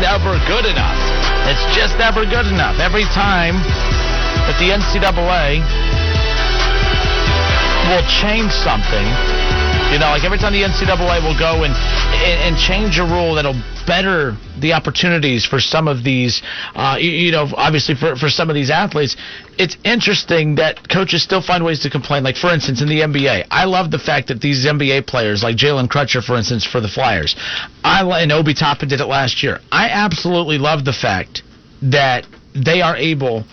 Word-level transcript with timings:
never 0.00 0.38
good 0.46 0.66
enough. 0.66 0.98
It's 1.50 1.64
just 1.74 1.98
never 1.98 2.24
good 2.24 2.46
enough. 2.46 2.78
Every 2.78 3.04
time 3.10 3.58
that 4.46 4.56
the 4.62 4.70
NCAA 4.70 5.62
will 7.90 8.04
change 8.06 8.52
something, 8.52 9.06
you 9.92 9.98
know, 9.98 10.12
like 10.12 10.24
every 10.24 10.38
time 10.38 10.52
the 10.52 10.62
NCAA 10.62 11.24
will 11.24 11.38
go 11.38 11.64
and 11.64 11.74
and, 12.18 12.54
and 12.54 12.56
change 12.56 12.98
a 12.98 13.04
rule 13.04 13.34
that'll 13.34 13.60
better 13.86 14.36
the 14.60 14.72
opportunities 14.72 15.46
for 15.46 15.60
some 15.60 15.88
of 15.88 16.04
these, 16.04 16.42
uh, 16.74 16.96
you, 16.98 17.10
you 17.10 17.32
know, 17.32 17.48
obviously 17.56 17.94
for, 17.94 18.16
for 18.16 18.28
some 18.28 18.50
of 18.50 18.54
these 18.54 18.70
athletes, 18.70 19.16
it's 19.58 19.76
interesting 19.84 20.56
that 20.56 20.88
coaches 20.88 21.22
still 21.22 21.40
find 21.40 21.64
ways 21.64 21.80
to 21.80 21.90
complain. 21.90 22.22
Like, 22.22 22.36
for 22.36 22.52
instance, 22.52 22.82
in 22.82 22.88
the 22.88 23.00
NBA, 23.00 23.46
I 23.50 23.64
love 23.64 23.90
the 23.90 23.98
fact 23.98 24.28
that 24.28 24.40
these 24.40 24.66
NBA 24.66 25.06
players, 25.06 25.42
like 25.42 25.56
Jalen 25.56 25.88
Crutcher, 25.88 26.22
for 26.22 26.36
instance, 26.36 26.64
for 26.66 26.80
the 26.80 26.88
Flyers, 26.88 27.34
I 27.84 28.02
and 28.20 28.32
Obi 28.32 28.54
Toppin 28.54 28.88
did 28.88 29.00
it 29.00 29.06
last 29.06 29.42
year. 29.42 29.60
I 29.70 29.88
absolutely 29.88 30.58
love 30.58 30.84
the 30.84 30.92
fact 30.92 31.42
that 31.82 32.26
they 32.54 32.82
are 32.82 32.96
able 32.96 33.44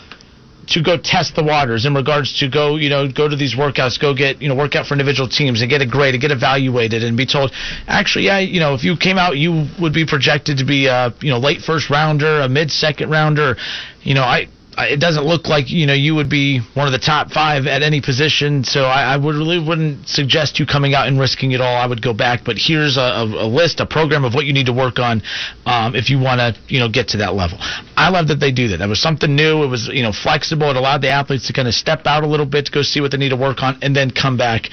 to 0.68 0.82
go 0.82 0.98
test 0.98 1.36
the 1.36 1.44
waters 1.44 1.86
in 1.86 1.94
regards 1.94 2.40
to 2.40 2.50
go, 2.50 2.76
you 2.76 2.90
know, 2.90 3.08
go 3.08 3.28
to 3.28 3.36
these 3.36 3.56
workouts, 3.56 4.00
go 4.00 4.14
get, 4.14 4.42
you 4.42 4.50
know, 4.50 4.56
work 4.56 4.76
out 4.76 4.88
for 4.88 4.94
individual 4.94 5.30
teams 5.30 5.62
and 5.62 5.70
get 5.70 5.82
a 5.82 5.86
grade 5.86 6.14
and 6.16 6.22
get 6.22 6.32
evaluated 6.32 7.04
and 7.04 7.16
be 7.16 7.26
told, 7.26 7.52
actually, 7.88 8.26
yeah, 8.26 8.40
you 8.40 8.60
know, 8.60 8.74
if 8.74 8.84
you 8.84 8.98
came 8.98 9.18
out, 9.18 9.38
you 9.38 9.68
would 9.80 9.94
be 9.94 10.06
projected 10.06 10.58
to 10.58 10.66
be 10.66 10.88
a, 10.88 11.14
you 11.22 11.30
know, 11.30 11.40
late 11.40 11.62
first 11.62 11.90
rounder, 11.90 12.42
a 12.42 12.50
mid 12.50 12.72
second 12.72 13.10
rounder. 13.10 13.56
You 14.02 14.14
know, 14.14 14.24
I, 14.24 14.48
it 14.78 15.00
doesn't 15.00 15.26
look 15.26 15.48
like 15.48 15.70
you 15.70 15.86
know 15.86 15.94
you 15.94 16.16
would 16.16 16.30
be 16.30 16.60
one 16.74 16.86
of 16.86 16.92
the 16.92 17.00
top 17.00 17.32
five 17.32 17.66
at 17.66 17.82
any 17.82 18.02
position. 18.02 18.64
So 18.64 18.84
I, 18.84 19.14
I 19.14 19.18
would 19.18 19.36
really 19.36 19.60
wouldn't 19.60 20.08
suggest 20.08 20.60
you 20.60 20.66
coming 20.66 20.94
out 20.94 21.08
and 21.08 21.20
risking 21.20 21.52
it 21.52 21.62
all. 21.62 21.76
I 21.76 21.86
would 21.86 22.02
go 22.02 22.14
back. 22.14 22.42
But 22.44 22.58
here's 22.58 22.98
a, 22.98 23.02
a, 23.02 23.48
list, 23.48 23.80
a 23.80 23.86
program 23.86 24.26
of 24.26 24.34
what 24.34 24.46
you 24.46 24.54
need 24.54 24.66
to 24.66 24.74
work 24.74 25.00
on 25.00 25.22
um, 25.66 25.96
if 25.96 26.10
you 26.10 26.20
want 26.20 26.40
to 26.40 26.56
you 26.68 26.80
know 26.80 26.90
get 26.90 27.10
to 27.10 27.18
that 27.18 27.34
level. 27.34 27.58
I 27.96 28.10
love 28.10 28.28
that 28.28 28.40
they 28.40 28.52
do 28.52 28.68
that. 28.70 28.78
That 28.78 28.90
was 28.90 29.02
something 29.02 29.36
new. 29.36 29.64
It 29.64 29.68
was 29.68 29.88
you 29.88 30.04
know 30.04 30.12
flexible. 30.12 30.70
It 30.70 30.76
allowed 30.76 31.02
the 31.02 31.10
athletes 31.10 31.48
to 31.48 31.54
kind 31.54 31.68
of 31.68 31.74
step 31.74 32.06
out 32.06 32.24
a 32.24 32.28
little 32.28 32.46
bit 32.46 32.66
to 32.68 32.72
go 32.72 32.82
see 32.82 33.02
what 33.02 33.12
they 33.12 33.18
need 33.18 33.30
to 33.30 33.38
work 33.38 33.64
on 33.64 33.80
and 33.82 33.96
then 33.96 34.12
come 34.12 34.38
back. 34.38 34.70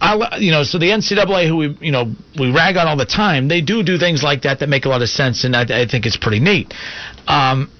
I, 0.00 0.36
you 0.38 0.50
know, 0.50 0.64
so 0.64 0.78
the 0.78 0.90
NCAA, 0.90 1.48
who 1.48 1.56
we, 1.56 1.78
you 1.80 1.92
know, 1.92 2.12
we 2.38 2.52
rag 2.52 2.76
on 2.76 2.86
all 2.86 2.96
the 2.96 3.06
time, 3.06 3.48
they 3.48 3.62
do 3.62 3.82
do 3.82 3.96
things 3.96 4.22
like 4.22 4.42
that 4.42 4.58
that 4.60 4.68
make 4.68 4.84
a 4.84 4.88
lot 4.88 5.00
of 5.00 5.08
sense, 5.08 5.44
and 5.44 5.56
I, 5.56 5.62
I 5.62 5.86
think 5.86 6.04
it's 6.04 6.18
pretty 6.18 6.40
neat. 6.40 6.74
Um, 7.26 7.70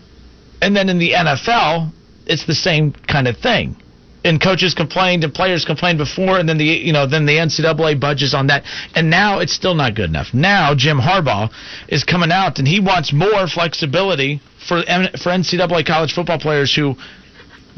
and 0.64 0.74
then 0.74 0.88
in 0.88 0.98
the 0.98 1.12
NFL, 1.12 1.92
it's 2.26 2.46
the 2.46 2.54
same 2.54 2.92
kind 2.92 3.28
of 3.28 3.36
thing. 3.36 3.76
And 4.24 4.40
coaches 4.40 4.72
complained 4.72 5.22
and 5.22 5.34
players 5.34 5.66
complained 5.66 5.98
before, 5.98 6.38
and 6.38 6.48
then 6.48 6.56
the 6.56 6.64
you 6.64 6.94
know 6.94 7.06
then 7.06 7.26
the 7.26 7.36
NCAA 7.36 8.00
budges 8.00 8.32
on 8.32 8.46
that, 8.46 8.64
and 8.94 9.10
now 9.10 9.40
it's 9.40 9.52
still 9.52 9.74
not 9.74 9.94
good 9.94 10.08
enough. 10.08 10.32
Now 10.32 10.74
Jim 10.74 10.98
Harbaugh 10.98 11.50
is 11.88 12.04
coming 12.04 12.32
out 12.32 12.58
and 12.58 12.66
he 12.66 12.80
wants 12.80 13.12
more 13.12 13.46
flexibility 13.46 14.40
for 14.66 14.80
for 15.22 15.30
NCAA 15.30 15.86
college 15.86 16.14
football 16.14 16.38
players 16.38 16.74
who 16.74 16.96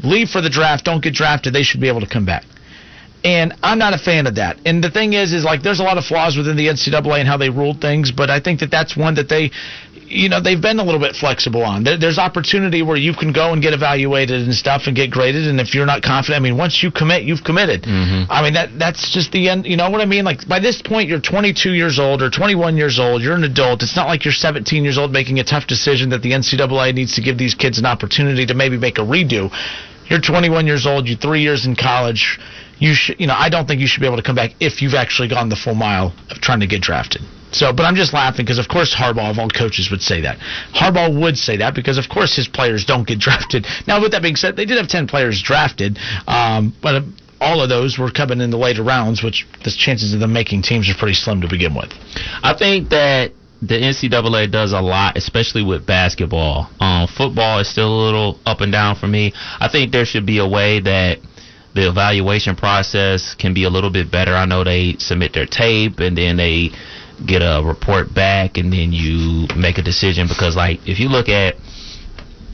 leave 0.03 0.29
for 0.29 0.41
the 0.41 0.49
draft, 0.49 0.85
don't 0.85 1.03
get 1.03 1.13
drafted, 1.13 1.53
they 1.53 1.63
should 1.63 1.81
be 1.81 1.89
able 1.89 2.01
to 2.01 2.07
come 2.07 2.25
back. 2.25 2.45
And 3.23 3.53
I'm 3.63 3.79
not 3.79 3.93
a 3.93 3.97
fan 3.97 4.27
of 4.27 4.35
that. 4.35 4.57
And 4.65 4.83
the 4.83 4.91
thing 4.91 5.13
is, 5.13 5.33
is 5.33 5.43
like 5.43 5.63
there's 5.63 5.79
a 5.79 5.83
lot 5.83 5.97
of 5.97 6.05
flaws 6.05 6.37
within 6.37 6.55
the 6.55 6.67
NCAA 6.67 7.19
and 7.19 7.27
how 7.27 7.37
they 7.37 7.49
ruled 7.49 7.81
things, 7.81 8.11
but 8.11 8.29
I 8.29 8.39
think 8.39 8.61
that 8.61 8.71
that's 8.71 8.95
one 8.95 9.15
that 9.15 9.27
they, 9.27 9.51
you 10.07 10.29
know, 10.29 10.41
they've 10.41 10.61
been 10.61 10.79
a 10.79 10.83
little 10.83 10.99
bit 10.99 11.15
flexible 11.15 11.63
on. 11.63 11.83
There, 11.83 11.97
there's 11.97 12.17
opportunity 12.17 12.81
where 12.81 12.95
you 12.95 13.13
can 13.13 13.33
go 13.33 13.51
and 13.51 13.61
get 13.61 13.73
evaluated 13.73 14.41
and 14.41 14.53
stuff 14.53 14.83
and 14.87 14.95
get 14.95 15.11
graded. 15.11 15.47
And 15.47 15.59
if 15.59 15.75
you're 15.75 15.85
not 15.85 16.01
confident, 16.01 16.39
I 16.39 16.43
mean, 16.43 16.57
once 16.57 16.81
you 16.81 16.91
commit, 16.91 17.23
you've 17.23 17.43
committed. 17.43 17.83
Mm-hmm. 17.83 18.31
I 18.31 18.41
mean, 18.41 18.53
that 18.53 18.79
that's 18.79 19.11
just 19.13 19.31
the 19.31 19.49
end. 19.49 19.65
You 19.65 19.75
know 19.75 19.89
what 19.89 20.01
I 20.01 20.05
mean? 20.05 20.23
Like 20.23 20.47
by 20.47 20.59
this 20.59 20.81
point, 20.81 21.09
you're 21.09 21.19
22 21.19 21.73
years 21.73 21.99
old 21.99 22.21
or 22.21 22.29
21 22.29 22.77
years 22.77 22.99
old. 22.99 23.21
You're 23.21 23.35
an 23.35 23.43
adult. 23.43 23.83
It's 23.83 23.95
not 23.95 24.07
like 24.07 24.23
you're 24.23 24.33
17 24.33 24.83
years 24.83 24.97
old 24.97 25.11
making 25.11 25.39
a 25.39 25.43
tough 25.43 25.67
decision 25.67 26.09
that 26.11 26.21
the 26.21 26.31
NCAA 26.31 26.93
needs 26.93 27.15
to 27.15 27.21
give 27.21 27.37
these 27.37 27.53
kids 27.53 27.77
an 27.77 27.85
opportunity 27.85 28.45
to 28.45 28.53
maybe 28.53 28.77
make 28.77 28.97
a 28.97 29.03
redo. 29.03 29.51
You're 30.09 30.21
21 30.21 30.67
years 30.67 30.87
old. 30.87 31.07
You're 31.07 31.17
three 31.17 31.41
years 31.41 31.65
in 31.65 31.75
college. 31.75 32.39
You 32.79 32.93
should, 32.93 33.19
you 33.19 33.27
know, 33.27 33.35
I 33.35 33.49
don't 33.49 33.67
think 33.67 33.81
you 33.81 33.87
should 33.87 34.01
be 34.01 34.07
able 34.07 34.17
to 34.17 34.23
come 34.23 34.35
back 34.35 34.51
if 34.59 34.81
you've 34.81 34.93
actually 34.93 35.27
gone 35.27 35.49
the 35.49 35.55
full 35.55 35.75
mile 35.75 36.13
of 36.29 36.39
trying 36.39 36.61
to 36.61 36.67
get 36.67 36.81
drafted. 36.81 37.21
So, 37.57 37.73
but 37.73 37.83
I'm 37.83 37.95
just 37.95 38.13
laughing 38.13 38.45
because, 38.45 38.59
of 38.59 38.67
course, 38.67 38.93
Harbaugh 38.93 39.31
of 39.31 39.39
all 39.39 39.49
coaches 39.49 39.89
would 39.89 40.01
say 40.01 40.21
that. 40.21 40.37
Harbaugh 40.73 41.09
would 41.19 41.37
say 41.37 41.57
that 41.57 41.73
because, 41.73 41.97
of 41.97 42.07
course, 42.07 42.35
his 42.35 42.47
players 42.47 42.85
don't 42.85 43.07
get 43.07 43.19
drafted. 43.27 43.65
Now, 43.87 44.01
with 44.01 44.11
that 44.11 44.21
being 44.21 44.35
said, 44.35 44.55
they 44.55 44.65
did 44.65 44.77
have 44.77 44.87
10 44.87 45.07
players 45.07 45.41
drafted, 45.41 45.97
um, 46.27 46.73
but 46.81 46.95
uh, 46.95 47.01
all 47.41 47.61
of 47.61 47.69
those 47.69 47.97
were 47.97 48.11
coming 48.11 48.41
in 48.41 48.51
the 48.51 48.57
later 48.57 48.83
rounds, 48.83 49.23
which 49.23 49.47
the 49.63 49.71
chances 49.71 50.13
of 50.13 50.19
them 50.19 50.33
making 50.33 50.61
teams 50.61 50.89
are 50.89 50.97
pretty 50.97 51.13
slim 51.13 51.41
to 51.41 51.47
begin 51.47 51.73
with. 51.73 51.91
I 52.43 52.55
think 52.57 52.89
that 52.89 53.31
the 53.61 53.75
NCAA 53.75 54.51
does 54.51 54.71
a 54.73 54.79
lot, 54.79 55.17
especially 55.17 55.63
with 55.63 55.85
basketball. 55.85 56.69
Um, 56.79 57.07
football 57.07 57.59
is 57.59 57.69
still 57.69 57.89
a 57.89 58.01
little 58.05 58.39
up 58.45 58.61
and 58.61 58.71
down 58.71 58.95
for 58.95 59.07
me. 59.07 59.33
I 59.59 59.67
think 59.71 59.91
there 59.91 60.05
should 60.05 60.25
be 60.25 60.37
a 60.37 60.47
way 60.47 60.79
that 60.79 61.19
the 61.73 61.89
evaluation 61.89 62.55
process 62.55 63.35
can 63.35 63.53
be 63.53 63.63
a 63.63 63.69
little 63.69 63.91
bit 63.91 64.11
better. 64.11 64.33
I 64.33 64.45
know 64.45 64.63
they 64.63 64.95
submit 64.97 65.33
their 65.33 65.45
tape 65.45 65.99
and 65.99 66.17
then 66.17 66.37
they 66.37 66.71
get 67.25 67.41
a 67.41 67.61
report 67.63 68.13
back 68.13 68.57
and 68.57 68.71
then 68.71 68.91
you 68.91 69.47
make 69.55 69.77
a 69.77 69.81
decision 69.81 70.27
because 70.27 70.55
like 70.55 70.79
if 70.87 70.99
you 70.99 71.09
look 71.09 71.29
at 71.29 71.55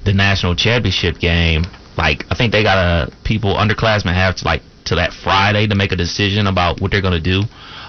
the 0.06 0.14
national 0.14 0.56
championship 0.56 1.20
game, 1.20 1.64
like 1.98 2.26
I 2.30 2.36
think 2.36 2.52
they 2.52 2.64
got 2.64 2.78
a 2.78 3.12
people 3.24 3.56
underclassmen 3.56 4.14
have 4.14 4.36
to 4.38 4.46
like 4.46 4.62
to 4.86 4.96
that 4.96 5.14
Friday 5.14 5.68
to 5.68 5.76
make 5.76 5.92
a 5.92 5.96
decision 5.96 6.48
about 6.48 6.82
what 6.82 6.92
they're 6.92 7.02
gonna 7.02 7.20
do. 7.20 7.42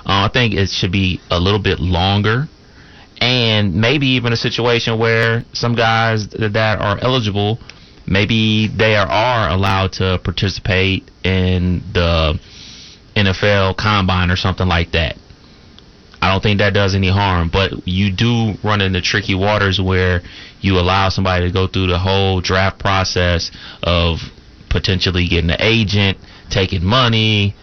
Uh, 0.07 0.29
I 0.29 0.31
think 0.33 0.55
it 0.55 0.69
should 0.69 0.93
be 0.93 1.21
a 1.31 1.41
little 1.41 1.59
bit 1.59 1.81
longer, 1.81 2.47
and 3.21 3.75
maybe 3.75 4.07
even 4.09 4.33
a 4.33 4.37
situation 4.37 4.99
where 4.99 5.45
some 5.53 5.75
guys 5.75 6.29
that 6.29 6.81
are 6.81 6.99
eligible, 7.01 7.59
maybe 8.07 8.69
they 8.69 8.97
are, 8.97 9.07
are 9.07 9.51
allowed 9.51 9.93
to 9.95 10.21
participate 10.23 11.11
in 11.25 11.83
the 11.93 12.39
NFL 13.17 13.77
combine 13.77 14.31
or 14.31 14.37
something 14.37 14.69
like 14.69 14.93
that. 14.93 15.17
I 16.25 16.33
don't 16.33 16.43
think 16.43 16.59
that 16.61 16.73
does 16.73 16.95
any 16.95 17.11
harm, 17.11 17.51
but 17.53 17.87
you 17.87 18.11
do 18.11 18.55
run 18.65 18.81
into 18.81 19.03
tricky 19.03 19.35
waters 19.35 19.79
where 19.79 20.23
you 20.63 20.79
allow 20.79 21.11
somebody 21.11 21.47
to 21.47 21.53
go 21.53 21.67
through 21.67 21.89
the 21.89 21.99
whole 21.99 22.41
draft 22.41 22.79
process 22.79 23.51
of 23.83 24.21
potentially 24.71 25.29
getting 25.29 25.51
an 25.51 25.61
agent, 25.61 26.17
taking 26.49 26.83
money, 26.83 27.55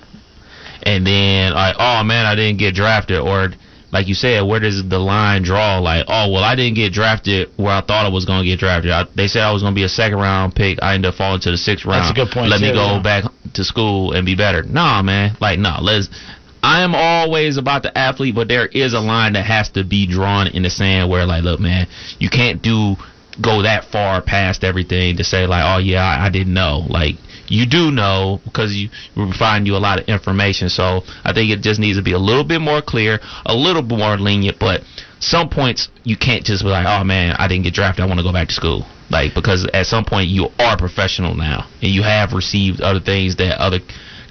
and 0.83 1.07
then 1.07 1.53
like, 1.53 1.75
oh 1.79 2.03
man, 2.03 2.27
I 2.27 2.35
didn't 2.35 2.59
get 2.59 2.75
drafted, 2.75 3.19
or 3.19 3.49
like 3.91 4.07
you 4.07 4.13
said, 4.13 4.41
where 4.41 4.59
does 4.59 4.88
the 4.88 4.99
line 4.99 5.41
draw? 5.41 5.79
Like, 5.79 6.05
oh 6.07 6.31
well, 6.31 6.43
I 6.43 6.55
didn't 6.55 6.75
get 6.75 6.93
drafted 6.93 7.49
where 7.57 7.73
I 7.73 7.81
thought 7.81 8.05
I 8.05 8.09
was 8.09 8.25
going 8.25 8.43
to 8.43 8.45
get 8.45 8.59
drafted. 8.59 8.91
I, 8.91 9.05
they 9.16 9.28
said 9.28 9.41
I 9.41 9.51
was 9.51 9.63
going 9.63 9.73
to 9.73 9.79
be 9.79 9.85
a 9.85 9.89
second 9.89 10.19
round 10.19 10.53
pick. 10.53 10.78
I 10.83 10.93
ended 10.93 11.09
up 11.09 11.16
falling 11.16 11.41
to 11.41 11.51
the 11.51 11.57
sixth 11.57 11.83
round. 11.83 12.03
That's 12.03 12.11
a 12.11 12.25
good 12.25 12.31
point, 12.31 12.51
Let 12.51 12.61
me 12.61 12.72
go 12.72 12.97
yeah. 12.97 13.01
back 13.01 13.23
to 13.53 13.63
school 13.63 14.13
and 14.13 14.23
be 14.23 14.35
better. 14.35 14.61
Nah, 14.61 15.01
man. 15.01 15.35
Like, 15.41 15.57
no. 15.57 15.78
Let's. 15.81 16.09
I 16.63 16.84
am 16.84 16.93
always 16.93 17.58
about 17.58 17.84
the 17.84 17.97
athlete, 17.97 18.35
but 18.35 18.47
there 18.47 18.67
is 18.67 18.93
a 18.93 18.99
line 18.99 19.34
that 19.34 19.46
has 19.46 19.69
to 19.72 19.84
be 19.84 20.05
drawn 20.05 20.47
in 20.47 20.63
the 20.63 20.69
sand 20.69 21.09
where, 21.09 21.25
like, 21.25 21.43
look, 21.43 21.59
man, 21.59 21.87
you 22.19 22.29
can't 22.29 22.61
do 22.61 22.97
go 23.40 23.61
that 23.63 23.85
far 23.85 24.22
past 24.22 24.63
everything 24.63 25.17
to 25.17 25.23
say 25.23 25.47
like, 25.47 25.63
oh 25.66 25.79
yeah, 25.79 26.03
I, 26.03 26.25
I 26.25 26.29
didn't 26.29 26.53
know. 26.53 26.85
Like, 26.87 27.16
you 27.47 27.66
do 27.66 27.91
know 27.91 28.41
because 28.43 28.73
you 28.73 28.90
we're 29.16 29.28
you 29.63 29.75
a 29.75 29.78
lot 29.78 29.99
of 29.99 30.08
information. 30.08 30.69
So 30.69 31.02
I 31.23 31.34
think 31.34 31.52
it 31.52 31.61
just 31.61 31.79
needs 31.79 31.97
to 31.97 32.03
be 32.03 32.13
a 32.13 32.19
little 32.19 32.43
bit 32.43 32.61
more 32.61 32.81
clear, 32.81 33.19
a 33.46 33.55
little 33.55 33.81
more 33.81 34.17
lenient, 34.17 34.59
but 34.59 34.81
some 35.19 35.49
points 35.49 35.90
you 36.03 36.17
can't 36.17 36.43
just 36.43 36.64
be 36.64 36.69
like, 36.69 36.85
oh 36.87 37.03
man, 37.03 37.35
I 37.37 37.47
didn't 37.47 37.64
get 37.64 37.73
drafted. 37.73 38.03
I 38.03 38.07
want 38.07 38.19
to 38.19 38.23
go 38.23 38.34
back 38.34 38.47
to 38.49 38.53
school. 38.53 38.85
Like 39.09 39.34
because 39.35 39.67
at 39.73 39.85
some 39.87 40.05
point 40.05 40.29
you 40.29 40.49
are 40.59 40.78
professional 40.78 41.35
now, 41.35 41.67
and 41.81 41.91
you 41.91 42.03
have 42.03 42.34
received 42.34 42.81
other 42.81 43.02
things 43.02 43.35
that 43.37 43.59
other 43.59 43.79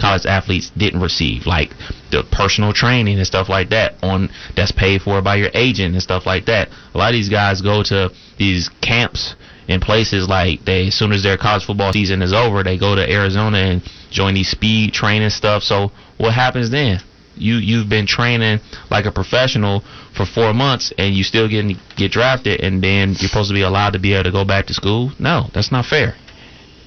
college 0.00 0.26
athletes 0.26 0.70
didn't 0.76 1.00
receive, 1.00 1.47
like 1.47 1.70
the 2.11 2.25
personal 2.32 2.73
training 2.73 3.19
and 3.19 3.26
stuff 3.26 3.49
like 3.49 3.70
that 3.70 3.94
on 4.02 4.31
that's 4.56 4.73
paid 4.73 5.02
for 5.02 5.23
by 5.23 5.37
your 5.37 5.50
agent 5.55 5.94
and 5.94 6.02
stuff 6.02 6.26
like 6.26 6.47
that. 6.47 6.69
A 6.94 6.99
lot 6.99 7.11
of 7.11 7.14
these 7.14 7.29
guys 7.29 7.61
go 7.61 7.82
to 7.85 8.11
these 8.38 8.69
camps 8.81 9.35
in 9.69 9.81
places 9.81 10.29
like 10.29 10.64
they 10.64 10.88
as 10.88 10.94
soon 10.94 11.12
as 11.12 11.23
their 11.23 11.37
college 11.37 11.64
football 11.64 11.93
season 11.93 12.23
is 12.23 12.32
over, 12.32 12.62
they 12.62 12.79
go 12.79 12.97
to 12.97 13.12
Arizona 13.12 13.58
and 13.58 13.82
join 14.11 14.35
these 14.35 14.49
speed 14.49 14.93
training 14.93 15.31
stuff. 15.31 15.62
So 15.62 15.93
what 16.19 16.35
happens 16.35 16.70
then? 16.70 17.00
You 17.37 17.55
you've 17.56 17.88
been 17.88 18.06
training 18.06 18.61
like 18.91 19.06
a 19.06 19.12
professional 19.12 19.85
for 20.17 20.26
four 20.26 20.52
months 20.52 20.93
and 20.99 21.14
you 21.14 21.23
still 21.23 21.49
getting 21.49 21.79
get 21.97 22.11
drafted 22.11 22.61
and 22.61 22.82
then 22.82 23.11
you're 23.11 23.29
supposed 23.29 23.49
to 23.49 23.55
be 23.55 23.62
allowed 23.62 23.93
to 23.93 23.99
be 23.99 24.14
able 24.14 24.25
to 24.25 24.32
go 24.32 24.44
back 24.44 24.67
to 24.67 24.75
school? 24.75 25.12
No, 25.19 25.49
that's 25.55 25.70
not 25.70 25.87
fair. 25.87 26.17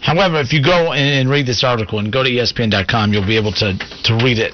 However, 0.04 0.40
if 0.42 0.52
you 0.52 0.62
go 0.62 0.92
and, 0.92 1.30
read 1.30 1.46
this 1.46 1.64
article 1.64 2.00
and 2.00 2.12
go 2.12 2.24
to 2.24 2.30
ESPN.com, 2.30 3.14
you'll 3.14 3.26
be 3.26 3.38
able 3.38 3.54
to 3.54 3.78
to 4.04 4.16
read 4.18 4.38
it. 4.38 4.54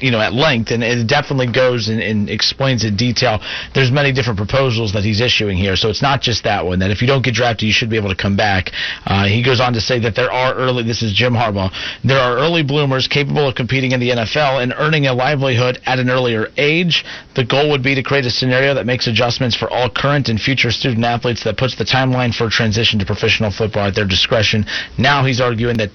You 0.00 0.10
know, 0.10 0.20
at 0.20 0.32
length, 0.32 0.70
and 0.70 0.82
it 0.82 1.06
definitely 1.06 1.50
goes 1.52 1.88
and, 1.88 2.00
and 2.00 2.30
explains 2.30 2.84
in 2.84 2.96
detail. 2.96 3.40
There's 3.74 3.90
many 3.90 4.12
different 4.12 4.38
proposals 4.38 4.92
that 4.94 5.04
he's 5.04 5.20
issuing 5.20 5.56
here, 5.56 5.76
so 5.76 5.88
it's 5.88 6.02
not 6.02 6.20
just 6.22 6.44
that 6.44 6.64
one. 6.64 6.78
That 6.78 6.90
if 6.90 7.00
you 7.02 7.06
don't 7.06 7.24
get 7.24 7.34
drafted, 7.34 7.66
you 7.66 7.72
should 7.72 7.90
be 7.90 7.96
able 7.96 8.08
to 8.08 8.16
come 8.16 8.36
back. 8.36 8.70
Uh, 9.06 9.26
he 9.26 9.42
goes 9.42 9.60
on 9.60 9.72
to 9.74 9.80
say 9.80 9.98
that 10.00 10.14
there 10.14 10.32
are 10.32 10.54
early. 10.54 10.82
This 10.82 11.02
is 11.02 11.12
Jim 11.12 11.34
Harbaugh. 11.34 11.70
There 12.04 12.18
are 12.18 12.36
early 12.38 12.62
bloomers 12.62 13.06
capable 13.08 13.48
of 13.48 13.54
competing 13.54 13.92
in 13.92 14.00
the 14.00 14.10
NFL 14.10 14.62
and 14.62 14.74
earning 14.76 15.06
a 15.06 15.12
livelihood 15.12 15.80
at 15.86 15.98
an 15.98 16.10
earlier 16.10 16.48
age. 16.56 17.04
The 17.34 17.44
goal 17.44 17.70
would 17.70 17.82
be 17.82 17.94
to 17.94 18.02
create 18.02 18.24
a 18.24 18.30
scenario 18.30 18.74
that 18.74 18.86
makes 18.86 19.06
adjustments 19.06 19.56
for 19.56 19.70
all 19.70 19.88
current 19.88 20.28
and 20.28 20.40
future 20.40 20.70
student 20.70 21.04
athletes 21.04 21.44
that 21.44 21.56
puts 21.56 21.76
the 21.76 21.84
timeline 21.84 22.34
for 22.34 22.48
transition 22.48 22.98
to 22.98 23.06
professional 23.06 23.50
football 23.50 23.86
at 23.86 23.94
their 23.94 24.06
discretion. 24.06 24.64
Now 24.98 25.24
he's 25.24 25.40
arguing 25.40 25.76
that 25.78 25.90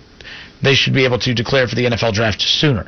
they 0.61 0.73
should 0.73 0.93
be 0.93 1.05
able 1.05 1.19
to 1.19 1.33
declare 1.33 1.67
for 1.67 1.75
the 1.75 1.85
NFL 1.85 2.13
draft 2.13 2.41
sooner. 2.41 2.87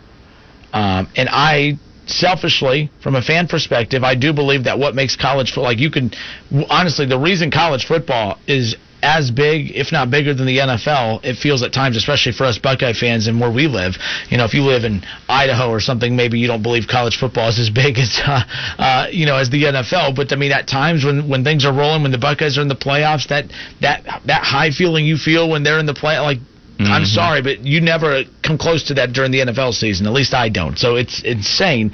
Um, 0.73 1.07
and 1.15 1.29
I 1.31 1.77
selfishly, 2.07 2.89
from 3.01 3.15
a 3.15 3.21
fan 3.21 3.47
perspective, 3.47 4.03
I 4.03 4.15
do 4.15 4.33
believe 4.33 4.63
that 4.63 4.79
what 4.79 4.95
makes 4.95 5.15
college 5.15 5.49
football, 5.49 5.65
like 5.65 5.79
you 5.79 5.91
can, 5.91 6.11
honestly, 6.69 7.05
the 7.05 7.19
reason 7.19 7.51
college 7.51 7.85
football 7.85 8.39
is 8.47 8.75
as 9.03 9.29
big, 9.29 9.71
if 9.75 9.91
not 9.91 10.09
bigger 10.09 10.33
than 10.33 10.47
the 10.47 10.57
NFL, 10.57 11.23
it 11.23 11.35
feels 11.37 11.61
at 11.61 11.71
times, 11.71 11.95
especially 11.97 12.31
for 12.31 12.45
us 12.45 12.57
Buckeye 12.57 12.93
fans 12.93 13.27
and 13.27 13.39
where 13.39 13.51
we 13.51 13.67
live. 13.67 13.95
You 14.29 14.37
know, 14.37 14.45
if 14.45 14.53
you 14.53 14.63
live 14.63 14.85
in 14.85 15.03
Idaho 15.29 15.69
or 15.69 15.79
something, 15.79 16.15
maybe 16.15 16.39
you 16.39 16.47
don't 16.47 16.63
believe 16.63 16.87
college 16.87 17.17
football 17.17 17.47
is 17.49 17.59
as 17.59 17.69
big 17.69 17.99
as, 17.99 18.19
uh, 18.25 18.41
uh, 18.79 19.07
you 19.11 19.25
know, 19.25 19.37
as 19.37 19.49
the 19.49 19.63
NFL. 19.63 20.15
But 20.15 20.33
I 20.33 20.35
mean, 20.35 20.51
at 20.51 20.67
times 20.67 21.05
when 21.05 21.29
when 21.29 21.43
things 21.43 21.65
are 21.65 21.73
rolling, 21.73 22.01
when 22.01 22.11
the 22.11 22.17
Buckeyes 22.17 22.57
are 22.57 22.61
in 22.61 22.67
the 22.67 22.75
playoffs, 22.75 23.27
that 23.27 23.45
that 23.81 24.03
that 24.25 24.43
high 24.43 24.71
feeling 24.71 25.05
you 25.05 25.17
feel 25.17 25.49
when 25.49 25.63
they're 25.63 25.79
in 25.79 25.85
the 25.85 25.93
play, 25.93 26.17
like 26.19 26.39
I'm 26.79 26.85
mm-hmm. 26.85 27.05
sorry, 27.05 27.41
but 27.41 27.65
you 27.65 27.81
never 27.81 28.23
come 28.43 28.57
close 28.57 28.83
to 28.83 28.95
that 28.95 29.13
during 29.13 29.31
the 29.31 29.39
NFL 29.39 29.73
season. 29.73 30.05
At 30.05 30.13
least 30.13 30.33
I 30.33 30.49
don't. 30.49 30.77
So 30.77 30.95
it's 30.95 31.21
insane. 31.23 31.91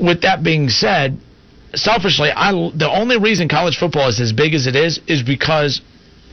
With 0.00 0.22
that 0.22 0.42
being 0.42 0.68
said, 0.68 1.18
selfishly, 1.74 2.30
I 2.34 2.52
the 2.74 2.90
only 2.90 3.18
reason 3.18 3.48
college 3.48 3.76
football 3.76 4.08
is 4.08 4.20
as 4.20 4.32
big 4.32 4.54
as 4.54 4.66
it 4.66 4.74
is 4.74 5.00
is 5.06 5.22
because 5.22 5.80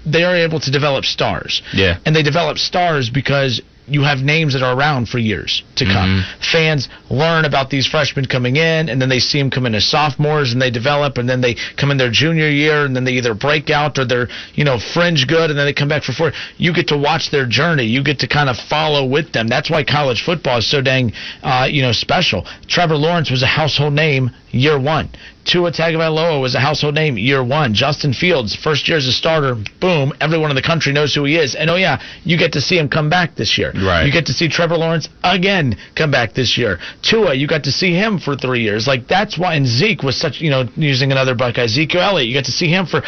they 0.05 0.23
are 0.23 0.35
able 0.35 0.59
to 0.59 0.71
develop 0.71 1.05
stars. 1.05 1.61
Yeah. 1.73 1.99
And 2.05 2.15
they 2.15 2.23
develop 2.23 2.57
stars 2.57 3.09
because 3.09 3.61
you 3.87 4.03
have 4.03 4.19
names 4.19 4.53
that 4.53 4.63
are 4.63 4.77
around 4.77 5.09
for 5.09 5.19
years 5.19 5.63
to 5.75 5.85
come. 5.85 6.23
Fans 6.51 6.87
learn 7.09 7.45
about 7.45 7.69
these 7.69 7.85
freshmen 7.85 8.25
coming 8.25 8.55
in, 8.55 8.89
and 8.89 9.01
then 9.01 9.09
they 9.09 9.19
see 9.19 9.39
them 9.39 9.49
come 9.49 9.65
in 9.65 9.75
as 9.75 9.85
sophomores, 9.85 10.53
and 10.53 10.61
they 10.61 10.71
develop, 10.71 11.17
and 11.17 11.27
then 11.27 11.41
they 11.41 11.55
come 11.77 11.91
in 11.91 11.97
their 11.97 12.11
junior 12.11 12.49
year, 12.49 12.85
and 12.85 12.95
then 12.95 13.03
they 13.03 13.13
either 13.13 13.33
break 13.33 13.69
out 13.69 13.97
or 13.97 14.05
they're 14.05 14.27
you 14.53 14.63
know 14.63 14.79
fringe 14.79 15.27
good, 15.27 15.49
and 15.49 15.59
then 15.59 15.65
they 15.65 15.73
come 15.73 15.89
back 15.89 16.03
for 16.03 16.13
four. 16.13 16.31
You 16.57 16.73
get 16.73 16.87
to 16.89 16.97
watch 16.97 17.29
their 17.31 17.45
journey. 17.45 17.83
You 17.83 18.03
get 18.03 18.19
to 18.19 18.27
kind 18.27 18.49
of 18.49 18.57
follow 18.57 19.05
with 19.05 19.33
them. 19.33 19.47
That's 19.47 19.69
why 19.69 19.83
college 19.83 20.23
football 20.23 20.59
is 20.59 20.69
so 20.69 20.81
dang 20.81 21.11
uh, 21.43 21.67
you 21.69 21.81
know 21.81 21.91
special. 21.91 22.45
Trevor 22.67 22.95
Lawrence 22.95 23.29
was 23.29 23.43
a 23.43 23.47
household 23.47 23.93
name 23.93 24.31
year 24.53 24.79
one. 24.79 25.09
Tua 25.45 25.71
Tagovailoa 25.71 26.39
was 26.39 26.55
a 26.55 26.59
household 26.59 26.95
name 26.95 27.17
year 27.17 27.43
one. 27.43 27.73
Justin 27.73 28.13
Fields, 28.13 28.55
first 28.55 28.87
year 28.87 28.97
as 28.97 29.07
a 29.07 29.11
starter, 29.11 29.55
boom, 29.81 30.13
everyone 30.21 30.49
in 30.49 30.55
the 30.55 30.61
country 30.61 30.93
knows 30.93 31.13
who 31.13 31.25
he 31.25 31.35
is. 31.35 31.53
And 31.55 31.69
oh 31.69 31.75
yeah, 31.75 32.01
you 32.23 32.37
get 32.37 32.53
to 32.53 32.61
see 32.61 32.77
him 32.77 32.87
come 32.87 33.09
back 33.09 33.35
this 33.35 33.57
year. 33.57 33.73
Right. 33.75 34.05
You 34.05 34.11
get 34.11 34.27
to 34.27 34.33
see 34.33 34.47
Trevor 34.47 34.77
Lawrence 34.77 35.09
again 35.23 35.75
come 35.95 36.11
back 36.11 36.33
this 36.33 36.57
year. 36.57 36.79
Tua, 37.01 37.33
you 37.33 37.47
got 37.47 37.63
to 37.65 37.71
see 37.71 37.93
him 37.93 38.19
for 38.19 38.35
three 38.37 38.61
years. 38.61 38.87
Like 38.87 39.07
that's 39.07 39.37
why. 39.37 39.55
And 39.55 39.67
Zeke 39.67 40.03
was 40.03 40.15
such, 40.15 40.39
you 40.39 40.49
know, 40.49 40.65
using 40.75 41.11
another 41.11 41.35
Buckeye, 41.35 41.63
Ezekiel 41.63 42.01
Elliott, 42.01 42.27
you 42.27 42.33
get 42.33 42.45
to 42.45 42.51
see 42.51 42.69
him 42.69 42.85
for 42.85 43.01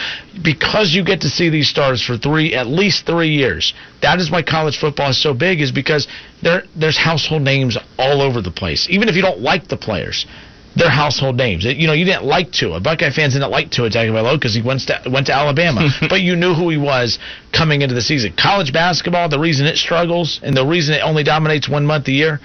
because 0.44 0.94
you 0.94 1.06
get 1.06 1.22
to 1.22 1.30
see 1.30 1.50
these 1.50 1.70
stars 1.70 2.04
for 2.04 2.18
three, 2.18 2.54
at 2.54 2.68
least 2.68 3.06
three 3.06 3.30
years. 3.30 3.74
That 4.02 4.20
is 4.20 4.30
why 4.30 4.42
college 4.42 4.78
football 4.78 5.12
is 5.12 5.22
so 5.22 5.34
big, 5.34 5.62
is 5.62 5.72
because 5.72 6.08
there 6.42 6.64
there's 6.76 6.98
household 6.98 7.44
names 7.44 7.78
all 7.98 8.22
over 8.22 8.42
the 8.42 8.52
place. 8.52 8.88
Even 8.90 9.08
if 9.08 9.16
you 9.16 9.22
don't 9.22 9.40
like 9.40 9.68
the 9.68 9.78
players 9.78 10.26
they're 10.76 10.90
household 10.90 11.38
names. 11.38 11.64
You 11.64 11.88
know, 11.88 11.94
you 11.94 12.06
didn't 12.06 12.26
like 12.26 12.52
Tua. 12.52 12.80
Buckeye 12.82 13.10
fans 13.12 13.34
didn't 13.34 13.50
like 13.52 13.72
Tua 13.72 13.90
Tagovailoa 13.90 14.34
because 14.36 14.54
he 14.54 14.62
went 14.62 14.82
to 14.82 15.02
went 15.10 15.28
to 15.28 15.34
Alabama, 15.34 15.88
but 16.10 16.22
you 16.22 16.36
knew 16.36 16.54
who 16.54 16.70
he 16.70 16.78
was 16.78 17.18
coming 17.54 17.82
into 17.82 17.96
the 17.96 18.02
season. 18.02 18.34
College 18.38 18.74
basketball, 18.74 19.30
the 19.30 19.40
reason 19.40 19.66
it 19.68 19.78
struggles 19.78 20.40
and 20.44 20.56
the 20.56 20.66
reason 20.66 20.96
it 20.96 21.02
only 21.02 21.24
dominates 21.24 21.70
one 21.70 21.86
month 21.86 22.08
a 22.08 22.12
year, 22.12 22.40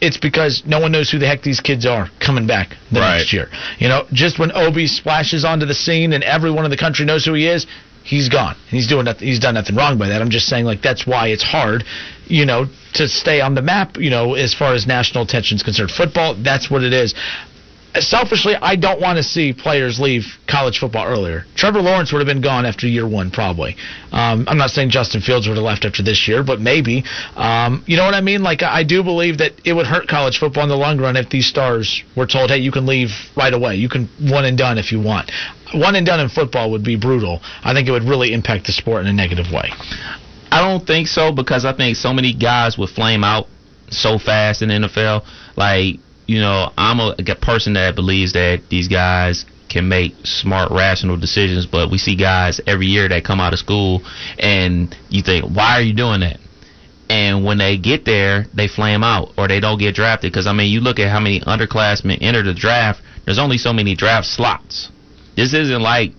it's 0.00 0.16
because 0.16 0.62
no 0.66 0.78
one 0.78 0.92
knows 0.92 1.10
who 1.10 1.18
the 1.18 1.26
heck 1.26 1.42
these 1.42 1.60
kids 1.60 1.86
are 1.86 2.08
coming 2.20 2.46
back 2.46 2.76
the 2.92 3.00
Right. 3.00 3.18
next 3.18 3.32
year. 3.32 3.48
You 3.78 3.88
know, 3.88 4.06
just 4.12 4.38
when 4.38 4.52
Obi 4.52 4.86
splashes 4.86 5.44
onto 5.44 5.66
the 5.66 5.74
scene 5.74 6.12
and 6.12 6.22
everyone 6.22 6.64
in 6.64 6.70
the 6.70 6.76
country 6.76 7.04
knows 7.04 7.24
who 7.24 7.34
he 7.34 7.46
is, 7.48 7.66
he's 8.04 8.28
gone. 8.28 8.54
He's 8.68 8.86
doing 8.86 9.06
nothing. 9.06 9.26
He's 9.26 9.40
done 9.40 9.54
nothing 9.54 9.74
wrong 9.74 9.98
by 9.98 10.08
that. 10.08 10.20
I'm 10.22 10.30
just 10.30 10.46
saying, 10.46 10.66
like 10.66 10.82
that's 10.82 11.06
why 11.06 11.28
it's 11.28 11.42
hard, 11.42 11.82
you 12.26 12.44
know, 12.46 12.66
to 12.94 13.08
stay 13.08 13.40
on 13.40 13.54
the 13.54 13.62
map. 13.62 13.96
You 13.96 14.10
know, 14.10 14.34
as 14.34 14.54
far 14.54 14.74
as 14.74 14.86
national 14.86 15.24
attention 15.24 15.56
is 15.56 15.62
concerned, 15.64 15.90
football. 15.90 16.34
That's 16.34 16.70
what 16.70 16.84
it 16.84 16.92
is. 16.92 17.14
Selfishly, 18.00 18.54
I 18.60 18.76
don't 18.76 19.00
want 19.00 19.16
to 19.16 19.22
see 19.22 19.52
players 19.52 19.98
leave 19.98 20.24
college 20.46 20.78
football 20.78 21.06
earlier. 21.06 21.44
Trevor 21.54 21.80
Lawrence 21.80 22.12
would 22.12 22.18
have 22.18 22.26
been 22.26 22.42
gone 22.42 22.66
after 22.66 22.86
year 22.86 23.08
one, 23.08 23.30
probably. 23.30 23.76
Um, 24.12 24.44
I'm 24.48 24.58
not 24.58 24.70
saying 24.70 24.90
Justin 24.90 25.20
Fields 25.20 25.46
would 25.48 25.56
have 25.56 25.64
left 25.64 25.84
after 25.84 26.02
this 26.02 26.28
year, 26.28 26.42
but 26.42 26.60
maybe. 26.60 27.04
Um, 27.36 27.84
you 27.86 27.96
know 27.96 28.04
what 28.04 28.14
I 28.14 28.20
mean? 28.20 28.42
Like, 28.42 28.62
I 28.62 28.82
do 28.82 29.02
believe 29.02 29.38
that 29.38 29.52
it 29.64 29.72
would 29.72 29.86
hurt 29.86 30.08
college 30.08 30.38
football 30.38 30.64
in 30.64 30.68
the 30.68 30.76
long 30.76 30.98
run 30.98 31.16
if 31.16 31.30
these 31.30 31.46
stars 31.46 32.02
were 32.16 32.26
told, 32.26 32.50
hey, 32.50 32.58
you 32.58 32.72
can 32.72 32.86
leave 32.86 33.10
right 33.36 33.52
away. 33.52 33.76
You 33.76 33.88
can 33.88 34.08
one 34.20 34.44
and 34.44 34.58
done 34.58 34.78
if 34.78 34.92
you 34.92 35.00
want. 35.00 35.30
One 35.74 35.96
and 35.96 36.06
done 36.06 36.20
in 36.20 36.28
football 36.28 36.70
would 36.72 36.84
be 36.84 36.96
brutal. 36.96 37.40
I 37.62 37.74
think 37.74 37.88
it 37.88 37.92
would 37.92 38.04
really 38.04 38.32
impact 38.32 38.66
the 38.66 38.72
sport 38.72 39.02
in 39.02 39.08
a 39.08 39.12
negative 39.12 39.46
way. 39.52 39.70
I 40.50 40.66
don't 40.66 40.86
think 40.86 41.08
so 41.08 41.32
because 41.32 41.64
I 41.64 41.72
think 41.72 41.96
so 41.96 42.12
many 42.12 42.32
guys 42.32 42.78
would 42.78 42.90
flame 42.90 43.24
out 43.24 43.46
so 43.90 44.18
fast 44.18 44.62
in 44.62 44.68
the 44.68 44.74
NFL. 44.74 45.24
Like, 45.56 46.00
you 46.26 46.40
know, 46.40 46.72
I'm 46.76 47.00
a, 47.00 47.14
a 47.18 47.34
person 47.36 47.74
that 47.74 47.94
believes 47.94 48.32
that 48.32 48.62
these 48.68 48.88
guys 48.88 49.46
can 49.68 49.88
make 49.88 50.14
smart, 50.24 50.70
rational 50.70 51.16
decisions, 51.16 51.66
but 51.66 51.90
we 51.90 51.98
see 51.98 52.16
guys 52.16 52.60
every 52.66 52.86
year 52.86 53.08
that 53.08 53.24
come 53.24 53.40
out 53.40 53.52
of 53.52 53.58
school 53.58 54.02
and 54.38 54.94
you 55.08 55.22
think, 55.22 55.44
why 55.44 55.78
are 55.78 55.82
you 55.82 55.94
doing 55.94 56.20
that? 56.20 56.38
And 57.08 57.44
when 57.44 57.58
they 57.58 57.76
get 57.76 58.04
there, 58.04 58.46
they 58.54 58.66
flame 58.66 59.04
out 59.04 59.32
or 59.38 59.46
they 59.46 59.60
don't 59.60 59.78
get 59.78 59.94
drafted. 59.94 60.32
Because, 60.32 60.46
I 60.46 60.52
mean, 60.52 60.72
you 60.72 60.80
look 60.80 60.98
at 60.98 61.10
how 61.10 61.20
many 61.20 61.40
underclassmen 61.40 62.18
enter 62.20 62.42
the 62.42 62.54
draft, 62.54 63.00
there's 63.24 63.38
only 63.38 63.58
so 63.58 63.72
many 63.72 63.94
draft 63.94 64.26
slots. 64.26 64.90
This 65.36 65.54
isn't 65.54 65.82
like 65.82 66.12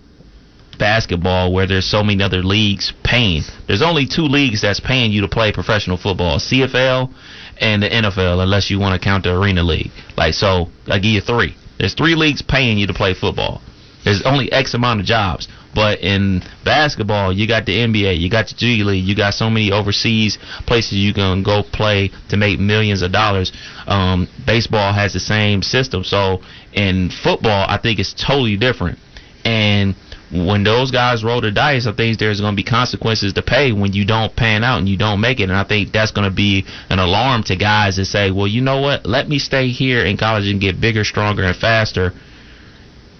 basketball 0.78 1.52
where 1.52 1.66
there's 1.66 1.90
so 1.90 2.02
many 2.02 2.22
other 2.22 2.42
leagues 2.42 2.92
paying. 3.04 3.42
There's 3.66 3.82
only 3.82 4.06
two 4.06 4.22
leagues 4.22 4.62
that's 4.62 4.80
paying 4.80 5.12
you 5.12 5.20
to 5.22 5.28
play 5.28 5.52
professional 5.52 5.96
football: 5.96 6.38
CFL 6.38 7.12
and 7.60 7.82
the 7.82 7.88
NFL, 7.88 8.42
unless 8.42 8.70
you 8.70 8.78
want 8.78 9.00
to 9.00 9.04
count 9.04 9.24
the 9.24 9.36
Arena 9.36 9.62
League. 9.62 9.90
Like 10.16 10.34
so, 10.34 10.68
I 10.86 10.98
give 10.98 11.12
you 11.12 11.20
three. 11.20 11.56
There's 11.78 11.94
three 11.94 12.14
leagues 12.14 12.42
paying 12.42 12.78
you 12.78 12.86
to 12.86 12.94
play 12.94 13.14
football. 13.14 13.60
There's 14.04 14.22
only 14.22 14.50
X 14.50 14.74
amount 14.74 15.00
of 15.00 15.06
jobs. 15.06 15.48
But 15.74 16.00
in 16.00 16.42
basketball, 16.64 17.32
you 17.32 17.46
got 17.46 17.66
the 17.66 17.76
NBA, 17.76 18.18
you 18.18 18.30
got 18.30 18.48
the 18.48 18.54
G 18.54 18.82
League, 18.82 19.04
you 19.04 19.14
got 19.14 19.34
so 19.34 19.50
many 19.50 19.70
overseas 19.70 20.38
places 20.66 20.94
you 20.94 21.12
can 21.12 21.42
go 21.42 21.62
play 21.62 22.10
to 22.30 22.36
make 22.36 22.58
millions 22.58 23.02
of 23.02 23.12
dollars. 23.12 23.52
Um, 23.86 24.28
baseball 24.46 24.92
has 24.92 25.12
the 25.12 25.20
same 25.20 25.62
system. 25.62 26.04
So 26.04 26.40
in 26.72 27.10
football, 27.10 27.66
I 27.68 27.78
think 27.78 28.00
it's 28.00 28.14
totally 28.14 28.56
different. 28.56 28.98
And 29.44 29.94
when 30.30 30.62
those 30.62 30.90
guys 30.90 31.24
roll 31.24 31.40
the 31.40 31.50
dice, 31.50 31.86
I 31.86 31.92
think 31.92 32.18
there's 32.18 32.40
going 32.40 32.52
to 32.52 32.56
be 32.56 32.68
consequences 32.68 33.32
to 33.34 33.42
pay 33.42 33.72
when 33.72 33.94
you 33.94 34.04
don't 34.04 34.34
pan 34.34 34.62
out 34.62 34.78
and 34.78 34.88
you 34.88 34.98
don't 34.98 35.20
make 35.20 35.40
it. 35.40 35.44
And 35.44 35.56
I 35.56 35.64
think 35.64 35.90
that's 35.90 36.10
going 36.10 36.28
to 36.28 36.34
be 36.34 36.66
an 36.90 36.98
alarm 36.98 37.44
to 37.44 37.56
guys 37.56 37.96
that 37.96 38.04
say, 38.04 38.30
well, 38.30 38.46
you 38.46 38.60
know 38.60 38.80
what? 38.80 39.06
Let 39.06 39.28
me 39.28 39.38
stay 39.38 39.68
here 39.68 40.04
in 40.04 40.18
college 40.18 40.46
and 40.46 40.60
get 40.60 40.80
bigger, 40.80 41.04
stronger, 41.04 41.44
and 41.44 41.56
faster. 41.56 42.12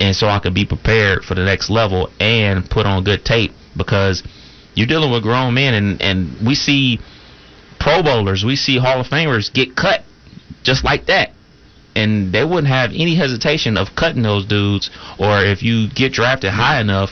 And 0.00 0.15
so 0.15 0.29
I 0.29 0.38
can 0.38 0.53
be 0.53 0.67
prepared 0.67 1.25
for 1.25 1.35
the 1.35 1.45
next 1.45 1.71
level 1.71 2.11
and 2.21 2.69
put 2.69 2.87
on 2.87 3.05
good 3.05 3.25
tape 3.25 3.53
because 3.77 4.23
you're 4.75 4.87
dealing 4.87 5.11
with 5.11 5.23
grown 5.23 5.55
men 5.55 5.75
and, 5.75 6.03
and 6.03 6.47
we 6.47 6.55
see 6.55 7.00
Pro 7.81 8.03
Bowlers, 8.03 8.45
we 8.45 8.55
see 8.55 8.79
Hall 8.79 9.00
of 9.00 9.07
Famers 9.07 9.53
get 9.53 9.75
cut 9.75 10.05
just 10.62 10.85
like 10.85 11.07
that 11.07 11.33
and 11.99 12.33
they 12.33 12.45
wouldn't 12.45 12.69
have 12.69 12.90
any 12.90 13.14
hesitation 13.17 13.76
of 13.76 13.88
cutting 13.97 14.23
those 14.23 14.47
dudes. 14.47 14.90
Or 15.19 15.43
if 15.43 15.62
you 15.62 15.88
get 15.90 16.12
drafted 16.12 16.50
high 16.50 16.81
enough 16.81 17.11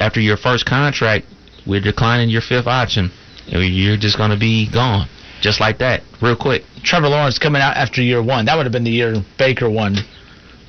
after 0.00 0.20
your 0.20 0.36
first 0.36 0.66
contract, 0.66 1.26
we're 1.66 1.80
declining 1.80 2.28
your 2.28 2.40
fifth 2.40 2.66
option. 2.66 3.10
You're 3.46 3.96
just 3.96 4.16
going 4.16 4.30
to 4.30 4.36
be 4.36 4.70
gone, 4.70 5.08
just 5.40 5.60
like 5.60 5.78
that, 5.78 6.02
real 6.20 6.36
quick. 6.36 6.64
Trevor 6.82 7.08
Lawrence 7.08 7.38
coming 7.38 7.62
out 7.62 7.76
after 7.76 8.02
year 8.02 8.22
one. 8.22 8.46
That 8.46 8.56
would 8.56 8.66
have 8.66 8.72
been 8.72 8.84
the 8.84 8.90
year 8.90 9.14
Baker 9.38 9.70
won 9.70 9.96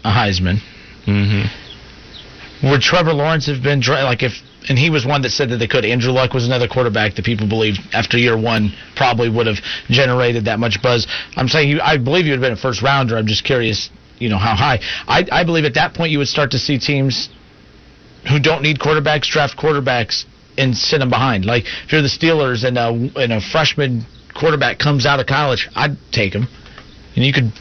a 0.04 0.12
Heisman. 0.12 0.60
Mm-hmm. 1.06 2.68
Would 2.70 2.82
Trevor 2.82 3.14
Lawrence 3.14 3.48
have 3.48 3.64
been 3.64 3.80
dra- 3.80 4.04
like 4.04 4.24
if 4.24 4.34
and 4.70 4.78
he 4.78 4.90
was 4.90 5.06
one 5.06 5.24
that 5.24 5.32
said 5.32 5.50
that 5.50 5.58
they 5.58 5.68
could. 5.68 5.84
Andrew 5.84 6.12
Luck 6.12 6.34
was 6.34 6.46
another 6.46 6.68
quarterback 6.68 7.16
that 7.16 7.26
people 7.26 7.48
believed 7.48 7.80
after 7.92 8.18
year 8.18 8.40
one 8.40 8.72
probably 8.96 9.28
would 9.28 9.48
have 9.48 9.58
generated 9.90 10.46
that 10.46 10.60
much 10.60 10.82
buzz. 10.82 11.08
I'm 11.36 11.48
saying 11.48 11.70
he, 11.70 11.80
I 11.82 11.98
believe 11.98 12.26
you 12.26 12.32
would 12.32 12.42
have 12.42 12.50
been 12.50 12.58
a 12.58 12.62
first 12.62 12.82
rounder. 12.84 13.18
I'm 13.18 13.26
just 13.26 13.44
curious, 13.44 13.90
you 14.20 14.30
know, 14.30 14.38
how 14.38 14.56
high. 14.56 14.80
I, 15.08 15.26
I 15.32 15.44
believe 15.44 15.66
at 15.66 15.74
that 15.74 15.96
point 15.96 16.12
you 16.12 16.20
would 16.20 16.28
start 16.28 16.52
to 16.52 16.60
see 16.60 16.78
teams 16.78 17.30
who 18.30 18.40
don't 18.40 18.62
need 18.62 18.80
quarterbacks 18.80 19.26
draft 19.26 19.58
quarterbacks 19.58 20.26
and 20.58 20.78
send 20.78 21.02
them 21.02 21.10
behind. 21.10 21.46
Like 21.46 21.66
if 21.86 21.92
you're 21.92 22.02
the 22.02 22.08
Steelers 22.08 22.64
and 22.64 22.78
a, 22.78 22.90
and 23.20 23.34
a 23.34 23.42
freshman 23.42 24.06
quarterback 24.36 24.78
comes 24.78 25.06
out 25.06 25.20
of 25.20 25.26
college, 25.26 25.68
I'd 25.76 25.98
take 26.12 26.34
him, 26.34 26.48
and 27.16 27.26
you 27.26 27.34
could 27.34 27.52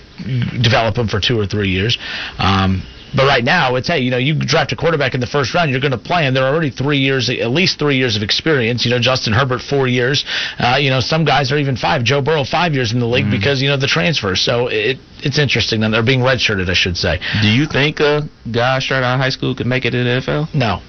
develop 0.62 0.98
him 0.98 1.08
for 1.08 1.20
two 1.20 1.38
or 1.38 1.46
three 1.46 1.70
years. 1.70 1.96
Um, 2.38 2.82
but 3.14 3.26
right 3.26 3.44
now, 3.44 3.76
it's 3.76 3.88
hey, 3.88 4.00
you 4.00 4.10
know, 4.10 4.18
you 4.18 4.34
draft 4.34 4.72
a 4.72 4.76
quarterback 4.76 5.14
in 5.14 5.20
the 5.20 5.26
first 5.26 5.54
round, 5.54 5.70
you're 5.70 5.80
going 5.80 5.92
to 5.92 5.98
play 5.98 6.24
him. 6.24 6.34
They're 6.34 6.46
already 6.46 6.70
three 6.70 6.98
years, 6.98 7.30
at 7.30 7.50
least 7.50 7.78
three 7.78 7.96
years 7.96 8.16
of 8.16 8.22
experience. 8.22 8.84
You 8.84 8.90
know, 8.90 8.98
Justin 8.98 9.32
Herbert 9.32 9.60
four 9.62 9.88
years. 9.88 10.24
Uh, 10.58 10.76
you 10.78 10.90
know, 10.90 11.00
some 11.00 11.24
guys 11.24 11.50
are 11.52 11.58
even 11.58 11.76
five. 11.76 12.04
Joe 12.04 12.20
Burrow 12.20 12.44
five 12.44 12.74
years 12.74 12.92
in 12.92 13.00
the 13.00 13.06
league 13.06 13.30
because 13.30 13.62
you 13.62 13.68
know 13.68 13.76
the 13.76 13.86
transfer. 13.86 14.36
So 14.36 14.68
it 14.68 14.98
it's 15.20 15.38
interesting 15.38 15.80
that 15.80 15.90
they're 15.90 16.02
being 16.02 16.20
redshirted, 16.20 16.68
I 16.68 16.74
should 16.74 16.96
say. 16.96 17.18
Do 17.42 17.48
you 17.48 17.66
think 17.66 18.00
a 18.00 18.28
guy 18.50 18.78
straight 18.80 19.02
out 19.02 19.14
of 19.14 19.20
high 19.20 19.30
school 19.30 19.54
could 19.54 19.66
make 19.66 19.84
it 19.84 19.94
in 19.94 20.04
the 20.04 20.20
NFL? 20.20 20.54
No. 20.54 20.80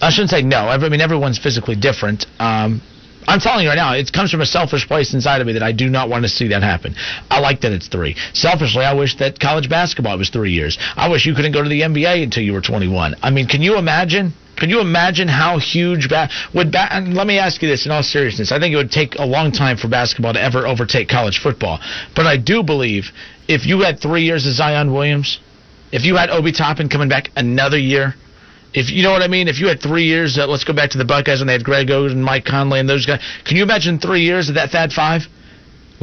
I 0.00 0.10
shouldn't 0.10 0.30
say 0.30 0.42
no. 0.42 0.68
I 0.68 0.76
mean, 0.88 1.00
everyone's 1.00 1.38
physically 1.38 1.76
different. 1.76 2.26
Um, 2.38 2.82
I'm 3.26 3.40
telling 3.40 3.64
you 3.64 3.68
right 3.68 3.76
now, 3.76 3.94
it 3.94 4.12
comes 4.12 4.30
from 4.30 4.40
a 4.40 4.46
selfish 4.46 4.86
place 4.86 5.14
inside 5.14 5.40
of 5.40 5.46
me 5.46 5.54
that 5.54 5.62
I 5.62 5.72
do 5.72 5.88
not 5.88 6.08
want 6.08 6.24
to 6.24 6.28
see 6.28 6.48
that 6.48 6.62
happen. 6.62 6.94
I 7.30 7.40
like 7.40 7.62
that 7.62 7.72
it's 7.72 7.88
three. 7.88 8.16
Selfishly, 8.32 8.84
I 8.84 8.94
wish 8.94 9.16
that 9.16 9.40
college 9.40 9.68
basketball 9.68 10.18
was 10.18 10.30
three 10.30 10.52
years. 10.52 10.78
I 10.96 11.08
wish 11.08 11.26
you 11.26 11.34
couldn't 11.34 11.52
go 11.52 11.62
to 11.62 11.68
the 11.68 11.82
NBA 11.82 12.22
until 12.22 12.42
you 12.42 12.52
were 12.52 12.60
21. 12.60 13.14
I 13.22 13.30
mean, 13.30 13.46
can 13.46 13.62
you 13.62 13.78
imagine? 13.78 14.32
Can 14.56 14.70
you 14.70 14.80
imagine 14.80 15.26
how 15.26 15.58
huge 15.58 16.08
ba- 16.08 16.28
would 16.54 16.70
ba- 16.70 16.88
let 17.08 17.26
me 17.26 17.38
ask 17.38 17.60
you 17.60 17.68
this 17.68 17.86
in 17.86 17.92
all 17.92 18.02
seriousness. 18.02 18.52
I 18.52 18.60
think 18.60 18.72
it 18.72 18.76
would 18.76 18.92
take 18.92 19.16
a 19.18 19.24
long 19.24 19.50
time 19.50 19.76
for 19.76 19.88
basketball 19.88 20.32
to 20.34 20.40
ever 20.40 20.66
overtake 20.66 21.08
college 21.08 21.38
football. 21.38 21.80
But 22.14 22.26
I 22.26 22.36
do 22.36 22.62
believe 22.62 23.10
if 23.48 23.66
you 23.66 23.80
had 23.80 23.98
3 24.00 24.22
years 24.22 24.46
of 24.46 24.52
Zion 24.52 24.92
Williams, 24.92 25.40
if 25.90 26.04
you 26.04 26.16
had 26.16 26.30
Obi 26.30 26.52
Toppin 26.52 26.88
coming 26.88 27.08
back 27.08 27.30
another 27.36 27.78
year, 27.78 28.14
if 28.74 28.90
you 28.90 29.02
know 29.02 29.12
what 29.12 29.22
I 29.22 29.28
mean, 29.28 29.48
if 29.48 29.60
you 29.60 29.68
had 29.68 29.80
three 29.80 30.04
years, 30.04 30.36
uh, 30.36 30.46
let's 30.46 30.64
go 30.64 30.72
back 30.72 30.90
to 30.90 30.98
the 30.98 31.04
Buckeyes 31.04 31.38
when 31.38 31.46
they 31.46 31.52
had 31.52 31.64
Greg 31.64 31.88
Oden, 31.88 32.16
Mike 32.16 32.44
Conley, 32.44 32.80
and 32.80 32.88
those 32.88 33.06
guys. 33.06 33.22
Can 33.44 33.56
you 33.56 33.62
imagine 33.62 33.98
three 33.98 34.22
years 34.22 34.48
of 34.48 34.56
that 34.56 34.70
Thad 34.70 34.92
Five? 34.92 35.22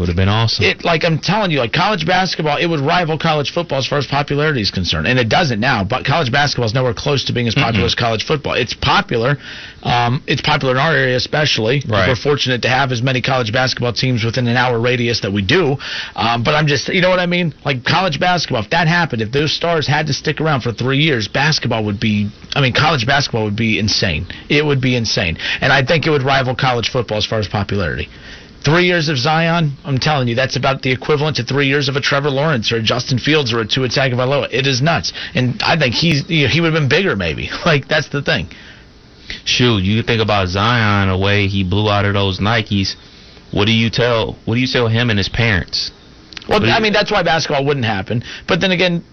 Would 0.01 0.07
have 0.07 0.17
been 0.17 0.29
awesome. 0.29 0.65
It 0.65 0.83
like 0.83 1.05
I'm 1.05 1.19
telling 1.19 1.51
you, 1.51 1.59
like 1.59 1.73
college 1.73 2.07
basketball, 2.07 2.57
it 2.57 2.65
would 2.65 2.79
rival 2.79 3.19
college 3.19 3.51
football 3.51 3.77
as 3.77 3.85
far 3.85 3.99
as 3.99 4.07
popularity 4.07 4.59
is 4.59 4.71
concerned, 4.71 5.05
and 5.05 5.19
it 5.19 5.29
doesn't 5.29 5.59
now. 5.59 5.83
But 5.83 6.05
college 6.05 6.31
basketball 6.31 6.65
is 6.65 6.73
nowhere 6.73 6.95
close 6.95 7.25
to 7.25 7.33
being 7.33 7.47
as 7.47 7.53
popular 7.53 7.85
as 7.85 7.93
college 7.93 8.25
football. 8.25 8.53
It's 8.53 8.73
popular. 8.73 9.37
Um, 9.83 10.23
it's 10.25 10.41
popular 10.41 10.73
in 10.73 10.79
our 10.79 10.95
area, 10.95 11.15
especially. 11.17 11.83
Right. 11.87 12.07
We're 12.07 12.15
fortunate 12.15 12.63
to 12.63 12.69
have 12.69 12.91
as 12.91 13.03
many 13.03 13.21
college 13.21 13.53
basketball 13.53 13.93
teams 13.93 14.23
within 14.23 14.47
an 14.47 14.57
hour 14.57 14.79
radius 14.79 15.21
that 15.21 15.31
we 15.31 15.43
do. 15.45 15.77
Um, 16.15 16.41
but 16.43 16.55
I'm 16.55 16.65
just, 16.65 16.87
you 16.87 17.01
know 17.01 17.11
what 17.11 17.19
I 17.19 17.27
mean? 17.27 17.53
Like 17.63 17.85
college 17.85 18.19
basketball, 18.19 18.63
if 18.63 18.71
that 18.71 18.87
happened, 18.87 19.21
if 19.21 19.31
those 19.31 19.53
stars 19.53 19.85
had 19.85 20.07
to 20.07 20.13
stick 20.13 20.41
around 20.41 20.61
for 20.61 20.71
three 20.71 20.97
years, 20.97 21.27
basketball 21.27 21.85
would 21.85 21.99
be. 21.99 22.31
I 22.55 22.61
mean, 22.61 22.73
college 22.73 23.05
basketball 23.05 23.43
would 23.45 23.55
be 23.55 23.77
insane. 23.77 24.25
It 24.49 24.65
would 24.65 24.81
be 24.81 24.95
insane, 24.95 25.37
and 25.61 25.71
I 25.71 25.85
think 25.85 26.07
it 26.07 26.09
would 26.09 26.23
rival 26.23 26.55
college 26.55 26.89
football 26.89 27.19
as 27.19 27.25
far 27.27 27.37
as 27.37 27.47
popularity. 27.47 28.09
Three 28.63 28.85
years 28.85 29.09
of 29.09 29.17
Zion, 29.17 29.75
I'm 29.83 29.97
telling 29.97 30.27
you, 30.27 30.35
that's 30.35 30.55
about 30.55 30.83
the 30.83 30.91
equivalent 30.91 31.37
to 31.37 31.43
three 31.43 31.67
years 31.67 31.89
of 31.89 31.95
a 31.95 32.01
Trevor 32.01 32.29
Lawrence 32.29 32.71
or 32.71 32.77
a 32.77 32.81
Justin 32.81 33.17
Fields 33.17 33.51
or 33.51 33.59
a 33.59 33.65
Tua 33.65 33.87
Tagovailoa. 33.87 34.49
It 34.51 34.67
is 34.67 34.83
nuts, 34.83 35.13
and 35.33 35.59
I 35.63 35.77
think 35.79 35.95
he's 35.95 36.29
you 36.29 36.43
know, 36.43 36.49
he 36.49 36.61
would 36.61 36.73
have 36.73 36.79
been 36.79 36.89
bigger 36.89 37.15
maybe. 37.15 37.49
Like 37.65 37.87
that's 37.87 38.09
the 38.09 38.21
thing. 38.21 38.49
Shoot, 39.45 39.83
you 39.83 40.03
think 40.03 40.21
about 40.21 40.47
Zion, 40.49 41.09
the 41.09 41.17
way 41.17 41.47
he 41.47 41.63
blew 41.63 41.89
out 41.89 42.05
of 42.05 42.13
those 42.13 42.39
Nikes. 42.39 42.95
What 43.51 43.65
do 43.65 43.71
you 43.71 43.89
tell? 43.89 44.37
What 44.45 44.55
do 44.55 44.61
you 44.61 44.67
tell 44.67 44.87
him 44.87 45.09
and 45.09 45.17
his 45.17 45.29
parents? 45.29 45.91
Well, 46.47 46.63
I 46.69 46.79
mean 46.79 46.93
that's 46.93 47.11
why 47.11 47.23
basketball 47.23 47.65
wouldn't 47.65 47.85
happen. 47.85 48.23
But 48.47 48.61
then 48.61 48.71
again, 48.71 49.03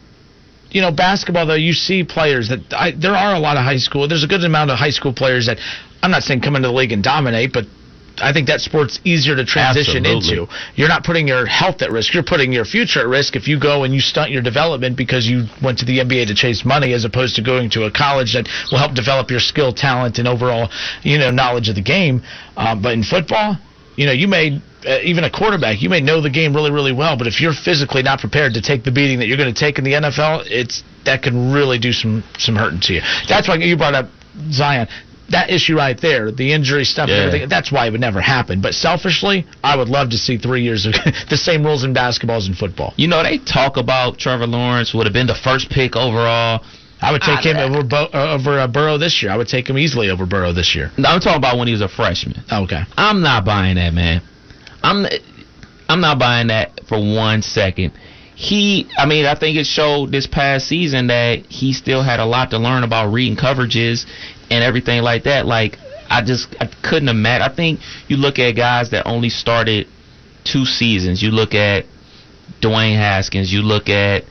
you 0.70 0.80
know, 0.80 0.90
basketball 0.90 1.46
though 1.46 1.54
you 1.54 1.72
see 1.72 2.04
players 2.04 2.48
that 2.48 2.72
I, 2.72 2.90
there 2.90 3.14
are 3.14 3.34
a 3.34 3.38
lot 3.38 3.56
of 3.56 3.64
high 3.64 3.78
school. 3.78 4.08
There's 4.08 4.24
a 4.24 4.28
good 4.28 4.44
amount 4.44 4.70
of 4.70 4.78
high 4.78 4.90
school 4.90 5.12
players 5.12 5.46
that 5.46 5.58
I'm 6.02 6.10
not 6.10 6.22
saying 6.22 6.40
come 6.40 6.56
into 6.56 6.68
the 6.68 6.74
league 6.74 6.92
and 6.92 7.02
dominate, 7.02 7.52
but 7.52 7.64
I 8.20 8.32
think 8.32 8.46
that 8.48 8.60
sport's 8.60 9.00
easier 9.04 9.36
to 9.36 9.44
transition 9.44 10.04
Absolutely. 10.04 10.44
into. 10.44 10.52
You're 10.74 10.88
not 10.88 11.04
putting 11.04 11.28
your 11.28 11.46
health 11.46 11.82
at 11.82 11.90
risk. 11.90 12.14
You're 12.14 12.22
putting 12.22 12.52
your 12.52 12.64
future 12.64 13.00
at 13.00 13.08
risk 13.08 13.36
if 13.36 13.48
you 13.48 13.58
go 13.58 13.84
and 13.84 13.94
you 13.94 14.00
stunt 14.00 14.30
your 14.30 14.42
development 14.42 14.96
because 14.96 15.26
you 15.26 15.46
went 15.62 15.78
to 15.78 15.84
the 15.84 15.98
NBA 15.98 16.26
to 16.28 16.34
chase 16.34 16.64
money 16.64 16.92
as 16.92 17.04
opposed 17.04 17.36
to 17.36 17.42
going 17.42 17.70
to 17.70 17.84
a 17.84 17.90
college 17.90 18.34
that 18.34 18.48
will 18.70 18.78
help 18.78 18.94
develop 18.94 19.30
your 19.30 19.40
skill, 19.40 19.72
talent, 19.72 20.18
and 20.18 20.28
overall, 20.28 20.70
you 21.02 21.18
know, 21.18 21.30
knowledge 21.30 21.68
of 21.68 21.74
the 21.74 21.82
game. 21.82 22.22
Um, 22.56 22.82
but 22.82 22.92
in 22.92 23.02
football, 23.02 23.56
you 23.96 24.06
know, 24.06 24.12
you 24.12 24.28
may 24.28 24.60
uh, 24.86 24.98
even 25.02 25.24
a 25.24 25.30
quarterback, 25.30 25.82
you 25.82 25.88
may 25.88 26.00
know 26.00 26.20
the 26.20 26.30
game 26.30 26.54
really, 26.54 26.70
really 26.70 26.92
well, 26.92 27.16
but 27.16 27.26
if 27.26 27.40
you're 27.40 27.52
physically 27.52 28.02
not 28.02 28.20
prepared 28.20 28.54
to 28.54 28.62
take 28.62 28.84
the 28.84 28.92
beating 28.92 29.18
that 29.18 29.26
you're 29.26 29.36
going 29.36 29.52
to 29.52 29.58
take 29.58 29.78
in 29.78 29.84
the 29.84 29.92
NFL, 29.92 30.44
it's 30.46 30.84
that 31.04 31.22
can 31.22 31.52
really 31.52 31.78
do 31.78 31.92
some 31.92 32.22
some 32.38 32.54
hurting 32.54 32.80
to 32.82 32.94
you. 32.94 33.00
That's 33.28 33.48
why 33.48 33.56
you 33.56 33.76
brought 33.76 33.94
up 33.94 34.08
Zion. 34.52 34.86
That 35.30 35.50
issue 35.50 35.76
right 35.76 36.00
there, 36.00 36.32
the 36.32 36.52
injury 36.52 36.84
stuff, 36.84 37.10
and 37.10 37.18
everything. 37.26 37.48
That's 37.50 37.70
why 37.70 37.86
it 37.86 37.90
would 37.90 38.00
never 38.00 38.20
happen. 38.20 38.62
But 38.62 38.72
selfishly, 38.74 39.46
I 39.62 39.76
would 39.76 39.88
love 39.88 40.08
to 40.10 40.16
see 40.18 40.38
three 40.38 40.62
years 40.62 40.86
of 40.86 40.92
the 41.30 41.36
same 41.36 41.62
rules 41.64 41.84
in 41.84 41.92
basketball 41.92 42.38
as 42.38 42.48
in 42.48 42.54
football. 42.54 42.94
You 42.96 43.08
know, 43.08 43.22
they 43.22 43.36
talk 43.38 43.76
about 43.76 44.16
Trevor 44.18 44.46
Lawrence 44.46 44.94
would 44.94 45.04
have 45.06 45.12
been 45.12 45.26
the 45.26 45.34
first 45.34 45.68
pick 45.70 45.96
overall. 45.96 46.64
I 47.00 47.12
would 47.12 47.20
take 47.20 47.38
Ah, 47.38 47.42
him 47.42 47.56
that- 47.56 47.70
over 47.70 47.84
Bo- 47.84 48.08
uh, 48.12 48.36
over 48.40 48.58
uh, 48.58 48.66
Burrow 48.66 48.96
this 48.98 49.22
year. 49.22 49.30
I 49.30 49.36
would 49.36 49.48
take 49.48 49.68
him 49.68 49.76
easily 49.78 50.08
over 50.10 50.24
Burrow 50.26 50.52
this 50.52 50.74
year. 50.74 50.90
I'm 50.98 51.20
talking 51.20 51.36
about 51.38 51.58
when 51.58 51.68
he 51.68 51.72
was 51.72 51.82
a 51.82 51.88
freshman. 51.88 52.42
Okay. 52.50 52.82
I'm 52.96 53.20
not 53.20 53.44
buying 53.44 53.76
that, 53.76 53.92
man. 53.92 54.22
I'm 54.82 55.06
I'm 55.90 56.00
not 56.00 56.18
buying 56.18 56.48
that 56.48 56.80
for 56.88 56.98
one 56.98 57.42
second. 57.42 57.92
He, 58.34 58.88
I 58.96 59.04
mean, 59.06 59.26
I 59.26 59.34
think 59.34 59.56
it 59.58 59.66
showed 59.66 60.12
this 60.12 60.26
past 60.28 60.68
season 60.68 61.08
that 61.08 61.46
he 61.46 61.72
still 61.72 62.02
had 62.02 62.20
a 62.20 62.24
lot 62.24 62.50
to 62.50 62.58
learn 62.58 62.84
about 62.84 63.12
reading 63.12 63.36
coverages 63.36 64.06
and 64.50 64.64
everything 64.64 65.02
like 65.02 65.24
that. 65.24 65.46
Like, 65.46 65.78
I 66.08 66.22
just 66.24 66.54
I 66.60 66.66
couldn't 66.82 67.08
imagine. 67.08 67.42
I 67.42 67.54
think 67.54 67.80
you 68.08 68.16
look 68.16 68.38
at 68.38 68.52
guys 68.52 68.90
that 68.90 69.06
only 69.06 69.28
started 69.28 69.86
two 70.44 70.64
seasons. 70.64 71.22
You 71.22 71.30
look 71.30 71.54
at 71.54 71.84
Dwayne 72.60 72.96
Haskins. 72.96 73.52
You 73.52 73.62
look 73.62 73.88
at 73.88 74.24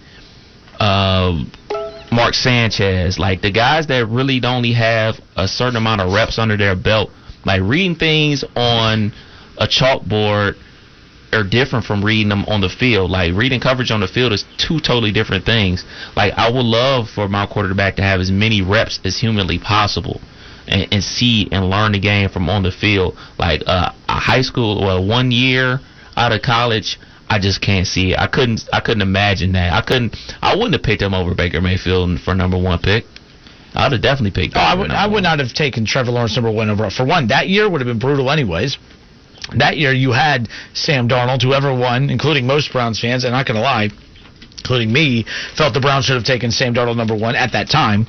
uh, 0.79 1.43
Mark 2.12 2.33
Sanchez. 2.33 3.19
Like 3.19 3.41
the 3.41 3.51
guys 3.51 3.88
that 3.88 4.07
really 4.07 4.39
don't 4.39 4.57
only 4.57 4.74
have 4.74 5.15
a 5.36 5.47
certain 5.47 5.75
amount 5.75 6.01
of 6.01 6.12
reps 6.12 6.39
under 6.39 6.57
their 6.57 6.75
belt. 6.75 7.12
Like 7.45 7.62
reading 7.62 7.95
things 7.95 8.43
on 8.55 9.13
a 9.57 9.67
chalkboard 9.67 10.55
are 11.34 11.43
different 11.43 11.86
from 11.86 12.03
reading 12.03 12.29
them 12.29 12.46
on 12.46 12.62
the 12.62 12.69
field. 12.69 13.12
Like 13.12 13.34
reading 13.34 13.60
coverage 13.60 13.91
on 13.91 14.00
the 14.00 14.07
field 14.07 14.34
is 14.34 14.46
two 14.57 14.79
totally 14.79 15.12
different 15.12 15.46
things. 15.46 15.84
Like 16.15 16.34
I 16.38 16.50
would 16.50 16.65
love 16.65 17.10
for 17.10 17.27
my 17.27 17.46
quarterback 17.46 17.96
to 17.98 18.03
have 18.03 18.19
as 18.19 18.31
many 18.31 18.62
reps 18.62 19.00
as 19.03 19.19
humanly 19.19 19.60
possible. 19.60 20.22
And, 20.69 20.86
and 20.91 21.01
see 21.01 21.48
and 21.50 21.69
learn 21.69 21.93
the 21.93 22.00
game 22.00 22.27
from 22.27 22.50
on 22.50 22.63
the 22.63 22.72
field. 22.74 23.17
Like 23.39 23.63
uh, 23.65 23.93
a 24.10 24.19
high 24.19 24.41
school, 24.41 24.81
well, 24.81 25.01
one 25.01 25.31
year 25.31 25.79
out 26.17 26.34
of 26.34 26.41
college, 26.41 27.00
I 27.29 27.39
just 27.39 27.62
can't 27.62 27.88
see 27.88 28.12
it. 28.12 28.19
I 28.19 28.27
couldn't. 28.27 28.67
I 28.74 28.81
couldn't 28.81 29.01
imagine 29.01 29.53
that. 29.53 29.72
I 29.72 29.81
couldn't. 29.81 30.17
I 30.41 30.55
wouldn't 30.55 30.74
have 30.74 30.84
picked 30.84 31.01
him 31.01 31.13
over 31.13 31.34
Baker 31.34 31.62
Mayfield 31.62 32.19
for 32.19 32.36
number 32.36 32.57
one 32.57 32.79
pick. 32.79 33.05
I'd 33.75 33.91
have 33.91 34.01
definitely 34.01 34.31
picked. 34.31 34.57
Oh, 34.57 34.60
I 34.60 34.75
would, 34.75 34.91
I 34.91 35.05
would 35.05 35.13
one. 35.13 35.24
not 35.24 35.39
have 35.39 35.53
taken 35.53 35.86
Trevor 35.86 36.12
Lawrence 36.12 36.36
number 36.36 36.51
one 36.51 36.69
overall. 36.69 36.89
For 36.89 37.05
one, 37.05 37.27
that 37.27 37.48
year 37.48 37.69
would 37.69 37.79
have 37.79 37.88
been 37.88 38.00
brutal 38.00 38.31
anyways. 38.31 38.77
That 39.56 39.77
year 39.77 39.94
you 39.94 40.12
had 40.12 40.50
Sam 40.74 41.08
Darnold, 41.08 41.42
whoever 41.42 41.74
won, 41.74 42.10
including 42.10 42.48
most 42.48 42.72
Browns 42.72 43.00
fans, 43.00 43.24
and 43.24 43.34
not 43.34 43.46
going 43.46 43.56
to 43.56 43.62
lie, 43.62 43.89
including 44.58 44.92
me, 44.92 45.25
felt 45.56 45.74
the 45.74 45.80
Browns 45.80 46.06
should 46.06 46.16
have 46.16 46.25
taken 46.25 46.51
Sam 46.51 46.74
Darnold 46.74 46.98
number 46.98 47.16
one 47.16 47.36
at 47.36 47.54
that 47.54 47.70
time. 47.70 48.08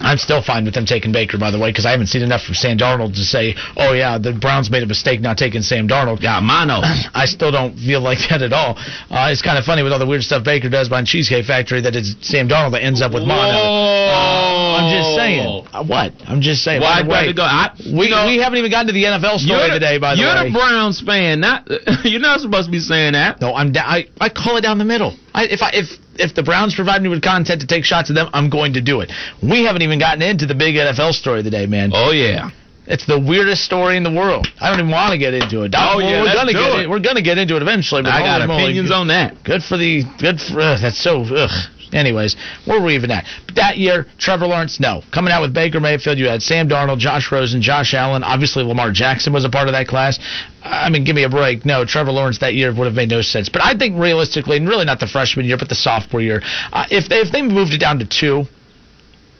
I'm 0.00 0.18
still 0.18 0.42
fine 0.42 0.64
with 0.64 0.74
them 0.74 0.84
taking 0.84 1.12
Baker, 1.12 1.38
by 1.38 1.50
the 1.50 1.58
way, 1.58 1.70
because 1.70 1.86
I 1.86 1.90
haven't 1.90 2.08
seen 2.08 2.22
enough 2.22 2.42
from 2.42 2.54
Sam 2.54 2.76
Darnold 2.76 3.14
to 3.14 3.24
say, 3.24 3.54
oh, 3.76 3.92
yeah, 3.92 4.18
the 4.18 4.32
Browns 4.32 4.70
made 4.70 4.82
a 4.82 4.86
mistake 4.86 5.20
not 5.20 5.38
taking 5.38 5.62
Sam 5.62 5.88
Darnold. 5.88 6.20
Got 6.20 6.42
mono. 6.42 6.80
I 7.14 7.24
still 7.24 7.50
don't 7.50 7.74
feel 7.78 8.00
like 8.02 8.18
that 8.28 8.42
at 8.42 8.52
all. 8.52 8.76
Uh, 8.76 9.30
it's 9.32 9.40
kind 9.42 9.56
of 9.56 9.64
funny 9.64 9.82
with 9.82 9.92
all 9.92 9.98
the 9.98 10.06
weird 10.06 10.22
stuff 10.22 10.44
Baker 10.44 10.68
does 10.68 10.88
behind 10.88 11.06
Cheesecake 11.06 11.46
Factory 11.46 11.80
that 11.80 11.96
it's 11.96 12.14
Sam 12.20 12.48
Darnold 12.48 12.72
that 12.72 12.82
ends 12.82 13.00
up 13.00 13.12
with 13.12 13.22
mono. 13.22 13.56
Uh, 13.56 14.45
I'm 14.76 14.92
just 14.92 15.16
saying. 15.16 15.66
Uh, 15.72 15.84
what? 15.84 16.12
I'm 16.26 16.40
just 16.40 16.62
saying. 16.62 16.80
Why 16.80 17.02
way, 17.02 17.32
go? 17.32 17.42
I, 17.42 17.72
we, 17.80 18.10
know, 18.10 18.26
we 18.26 18.38
haven't 18.38 18.58
even 18.58 18.70
gotten 18.70 18.88
to 18.88 18.92
the 18.92 19.04
NFL 19.04 19.40
story 19.40 19.58
you're 19.58 19.68
the, 19.68 19.80
today, 19.80 19.98
by 19.98 20.14
the 20.14 20.20
way. 20.20 20.26
you're 20.26 20.34
way. 20.34 20.48
the 20.48 20.58
Browns 20.58 21.00
fan. 21.00 21.40
Not 21.40 21.68
you're 22.04 22.20
not 22.20 22.40
supposed 22.40 22.66
to 22.66 22.72
be 22.72 22.80
saying 22.80 23.12
that. 23.12 23.40
no, 23.40 23.54
I'm 23.54 23.72
da- 23.72 23.86
I, 23.86 24.06
I 24.20 24.28
call 24.28 24.56
it 24.56 24.62
down 24.62 24.78
the 24.78 24.84
middle. 24.84 25.16
I, 25.34 25.44
if 25.46 25.62
I 25.62 25.70
if 25.72 25.86
if 26.18 26.34
the 26.34 26.42
Browns 26.42 26.74
provide 26.74 27.02
me 27.02 27.08
with 27.08 27.22
content 27.22 27.60
to 27.60 27.66
take 27.66 27.84
shots 27.84 28.10
at 28.10 28.14
them, 28.14 28.28
I'm 28.32 28.50
going 28.50 28.74
to 28.74 28.80
do 28.80 29.00
it. 29.00 29.12
We 29.42 29.64
haven't 29.64 29.82
even 29.82 29.98
gotten 29.98 30.22
into 30.22 30.46
the 30.46 30.54
big 30.54 30.74
NFL 30.74 31.12
story 31.12 31.40
of 31.40 31.44
the 31.44 31.50
day, 31.50 31.66
man. 31.66 31.90
Oh 31.92 32.12
yeah. 32.12 32.50
It's 32.86 33.04
the 33.04 33.18
weirdest 33.18 33.64
story 33.64 33.96
in 33.96 34.04
the 34.04 34.12
world. 34.14 34.46
I 34.60 34.70
don't 34.70 34.78
even 34.78 34.92
want 34.92 35.10
to 35.10 35.18
get 35.18 35.34
into 35.34 35.62
it. 35.62 35.74
Oh, 35.76 35.98
yeah, 35.98 36.22
we're 36.22 36.34
gonna 36.34 36.52
get 36.52 36.80
it. 36.80 36.88
We're 36.88 37.00
gonna 37.00 37.22
get 37.22 37.36
into 37.36 37.56
it 37.56 37.62
eventually. 37.62 38.02
But 38.02 38.12
I 38.12 38.20
got 38.22 38.40
holy 38.42 38.46
moly, 38.46 38.62
opinions 38.62 38.92
on 38.92 39.08
that. 39.08 39.42
Good 39.42 39.62
for 39.64 39.76
the 39.76 40.04
good 40.20 40.38
for 40.40 40.60
uh, 40.60 40.78
that's 40.80 41.02
so 41.02 41.22
ugh. 41.22 41.50
Anyways, 41.96 42.36
where 42.66 42.78
were 42.78 42.86
we 42.86 42.94
even 42.94 43.10
at? 43.10 43.24
But 43.46 43.54
that 43.56 43.78
year, 43.78 44.06
Trevor 44.18 44.46
Lawrence, 44.46 44.78
no. 44.78 45.02
Coming 45.12 45.32
out 45.32 45.40
with 45.40 45.54
Baker 45.54 45.80
Mayfield, 45.80 46.18
you 46.18 46.28
had 46.28 46.42
Sam 46.42 46.68
Darnold, 46.68 46.98
Josh 46.98 47.32
Rosen, 47.32 47.62
Josh 47.62 47.94
Allen. 47.94 48.22
Obviously, 48.22 48.62
Lamar 48.62 48.92
Jackson 48.92 49.32
was 49.32 49.44
a 49.44 49.48
part 49.48 49.66
of 49.66 49.72
that 49.72 49.88
class. 49.88 50.18
I 50.62 50.90
mean, 50.90 51.04
give 51.04 51.16
me 51.16 51.22
a 51.22 51.28
break. 51.28 51.64
No, 51.64 51.84
Trevor 51.84 52.12
Lawrence 52.12 52.38
that 52.38 52.54
year 52.54 52.74
would 52.74 52.84
have 52.84 52.94
made 52.94 53.08
no 53.08 53.22
sense. 53.22 53.48
But 53.48 53.62
I 53.64 53.74
think 53.74 53.98
realistically, 53.98 54.58
and 54.58 54.68
really 54.68 54.84
not 54.84 55.00
the 55.00 55.06
freshman 55.06 55.46
year, 55.46 55.56
but 55.56 55.68
the 55.68 55.74
sophomore 55.74 56.20
year, 56.20 56.42
uh, 56.72 56.84
if 56.90 57.08
they 57.08 57.16
if 57.16 57.32
they 57.32 57.40
moved 57.40 57.72
it 57.72 57.78
down 57.78 57.98
to 58.00 58.04
two, 58.04 58.44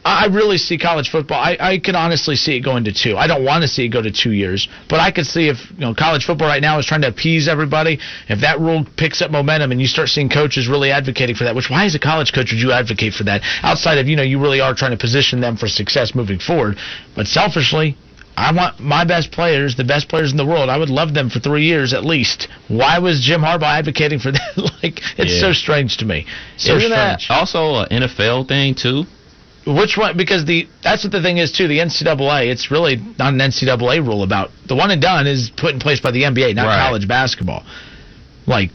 I 0.07 0.27
really 0.27 0.57
see 0.59 0.79
college 0.79 1.09
football. 1.11 1.41
I, 1.41 1.57
I 1.59 1.79
can 1.79 1.97
honestly 1.97 2.37
see 2.37 2.55
it 2.57 2.61
going 2.61 2.85
to 2.85 2.93
two. 2.93 3.17
I 3.17 3.27
don't 3.27 3.45
want 3.45 3.63
to 3.63 3.69
see 3.69 3.85
it 3.85 3.89
go 3.89 4.01
to 4.01 4.13
two 4.13 4.31
years, 4.33 4.69
but 4.89 5.01
I 5.01 5.11
could 5.11 5.27
see 5.27 5.49
if 5.49 5.59
you 5.73 5.79
know 5.81 5.95
college 5.95 6.25
football 6.25 6.47
right 6.47 6.63
now 6.63 6.79
is 6.79 6.87
trying 6.87 7.03
to 7.03 7.09
appease 7.09 7.49
everybody. 7.49 7.99
If 8.29 8.41
that 8.43 8.61
rule 8.61 8.87
picks 8.97 9.21
up 9.21 9.31
momentum 9.33 9.73
and 9.73 9.81
you 9.81 9.89
start 9.89 10.09
seeing 10.09 10.29
coaches 10.29 10.69
really 10.69 10.93
advocating 10.93 11.35
for 11.35 11.45
that, 11.45 11.57
which 11.57 11.69
why 11.71 11.85
as 11.87 11.95
a 11.97 11.99
college 11.99 12.33
coach 12.33 12.53
would 12.53 12.61
you 12.61 12.71
advocate 12.73 13.15
for 13.15 13.25
that 13.25 13.43
outside 13.63 13.99
of 13.99 14.07
you 14.07 14.15
know 14.17 14.23
you 14.23 14.41
really 14.41 14.61
are 14.61 14.75
trying 14.75 14.93
to 14.93 14.97
position 14.97 15.41
them 15.41 15.57
for 15.57 15.67
success 15.67 16.15
moving 16.15 16.39
forward? 16.39 16.77
But 17.17 17.27
selfishly, 17.27 17.97
I 18.37 18.53
want 18.53 18.79
my 18.79 19.05
best 19.05 19.33
players, 19.33 19.75
the 19.77 19.85
best 19.85 20.09
players 20.09 20.31
in 20.31 20.37
the 20.37 20.47
world. 20.47 20.69
I 20.69 20.77
would 20.79 20.91
love 20.91 21.15
them 21.15 21.31
for 21.31 21.41
three 21.41 21.65
years 21.65 21.93
at 21.93 22.05
least. 22.05 22.47
Why 22.69 22.99
was 23.01 23.21
Jim 23.21 23.41
Harbaugh 23.41 23.79
advocating 23.79 24.21
for 24.21 24.31
that? 24.31 24.57
like 24.83 25.01
it's 25.19 25.35
Yeah. 25.35 25.41
so 25.41 25.53
strange 25.53 25.97
to 25.97 26.05
me. 26.05 26.27
So 26.59 26.77
Isn't 26.77 26.91
that 26.91 27.21
strange. 27.23 27.39
also 27.41 27.77
an 27.91 28.03
NFL 28.03 28.47
thing 28.47 28.75
too? 28.77 29.05
Which 29.67 29.97
one? 29.97 30.17
Because 30.17 30.45
the 30.45 30.69
that's 30.83 31.03
what 31.03 31.13
the 31.13 31.21
thing 31.21 31.39
is 31.39 31.51
too. 31.51 31.67
The 31.67 31.81
NCAA, 31.81 32.51
it's 32.51 32.71
really 32.71 32.97
not 33.19 33.33
an 33.35 33.41
NCAA 33.41 34.07
rule 34.07 34.23
about 34.23 34.51
the 34.67 34.77
one 34.77 34.93
and 34.93 35.03
done 35.03 35.27
is 35.27 35.51
put 35.57 35.75
in 35.75 35.81
place 35.81 36.01
by 36.01 36.13
the 36.13 36.23
NBA, 36.23 36.55
not 36.55 36.67
Right. 36.67 36.79
college 36.87 37.09
basketball. 37.09 37.65
Like, 38.47 38.71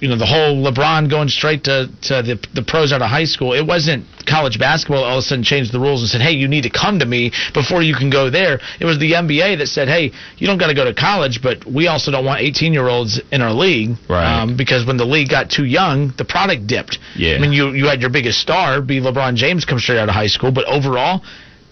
you 0.00 0.08
know, 0.08 0.16
the 0.16 0.26
whole 0.26 0.62
LeBron 0.62 1.08
going 1.08 1.28
straight 1.28 1.64
to 1.64 1.88
to 2.02 2.22
the 2.22 2.48
the 2.54 2.62
pros 2.62 2.92
out 2.92 3.00
of 3.00 3.08
high 3.08 3.24
school. 3.24 3.54
It 3.54 3.66
wasn't 3.66 4.04
college 4.26 4.58
basketball 4.58 5.04
all 5.04 5.18
of 5.18 5.18
a 5.18 5.22
sudden 5.22 5.44
changed 5.44 5.72
the 5.72 5.80
rules 5.80 6.02
and 6.02 6.10
said, 6.10 6.20
hey, 6.20 6.32
you 6.32 6.48
need 6.48 6.62
to 6.62 6.70
come 6.70 6.98
to 6.98 7.06
me 7.06 7.32
before 7.54 7.82
you 7.82 7.94
can 7.94 8.10
go 8.10 8.28
there. 8.28 8.60
It 8.80 8.84
was 8.84 8.98
the 8.98 9.12
NBA 9.12 9.58
that 9.58 9.68
said, 9.68 9.88
hey, 9.88 10.12
you 10.36 10.46
don't 10.46 10.58
got 10.58 10.66
to 10.66 10.74
go 10.74 10.84
to 10.84 10.92
college, 10.92 11.40
but 11.42 11.64
we 11.64 11.86
also 11.86 12.10
don't 12.10 12.24
want 12.24 12.40
18 12.40 12.72
year 12.72 12.88
olds 12.88 13.20
in 13.32 13.40
our 13.40 13.52
league. 13.52 13.96
Right. 14.08 14.42
Um, 14.42 14.56
because 14.56 14.84
when 14.84 14.96
the 14.96 15.06
league 15.06 15.30
got 15.30 15.50
too 15.50 15.64
young, 15.64 16.12
the 16.18 16.24
product 16.24 16.66
dipped. 16.66 16.98
Yeah. 17.14 17.36
I 17.36 17.38
mean, 17.38 17.52
you 17.52 17.72
you 17.72 17.86
had 17.86 18.00
your 18.00 18.10
biggest 18.10 18.38
star 18.40 18.82
be 18.82 19.00
LeBron 19.00 19.36
James 19.36 19.64
come 19.64 19.78
straight 19.78 19.98
out 19.98 20.08
of 20.08 20.14
high 20.14 20.26
school, 20.26 20.52
but 20.52 20.66
overall, 20.66 21.22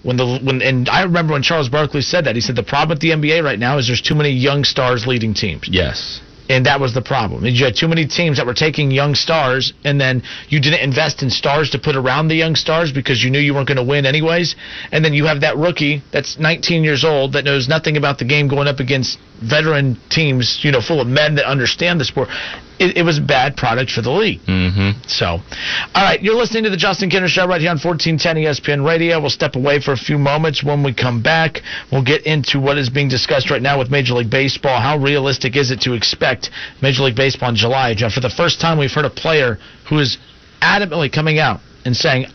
when 0.02 0.16
the 0.16 0.38
when 0.42 0.62
and 0.62 0.88
I 0.88 1.02
remember 1.02 1.32
when 1.32 1.42
Charles 1.42 1.68
Barkley 1.68 2.02
said 2.02 2.24
that 2.26 2.34
he 2.36 2.40
said 2.40 2.56
the 2.56 2.62
problem 2.62 2.90
with 2.96 3.00
the 3.00 3.10
NBA 3.10 3.42
right 3.42 3.58
now 3.58 3.78
is 3.78 3.86
there's 3.86 4.02
too 4.02 4.14
many 4.14 4.30
young 4.30 4.64
stars 4.64 5.06
leading 5.06 5.34
teams, 5.34 5.68
Yes. 5.68 6.20
And 6.48 6.66
that 6.66 6.80
was 6.80 6.92
the 6.92 7.02
problem. 7.02 7.44
You 7.44 7.64
had 7.64 7.74
too 7.76 7.88
many 7.88 8.06
teams 8.06 8.36
that 8.36 8.46
were 8.46 8.54
taking 8.54 8.90
young 8.90 9.14
stars, 9.14 9.72
and 9.84 10.00
then 10.00 10.22
you 10.48 10.60
didn't 10.60 10.80
invest 10.80 11.22
in 11.22 11.30
stars 11.30 11.70
to 11.70 11.78
put 11.78 11.96
around 11.96 12.28
the 12.28 12.34
young 12.34 12.54
stars 12.54 12.92
because 12.92 13.22
you 13.22 13.30
knew 13.30 13.38
you 13.38 13.54
weren't 13.54 13.68
going 13.68 13.78
to 13.78 13.84
win 13.84 14.04
anyways. 14.04 14.54
And 14.92 15.04
then 15.04 15.14
you 15.14 15.24
have 15.26 15.40
that 15.40 15.56
rookie 15.56 16.02
that's 16.12 16.38
19 16.38 16.84
years 16.84 17.04
old 17.04 17.32
that 17.32 17.44
knows 17.44 17.68
nothing 17.68 17.96
about 17.96 18.18
the 18.18 18.24
game 18.24 18.48
going 18.48 18.68
up 18.68 18.80
against 18.80 19.18
veteran 19.42 19.98
teams, 20.10 20.60
you 20.62 20.70
know, 20.70 20.80
full 20.80 21.00
of 21.00 21.06
men 21.06 21.36
that 21.36 21.46
understand 21.46 22.00
the 22.00 22.04
sport. 22.04 22.28
It, 22.78 22.96
it 22.96 23.02
was 23.02 23.18
a 23.18 23.22
bad 23.22 23.56
product 23.56 23.90
for 23.90 24.02
the 24.02 24.10
league. 24.10 24.40
Mm-hmm. 24.42 25.06
So, 25.06 25.26
all 25.26 26.02
right, 26.02 26.20
you're 26.20 26.34
listening 26.34 26.64
to 26.64 26.70
the 26.70 26.76
Justin 26.76 27.08
Kinner 27.08 27.28
Show 27.28 27.46
right 27.46 27.60
here 27.60 27.70
on 27.70 27.78
1410 27.78 28.36
ESPN 28.36 28.84
Radio. 28.84 29.20
We'll 29.20 29.30
step 29.30 29.54
away 29.54 29.80
for 29.80 29.92
a 29.92 29.96
few 29.96 30.18
moments. 30.18 30.64
When 30.64 30.82
we 30.82 30.92
come 30.92 31.22
back, 31.22 31.60
we'll 31.92 32.04
get 32.04 32.26
into 32.26 32.60
what 32.60 32.78
is 32.78 32.90
being 32.90 33.08
discussed 33.08 33.50
right 33.50 33.62
now 33.62 33.78
with 33.78 33.90
Major 33.90 34.14
League 34.14 34.30
Baseball. 34.30 34.80
How 34.80 34.98
realistic 34.98 35.56
is 35.56 35.70
it 35.70 35.80
to 35.82 35.94
expect 35.94 36.50
Major 36.82 37.04
League 37.04 37.16
Baseball 37.16 37.50
in 37.50 37.56
July? 37.56 37.94
Jeff, 37.94 38.12
for 38.12 38.20
the 38.20 38.30
first 38.30 38.60
time, 38.60 38.78
we've 38.78 38.92
heard 38.92 39.04
a 39.04 39.10
player 39.10 39.58
who 39.88 39.98
is 39.98 40.18
adamantly 40.60 41.12
coming 41.12 41.38
out 41.38 41.60
and 41.84 41.96
saying, 41.96 42.26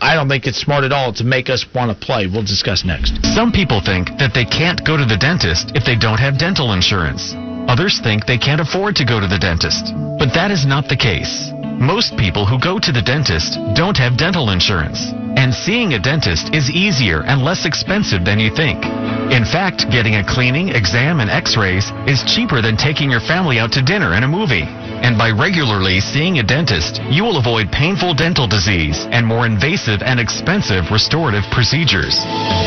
I 0.00 0.14
don't 0.14 0.28
think 0.28 0.46
it's 0.46 0.58
smart 0.58 0.84
at 0.84 0.92
all 0.92 1.12
to 1.14 1.24
make 1.24 1.48
us 1.48 1.64
want 1.74 1.98
to 1.98 2.06
play. 2.06 2.26
We'll 2.26 2.42
discuss 2.42 2.84
next. 2.84 3.24
Some 3.34 3.52
people 3.52 3.80
think 3.80 4.08
that 4.18 4.32
they 4.34 4.44
can't 4.44 4.84
go 4.84 4.96
to 4.96 5.04
the 5.04 5.16
dentist 5.16 5.72
if 5.74 5.84
they 5.84 5.96
don't 5.96 6.18
have 6.18 6.38
dental 6.38 6.72
insurance. 6.72 7.34
Others 7.66 8.00
think 8.02 8.26
they 8.26 8.38
can't 8.38 8.60
afford 8.60 8.96
to 8.96 9.04
go 9.04 9.20
to 9.20 9.26
the 9.26 9.38
dentist. 9.38 9.92
But 10.18 10.34
that 10.34 10.50
is 10.50 10.66
not 10.66 10.88
the 10.88 10.96
case. 10.96 11.50
Most 11.80 12.16
people 12.16 12.46
who 12.46 12.60
go 12.60 12.78
to 12.78 12.92
the 12.92 13.02
dentist 13.02 13.58
don't 13.74 13.96
have 13.96 14.16
dental 14.16 14.50
insurance. 14.50 15.10
And 15.36 15.52
seeing 15.52 15.94
a 15.94 15.98
dentist 15.98 16.54
is 16.54 16.70
easier 16.70 17.24
and 17.24 17.42
less 17.42 17.66
expensive 17.66 18.24
than 18.24 18.38
you 18.38 18.54
think. 18.54 18.84
In 19.32 19.44
fact, 19.44 19.90
getting 19.90 20.16
a 20.16 20.24
cleaning, 20.24 20.68
exam, 20.68 21.20
and 21.20 21.30
x-rays 21.30 21.90
is 22.06 22.22
cheaper 22.22 22.60
than 22.60 22.76
taking 22.76 23.10
your 23.10 23.20
family 23.20 23.58
out 23.58 23.72
to 23.72 23.82
dinner 23.82 24.12
and 24.12 24.24
a 24.24 24.28
movie. 24.28 24.68
And 25.04 25.20
by 25.20 25.28
regularly 25.28 26.00
seeing 26.00 26.38
a 26.38 26.42
dentist, 26.42 26.96
you 27.12 27.24
will 27.28 27.36
avoid 27.36 27.68
painful 27.68 28.16
dental 28.16 28.48
disease 28.48 29.04
and 29.12 29.26
more 29.26 29.44
invasive 29.44 30.00
and 30.00 30.18
expensive 30.18 30.88
restorative 30.88 31.44
procedures. 31.52 32.16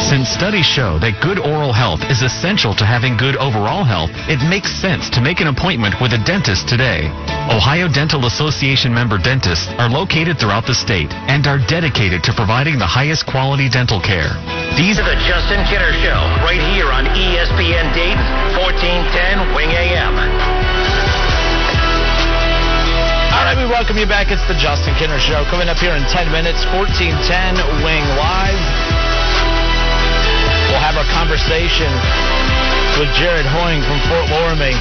Since 0.06 0.30
studies 0.30 0.70
show 0.70 1.02
that 1.02 1.18
good 1.18 1.42
oral 1.42 1.74
health 1.74 2.06
is 2.14 2.22
essential 2.22 2.78
to 2.78 2.86
having 2.86 3.18
good 3.18 3.42
overall 3.42 3.82
health, 3.82 4.14
it 4.30 4.38
makes 4.46 4.70
sense 4.70 5.10
to 5.18 5.20
make 5.20 5.42
an 5.42 5.50
appointment 5.50 5.98
with 5.98 6.14
a 6.14 6.22
dentist 6.30 6.70
today. 6.70 7.10
Ohio 7.50 7.90
Dental 7.90 8.30
Association 8.30 8.94
member 8.94 9.18
dentists 9.18 9.74
are 9.82 9.90
located 9.90 10.38
throughout 10.38 10.70
the 10.70 10.78
state 10.78 11.10
and 11.26 11.48
are 11.50 11.58
dedicated 11.66 12.22
to 12.22 12.38
providing 12.38 12.78
the 12.78 12.86
highest 12.86 13.26
quality 13.26 13.66
dental 13.66 13.98
care. 13.98 14.30
These 14.78 15.02
To 15.02 15.06
the 15.10 15.18
Justin 15.26 15.66
Kinner 15.74 15.90
Show, 16.06 16.22
right 16.46 16.62
here 16.78 16.94
on 16.94 17.10
ESPN 17.18 17.98
Dayton, 17.98 18.30
1410 18.62 19.58
Wing 19.58 19.74
AM. 19.74 20.17
Welcome 23.88 24.04
you 24.04 24.12
back. 24.12 24.36
It's 24.36 24.44
the 24.52 24.60
Justin 24.60 24.92
Kinner 25.00 25.16
Show. 25.16 25.48
Coming 25.48 25.72
up 25.72 25.80
here 25.80 25.96
in 25.96 26.04
10 26.12 26.28
minutes, 26.28 26.68
1410 26.76 27.56
Wing 27.88 28.04
Live. 28.20 28.64
We'll 30.68 30.84
have 30.84 31.00
our 31.00 31.08
conversation 31.16 31.88
with 33.00 33.08
Jared 33.16 33.48
Hoying 33.48 33.80
from 33.88 33.96
Fort 34.12 34.28
Loramie. 34.28 34.76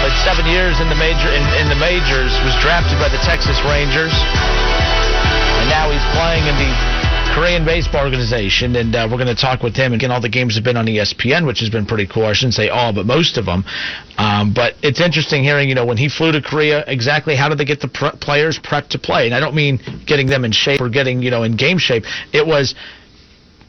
Played 0.00 0.16
seven 0.24 0.48
years 0.48 0.80
in 0.80 0.88
the 0.88 0.96
major 0.96 1.28
in, 1.28 1.44
in 1.60 1.68
the 1.68 1.76
majors, 1.76 2.32
was 2.40 2.56
drafted 2.64 2.96
by 2.96 3.12
the 3.12 3.20
Texas 3.20 3.60
Rangers, 3.68 4.16
and 4.16 5.68
now 5.68 5.92
he's 5.92 6.08
playing 6.16 6.48
in 6.48 6.56
the 6.56 6.97
Korean 7.38 7.64
baseball 7.64 8.02
organization. 8.02 8.74
And 8.74 8.96
uh, 8.96 9.06
we're 9.08 9.16
going 9.16 9.32
to 9.32 9.40
talk 9.40 9.62
with 9.62 9.76
him. 9.76 9.92
And 9.92 10.02
again, 10.02 10.10
all 10.10 10.20
the 10.20 10.28
games 10.28 10.56
have 10.56 10.64
been 10.64 10.76
on 10.76 10.86
ESPN, 10.86 11.46
which 11.46 11.60
has 11.60 11.70
been 11.70 11.86
pretty 11.86 12.04
cool. 12.04 12.24
I 12.24 12.32
shouldn't 12.32 12.54
say 12.54 12.68
all, 12.68 12.92
but 12.92 13.06
most 13.06 13.38
of 13.38 13.46
them. 13.46 13.64
Um, 14.18 14.52
but 14.52 14.74
it's 14.82 15.00
interesting 15.00 15.44
hearing, 15.44 15.68
you 15.68 15.76
know, 15.76 15.86
when 15.86 15.96
he 15.96 16.08
flew 16.08 16.32
to 16.32 16.42
Korea, 16.42 16.82
exactly 16.88 17.36
how 17.36 17.48
did 17.48 17.58
they 17.58 17.64
get 17.64 17.78
the 17.78 17.86
pre- 17.86 18.10
players 18.20 18.58
prepped 18.58 18.88
to 18.88 18.98
play? 18.98 19.26
And 19.26 19.34
I 19.36 19.38
don't 19.38 19.54
mean 19.54 19.78
getting 20.04 20.26
them 20.26 20.44
in 20.44 20.50
shape 20.50 20.80
or 20.80 20.88
getting, 20.88 21.22
you 21.22 21.30
know, 21.30 21.44
in 21.44 21.54
game 21.54 21.78
shape. 21.78 22.02
It 22.32 22.44
was 22.44 22.74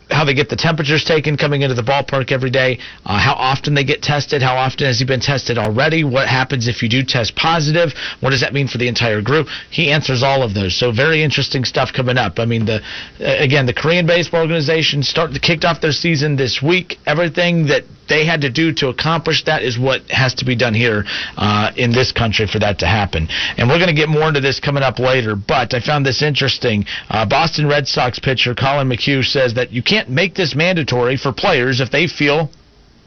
how 0.10 0.26
they 0.26 0.34
get 0.34 0.50
the 0.50 0.56
temperatures 0.56 1.04
taken 1.04 1.38
coming 1.38 1.62
into 1.62 1.76
the 1.76 1.82
ballpark 1.82 2.32
every 2.32 2.50
day, 2.50 2.80
uh, 3.06 3.20
how 3.20 3.34
often 3.34 3.74
they 3.74 3.84
get 3.84 4.02
tested, 4.02 4.42
how 4.42 4.56
often 4.56 4.86
has 4.88 5.00
he 5.00 5.06
been 5.06 5.20
tested 5.20 5.58
already, 5.58 6.04
what 6.04 6.28
happens 6.28 6.68
if 6.68 6.82
you 6.82 6.90
do 6.90 7.04
test 7.04 7.36
positive, 7.36 7.94
what 8.20 8.32
does 8.32 8.42
that 8.42 8.54
mean 8.54 8.68
for 8.68 8.78
the 8.78 8.88
entire 8.88 9.22
group? 9.22 9.48
He 9.70 9.92
answers 9.92 10.24
all 10.24 10.44
of 10.44 10.54
those. 10.54 10.78
So 10.78 10.92
very 10.92 11.24
interesting 11.24 11.64
stuff 11.64 11.92
coming 11.94 12.18
up. 12.18 12.40
I 12.40 12.46
mean, 12.46 12.66
the 12.66 12.82
uh, 13.20 13.36
again, 13.40 13.66
the 13.66 13.74
Korean 13.74 14.06
baseball 14.06 14.42
organization 14.42 15.04
start 15.04 15.32
kicked 15.42 15.66
off 15.66 15.82
their 15.82 15.92
season 15.92 16.36
this 16.36 16.62
week. 16.62 16.98
Everything 17.06 17.68
that 17.68 17.84
they 18.10 18.26
had 18.26 18.42
to 18.42 18.50
do 18.50 18.74
to 18.74 18.88
accomplish 18.88 19.44
that 19.46 19.62
is 19.62 19.78
what 19.78 20.02
has 20.10 20.34
to 20.34 20.46
be 20.46 20.56
done 20.56 20.74
here 20.74 21.06
uh, 21.38 21.72
in 21.78 21.92
this 21.92 22.12
country 22.12 22.48
for 22.48 22.60
that 22.60 22.80
to 22.80 22.88
happen. 22.88 23.28
And 23.58 23.70
we're 23.70 23.78
going 23.78 23.94
to 23.94 23.96
get 23.96 24.10
more 24.10 24.28
into 24.28 24.42
this 24.42 24.60
coming 24.60 24.84
up 24.84 25.00
later. 25.00 25.36
But 25.36 25.74
I 25.74 25.80
found 25.80 26.06
this 26.06 26.22
interesting. 26.22 26.86
Uh, 27.10 27.26
Boston 27.26 27.68
Red 27.68 27.88
Sox 27.88 28.20
pitcher 28.20 28.56
Collin 28.56 28.90
McHugh 28.90 29.24
says 29.24 29.54
that 29.54 29.72
you 29.72 29.84
can't 29.84 29.99
make 30.08 30.36
this 30.36 30.56
mandatory 30.56 31.18
for 31.18 31.34
players 31.34 31.82
if 31.82 31.90
they 31.90 32.08
feel 32.08 32.50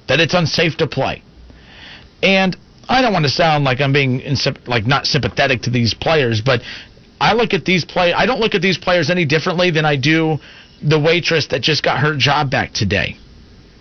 that 0.09 0.21
it's 0.21 0.35
unsafe 0.35 0.77
to 0.79 0.87
play. 0.87 1.23
And 2.23 2.57
I 2.89 3.01
don't 3.01 3.13
want 3.13 3.25
to 3.25 3.31
sound 3.31 3.65
like 3.65 3.81
I'm 3.81 3.93
being 3.93 4.21
insip- 4.21 4.67
like 4.67 4.87
not 4.87 5.07
sympathetic 5.07 5.63
to 5.63 5.71
these 5.71 5.95
players, 5.95 6.43
but 6.45 6.61
I 7.21 7.35
look 7.35 7.55
at 7.55 7.65
these 7.65 7.85
play. 7.85 8.13
I 8.13 8.27
don't 8.27 8.41
look 8.41 8.55
at 8.55 8.63
these 8.63 8.79
players 8.79 9.09
any 9.11 9.25
differently 9.25 9.71
than 9.71 9.85
I 9.85 9.97
do 9.97 10.39
the 10.83 10.99
waitress 10.99 11.47
that 11.49 11.63
just 11.63 11.85
got 11.85 12.01
her 12.01 12.17
job 12.17 12.51
back 12.51 12.73
today 12.73 13.17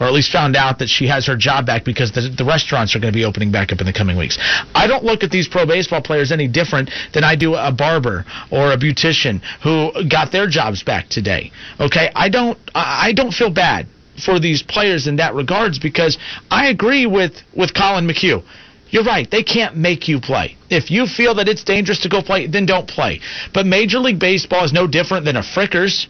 or 0.01 0.07
at 0.07 0.13
least 0.13 0.31
found 0.31 0.55
out 0.55 0.79
that 0.79 0.89
she 0.89 1.07
has 1.07 1.27
her 1.27 1.37
job 1.37 1.67
back 1.67 1.85
because 1.85 2.11
the, 2.11 2.33
the 2.35 2.43
restaurants 2.43 2.95
are 2.95 2.99
going 2.99 3.13
to 3.13 3.17
be 3.17 3.23
opening 3.23 3.51
back 3.51 3.71
up 3.71 3.79
in 3.79 3.85
the 3.85 3.93
coming 3.93 4.17
weeks. 4.17 4.35
I 4.73 4.87
don't 4.87 5.03
look 5.03 5.23
at 5.23 5.29
these 5.29 5.47
pro 5.47 5.67
baseball 5.67 6.01
players 6.01 6.31
any 6.31 6.47
different 6.47 6.89
than 7.13 7.23
I 7.23 7.35
do 7.35 7.53
a 7.53 7.71
barber 7.71 8.25
or 8.49 8.71
a 8.73 8.77
beautician 8.77 9.41
who 9.63 9.91
got 10.09 10.31
their 10.31 10.47
jobs 10.47 10.81
back 10.81 11.07
today. 11.07 11.51
Okay, 11.79 12.09
I 12.15 12.29
don't 12.29 12.57
I 12.73 13.13
don't 13.13 13.31
feel 13.31 13.51
bad 13.51 13.85
for 14.25 14.39
these 14.39 14.63
players 14.63 15.05
in 15.05 15.17
that 15.17 15.35
regards 15.35 15.77
because 15.77 16.17
I 16.49 16.69
agree 16.69 17.05
with 17.05 17.33
with 17.55 17.75
Collin 17.75 18.07
McHugh. 18.07 18.43
You're 18.89 19.05
right. 19.05 19.29
They 19.29 19.43
can't 19.43 19.77
make 19.77 20.07
you 20.07 20.19
play. 20.19 20.57
If 20.69 20.89
you 20.89 21.05
feel 21.05 21.35
that 21.35 21.47
it's 21.47 21.63
dangerous 21.63 21.99
to 21.99 22.09
go 22.09 22.21
play, 22.23 22.47
then 22.47 22.65
don't 22.65 22.87
play. 22.87 23.21
But 23.53 23.65
Major 23.65 23.99
League 23.99 24.19
Baseball 24.19 24.65
is 24.65 24.73
no 24.73 24.87
different 24.87 25.25
than 25.25 25.37
a 25.37 25.41
Frickers. 25.41 26.07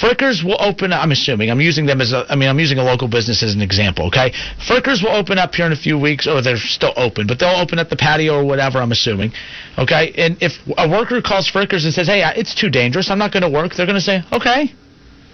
Frickers 0.00 0.42
will 0.42 0.56
open. 0.60 0.92
up, 0.92 1.02
I'm 1.02 1.12
assuming. 1.12 1.50
I'm 1.50 1.60
using 1.60 1.84
them 1.84 2.00
as 2.00 2.12
a. 2.12 2.24
I 2.28 2.36
mean, 2.36 2.48
I'm 2.48 2.58
using 2.58 2.78
a 2.78 2.84
local 2.84 3.08
business 3.08 3.42
as 3.42 3.54
an 3.54 3.60
example. 3.60 4.06
Okay, 4.06 4.32
Frickers 4.66 5.02
will 5.02 5.14
open 5.14 5.38
up 5.38 5.54
here 5.54 5.66
in 5.66 5.72
a 5.72 5.76
few 5.76 5.98
weeks, 5.98 6.26
or 6.26 6.40
they're 6.40 6.56
still 6.56 6.94
open, 6.96 7.26
but 7.26 7.38
they'll 7.38 7.60
open 7.60 7.78
up 7.78 7.90
the 7.90 7.96
patio 7.96 8.40
or 8.40 8.44
whatever. 8.44 8.78
I'm 8.78 8.92
assuming. 8.92 9.32
Okay, 9.78 10.12
and 10.16 10.38
if 10.40 10.52
a 10.78 10.88
worker 10.88 11.20
calls 11.20 11.50
Frickers 11.50 11.84
and 11.84 11.92
says, 11.92 12.06
"Hey, 12.06 12.22
it's 12.36 12.54
too 12.54 12.70
dangerous. 12.70 13.10
I'm 13.10 13.18
not 13.18 13.32
going 13.32 13.42
to 13.42 13.50
work," 13.50 13.74
they're 13.74 13.86
going 13.86 14.00
to 14.00 14.00
say, 14.00 14.22
"Okay, 14.32 14.72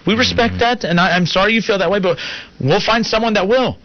we 0.05 0.15
respect 0.15 0.55
mm-hmm. 0.55 0.81
that, 0.81 0.83
and 0.83 0.99
I, 0.99 1.15
I'm 1.15 1.25
sorry 1.25 1.53
you 1.53 1.61
feel 1.61 1.77
that 1.77 1.89
way, 1.89 1.99
but 1.99 2.17
we'll 2.59 2.81
find 2.81 3.05
someone 3.05 3.33
that 3.35 3.47
will." 3.47 3.77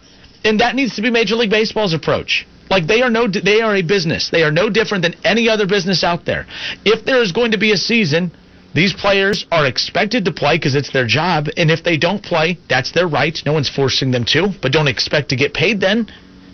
And 0.43 0.59
that 0.59 0.75
needs 0.75 0.95
to 0.95 1.01
be 1.01 1.09
Major 1.09 1.35
League 1.35 1.49
Baseball's 1.49 1.93
approach. 1.93 2.45
Like 2.69 2.85
they 2.87 3.01
are 3.01 3.09
no, 3.09 3.27
they 3.27 3.61
are 3.61 3.75
a 3.75 3.81
business. 3.81 4.29
They 4.29 4.43
are 4.43 4.51
no 4.51 4.69
different 4.69 5.03
than 5.03 5.15
any 5.23 5.49
other 5.49 5.67
business 5.67 6.03
out 6.03 6.25
there. 6.25 6.45
If 6.83 7.05
there 7.05 7.21
is 7.21 7.31
going 7.31 7.51
to 7.51 7.57
be 7.57 7.71
a 7.71 7.77
season, 7.77 8.31
these 8.75 8.93
players 8.93 9.45
are 9.51 9.65
expected 9.65 10.25
to 10.25 10.33
play 10.33 10.57
because 10.57 10.75
it's 10.75 10.91
their 10.91 11.07
job, 11.07 11.47
and 11.55 11.71
if 11.71 11.81
they 11.81 11.95
don't 11.95 12.21
play, 12.21 12.57
that's 12.69 12.91
their 12.91 13.07
right. 13.07 13.41
No 13.45 13.53
one's 13.53 13.69
forcing 13.69 14.11
them 14.11 14.25
to, 14.25 14.49
but 14.61 14.73
don't 14.73 14.89
expect 14.89 15.29
to 15.29 15.37
get 15.37 15.53
paid 15.53 15.79
then. 15.79 16.11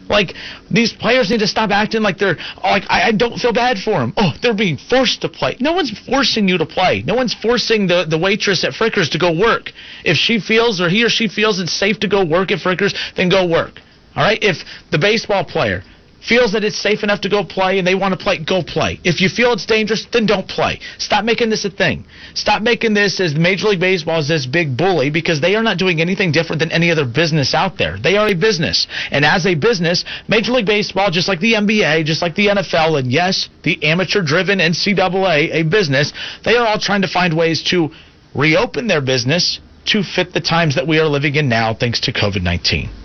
Like 0.07 0.35
these 0.69 0.93
players 0.93 1.31
need 1.31 1.39
to 1.39 1.47
stop 1.47 1.71
acting 1.71 2.03
like 2.03 2.19
they're 2.19 2.37
like 2.63 2.83
I, 2.89 3.07
I 3.07 3.11
don't 3.11 3.39
feel 3.39 3.53
bad 3.53 3.79
for 3.79 3.97
them. 3.99 4.13
Oh, 4.17 4.33
they're 4.41 4.53
being 4.53 4.77
forced 4.77 5.21
to 5.21 5.29
play. 5.29 5.55
No 5.59 5.73
one's 5.73 5.97
forcing 6.05 6.47
you 6.47 6.59
to 6.59 6.65
play. 6.65 7.01
No 7.01 7.15
one's 7.15 7.33
forcing 7.33 7.87
the 7.87 8.05
the 8.05 8.19
waitress 8.19 8.63
at 8.63 8.73
Frickers 8.73 9.09
to 9.11 9.17
go 9.17 9.31
work. 9.31 9.71
If 10.03 10.17
she 10.17 10.39
feels 10.39 10.79
or 10.79 10.89
he 10.89 11.03
or 11.03 11.09
she 11.09 11.27
feels 11.27 11.59
it's 11.59 11.73
safe 11.73 11.99
to 12.01 12.07
go 12.07 12.23
work 12.23 12.51
at 12.51 12.59
Frickers, 12.59 12.93
then 13.15 13.29
go 13.29 13.47
work. 13.47 13.79
All 14.15 14.23
right. 14.23 14.43
If 14.43 14.57
the 14.91 14.99
baseball 14.99 15.43
player 15.43 15.81
feels 16.27 16.53
that 16.53 16.63
it's 16.63 16.77
safe 16.77 17.03
enough 17.03 17.21
to 17.21 17.29
go 17.29 17.43
play 17.43 17.77
and 17.79 17.87
they 17.87 17.95
want 17.95 18.17
to 18.17 18.23
play, 18.23 18.37
go 18.43 18.61
play. 18.61 18.99
If 19.03 19.21
you 19.21 19.29
feel 19.29 19.53
it's 19.53 19.65
dangerous, 19.65 20.05
then 20.11 20.25
don't 20.25 20.47
play. 20.47 20.79
Stop 20.97 21.25
making 21.25 21.49
this 21.49 21.65
a 21.65 21.69
thing. 21.69 22.05
Stop 22.33 22.61
making 22.61 22.93
this 22.93 23.19
as 23.19 23.35
Major 23.35 23.67
League 23.67 23.79
Baseball 23.79 24.19
as 24.19 24.27
this 24.27 24.45
big 24.45 24.77
bully 24.77 25.09
because 25.09 25.41
they 25.41 25.55
are 25.55 25.63
not 25.63 25.77
doing 25.77 26.01
anything 26.01 26.31
different 26.31 26.59
than 26.59 26.71
any 26.71 26.91
other 26.91 27.05
business 27.05 27.53
out 27.53 27.77
there. 27.77 27.97
They 27.97 28.17
are 28.17 28.27
a 28.27 28.35
business. 28.35 28.87
And 29.09 29.25
as 29.25 29.45
a 29.45 29.55
business, 29.55 30.05
Major 30.27 30.51
League 30.53 30.65
Baseball, 30.65 31.09
just 31.11 31.27
like 31.27 31.39
the 31.39 31.53
NBA, 31.53 32.05
just 32.05 32.21
like 32.21 32.35
the 32.35 32.47
NFL, 32.47 32.99
and 32.99 33.11
yes, 33.11 33.49
the 33.63 33.83
amateur 33.83 34.21
driven 34.21 34.59
NCAA, 34.59 35.53
a 35.53 35.63
business, 35.63 36.13
they 36.45 36.55
are 36.55 36.67
all 36.67 36.79
trying 36.79 37.01
to 37.01 37.07
find 37.07 37.35
ways 37.35 37.63
to 37.71 37.89
reopen 38.35 38.87
their 38.87 39.01
business 39.01 39.59
to 39.85 40.03
fit 40.03 40.33
the 40.33 40.41
times 40.41 40.75
that 40.75 40.87
we 40.87 40.99
are 40.99 41.07
living 41.07 41.35
in 41.35 41.49
now 41.49 41.73
thanks 41.73 41.99
to 42.01 42.13
COVID 42.13 42.43
19. 42.43 43.00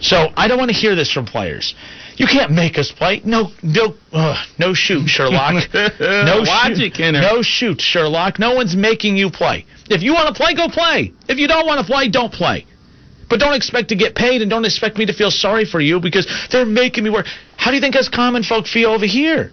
So 0.00 0.28
I 0.36 0.48
don't 0.48 0.58
want 0.58 0.70
to 0.70 0.76
hear 0.76 0.94
this 0.94 1.12
from 1.12 1.26
players. 1.26 1.74
You 2.16 2.26
can't 2.26 2.52
make 2.52 2.78
us 2.78 2.92
play. 2.92 3.22
No, 3.24 3.50
no, 3.62 3.94
uh, 4.12 4.42
no 4.58 4.74
shoot, 4.74 5.08
Sherlock. 5.08 5.64
No 6.00 6.42
Watch 6.46 6.76
shoot. 6.76 6.98
it, 7.00 7.12
No 7.12 7.42
shoot, 7.42 7.80
Sherlock. 7.80 8.38
No 8.38 8.54
one's 8.54 8.76
making 8.76 9.16
you 9.16 9.30
play. 9.30 9.64
If 9.88 10.02
you 10.02 10.12
want 10.14 10.28
to 10.28 10.34
play, 10.34 10.54
go 10.54 10.68
play. 10.68 11.12
If 11.28 11.38
you 11.38 11.48
don't 11.48 11.66
want 11.66 11.80
to 11.80 11.86
play, 11.86 12.08
don't 12.08 12.32
play. 12.32 12.66
But 13.28 13.40
don't 13.40 13.54
expect 13.54 13.88
to 13.90 13.96
get 13.96 14.14
paid 14.14 14.42
and 14.42 14.50
don't 14.50 14.64
expect 14.64 14.98
me 14.98 15.06
to 15.06 15.12
feel 15.12 15.30
sorry 15.30 15.64
for 15.64 15.80
you 15.80 16.00
because 16.00 16.26
they're 16.50 16.66
making 16.66 17.04
me 17.04 17.10
work. 17.10 17.26
How 17.56 17.70
do 17.70 17.76
you 17.76 17.80
think 17.80 17.94
us 17.96 18.08
common 18.08 18.42
folk 18.42 18.66
feel 18.66 18.90
over 18.90 19.06
here? 19.06 19.52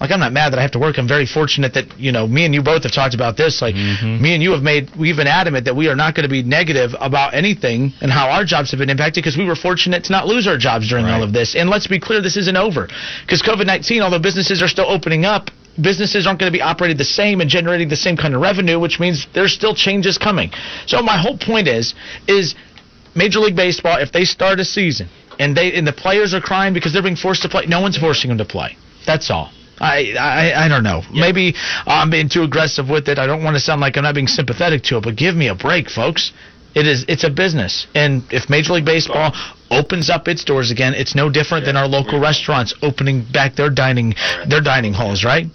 Like 0.00 0.12
I'm 0.12 0.20
not 0.20 0.32
mad 0.32 0.52
that 0.52 0.58
I 0.58 0.62
have 0.62 0.70
to 0.72 0.78
work. 0.78 0.98
I'm 0.98 1.08
very 1.08 1.26
fortunate 1.26 1.74
that 1.74 1.98
you 1.98 2.12
know 2.12 2.26
me 2.26 2.44
and 2.44 2.54
you 2.54 2.62
both 2.62 2.84
have 2.84 2.92
talked 2.92 3.14
about 3.14 3.36
this. 3.36 3.60
Like 3.60 3.74
mm-hmm. 3.74 4.22
me 4.22 4.34
and 4.34 4.42
you 4.42 4.52
have 4.52 4.62
made 4.62 4.94
we've 4.96 5.16
been 5.16 5.26
adamant 5.26 5.64
that 5.64 5.74
we 5.74 5.88
are 5.88 5.96
not 5.96 6.14
going 6.14 6.22
to 6.22 6.30
be 6.30 6.42
negative 6.42 6.94
about 7.00 7.34
anything 7.34 7.92
and 8.00 8.10
how 8.10 8.30
our 8.30 8.44
jobs 8.44 8.70
have 8.70 8.78
been 8.78 8.90
impacted 8.90 9.22
because 9.22 9.36
we 9.36 9.44
were 9.44 9.56
fortunate 9.56 10.04
to 10.04 10.12
not 10.12 10.26
lose 10.26 10.46
our 10.46 10.56
jobs 10.56 10.88
during 10.88 11.06
all 11.06 11.22
of 11.22 11.32
this. 11.32 11.56
And 11.56 11.68
let's 11.68 11.86
be 11.86 11.98
clear, 11.98 12.22
this 12.22 12.36
isn't 12.36 12.56
over 12.56 12.88
because 13.22 13.42
COVID-19, 13.42 14.00
although 14.02 14.20
businesses 14.20 14.62
are 14.62 14.68
still 14.68 14.88
opening 14.88 15.24
up, 15.24 15.50
businesses 15.80 16.26
aren't 16.26 16.38
going 16.38 16.52
to 16.52 16.56
be 16.56 16.62
operated 16.62 16.98
the 16.98 17.04
same 17.04 17.40
and 17.40 17.50
generating 17.50 17.88
the 17.88 17.96
same 17.96 18.16
kind 18.16 18.34
of 18.34 18.40
revenue, 18.40 18.78
which 18.78 19.00
means 19.00 19.26
there's 19.34 19.52
still 19.52 19.74
changes 19.74 20.16
coming. 20.16 20.50
So 20.86 21.02
my 21.02 21.18
whole 21.18 21.38
point 21.38 21.66
is 21.66 21.94
is 22.28 22.54
Major 23.14 23.40
League 23.40 23.56
Baseball, 23.56 23.98
if 23.98 24.12
they 24.12 24.24
start 24.24 24.60
a 24.60 24.64
season 24.64 25.08
and 25.40 25.56
they 25.56 25.72
and 25.72 25.86
the 25.86 25.92
players 25.92 26.34
are 26.34 26.40
crying 26.40 26.72
because 26.72 26.92
they're 26.92 27.02
being 27.02 27.16
forced 27.16 27.42
to 27.42 27.48
play, 27.48 27.66
no 27.66 27.80
one's 27.80 27.98
forcing 27.98 28.28
them 28.28 28.38
to 28.38 28.44
play. 28.44 28.76
That's 29.06 29.30
all. 29.30 29.50
I, 29.80 30.14
I 30.18 30.64
I 30.64 30.68
don't 30.68 30.82
know. 30.82 31.02
Maybe 31.12 31.54
I'm 31.86 32.10
being 32.10 32.28
too 32.28 32.42
aggressive 32.42 32.88
with 32.88 33.08
it. 33.08 33.18
I 33.18 33.26
don't 33.26 33.44
want 33.44 33.56
to 33.56 33.60
sound 33.60 33.80
like 33.80 33.96
I'm 33.96 34.02
not 34.02 34.14
being 34.14 34.26
sympathetic 34.26 34.82
to 34.84 34.98
it, 34.98 35.04
but 35.04 35.16
give 35.16 35.34
me 35.34 35.48
a 35.48 35.54
break, 35.54 35.88
folks. 35.88 36.32
It 36.74 36.86
is 36.86 37.04
it's 37.08 37.24
a 37.24 37.30
business, 37.30 37.86
and 37.94 38.22
if 38.30 38.50
Major 38.50 38.74
League 38.74 38.84
Baseball 38.84 39.34
opens 39.70 40.10
up 40.10 40.28
its 40.28 40.44
doors 40.44 40.70
again, 40.70 40.94
it's 40.94 41.14
no 41.14 41.30
different 41.30 41.64
than 41.64 41.76
our 41.76 41.86
local 41.86 42.20
restaurants 42.20 42.74
opening 42.82 43.24
back 43.32 43.56
their 43.56 43.70
dining 43.70 44.14
their 44.46 44.60
dining 44.60 44.92
halls, 44.92 45.24
right? 45.24 45.46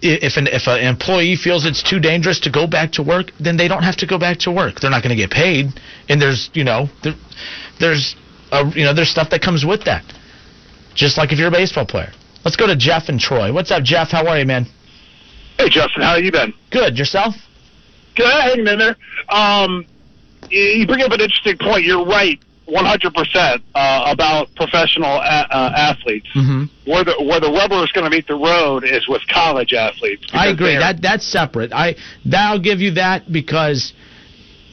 If 0.00 0.36
an 0.36 0.46
if 0.46 0.66
an 0.66 0.78
employee 0.80 1.36
feels 1.36 1.66
it's 1.66 1.82
too 1.82 2.00
dangerous 2.00 2.40
to 2.40 2.50
go 2.50 2.66
back 2.66 2.92
to 2.92 3.02
work, 3.02 3.32
then 3.38 3.56
they 3.56 3.68
don't 3.68 3.82
have 3.82 3.96
to 3.96 4.06
go 4.06 4.18
back 4.18 4.38
to 4.40 4.50
work. 4.50 4.80
They're 4.80 4.90
not 4.90 5.02
going 5.02 5.16
to 5.16 5.20
get 5.20 5.30
paid, 5.30 5.66
and 6.08 6.20
there's 6.22 6.50
you 6.54 6.64
know 6.64 6.88
there, 7.02 7.14
there's 7.78 8.16
a, 8.52 8.64
you 8.74 8.84
know 8.84 8.94
there's 8.94 9.10
stuff 9.10 9.30
that 9.30 9.42
comes 9.42 9.64
with 9.64 9.84
that. 9.84 10.04
Just 10.94 11.18
like 11.18 11.32
if 11.32 11.38
you're 11.38 11.48
a 11.48 11.52
baseball 11.52 11.86
player. 11.86 12.12
Let's 12.44 12.56
go 12.56 12.66
to 12.66 12.76
Jeff 12.76 13.08
and 13.08 13.18
Troy. 13.20 13.52
What's 13.52 13.70
up, 13.70 13.82
Jeff? 13.82 14.08
How 14.10 14.26
are 14.26 14.38
you, 14.38 14.46
man? 14.46 14.66
Hey, 15.58 15.68
Justin, 15.68 16.02
how 16.02 16.16
you 16.16 16.30
been? 16.30 16.54
Good. 16.70 16.96
Yourself? 16.96 17.34
Good, 18.14 18.26
hanging 18.26 18.66
in 18.66 18.78
there. 18.78 18.96
Um, 19.28 19.86
you 20.50 20.60
you 20.60 20.86
bring 20.86 21.02
up 21.02 21.12
an 21.12 21.20
interesting 21.20 21.58
point. 21.58 21.84
You're 21.84 22.04
right, 22.04 22.38
100% 22.68 23.62
uh, 23.74 24.04
about 24.06 24.54
professional 24.54 25.08
a- 25.10 25.46
uh, 25.50 25.72
athletes. 25.76 26.28
Mm-hmm. 26.34 26.90
Where 26.90 27.04
the 27.04 27.14
where 27.22 27.40
the 27.40 27.50
rubber 27.50 27.82
is 27.84 27.92
going 27.92 28.04
to 28.04 28.10
meet 28.10 28.26
the 28.26 28.34
road 28.34 28.84
is 28.84 29.08
with 29.08 29.22
college 29.28 29.72
athletes. 29.72 30.26
I 30.32 30.48
agree. 30.48 30.76
That 30.76 31.02
that's 31.02 31.26
separate. 31.26 31.72
I 31.72 31.96
that 32.26 32.50
I'll 32.50 32.60
give 32.60 32.80
you 32.80 32.92
that 32.92 33.30
because 33.30 33.92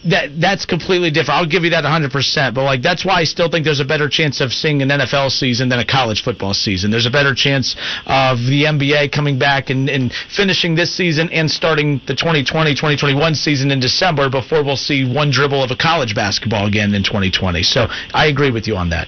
that 0.06 0.40
that's 0.40 0.66
completely 0.66 1.10
different. 1.10 1.40
I'll 1.40 1.50
give 1.50 1.64
you 1.64 1.72
that 1.72 1.84
100%. 1.84 2.54
But 2.54 2.64
like 2.64 2.82
that's 2.82 3.06
why 3.06 3.16
I 3.16 3.24
still 3.24 3.50
think 3.50 3.66
there's 3.66 3.80
a 3.80 3.86
better 3.86 4.08
chance 4.08 4.42
of 4.42 4.54
seeing 4.54 4.82
an 4.82 4.90
NFL 4.90 5.32
season 5.32 5.70
than 5.70 5.80
a 5.80 5.86
college 5.86 6.24
football 6.24 6.54
season. 6.54 6.92
There's 6.92 7.06
a 7.06 7.12
better 7.12 7.34
chance 7.34 7.76
of 8.06 8.38
the 8.40 8.66
NBA 8.66 9.12
coming 9.12 9.40
back 9.40 9.70
and, 9.70 9.90
and 9.90 10.14
finishing 10.36 10.76
this 10.76 10.96
season 10.96 11.30
and 11.32 11.50
starting 11.50 12.02
the 12.08 12.14
2020-2021 12.14 13.36
season 13.36 13.72
in 13.72 13.80
December 13.80 14.30
before 14.30 14.64
we'll 14.64 14.78
see 14.78 15.12
one 15.12 15.32
dribble 15.32 15.64
of 15.64 15.72
a 15.72 15.76
college 15.76 16.14
basketball 16.14 16.68
again 16.68 16.94
in 16.94 17.04
2020. 17.04 17.64
So 17.64 17.88
I 18.14 18.28
agree 18.28 18.52
with 18.52 18.68
you 18.68 18.76
on 18.76 18.90
that. 18.90 19.08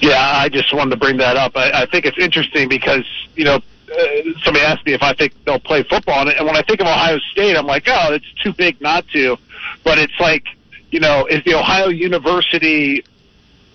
Yeah, 0.00 0.18
I 0.18 0.48
just 0.48 0.74
wanted 0.74 0.90
to 0.90 0.96
bring 0.96 1.18
that 1.18 1.36
up. 1.36 1.52
I, 1.56 1.82
I 1.82 1.86
think 1.86 2.06
it's 2.06 2.18
interesting 2.18 2.68
because 2.68 3.04
you 3.34 3.44
know 3.44 3.56
uh, 3.56 4.06
somebody 4.42 4.64
asked 4.64 4.86
me 4.86 4.94
if 4.94 5.02
I 5.02 5.14
think 5.14 5.34
they'll 5.44 5.60
play 5.60 5.82
football, 5.82 6.22
and, 6.22 6.30
and 6.30 6.46
when 6.46 6.56
I 6.56 6.62
think 6.62 6.80
of 6.80 6.86
Ohio 6.86 7.18
State, 7.32 7.56
I'm 7.56 7.66
like, 7.66 7.84
oh, 7.86 8.14
it's 8.14 8.32
too 8.42 8.52
big 8.52 8.80
not 8.80 9.06
to. 9.08 9.36
But 9.84 9.98
it's 9.98 10.18
like, 10.18 10.44
you 10.90 11.00
know, 11.00 11.26
is 11.26 11.42
the 11.44 11.54
Ohio 11.54 11.88
University 11.88 13.04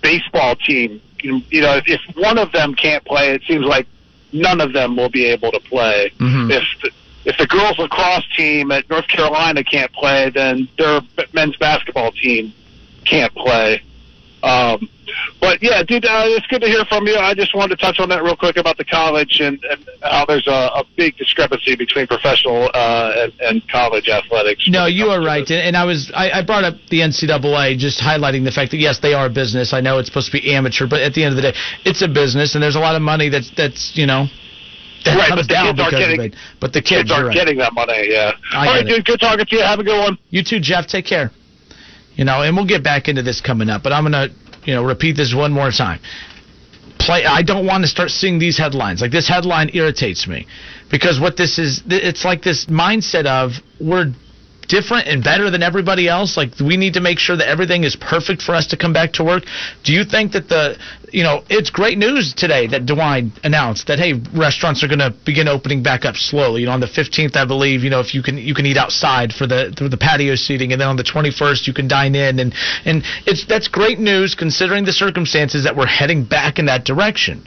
baseball 0.01 0.55
team? 0.55 1.01
You 1.21 1.41
know, 1.61 1.75
if, 1.75 1.87
if 1.87 2.01
one 2.15 2.37
of 2.37 2.51
them 2.51 2.75
can't 2.75 3.03
play, 3.05 3.31
it 3.31 3.41
seems 3.47 3.65
like 3.65 3.87
none 4.31 4.61
of 4.61 4.73
them 4.73 4.95
will 4.95 5.09
be 5.09 5.25
able 5.25 5.51
to 5.51 5.59
play. 5.59 6.11
Mhm. 6.17 6.51
If 6.51 6.63
the, 6.81 6.91
if 7.25 7.37
the 7.37 7.47
girls 7.47 7.77
lacrosse 7.77 8.25
team 8.37 8.71
at 8.71 8.89
North 8.89 9.07
Carolina 9.07 9.63
can't 9.63 9.91
play, 9.91 10.29
then 10.29 10.67
their 10.77 11.01
men's 11.33 11.57
basketball 11.57 12.11
team 12.13 12.53
can't 13.05 13.33
play. 13.35 13.81
Um, 14.43 14.87
but 15.41 15.61
yeah, 15.63 15.83
dude, 15.83 16.05
uh, 16.05 16.23
it's 16.27 16.45
good 16.47 16.61
to 16.61 16.67
hear 16.67 16.85
from 16.85 17.07
you. 17.07 17.15
I 17.15 17.33
just 17.33 17.55
wanted 17.55 17.77
to 17.77 17.81
touch 17.85 17.99
on 17.99 18.09
that 18.09 18.23
real 18.23 18.35
quick 18.35 18.57
about 18.57 18.77
the 18.77 18.85
college 18.85 19.39
and, 19.41 19.61
and 19.63 19.89
how 20.01 20.25
there's 20.25 20.47
a, 20.47 20.51
a 20.79 20.83
big 20.95 21.17
discrepancy 21.17 21.75
between 21.75 22.07
professional 22.07 22.69
uh, 22.73 23.11
and, 23.17 23.33
and 23.41 23.67
college 23.69 24.07
athletics. 24.07 24.67
No, 24.69 24.85
you 24.85 25.07
are 25.07 25.21
right, 25.21 25.49
and, 25.49 25.59
and 25.59 25.75
I 25.75 25.83
was 25.85 26.11
I, 26.15 26.31
I 26.39 26.45
brought 26.45 26.63
up 26.63 26.75
the 26.89 26.99
NCAA, 26.99 27.77
just 27.77 27.99
highlighting 27.99 28.43
the 28.45 28.51
fact 28.51 28.71
that 28.71 28.77
yes, 28.77 28.99
they 28.99 29.13
are 29.13 29.25
a 29.25 29.29
business. 29.29 29.73
I 29.73 29.81
know 29.81 29.97
it's 29.97 30.07
supposed 30.07 30.31
to 30.31 30.39
be 30.39 30.53
amateur, 30.53 30.87
but 30.87 31.01
at 31.01 31.13
the 31.13 31.23
end 31.23 31.31
of 31.37 31.41
the 31.41 31.51
day, 31.51 31.57
it's 31.85 32.01
a 32.01 32.07
business, 32.07 32.53
and 32.55 32.63
there's 32.63 32.75
a 32.75 32.79
lot 32.79 32.95
of 32.95 33.01
money 33.01 33.29
that's 33.29 33.49
that's 33.57 33.91
you 33.97 34.05
know 34.05 34.25
that 35.05 35.15
Right, 35.17 35.29
comes 35.29 35.41
but 35.41 35.47
the 35.47 35.53
down 35.53 35.65
kids 35.67 35.77
because 35.79 35.99
getting- 35.99 36.19
of 36.19 36.25
it. 36.27 36.35
But 36.59 36.73
the 36.73 36.81
kids, 36.81 37.09
Kids 37.09 37.11
you're 37.17 37.27
right. 37.27 37.33
getting 37.33 37.57
that 37.57 37.73
money. 37.73 38.07
Yeah. 38.11 38.33
I 38.53 38.67
All 38.67 38.73
right, 38.75 38.85
it. 38.85 38.89
dude. 38.89 39.05
Good 39.05 39.19
talking 39.19 39.45
to 39.45 39.55
you. 39.55 39.61
Have 39.63 39.79
a 39.79 39.83
good 39.83 39.97
one. 39.99 40.17
You 40.29 40.43
too, 40.43 40.59
Jeff. 40.59 40.87
Take 40.87 41.05
care. 41.05 41.31
You 42.19 42.25
know, 42.25 42.41
and 42.41 42.53
we'll 42.53 42.65
get 42.65 42.83
back 42.83 43.07
into 43.07 43.21
this 43.21 43.39
coming 43.39 43.69
up, 43.69 43.81
but 43.81 43.93
I'm 43.93 44.03
gonna, 44.03 44.27
you 44.65 44.73
know, 44.73 44.83
repeat 44.83 45.15
this 45.15 45.33
one 45.33 45.53
more 45.53 45.71
time. 45.71 46.01
Play. 46.99 47.23
I 47.23 47.43
don't 47.43 47.65
want 47.65 47.85
to 47.85 47.87
start 47.87 48.09
seeing 48.09 48.39
these 48.39 48.57
headlines. 48.57 48.99
Like 48.99 49.11
this 49.11 49.29
headline 49.29 49.69
irritates 49.73 50.27
me 50.27 50.45
because 50.91 51.17
what 51.17 51.37
this 51.37 51.57
is, 51.57 51.81
it's 51.87 52.25
like 52.25 52.43
this 52.43 52.65
mindset 52.65 53.25
of 53.25 53.51
we're 53.79 54.11
different 54.69 55.07
and 55.07 55.23
better 55.23 55.49
than 55.49 55.61
everybody 55.61 56.07
else. 56.07 56.37
Like 56.37 56.51
we 56.59 56.77
need 56.77 56.93
to 56.93 57.01
make 57.01 57.19
sure 57.19 57.35
that 57.35 57.49
everything 57.49 57.83
is 57.83 57.97
perfect 57.97 58.41
for 58.41 58.55
us 58.55 58.67
to 58.67 58.77
come 58.77 58.93
back 58.93 59.13
to 59.13 59.23
work. 59.23 59.43
Do 59.83 59.91
you 59.91 60.05
think 60.05 60.31
that 60.31 60.47
the, 60.47 60.77
you 61.11 61.23
know, 61.23 61.43
it's 61.49 61.69
great 61.69 61.97
news 61.97 62.33
today 62.33 62.67
that 62.67 62.85
DeWine 62.85 63.31
announced 63.43 63.87
that 63.87 63.99
hey, 63.99 64.13
restaurants 64.33 64.83
are 64.83 64.87
going 64.87 64.99
to 64.99 65.13
begin 65.25 65.47
opening 65.47 65.83
back 65.83 66.05
up 66.05 66.15
slowly. 66.15 66.61
You 66.61 66.67
know, 66.67 66.73
on 66.73 66.79
the 66.79 66.87
15th, 66.87 67.35
I 67.35 67.45
believe, 67.45 67.83
you 67.83 67.89
know, 67.89 67.99
if 67.99 68.13
you 68.13 68.23
can 68.23 68.37
you 68.37 68.53
can 68.53 68.65
eat 68.65 68.77
outside 68.77 69.33
for 69.33 69.47
the 69.47 69.73
through 69.75 69.89
the 69.89 69.97
patio 69.97 70.35
seating, 70.35 70.71
and 70.71 70.79
then 70.79 70.87
on 70.87 70.95
the 70.95 71.03
21st 71.03 71.67
you 71.67 71.73
can 71.73 71.87
dine 71.87 72.15
in, 72.15 72.39
and 72.39 72.53
and 72.85 73.03
it's 73.25 73.45
that's 73.45 73.67
great 73.67 73.99
news 73.99 74.35
considering 74.35 74.85
the 74.85 74.93
circumstances 74.93 75.63
that 75.63 75.75
we're 75.75 75.87
heading 75.87 76.23
back 76.23 76.59
in 76.59 76.65
that 76.67 76.85
direction 76.85 77.45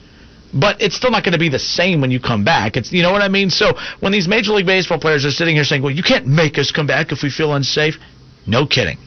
but 0.53 0.81
it's 0.81 0.95
still 0.95 1.11
not 1.11 1.23
going 1.23 1.33
to 1.33 1.39
be 1.39 1.49
the 1.49 1.59
same 1.59 2.01
when 2.01 2.11
you 2.11 2.19
come 2.19 2.43
back. 2.43 2.77
It's 2.77 2.91
you 2.91 3.01
know 3.01 3.11
what 3.11 3.21
I 3.21 3.27
mean. 3.27 3.49
So 3.49 3.73
when 3.99 4.11
these 4.11 4.27
Major 4.27 4.51
League 4.51 4.65
Baseball 4.65 4.99
players 4.99 5.25
are 5.25 5.31
sitting 5.31 5.55
here 5.55 5.63
saying, 5.63 5.81
"Well, 5.81 5.93
you 5.93 6.03
can't 6.03 6.27
make 6.27 6.57
us 6.57 6.71
come 6.71 6.87
back 6.87 7.11
if 7.11 7.23
we 7.23 7.29
feel 7.29 7.53
unsafe," 7.53 7.97
No 8.45 8.65
kidding. 8.65 8.97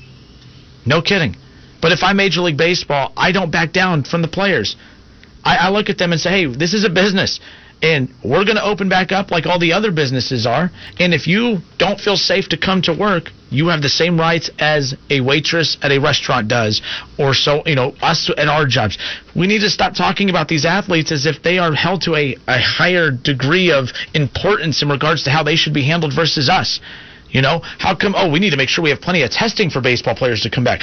No 0.85 1.03
kidding. 1.03 1.37
But 1.83 1.93
if 1.93 2.03
I'm 2.03 2.17
Major 2.17 2.41
League 2.41 2.57
Baseball, 2.57 3.13
I 3.17 3.33
don't 3.33 3.51
back 3.51 3.73
down 3.73 4.05
from 4.05 4.23
the 4.23 4.29
players. 4.29 4.77
I, 5.45 5.57
I 5.57 5.69
look 5.71 5.89
at 5.91 5.99
them 5.99 6.13
and 6.13 6.21
say, 6.21 6.31
hey, 6.31 6.47
this 6.47 6.75
is 6.75 6.85
a 6.85 6.91
business. 6.91 7.39
And 7.83 8.09
we're 8.25 8.45
going 8.45 8.57
to 8.57 8.65
open 8.65 8.89
back 8.89 9.13
up 9.13 9.31
like 9.31 9.47
all 9.47 9.59
the 9.59 9.73
other 9.75 9.93
businesses 9.93 10.47
are. 10.47 10.71
And 10.99 11.13
if 11.13 11.27
you 11.27 11.59
don't 11.79 12.01
feel 12.01 12.17
safe 12.17 12.49
to 12.49 12.57
come 12.57 12.83
to 12.83 12.95
work, 12.95 13.31
you 13.51 13.69
have 13.69 13.83
the 13.83 13.89
same 13.89 14.19
rights 14.19 14.51
as 14.59 14.95
a 15.11 15.21
waitress 15.21 15.77
at 15.83 15.93
a 15.93 15.99
restaurant 15.99 16.49
does, 16.49 16.83
or 17.19 17.35
so, 17.35 17.63
you 17.67 17.75
know, 17.75 17.95
us 18.03 18.31
at 18.37 18.49
our 18.49 18.67
jobs. 18.67 18.99
We 19.35 19.47
need 19.47 19.61
to 19.61 19.71
stop 19.71 19.95
talking 19.95 20.31
about 20.31 20.49
these 20.49 20.65
athletes 20.65 21.13
as 21.13 21.27
if 21.27 21.43
they 21.43 21.59
are 21.59 21.73
held 21.73 22.03
to 22.03 22.15
a, 22.15 22.37
a 22.47 22.59
higher 22.59 23.11
degree 23.11 23.71
of 23.71 23.89
importance 24.15 24.83
in 24.83 24.89
regards 24.89 25.23
to 25.25 25.31
how 25.31 25.43
they 25.43 25.57
should 25.57 25.75
be 25.75 25.85
handled 25.85 26.15
versus 26.15 26.49
us. 26.49 26.81
You 27.31 27.43
know, 27.43 27.61
how 27.79 27.95
come, 27.95 28.15
oh, 28.17 28.31
we 28.31 28.39
need 28.39 28.51
to 28.51 28.57
make 28.57 28.69
sure 28.69 28.83
we 28.83 28.91
have 28.91 29.01
plenty 29.01 29.23
of 29.23 29.31
testing 29.31 29.69
for 29.69 29.81
baseball 29.81 30.15
players 30.15 30.43
to 30.43 30.51
come 30.51 30.65
back. 30.65 30.81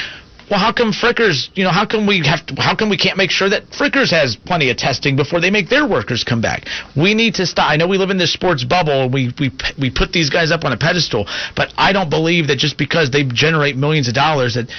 Well, 0.49 0.59
how 0.59 0.73
come 0.73 0.91
Frickers? 0.91 1.49
You 1.55 1.63
know, 1.63 1.71
how 1.71 1.85
come 1.85 2.05
we 2.05 2.25
have? 2.27 2.45
To, 2.47 2.61
how 2.61 2.75
come 2.75 2.89
we 2.89 2.97
can't 2.97 3.17
make 3.17 3.31
sure 3.31 3.49
that 3.49 3.69
Frickers 3.71 4.11
has 4.11 4.35
plenty 4.35 4.69
of 4.69 4.77
testing 4.77 5.15
before 5.15 5.39
they 5.39 5.49
make 5.49 5.69
their 5.69 5.87
workers 5.87 6.23
come 6.23 6.41
back? 6.41 6.65
We 6.95 7.13
need 7.13 7.35
to 7.35 7.45
stop. 7.45 7.69
I 7.69 7.77
know 7.77 7.87
we 7.87 7.97
live 7.97 8.09
in 8.09 8.17
this 8.17 8.33
sports 8.33 8.63
bubble. 8.63 9.03
And 9.03 9.13
we 9.13 9.33
we 9.39 9.51
we 9.79 9.89
put 9.89 10.11
these 10.11 10.29
guys 10.29 10.51
up 10.51 10.65
on 10.65 10.73
a 10.73 10.77
pedestal, 10.77 11.25
but 11.55 11.73
I 11.77 11.93
don't 11.93 12.09
believe 12.09 12.47
that 12.47 12.57
just 12.57 12.77
because 12.77 13.09
they 13.09 13.23
generate 13.23 13.77
millions 13.77 14.07
of 14.07 14.13
dollars 14.13 14.55
that 14.55 14.69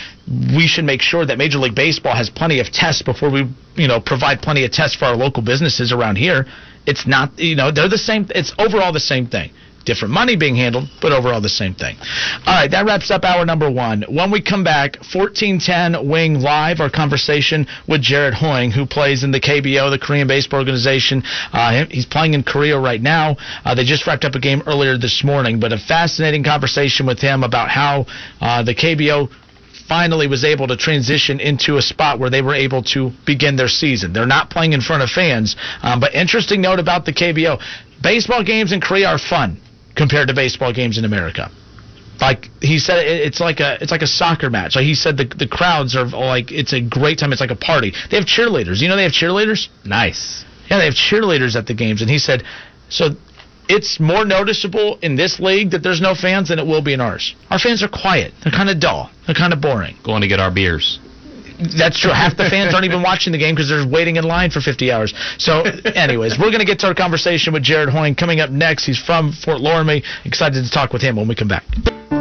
we 0.56 0.66
should 0.66 0.84
make 0.84 1.00
sure 1.00 1.24
that 1.24 1.38
Major 1.38 1.58
League 1.58 1.74
Baseball 1.74 2.14
has 2.14 2.28
plenty 2.28 2.60
of 2.60 2.70
tests 2.70 3.02
before 3.02 3.30
we 3.30 3.48
you 3.76 3.88
know 3.88 4.00
provide 4.00 4.42
plenty 4.42 4.64
of 4.64 4.70
tests 4.70 4.96
for 4.96 5.06
our 5.06 5.16
local 5.16 5.42
businesses 5.42 5.92
around 5.92 6.16
here. 6.16 6.46
It's 6.86 7.06
not. 7.06 7.38
You 7.38 7.56
know, 7.56 7.70
they're 7.70 7.88
the 7.88 7.98
same. 7.98 8.26
It's 8.34 8.52
overall 8.58 8.92
the 8.92 9.00
same 9.00 9.26
thing 9.26 9.50
different 9.84 10.12
money 10.12 10.36
being 10.36 10.56
handled, 10.56 10.88
but 11.00 11.12
overall 11.12 11.40
the 11.40 11.48
same 11.48 11.74
thing. 11.74 11.96
All 12.46 12.54
right, 12.54 12.70
that 12.70 12.86
wraps 12.86 13.10
up 13.10 13.24
hour 13.24 13.44
number 13.44 13.70
one. 13.70 14.04
When 14.08 14.30
we 14.30 14.40
come 14.42 14.64
back, 14.64 14.96
1410 15.12 16.08
Wing 16.08 16.40
Live, 16.40 16.80
our 16.80 16.90
conversation 16.90 17.66
with 17.88 18.02
Jared 18.02 18.34
Hoying, 18.34 18.70
who 18.70 18.86
plays 18.86 19.24
in 19.24 19.30
the 19.30 19.40
KBO, 19.40 19.90
the 19.90 19.98
Korean 19.98 20.26
Baseball 20.26 20.60
Organization. 20.60 21.22
Uh, 21.52 21.84
he's 21.90 22.06
playing 22.06 22.34
in 22.34 22.42
Korea 22.42 22.78
right 22.78 23.00
now. 23.00 23.36
Uh, 23.64 23.74
they 23.74 23.84
just 23.84 24.06
wrapped 24.06 24.24
up 24.24 24.34
a 24.34 24.40
game 24.40 24.62
earlier 24.66 24.98
this 24.98 25.22
morning, 25.24 25.60
but 25.60 25.72
a 25.72 25.78
fascinating 25.78 26.44
conversation 26.44 27.06
with 27.06 27.20
him 27.20 27.44
about 27.44 27.68
how 27.68 28.06
uh, 28.40 28.62
the 28.62 28.74
KBO 28.74 29.30
finally 29.88 30.26
was 30.26 30.44
able 30.44 30.66
to 30.66 30.76
transition 30.76 31.40
into 31.40 31.76
a 31.76 31.82
spot 31.82 32.18
where 32.18 32.30
they 32.30 32.42
were 32.42 32.54
able 32.54 32.82
to 32.82 33.10
begin 33.26 33.56
their 33.56 33.68
season. 33.68 34.12
They're 34.12 34.26
not 34.26 34.50
playing 34.50 34.72
in 34.72 34.80
front 34.80 35.02
of 35.02 35.10
fans, 35.10 35.56
um, 35.82 36.00
but 36.00 36.14
interesting 36.14 36.60
note 36.60 36.78
about 36.78 37.04
the 37.04 37.12
KBO: 37.12 37.60
baseball 38.02 38.42
games 38.42 38.72
in 38.72 38.80
Korea 38.80 39.08
are 39.08 39.18
fun 39.18 39.60
compared 39.94 40.28
to 40.28 40.34
baseball 40.34 40.72
games 40.72 40.98
in 40.98 41.04
America. 41.04 41.50
Like 42.20 42.48
he 42.62 42.78
said, 42.78 43.06
it's 43.06 43.40
like 43.40 43.60
a 43.60 43.76
it's 43.82 43.90
like 43.90 44.02
a 44.02 44.06
soccer 44.06 44.48
match. 44.48 44.76
Like 44.76 44.84
he 44.84 44.94
said, 44.94 45.16
the 45.16 45.24
the 45.24 45.48
crowds 45.48 45.96
are 45.96 46.06
like 46.06 46.52
it's 46.52 46.72
a 46.72 46.80
great 46.80 47.18
time. 47.18 47.32
It's 47.32 47.40
like 47.40 47.50
a 47.50 47.56
party. 47.56 47.92
They 48.10 48.16
have 48.16 48.26
cheerleaders. 48.26 48.80
You 48.80 48.88
know 48.88 48.96
they 48.96 49.02
have 49.02 49.12
cheerleaders. 49.12 49.68
Nice. 49.84 50.44
Yeah, 50.70 50.78
they 50.78 50.84
have 50.84 50.94
cheerleaders 50.94 51.56
at 51.56 51.66
the 51.66 51.74
games. 51.74 52.00
And 52.00 52.10
he 52.10 52.18
said, 52.18 52.44
so 52.88 53.10
it's 53.68 53.98
more 54.00 54.24
noticeable 54.24 54.98
in 55.02 55.16
this 55.16 55.40
league 55.40 55.70
that 55.72 55.82
there's 55.82 56.00
no 56.00 56.14
fans 56.14 56.48
than 56.48 56.58
it 56.58 56.66
will 56.66 56.82
be 56.82 56.92
in 56.92 57.00
ours. 57.00 57.34
Our 57.50 57.58
fans 57.58 57.82
are 57.82 57.88
quiet. 57.88 58.32
They're 58.42 58.52
kind 58.52 58.70
of 58.70 58.80
dull. 58.80 59.10
They're 59.26 59.34
kind 59.34 59.52
of 59.52 59.60
boring. 59.60 59.96
Going 60.04 60.22
to 60.22 60.28
get 60.28 60.40
our 60.40 60.50
beers. 60.50 60.98
That's 61.58 62.00
true. 62.00 62.10
Half 62.10 62.36
the 62.36 62.50
fans 62.50 62.74
aren't 62.74 62.86
even 62.86 63.02
watching 63.10 63.32
the 63.32 63.38
game 63.38 63.54
because 63.54 63.68
they're 63.68 63.86
waiting 63.86 64.16
in 64.16 64.24
line 64.24 64.50
for 64.50 64.60
50 64.60 64.90
hours. 64.90 65.14
So, 65.38 65.62
anyways, 65.94 66.38
we're 66.38 66.50
going 66.50 66.64
to 66.64 66.66
get 66.66 66.80
to 66.80 66.88
our 66.88 66.94
conversation 66.94 67.52
with 67.52 67.62
Jared 67.62 67.88
Hoying 67.88 68.14
coming 68.14 68.40
up 68.40 68.50
next. 68.50 68.84
He's 68.84 68.98
from 68.98 69.32
Fort 69.32 69.58
Loramie. 69.58 70.02
Excited 70.24 70.64
to 70.64 70.70
talk 70.70 70.92
with 70.92 71.02
him 71.02 71.16
when 71.16 71.28
we 71.28 71.34
come 71.34 71.48
back. 71.48 71.64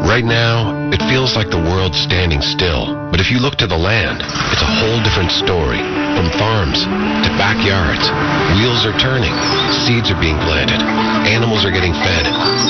Right 0.04 0.26
now, 0.26 0.92
it 0.92 1.00
feels 1.10 1.34
like 1.34 1.50
the 1.50 1.64
world's 1.64 1.98
standing 1.98 2.42
still. 2.42 2.92
But 3.10 3.24
if 3.24 3.32
you 3.32 3.40
look 3.40 3.56
to 3.64 3.68
the 3.68 3.78
land, 3.78 4.20
it's 4.52 4.62
a 4.62 4.74
whole 4.82 5.00
different 5.00 5.32
story. 5.32 5.80
From 6.14 6.30
farms 6.38 6.86
to 6.86 7.30
backyards, 7.40 8.04
wheels 8.60 8.86
are 8.86 8.94
turning, 9.00 9.34
seeds 9.86 10.14
are 10.14 10.20
being 10.20 10.38
planted, 10.46 10.78
animals 11.34 11.66
are 11.66 11.74
getting 11.74 11.94
fed, 11.98 12.24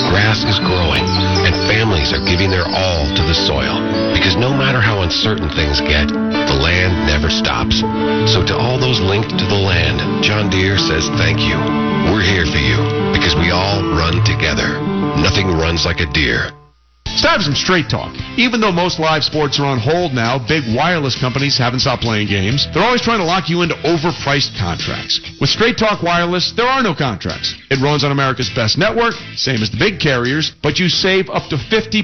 grass 0.07 0.47
is 0.47 0.55
growing, 0.63 1.03
and 1.43 1.51
families 1.67 2.15
are 2.15 2.23
giving 2.23 2.47
their 2.49 2.63
all 2.63 3.03
to 3.11 3.23
the 3.27 3.35
soil. 3.35 3.75
Because 4.15 4.39
no 4.39 4.55
matter 4.55 4.79
how 4.79 5.03
uncertain 5.03 5.51
things 5.51 5.83
get, 5.83 6.07
the 6.07 6.59
land 6.63 6.95
never 7.03 7.27
stops. 7.29 7.83
So 8.31 8.39
to 8.47 8.55
all 8.55 8.79
those 8.79 9.03
linked 9.03 9.35
to 9.35 9.45
the 9.45 9.59
land, 9.59 10.23
John 10.23 10.49
Deere 10.49 10.79
says 10.79 11.11
thank 11.19 11.43
you. 11.43 11.59
We're 12.07 12.23
here 12.23 12.47
for 12.47 12.63
you 12.63 12.79
because 13.11 13.35
we 13.35 13.51
all 13.51 13.83
run 13.99 14.23
together. 14.23 14.79
Nothing 15.19 15.51
runs 15.51 15.83
like 15.85 15.99
a 15.99 16.07
Deere. 16.07 16.62
It's 17.05 17.21
time 17.21 17.37
for 17.39 17.45
some 17.45 17.55
straight 17.55 17.89
talk. 17.89 18.15
Even 18.37 18.59
though 18.59 18.71
most 18.71 18.99
live 18.99 19.23
sports 19.23 19.59
are 19.59 19.65
on 19.65 19.77
hold 19.77 20.13
now, 20.13 20.39
big 20.39 20.63
wireless 20.75 21.15
companies 21.19 21.57
haven't 21.57 21.81
stopped 21.81 22.01
playing 22.01 22.27
games. 22.27 22.67
They're 22.73 22.83
always 22.83 23.01
trying 23.01 23.19
to 23.19 23.25
lock 23.25 23.49
you 23.49 23.61
into 23.61 23.75
overpriced 23.85 24.57
contracts. 24.57 25.21
With 25.39 25.49
Straight 25.49 25.77
Talk 25.77 26.01
Wireless, 26.01 26.53
there 26.57 26.65
are 26.65 26.81
no 26.81 26.95
contracts. 26.95 27.53
It 27.69 27.79
runs 27.83 28.03
on 28.03 28.11
America's 28.11 28.49
best 28.49 28.77
network, 28.79 29.13
same 29.35 29.61
as 29.61 29.69
the 29.69 29.77
big 29.77 29.99
carriers, 29.99 30.53
but 30.63 30.79
you 30.79 30.89
save 30.89 31.29
up 31.29 31.49
to 31.49 31.55
50%. 31.55 32.01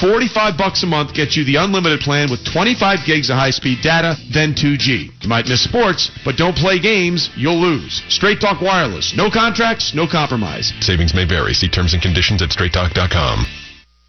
45 0.00 0.56
bucks 0.56 0.82
a 0.82 0.86
month 0.86 1.12
gets 1.12 1.36
you 1.36 1.44
the 1.44 1.56
unlimited 1.56 2.00
plan 2.00 2.30
with 2.30 2.42
25 2.50 3.04
gigs 3.04 3.28
of 3.28 3.36
high-speed 3.36 3.82
data, 3.82 4.16
then 4.32 4.54
2G. 4.54 5.10
You 5.22 5.28
might 5.28 5.48
miss 5.48 5.62
sports, 5.62 6.10
but 6.24 6.36
don't 6.36 6.56
play 6.56 6.78
games, 6.80 7.28
you'll 7.36 7.60
lose. 7.60 8.02
Straight 8.08 8.40
Talk 8.40 8.62
Wireless. 8.62 9.14
No 9.14 9.30
contracts, 9.30 9.94
no 9.94 10.06
compromise. 10.06 10.72
Savings 10.80 11.14
may 11.14 11.26
vary. 11.26 11.52
See 11.52 11.68
terms 11.68 11.92
and 11.92 12.02
conditions 12.02 12.40
at 12.40 12.48
straighttalk.com. 12.48 13.44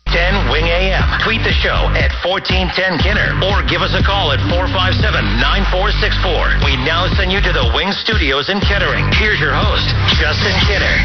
10 0.09 0.49
Wing 0.51 0.65
AM. 0.65 1.05
Tweet 1.21 1.43
the 1.45 1.53
show 1.61 1.87
at 1.93 2.09
1410 2.25 2.97
Kinner 3.05 3.37
or 3.45 3.61
give 3.69 3.85
us 3.85 3.93
a 3.93 4.01
call 4.01 4.33
at 4.33 4.41
457 4.49 4.97
9464. 5.37 6.65
We 6.65 6.75
now 6.81 7.05
send 7.13 7.29
you 7.29 7.39
to 7.39 7.53
the 7.53 7.69
Wing 7.77 7.93
Studios 8.01 8.49
in 8.49 8.57
Kettering. 8.65 9.05
Here's 9.21 9.39
your 9.39 9.53
host, 9.53 9.87
Justin 10.17 10.55
Kinner. 10.65 10.97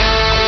All 0.00 0.39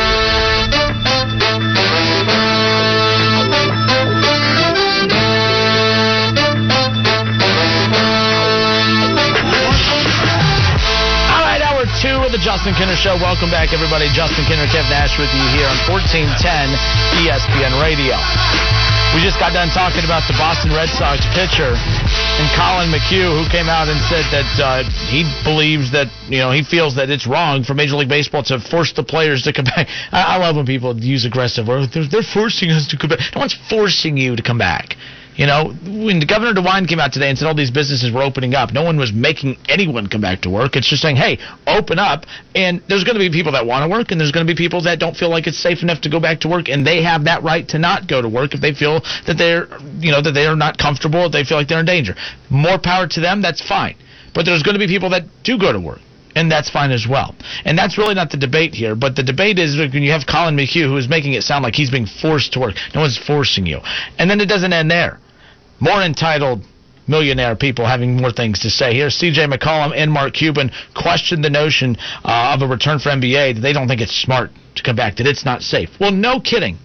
the 12.32 12.40
Justin 12.40 12.72
Kinner 12.72 12.96
Show. 12.96 13.20
Welcome 13.20 13.52
back, 13.52 13.76
everybody. 13.76 14.08
Justin 14.08 14.48
Kinner, 14.48 14.64
Kev 14.72 14.88
Nash 14.88 15.20
with 15.20 15.28
you 15.36 15.44
here 15.52 15.68
on 15.68 15.76
1410 15.84 16.40
ESPN 17.28 17.76
Radio. 17.76 18.16
We 19.12 19.20
just 19.20 19.36
got 19.36 19.52
done 19.52 19.68
talking 19.68 20.08
about 20.08 20.24
the 20.24 20.32
Boston 20.40 20.72
Red 20.72 20.88
Sox 20.88 21.20
pitcher 21.36 21.76
and 21.76 22.48
Collin 22.56 22.88
McHugh, 22.88 23.36
who 23.36 23.44
came 23.52 23.68
out 23.68 23.92
and 23.92 24.00
said 24.08 24.24
that 24.32 24.48
uh, 24.56 24.80
he 25.12 25.28
believes 25.44 25.92
that, 25.92 26.08
you 26.32 26.40
know, 26.40 26.48
he 26.48 26.64
feels 26.64 26.96
that 26.96 27.12
it's 27.12 27.28
wrong 27.28 27.68
for 27.68 27.74
Major 27.74 28.00
League 28.00 28.08
Baseball 28.08 28.42
to 28.48 28.56
force 28.58 28.96
the 28.96 29.04
players 29.04 29.42
to 29.44 29.52
come 29.52 29.68
back. 29.68 29.92
I, 30.12 30.22
I 30.22 30.36
love 30.40 30.56
when 30.56 30.64
people 30.64 30.96
use 30.96 31.28
aggressive 31.28 31.68
words. 31.68 31.92
They're, 31.92 32.08
they're 32.08 32.24
forcing 32.24 32.72
us 32.72 32.88
to 32.88 32.96
come 32.96 33.10
back. 33.12 33.20
No 33.36 33.44
one's 33.44 33.58
forcing 33.68 34.16
you 34.16 34.36
to 34.36 34.42
come 34.42 34.56
back. 34.56 34.96
You 35.42 35.48
know, 35.48 35.74
when 35.82 36.20
Governor 36.20 36.54
DeWine 36.54 36.86
came 36.86 37.00
out 37.00 37.12
today 37.12 37.28
and 37.28 37.36
said 37.36 37.48
all 37.48 37.54
these 37.56 37.72
businesses 37.72 38.12
were 38.12 38.22
opening 38.22 38.54
up, 38.54 38.72
no 38.72 38.84
one 38.84 38.96
was 38.96 39.12
making 39.12 39.56
anyone 39.68 40.06
come 40.06 40.20
back 40.20 40.42
to 40.42 40.50
work. 40.50 40.76
It's 40.76 40.88
just 40.88 41.02
saying, 41.02 41.16
hey, 41.16 41.36
open 41.66 41.98
up. 41.98 42.26
And 42.54 42.80
there's 42.88 43.02
going 43.02 43.16
to 43.16 43.18
be 43.18 43.28
people 43.28 43.50
that 43.50 43.66
want 43.66 43.82
to 43.82 43.90
work, 43.90 44.12
and 44.12 44.20
there's 44.20 44.30
going 44.30 44.46
to 44.46 44.54
be 44.54 44.56
people 44.56 44.80
that 44.82 45.00
don't 45.00 45.16
feel 45.16 45.30
like 45.30 45.48
it's 45.48 45.58
safe 45.58 45.82
enough 45.82 46.00
to 46.02 46.08
go 46.08 46.20
back 46.20 46.38
to 46.42 46.48
work, 46.48 46.68
and 46.68 46.86
they 46.86 47.02
have 47.02 47.24
that 47.24 47.42
right 47.42 47.66
to 47.70 47.80
not 47.80 48.06
go 48.06 48.22
to 48.22 48.28
work 48.28 48.54
if 48.54 48.60
they 48.60 48.72
feel 48.72 49.00
that 49.26 49.34
they're, 49.36 49.66
you 49.98 50.12
know, 50.12 50.22
that 50.22 50.30
they 50.30 50.46
are 50.46 50.54
not 50.54 50.78
comfortable, 50.78 51.26
if 51.26 51.32
they 51.32 51.42
feel 51.42 51.58
like 51.58 51.66
they're 51.66 51.80
in 51.80 51.86
danger. 51.86 52.14
More 52.48 52.78
power 52.78 53.08
to 53.08 53.20
them. 53.20 53.42
That's 53.42 53.66
fine. 53.66 53.96
But 54.36 54.44
there's 54.44 54.62
going 54.62 54.78
to 54.78 54.78
be 54.78 54.86
people 54.86 55.10
that 55.10 55.24
do 55.42 55.58
go 55.58 55.72
to 55.72 55.80
work 55.80 55.98
and 56.34 56.50
that's 56.50 56.70
fine 56.70 56.90
as 56.90 57.06
well. 57.06 57.34
And 57.64 57.76
that's 57.76 57.98
really 57.98 58.14
not 58.14 58.30
the 58.30 58.38
debate 58.38 58.74
here, 58.74 58.94
but 58.94 59.16
the 59.16 59.22
debate 59.22 59.58
is 59.58 59.76
when 59.76 60.02
you 60.02 60.12
have 60.12 60.24
Collin 60.26 60.56
McHugh 60.56 60.88
who 60.88 60.96
is 60.96 61.08
making 61.08 61.34
it 61.34 61.42
sound 61.42 61.62
like 61.62 61.74
he's 61.74 61.90
being 61.90 62.06
forced 62.06 62.54
to 62.54 62.60
work. 62.60 62.76
No 62.94 63.02
one's 63.02 63.18
forcing 63.18 63.66
you. 63.66 63.80
And 64.18 64.30
then 64.30 64.40
it 64.40 64.48
doesn't 64.48 64.72
end 64.72 64.90
there. 64.90 65.18
More 65.82 66.00
entitled 66.00 66.62
millionaire 67.08 67.56
people 67.56 67.84
having 67.84 68.16
more 68.16 68.30
things 68.30 68.60
to 68.60 68.70
say. 68.70 68.94
Here, 68.94 69.08
CJ 69.08 69.52
McCollum 69.52 69.92
and 69.96 70.12
Mark 70.12 70.34
Cuban 70.34 70.70
question 70.94 71.42
the 71.42 71.50
notion 71.50 71.96
uh, 72.24 72.54
of 72.54 72.62
a 72.62 72.68
return 72.68 73.00
for 73.00 73.08
NBA 73.08 73.60
they 73.60 73.72
don't 73.72 73.88
think 73.88 74.00
it's 74.00 74.14
smart 74.14 74.52
to 74.76 74.82
come 74.84 74.94
back, 74.94 75.16
that 75.16 75.26
it's 75.26 75.44
not 75.44 75.60
safe. 75.60 75.90
Well, 75.98 76.12
no 76.12 76.38
kidding. 76.38 76.78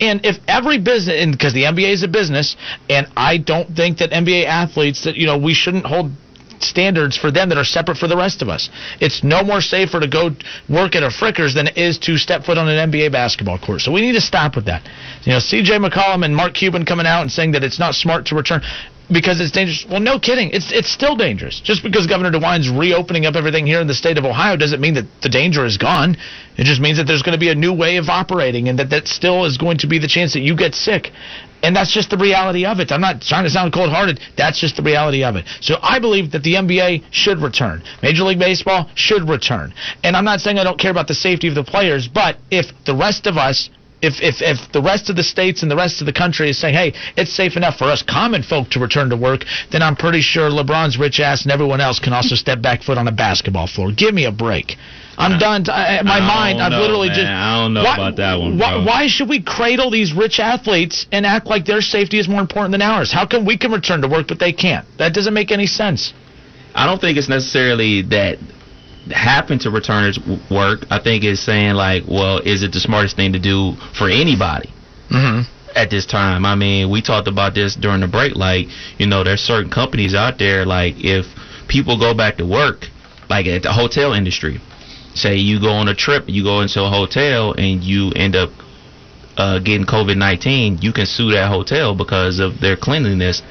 And 0.00 0.24
if 0.24 0.36
every 0.48 0.78
business, 0.78 1.26
because 1.30 1.52
the 1.52 1.64
NBA 1.64 1.92
is 1.92 2.02
a 2.02 2.08
business, 2.08 2.56
and 2.88 3.06
I 3.16 3.36
don't 3.36 3.76
think 3.76 3.98
that 3.98 4.12
NBA 4.12 4.46
athletes 4.46 5.04
that 5.04 5.16
you 5.16 5.26
know 5.26 5.36
we 5.36 5.52
shouldn't 5.52 5.84
hold 5.84 6.12
standards 6.62 7.16
for 7.16 7.30
them 7.30 7.48
that 7.48 7.58
are 7.58 7.64
separate 7.64 7.98
for 7.98 8.08
the 8.08 8.16
rest 8.16 8.42
of 8.42 8.48
us. 8.48 8.70
It's 9.00 9.22
no 9.22 9.42
more 9.42 9.60
safer 9.60 10.00
to 10.00 10.08
go 10.08 10.30
work 10.68 10.96
at 10.96 11.02
a 11.02 11.08
Frickers 11.08 11.54
than 11.54 11.68
it 11.68 11.76
is 11.76 11.98
to 12.00 12.16
step 12.16 12.44
foot 12.44 12.58
on 12.58 12.68
an 12.68 12.90
NBA 12.90 13.12
basketball 13.12 13.58
court. 13.58 13.80
So 13.80 13.92
we 13.92 14.00
need 14.00 14.12
to 14.12 14.20
stop 14.20 14.56
with 14.56 14.66
that. 14.66 14.82
You 15.22 15.32
know, 15.32 15.38
CJ 15.38 15.84
McCollum 15.86 16.24
and 16.24 16.34
Mark 16.34 16.54
Cuban 16.54 16.84
coming 16.84 17.06
out 17.06 17.22
and 17.22 17.32
saying 17.32 17.52
that 17.52 17.64
it's 17.64 17.78
not 17.78 17.94
smart 17.94 18.26
to 18.26 18.34
return. 18.34 18.62
because 19.10 19.40
it's 19.40 19.50
dangerous. 19.50 19.86
Well, 19.88 20.00
no 20.00 20.18
kidding. 20.18 20.50
It's 20.52 20.70
it's 20.70 20.90
still 20.90 21.16
dangerous. 21.16 21.60
Just 21.60 21.82
because 21.82 22.06
Governor 22.06 22.30
DeWine's 22.30 22.68
reopening 22.68 23.24
up 23.26 23.36
everything 23.36 23.66
here 23.66 23.80
in 23.80 23.86
the 23.86 23.94
state 23.94 24.18
of 24.18 24.24
Ohio 24.24 24.56
doesn't 24.56 24.80
mean 24.80 24.94
that 24.94 25.06
the 25.22 25.28
danger 25.28 25.64
is 25.64 25.78
gone. 25.78 26.16
It 26.56 26.64
just 26.64 26.80
means 26.80 26.98
that 26.98 27.04
there's 27.04 27.22
going 27.22 27.32
to 27.32 27.40
be 27.40 27.50
a 27.50 27.54
new 27.54 27.72
way 27.72 27.96
of 27.96 28.08
operating, 28.08 28.68
and 28.68 28.78
that 28.78 28.90
that 28.90 29.08
still 29.08 29.44
is 29.44 29.56
going 29.56 29.78
to 29.78 29.86
be 29.86 29.98
the 29.98 30.08
chance 30.08 30.34
that 30.34 30.40
you 30.40 30.56
get 30.56 30.74
sick. 30.74 31.10
And 31.62 31.74
that's 31.74 31.92
just 31.92 32.10
the 32.10 32.16
reality 32.16 32.64
of 32.64 32.80
it. 32.80 32.92
I'm 32.92 33.00
not 33.00 33.20
trying 33.20 33.44
to 33.44 33.50
sound 33.50 33.72
cold-hearted. 33.72 34.20
That's 34.36 34.60
just 34.60 34.76
the 34.76 34.82
reality 34.82 35.24
of 35.24 35.36
it. 35.36 35.46
So 35.60 35.76
I 35.82 35.98
believe 35.98 36.30
that 36.32 36.42
the 36.42 36.54
NBA 36.54 37.04
should 37.10 37.40
return. 37.40 37.82
Major 38.02 38.22
League 38.24 38.38
Baseball 38.38 38.88
should 38.94 39.28
return. 39.28 39.74
And 40.04 40.16
I'm 40.16 40.24
not 40.24 40.40
saying 40.40 40.58
I 40.58 40.64
don't 40.64 40.78
care 40.78 40.90
about 40.90 41.08
the 41.08 41.14
safety 41.14 41.48
of 41.48 41.54
the 41.54 41.64
players, 41.64 42.08
but 42.08 42.36
if 42.50 42.66
the 42.84 42.94
rest 42.94 43.26
of 43.26 43.36
us 43.36 43.70
if, 44.00 44.22
if 44.22 44.36
if 44.40 44.70
the 44.72 44.82
rest 44.82 45.10
of 45.10 45.16
the 45.16 45.24
states 45.24 45.62
and 45.62 45.70
the 45.70 45.76
rest 45.76 46.00
of 46.00 46.06
the 46.06 46.12
country 46.12 46.50
is 46.50 46.58
saying, 46.58 46.74
hey, 46.74 46.94
it's 47.16 47.32
safe 47.32 47.56
enough 47.56 47.78
for 47.78 47.84
us 47.84 48.02
common 48.02 48.42
folk 48.42 48.70
to 48.70 48.80
return 48.80 49.10
to 49.10 49.16
work, 49.16 49.44
then 49.72 49.82
I'm 49.82 49.96
pretty 49.96 50.20
sure 50.20 50.50
LeBron's 50.50 50.98
rich 50.98 51.18
ass 51.20 51.42
and 51.42 51.50
everyone 51.50 51.80
else 51.80 51.98
can 51.98 52.12
also 52.12 52.36
step 52.36 52.62
back 52.62 52.82
foot 52.82 52.98
on 52.98 53.08
a 53.08 53.12
basketball 53.12 53.66
floor. 53.66 53.90
Give 53.90 54.14
me 54.14 54.24
a 54.26 54.32
break. 54.32 54.76
I'm 55.18 55.38
done. 55.38 55.64
I, 55.68 56.00
my 56.02 56.18
I 56.18 56.20
mind, 56.20 56.62
I've 56.62 56.70
know, 56.72 56.80
literally 56.80 57.08
man. 57.08 57.16
just. 57.16 57.26
I 57.26 57.60
don't 57.60 57.74
know 57.74 57.82
why, 57.82 57.94
about 57.94 58.16
that 58.16 58.38
one, 58.38 58.58
Why, 58.58 58.84
why 58.84 59.06
should 59.08 59.28
we 59.28 59.42
cradle 59.42 59.90
these 59.90 60.12
rich 60.12 60.38
athletes 60.38 61.06
and 61.10 61.26
act 61.26 61.46
like 61.46 61.64
their 61.66 61.80
safety 61.80 62.18
is 62.18 62.28
more 62.28 62.40
important 62.40 62.72
than 62.72 62.82
ours? 62.82 63.12
How 63.12 63.26
come 63.26 63.44
we 63.44 63.58
can 63.58 63.72
return 63.72 64.00
to 64.02 64.08
work 64.08 64.28
but 64.28 64.38
they 64.38 64.52
can't? 64.52 64.86
That 64.98 65.12
doesn't 65.14 65.34
make 65.34 65.50
any 65.50 65.66
sense. 65.66 66.14
I 66.74 66.86
don't 66.86 67.00
think 67.00 67.18
it's 67.18 67.28
necessarily 67.28 68.02
that 68.02 68.38
happen 69.10 69.58
to 69.60 69.70
returners 69.70 70.18
w- 70.18 70.38
work. 70.50 70.86
I 70.90 71.00
think 71.02 71.24
it's 71.24 71.40
saying 71.40 71.74
like, 71.74 72.04
well, 72.06 72.38
is 72.38 72.62
it 72.62 72.72
the 72.72 72.80
smartest 72.80 73.16
thing 73.16 73.32
to 73.32 73.40
do 73.40 73.74
for 73.98 74.08
anybody? 74.08 74.70
Mm-hmm. 75.10 75.50
at 75.74 75.88
this 75.88 76.04
time. 76.04 76.44
I 76.44 76.54
mean, 76.54 76.90
we 76.90 77.00
talked 77.00 77.28
about 77.28 77.54
this 77.54 77.74
during 77.74 78.00
the 78.02 78.08
break. 78.08 78.36
Like, 78.36 78.66
you 78.98 79.06
know, 79.06 79.24
there's 79.24 79.40
certain 79.40 79.70
companies 79.70 80.14
out 80.14 80.38
there. 80.38 80.66
Like, 80.66 80.96
if 80.98 81.24
people 81.66 81.98
go 81.98 82.12
back 82.14 82.36
to 82.36 82.44
work, 82.46 82.84
like 83.30 83.46
at 83.46 83.62
the 83.62 83.72
hotel 83.72 84.12
industry, 84.12 84.60
say 85.18 85.36
you 85.36 85.60
go 85.60 85.70
on 85.72 85.88
a 85.88 85.94
trip, 85.94 86.24
you 86.26 86.42
go 86.42 86.60
into 86.60 86.82
a 86.82 86.88
hotel, 86.88 87.52
and 87.52 87.82
you 87.82 88.12
end 88.16 88.36
up 88.36 88.50
uh, 89.36 89.58
getting 89.58 89.86
COVID 89.86 90.16
nineteen, 90.16 90.78
you 90.78 90.92
can 90.92 91.06
sue 91.06 91.30
that 91.32 91.48
hotel 91.48 91.94
because 91.94 92.38
of 92.38 92.60
their 92.60 92.76
cleanliness. 92.76 93.42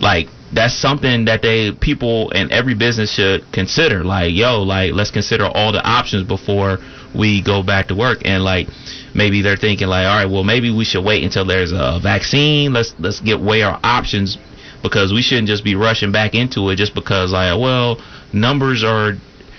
Like, 0.00 0.28
that's 0.52 0.74
something 0.74 1.26
that 1.26 1.42
they 1.42 1.72
people 1.72 2.30
in 2.30 2.50
every 2.50 2.74
business 2.74 3.12
should 3.12 3.50
consider. 3.52 4.04
Like, 4.04 4.32
yo, 4.34 4.62
like 4.62 4.92
let's 4.92 5.10
consider 5.10 5.46
all 5.46 5.72
the 5.72 5.82
options 5.84 6.26
before 6.26 6.78
we 7.14 7.42
go 7.42 7.62
back 7.62 7.88
to 7.88 7.94
work. 7.94 8.18
And 8.24 8.42
like, 8.42 8.68
maybe 9.14 9.42
they're 9.42 9.56
thinking 9.56 9.88
like, 9.88 10.06
all 10.06 10.16
right, 10.16 10.30
well, 10.30 10.44
maybe 10.44 10.70
we 10.70 10.84
should 10.84 11.04
wait 11.04 11.22
until 11.22 11.44
there's 11.44 11.72
a 11.72 12.00
vaccine. 12.02 12.72
Let's 12.72 12.94
let's 12.98 13.20
get 13.20 13.40
weigh 13.40 13.62
our 13.62 13.78
options 13.82 14.38
because 14.82 15.12
we 15.12 15.22
shouldn't 15.22 15.48
just 15.48 15.64
be 15.64 15.74
rushing 15.74 16.12
back 16.12 16.34
into 16.34 16.68
it 16.70 16.76
just 16.76 16.94
because 16.94 17.32
like, 17.32 17.58
well, 17.58 18.00
numbers 18.32 18.84
are 18.84 19.12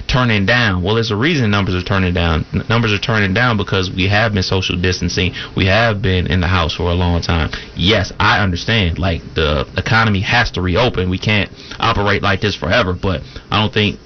turning 0.07 0.45
down. 0.45 0.83
Well, 0.83 0.95
there's 0.95 1.11
a 1.11 1.15
reason 1.15 1.51
numbers 1.51 1.75
are 1.75 1.85
turning 1.85 2.13
down. 2.13 2.45
N- 2.53 2.63
numbers 2.69 2.93
are 2.93 2.99
turning 2.99 3.33
down 3.33 3.57
because 3.57 3.91
we 3.91 4.07
have 4.07 4.33
been 4.33 4.43
social 4.43 4.79
distancing. 4.79 5.33
We 5.55 5.65
have 5.65 6.01
been 6.01 6.27
in 6.27 6.41
the 6.41 6.47
house 6.47 6.75
for 6.75 6.89
a 6.89 6.93
long 6.93 7.21
time. 7.21 7.49
Yes, 7.75 8.11
I 8.19 8.43
understand. 8.43 8.99
Like 8.99 9.21
the 9.35 9.65
economy 9.77 10.21
has 10.21 10.51
to 10.51 10.61
reopen. 10.61 11.09
We 11.09 11.17
can't 11.19 11.49
operate 11.79 12.21
like 12.21 12.41
this 12.41 12.55
forever. 12.55 12.93
But 12.93 13.21
I 13.51 13.61
don't 13.61 13.73
think 13.73 13.99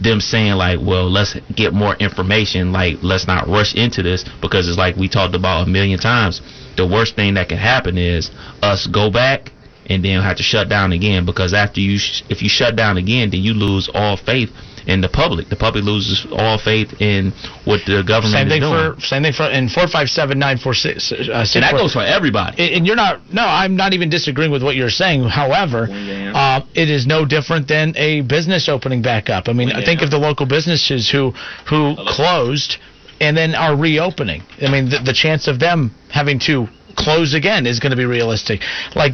them 0.00 0.20
saying 0.20 0.52
like, 0.52 0.78
well, 0.80 1.10
let's 1.10 1.36
get 1.54 1.72
more 1.72 1.94
information. 1.96 2.72
Like, 2.72 2.98
let's 3.02 3.26
not 3.26 3.48
rush 3.48 3.74
into 3.74 4.02
this 4.02 4.24
because 4.40 4.68
it's 4.68 4.78
like 4.78 4.96
we 4.96 5.08
talked 5.08 5.34
about 5.34 5.66
a 5.66 5.70
million 5.70 5.98
times. 5.98 6.40
The 6.76 6.86
worst 6.86 7.16
thing 7.16 7.34
that 7.34 7.48
can 7.48 7.58
happen 7.58 7.98
is 7.98 8.30
us 8.62 8.86
go 8.86 9.10
back 9.10 9.52
and 9.86 10.04
then 10.04 10.22
have 10.22 10.36
to 10.36 10.42
shut 10.42 10.68
down 10.68 10.92
again 10.92 11.24
because 11.24 11.52
after 11.54 11.80
you, 11.80 11.98
sh- 11.98 12.22
if 12.28 12.42
you 12.42 12.48
shut 12.48 12.76
down 12.76 12.98
again, 12.98 13.30
then 13.30 13.40
you 13.40 13.54
lose 13.54 13.90
all 13.92 14.16
faith 14.16 14.50
in 14.88 15.00
the 15.02 15.08
public. 15.08 15.48
The 15.48 15.56
public 15.56 15.84
loses 15.84 16.26
all 16.32 16.58
faith 16.58 17.00
in 17.00 17.32
what 17.64 17.80
the 17.86 18.02
government 18.02 18.32
Same 18.34 18.46
is 18.48 18.52
thing 18.54 18.62
doing. 18.62 18.94
for 18.96 19.00
same 19.00 19.22
thing 19.22 19.32
for 19.34 19.44
in 19.50 19.68
four 19.68 19.86
five 19.86 20.08
seven 20.08 20.38
nine 20.38 20.56
four 20.58 20.74
six. 20.74 21.12
Uh, 21.12 21.44
six 21.44 21.54
and 21.56 21.62
that 21.62 21.70
four- 21.72 21.80
goes 21.80 21.92
for 21.92 22.02
everybody. 22.02 22.56
And 22.58 22.74
and 22.76 22.86
you're 22.86 22.96
not. 22.96 23.20
No, 23.32 23.42
I'm 23.44 23.76
not 23.76 23.92
even 23.92 24.08
disagreeing 24.08 24.50
with 24.50 24.62
what 24.62 24.74
you're 24.74 24.90
saying. 24.90 25.28
However, 25.28 25.86
uh, 25.90 26.62
it 26.74 26.88
is 26.90 27.06
no 27.06 27.24
different 27.26 27.68
than 27.68 27.94
a 27.96 28.22
business 28.22 28.68
opening 28.68 29.02
back 29.02 29.28
up. 29.28 29.48
I 29.48 29.52
mean, 29.52 29.70
I 29.70 29.84
think 29.84 30.02
of 30.02 30.10
the 30.10 30.18
local 30.18 30.46
businesses 30.46 31.08
who 31.10 31.32
who 31.68 31.94
closed 32.08 32.78
and 33.20 33.36
then 33.36 33.54
are 33.54 33.76
reopening. 33.76 34.42
I 34.62 34.70
mean, 34.70 34.88
the, 34.90 35.00
the 35.04 35.12
chance 35.12 35.48
of 35.48 35.58
them 35.60 35.92
having 36.10 36.38
to 36.46 36.68
close 36.98 37.32
again 37.34 37.64
is 37.66 37.78
going 37.78 37.90
to 37.90 37.96
be 37.96 38.04
realistic. 38.04 38.60
Like 38.94 39.12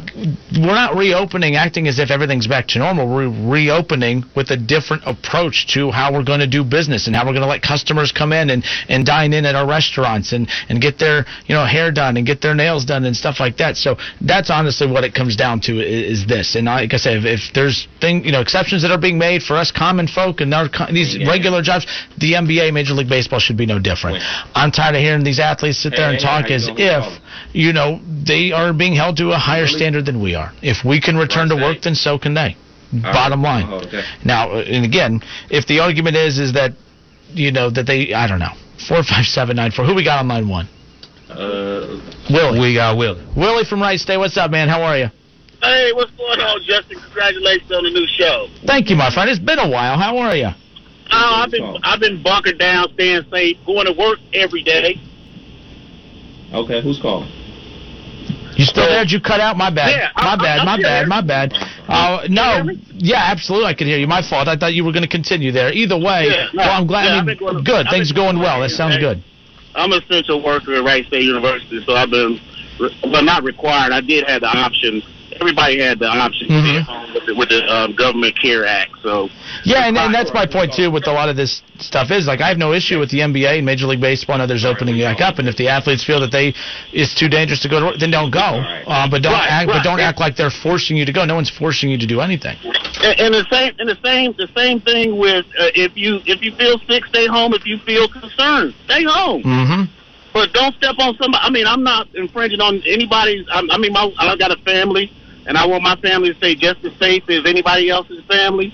we're 0.57 0.73
not 0.73 0.95
reopening 0.95 1.55
acting 1.55 1.87
as 1.87 1.99
if 1.99 2.09
everything's 2.09 2.47
back 2.47 2.67
to 2.69 2.79
normal. 2.79 3.07
We're 3.07 3.29
reopening 3.29 4.25
with 4.35 4.49
a 4.49 4.57
different 4.57 5.03
approach 5.05 5.67
to 5.75 5.91
how 5.91 6.11
we're 6.11 6.25
going 6.25 6.39
to 6.41 6.47
do 6.47 6.63
business 6.63 7.05
and 7.05 7.15
how 7.15 7.23
we're 7.25 7.37
going 7.37 7.45
to 7.45 7.47
let 7.47 7.61
customers 7.61 8.11
come 8.11 8.33
in 8.33 8.49
and, 8.49 8.65
and 8.89 9.05
dine 9.05 9.33
in 9.33 9.45
at 9.45 9.53
our 9.53 9.67
restaurants 9.67 10.33
and, 10.33 10.49
and 10.67 10.81
get 10.81 10.97
their 10.97 11.25
you 11.45 11.53
know 11.53 11.65
hair 11.65 11.91
done 11.91 12.17
and 12.17 12.25
get 12.25 12.41
their 12.41 12.55
nails 12.55 12.85
done 12.85 13.05
and 13.05 13.15
stuff 13.15 13.39
like 13.39 13.57
that. 13.57 13.77
So 13.77 13.97
that's 14.19 14.49
honestly 14.49 14.89
what 14.89 15.03
it 15.03 15.13
comes 15.13 15.35
down 15.35 15.61
to 15.61 15.79
is, 15.79 16.21
is 16.21 16.27
this. 16.27 16.55
And 16.55 16.65
like 16.65 16.93
I 16.93 16.97
said, 16.97 17.17
if, 17.17 17.25
if 17.25 17.53
there's 17.53 17.87
thing 18.01 18.25
you 18.25 18.31
know 18.31 18.41
exceptions 18.41 18.81
that 18.81 18.91
are 18.91 18.99
being 18.99 19.19
made 19.19 19.43
for 19.43 19.55
us 19.55 19.71
common 19.71 20.07
folk 20.07 20.41
and 20.41 20.53
our 20.53 20.67
these 20.91 21.17
regular 21.27 21.61
jobs, 21.61 21.85
the 22.17 22.33
NBA, 22.33 22.73
Major 22.73 22.93
League 22.93 23.09
Baseball 23.09 23.39
should 23.39 23.57
be 23.57 23.67
no 23.67 23.77
different. 23.77 24.23
I'm 24.55 24.71
tired 24.71 24.95
of 24.95 25.01
hearing 25.01 25.23
these 25.23 25.39
athletes 25.39 25.77
sit 25.77 25.93
there 25.95 26.09
and 26.09 26.15
Hey, 26.15 26.23
talk 26.23 26.47
hey, 26.47 26.55
as 26.55 26.69
if 26.71 27.21
you 27.53 27.73
know 27.75 27.99
they 28.25 28.51
are 28.51 28.73
being 28.73 28.95
held 28.95 29.17
to 29.17 29.31
a 29.31 29.37
higher 29.37 29.67
standard 29.67 30.05
than 30.05 30.19
we 30.21 30.33
are. 30.33 30.51
If 30.61 30.83
we 30.83 30.99
can 30.99 31.15
return 31.15 31.49
to 31.49 31.55
work, 31.55 31.83
then 31.83 31.93
so 31.93 32.17
can 32.17 32.33
they. 32.33 32.57
Bottom 32.91 33.41
line. 33.41 33.67
Now, 34.23 34.51
uh, 34.51 34.61
and 34.61 34.85
again, 34.85 35.21
if 35.49 35.65
the 35.67 35.79
argument 35.79 36.15
is 36.15 36.39
is 36.39 36.53
that 36.53 36.71
you 37.29 37.51
know 37.51 37.69
that 37.69 37.85
they, 37.85 38.13
I 38.13 38.27
don't 38.27 38.39
know, 38.39 38.53
four 38.87 39.03
five 39.03 39.25
seven 39.25 39.55
nine 39.55 39.71
four. 39.71 39.85
Who 39.85 39.93
we 39.93 40.03
got 40.03 40.19
on 40.19 40.27
line 40.27 40.47
one? 40.47 40.69
Uh, 41.29 41.99
Willie. 42.29 42.59
we 42.59 42.73
got 42.75 42.97
Will. 42.97 43.15
Willie 43.35 43.65
from 43.65 43.81
Wright 43.81 43.99
State. 43.99 44.17
What's 44.17 44.37
up, 44.37 44.51
man? 44.51 44.69
How 44.69 44.81
are 44.81 44.97
you? 44.97 45.07
Hey, 45.61 45.91
what's 45.93 46.11
going 46.11 46.39
on, 46.39 46.61
Justin? 46.63 46.99
Congratulations 47.01 47.71
on 47.71 47.83
the 47.83 47.89
new 47.89 48.07
show. 48.07 48.47
Thank 48.65 48.89
you, 48.89 48.95
my 48.95 49.11
friend. 49.11 49.29
It's 49.29 49.39
been 49.39 49.59
a 49.59 49.69
while. 49.69 49.97
How 49.97 50.17
are 50.17 50.35
you? 50.35 50.49
Oh, 51.11 51.43
I've 51.43 51.51
been 51.51 51.77
I've 51.83 51.99
been 51.99 52.21
bunkered 52.23 52.59
down, 52.59 52.93
staying 52.93 53.23
safe, 53.31 53.57
going 53.65 53.85
to 53.87 53.93
work 53.93 54.19
every 54.33 54.63
day. 54.63 55.01
Okay, 56.53 56.81
who's 56.81 56.99
calling? 57.01 57.29
You 58.57 58.65
still 58.65 58.85
there? 58.85 59.03
Did 59.03 59.11
you 59.11 59.19
cut 59.19 59.39
out? 59.39 59.57
My 59.57 59.69
bad. 59.69 59.89
Yeah, 59.91 60.09
my 60.15 60.35
bad. 60.37 60.65
My 60.65 60.81
bad. 60.81 61.07
My 61.07 61.21
bad. 61.21 61.53
Uh, 61.87 62.25
no. 62.29 62.63
Yeah, 62.93 63.21
absolutely. 63.25 63.67
I 63.67 63.73
could 63.73 63.87
hear 63.87 63.97
you. 63.97 64.07
My 64.07 64.21
fault. 64.21 64.47
I 64.47 64.55
thought 64.55 64.73
you 64.73 64.83
were 64.85 64.91
going 64.93 65.03
to 65.03 65.09
continue 65.09 65.51
there. 65.51 65.71
Either 65.73 65.97
way, 65.97 66.27
Yeah, 66.29 66.47
no, 66.53 66.63
well, 66.63 66.71
I'm 66.81 66.87
glad. 66.87 67.05
yeah, 67.05 67.19
I 67.19 67.23
mean, 67.23 67.37
going- 67.37 67.63
good. 67.63 67.87
I've 67.87 67.91
Things 67.91 68.11
been 68.11 68.15
going 68.23 68.39
well. 68.39 68.57
going 68.57 68.69
That 68.69 68.75
sounds 68.75 68.97
good. 68.97 69.23
I'm 69.75 69.91
an 69.91 70.01
essential 70.01 70.41
worker 70.43 70.73
at 70.75 70.83
Wright 70.85 71.05
State 71.05 71.23
University, 71.23 71.83
so 71.85 71.95
I've 71.95 72.09
been 72.09 72.39
well 73.11 73.23
not 73.23 73.43
required. 73.43 73.91
I 73.91 73.99
did 74.01 74.25
have 74.27 74.41
the 74.41 74.47
option. 74.47 75.01
Everybody 75.39 75.79
had 75.79 75.99
the 75.99 76.07
option 76.07 76.47
to 76.47 76.53
Mhm. 76.53 76.63
stay 76.63 76.77
at 76.77 76.83
home 76.83 77.13
with 77.13 77.25
the, 77.25 77.35
with 77.35 77.49
the 77.49 77.61
um, 77.73 77.93
Government 77.93 78.39
Care 78.39 78.65
Act. 78.65 78.91
So 79.03 79.29
Yeah, 79.63 79.87
and, 79.87 79.97
and 79.97 80.13
that's 80.13 80.33
my 80.33 80.45
point 80.45 80.73
too. 80.73 80.89
With 80.91 81.07
a 81.07 81.11
lot 81.11 81.29
of 81.29 81.35
this 81.35 81.61
stuff 81.79 82.09
is 82.11 82.25
like 82.25 82.41
I 82.41 82.47
have 82.47 82.57
no 82.57 82.73
issue 82.73 82.99
with 82.99 83.09
the 83.11 83.19
NBA 83.19 83.57
and 83.57 83.65
Major 83.65 83.85
League 83.87 83.99
Baseball 84.01 84.35
and 84.35 84.41
others 84.43 84.63
opening 84.65 84.97
back 84.99 85.21
up. 85.21 85.39
And 85.39 85.47
if 85.47 85.55
the 85.57 85.67
athletes 85.67 86.03
feel 86.03 86.19
that 86.21 86.31
they 86.31 86.53
it's 86.93 87.13
too 87.13 87.27
dangerous 87.27 87.59
to 87.61 87.69
go 87.69 87.79
to 87.79 87.85
work, 87.87 87.95
then 87.99 88.11
don't 88.11 88.31
go. 88.31 88.39
Uh, 88.39 89.07
but 89.09 89.21
don't 89.21 89.33
Right, 89.33 89.49
act. 89.51 89.67
But 89.67 89.83
don't 89.83 89.99
act 89.99 90.19
like 90.19 90.35
they're 90.35 90.49
forcing 90.49 90.95
you 90.97 91.05
to 91.05 91.11
go. 91.11 91.25
No 91.25 91.35
one's 91.35 91.49
forcing 91.49 91.89
you 91.89 91.97
to 91.97 92.05
do 92.07 92.21
anything. 92.21 92.57
And, 93.03 93.19
and 93.19 93.33
the 93.33 93.45
same, 93.51 93.73
and 93.79 93.89
the 93.89 93.97
same, 94.03 94.33
the 94.37 94.47
same 94.55 94.79
thing 94.79 95.17
with 95.17 95.45
uh, 95.59 95.67
if 95.75 95.95
you 95.97 96.21
if 96.25 96.41
you 96.41 96.53
feel 96.55 96.79
sick, 96.87 97.05
stay 97.07 97.27
home. 97.27 97.53
If 97.53 97.65
you 97.65 97.77
feel 97.79 98.07
concerned, 98.07 98.73
stay 98.85 99.03
home. 99.03 99.43
Mm-hmm. 99.43 99.83
But 100.33 100.51
don't 100.51 100.75
step 100.75 100.95
on 100.99 101.15
somebody. 101.15 101.41
I 101.43 101.49
mean, 101.49 101.65
I'm 101.65 101.81
not 101.83 102.07
infringing 102.13 102.59
on 102.59 102.81
anybody's. 102.85 103.45
I, 103.49 103.65
I 103.71 103.77
mean, 103.77 103.93
my, 103.93 104.11
I 104.19 104.35
got 104.35 104.51
a 104.51 104.57
family, 104.63 105.09
and 105.45 105.57
I 105.57 105.65
want 105.65 105.83
my 105.83 105.95
family 105.97 106.31
to 106.31 106.37
stay 106.37 106.55
just 106.55 106.83
as 106.83 106.97
safe 106.97 107.29
as 107.29 107.45
anybody 107.45 107.89
else's 107.89 108.23
family. 108.25 108.73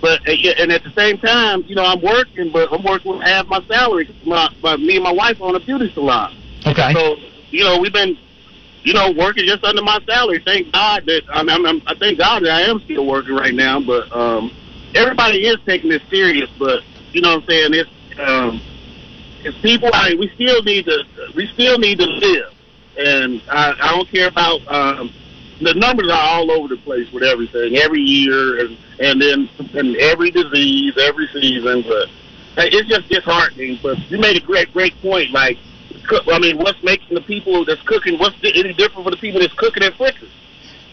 But 0.00 0.20
uh, 0.28 0.32
and 0.58 0.72
at 0.72 0.84
the 0.84 0.92
same 0.92 1.18
time, 1.18 1.64
you 1.66 1.74
know, 1.74 1.84
I'm 1.84 2.00
working, 2.00 2.50
but 2.52 2.72
I'm 2.72 2.82
working 2.82 3.12
with 3.12 3.22
half 3.22 3.46
my 3.46 3.60
salary. 3.66 4.08
My, 4.24 4.48
my 4.62 4.76
me 4.76 4.96
and 4.96 5.04
my 5.04 5.12
wife 5.12 5.40
own 5.40 5.54
a 5.56 5.60
beauty 5.60 5.90
salon. 5.94 6.36
Okay. 6.66 6.92
So 6.92 7.16
you 7.50 7.64
know, 7.64 7.78
we've 7.78 7.92
been, 7.92 8.16
you 8.84 8.92
know, 8.92 9.10
working 9.12 9.46
just 9.46 9.64
under 9.64 9.82
my 9.82 10.00
salary. 10.06 10.42
Thank 10.44 10.72
God 10.72 11.04
that 11.06 11.22
I 11.32 11.42
mean, 11.42 11.66
I'm, 11.66 11.82
I 11.86 11.94
thank 11.94 12.18
God 12.18 12.44
that 12.44 12.50
I 12.50 12.62
am 12.62 12.80
still 12.80 13.06
working 13.06 13.34
right 13.34 13.54
now. 13.54 13.80
But 13.80 14.14
um, 14.14 14.52
everybody 14.94 15.46
is 15.46 15.56
taking 15.66 15.90
this 15.90 16.02
serious. 16.10 16.50
But 16.58 16.82
you 17.12 17.20
know 17.20 17.36
what 17.36 17.42
I'm 17.42 17.48
saying? 17.48 17.74
It's 17.74 17.90
um, 18.18 18.60
it's 19.44 19.58
people. 19.58 19.90
I 19.92 20.10
mean, 20.10 20.18
we 20.18 20.30
still 20.34 20.62
need 20.62 20.86
to 20.86 21.04
we 21.34 21.46
still 21.54 21.78
need 21.78 21.98
to 21.98 22.06
live, 22.06 22.52
and 22.98 23.42
I, 23.50 23.74
I 23.80 23.96
don't 23.96 24.10
care 24.10 24.28
about 24.28 24.60
um, 24.68 25.12
the 25.60 25.74
numbers 25.74 26.08
are 26.10 26.18
all 26.18 26.50
over 26.50 26.68
the 26.68 26.76
place 26.76 27.10
with 27.12 27.22
everything 27.22 27.76
every 27.76 28.00
year, 28.00 28.60
and 28.60 28.76
and 29.00 29.20
then 29.20 29.48
and 29.74 29.96
every 29.96 30.30
disease 30.30 30.94
every 30.98 31.28
season. 31.28 31.82
But 31.82 32.08
hey, 32.56 32.68
it's 32.72 32.88
just 32.88 33.08
disheartening. 33.08 33.78
But 33.82 33.98
you 34.10 34.18
made 34.18 34.36
a 34.36 34.44
great 34.44 34.72
great 34.72 35.00
point. 35.00 35.30
Like, 35.30 35.58
I 36.30 36.38
mean, 36.38 36.58
what's 36.58 36.82
making 36.82 37.14
the 37.14 37.22
people 37.22 37.64
that's 37.64 37.82
cooking? 37.82 38.18
What's 38.18 38.36
any 38.42 38.74
different 38.74 39.04
for 39.04 39.10
the 39.10 39.16
people 39.16 39.40
that's 39.40 39.54
cooking 39.54 39.82
at 39.82 39.94
Fricker's? 39.94 40.30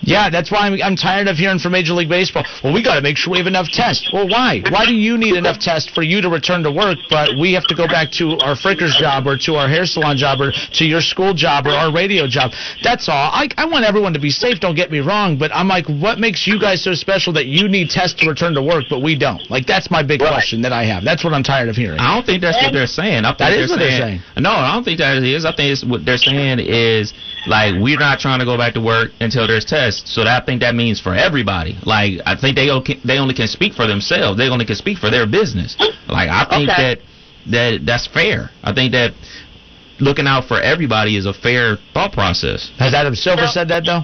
Yeah, 0.03 0.29
that's 0.29 0.51
why 0.51 0.59
I'm, 0.67 0.81
I'm 0.81 0.95
tired 0.95 1.27
of 1.27 1.37
hearing 1.37 1.59
from 1.59 1.71
Major 1.71 1.93
League 1.93 2.09
Baseball. 2.09 2.45
Well, 2.63 2.73
we 2.73 2.83
got 2.83 2.95
to 2.95 3.01
make 3.01 3.17
sure 3.17 3.31
we 3.31 3.37
have 3.37 3.47
enough 3.47 3.69
tests. 3.71 4.09
Well, 4.11 4.27
why? 4.27 4.61
Why 4.69 4.85
do 4.85 4.93
you 4.93 5.17
need 5.17 5.35
enough 5.35 5.59
tests 5.59 5.89
for 5.89 6.03
you 6.03 6.21
to 6.21 6.29
return 6.29 6.63
to 6.63 6.71
work, 6.71 6.97
but 7.09 7.37
we 7.39 7.53
have 7.53 7.63
to 7.65 7.75
go 7.75 7.87
back 7.87 8.11
to 8.19 8.37
our 8.39 8.55
Fricker's 8.55 8.95
job 8.97 9.27
or 9.27 9.37
to 9.37 9.55
our 9.55 9.67
hair 9.67 9.85
salon 9.85 10.17
job 10.17 10.41
or 10.41 10.51
to 10.51 10.85
your 10.85 11.01
school 11.01 11.33
job 11.33 11.65
or 11.65 11.71
our 11.71 11.91
radio 11.93 12.27
job? 12.27 12.51
That's 12.83 13.07
all. 13.07 13.31
I, 13.31 13.47
I 13.57 13.65
want 13.65 13.85
everyone 13.85 14.13
to 14.13 14.19
be 14.19 14.29
safe. 14.29 14.59
Don't 14.59 14.75
get 14.75 14.91
me 14.91 14.99
wrong, 14.99 15.37
but 15.37 15.51
I'm 15.53 15.67
like, 15.67 15.87
what 15.87 16.19
makes 16.19 16.45
you 16.45 16.59
guys 16.59 16.83
so 16.83 16.93
special 16.93 17.33
that 17.33 17.45
you 17.45 17.67
need 17.67 17.89
tests 17.89 18.19
to 18.21 18.29
return 18.29 18.53
to 18.55 18.61
work, 18.61 18.85
but 18.89 18.99
we 19.01 19.17
don't? 19.17 19.49
Like, 19.49 19.65
that's 19.65 19.89
my 19.89 20.03
big 20.03 20.19
question 20.19 20.61
that 20.63 20.73
I 20.73 20.83
have. 20.85 21.03
That's 21.03 21.23
what 21.23 21.33
I'm 21.33 21.43
tired 21.43 21.69
of 21.69 21.75
hearing. 21.75 21.99
I 21.99 22.13
don't 22.15 22.25
think 22.25 22.41
that's 22.41 22.61
what 22.61 22.73
they're 22.73 22.87
saying. 22.87 23.25
I 23.25 23.29
think 23.29 23.39
That 23.39 23.49
they're 23.51 23.63
is 23.63 23.69
what 23.69 23.79
they're 23.79 23.99
saying. 23.99 24.21
No, 24.37 24.51
I 24.51 24.73
don't 24.73 24.83
think 24.83 24.99
that 24.99 25.23
is. 25.23 25.45
I 25.45 25.55
think 25.55 25.71
it's 25.71 25.85
what 25.85 26.05
they're 26.05 26.17
saying 26.17 26.59
is 26.59 27.13
like 27.47 27.75
we're 27.81 27.99
not 27.99 28.19
trying 28.19 28.39
to 28.39 28.45
go 28.45 28.57
back 28.57 28.73
to 28.75 28.81
work 28.81 29.11
until 29.19 29.47
there's 29.47 29.65
tests. 29.65 30.13
So 30.13 30.23
that, 30.23 30.43
I 30.43 30.45
think 30.45 30.61
that 30.61 30.75
means 30.75 30.99
for 30.99 31.13
everybody. 31.13 31.77
Like 31.85 32.19
I 32.25 32.35
think 32.35 32.55
they 32.55 32.69
o- 32.69 32.83
they 33.03 33.17
only 33.19 33.33
can 33.33 33.47
speak 33.47 33.73
for 33.73 33.87
themselves. 33.87 34.37
They 34.37 34.49
only 34.49 34.65
can 34.65 34.75
speak 34.75 34.97
for 34.97 35.09
their 35.09 35.27
business. 35.27 35.75
Like 36.07 36.29
I 36.29 36.45
think 36.49 36.69
Okay. 36.69 36.81
that 36.95 36.99
that 37.51 37.85
that's 37.85 38.07
fair. 38.07 38.49
I 38.63 38.73
think 38.73 38.91
that 38.93 39.11
looking 39.99 40.27
out 40.27 40.45
for 40.45 40.59
everybody 40.61 41.17
is 41.17 41.25
a 41.25 41.33
fair 41.33 41.77
thought 41.93 42.13
process. 42.13 42.71
Has 42.79 42.93
Adam 42.93 43.15
Silver 43.15 43.47
said 43.47 43.67
that 43.69 43.83
though? 43.85 44.01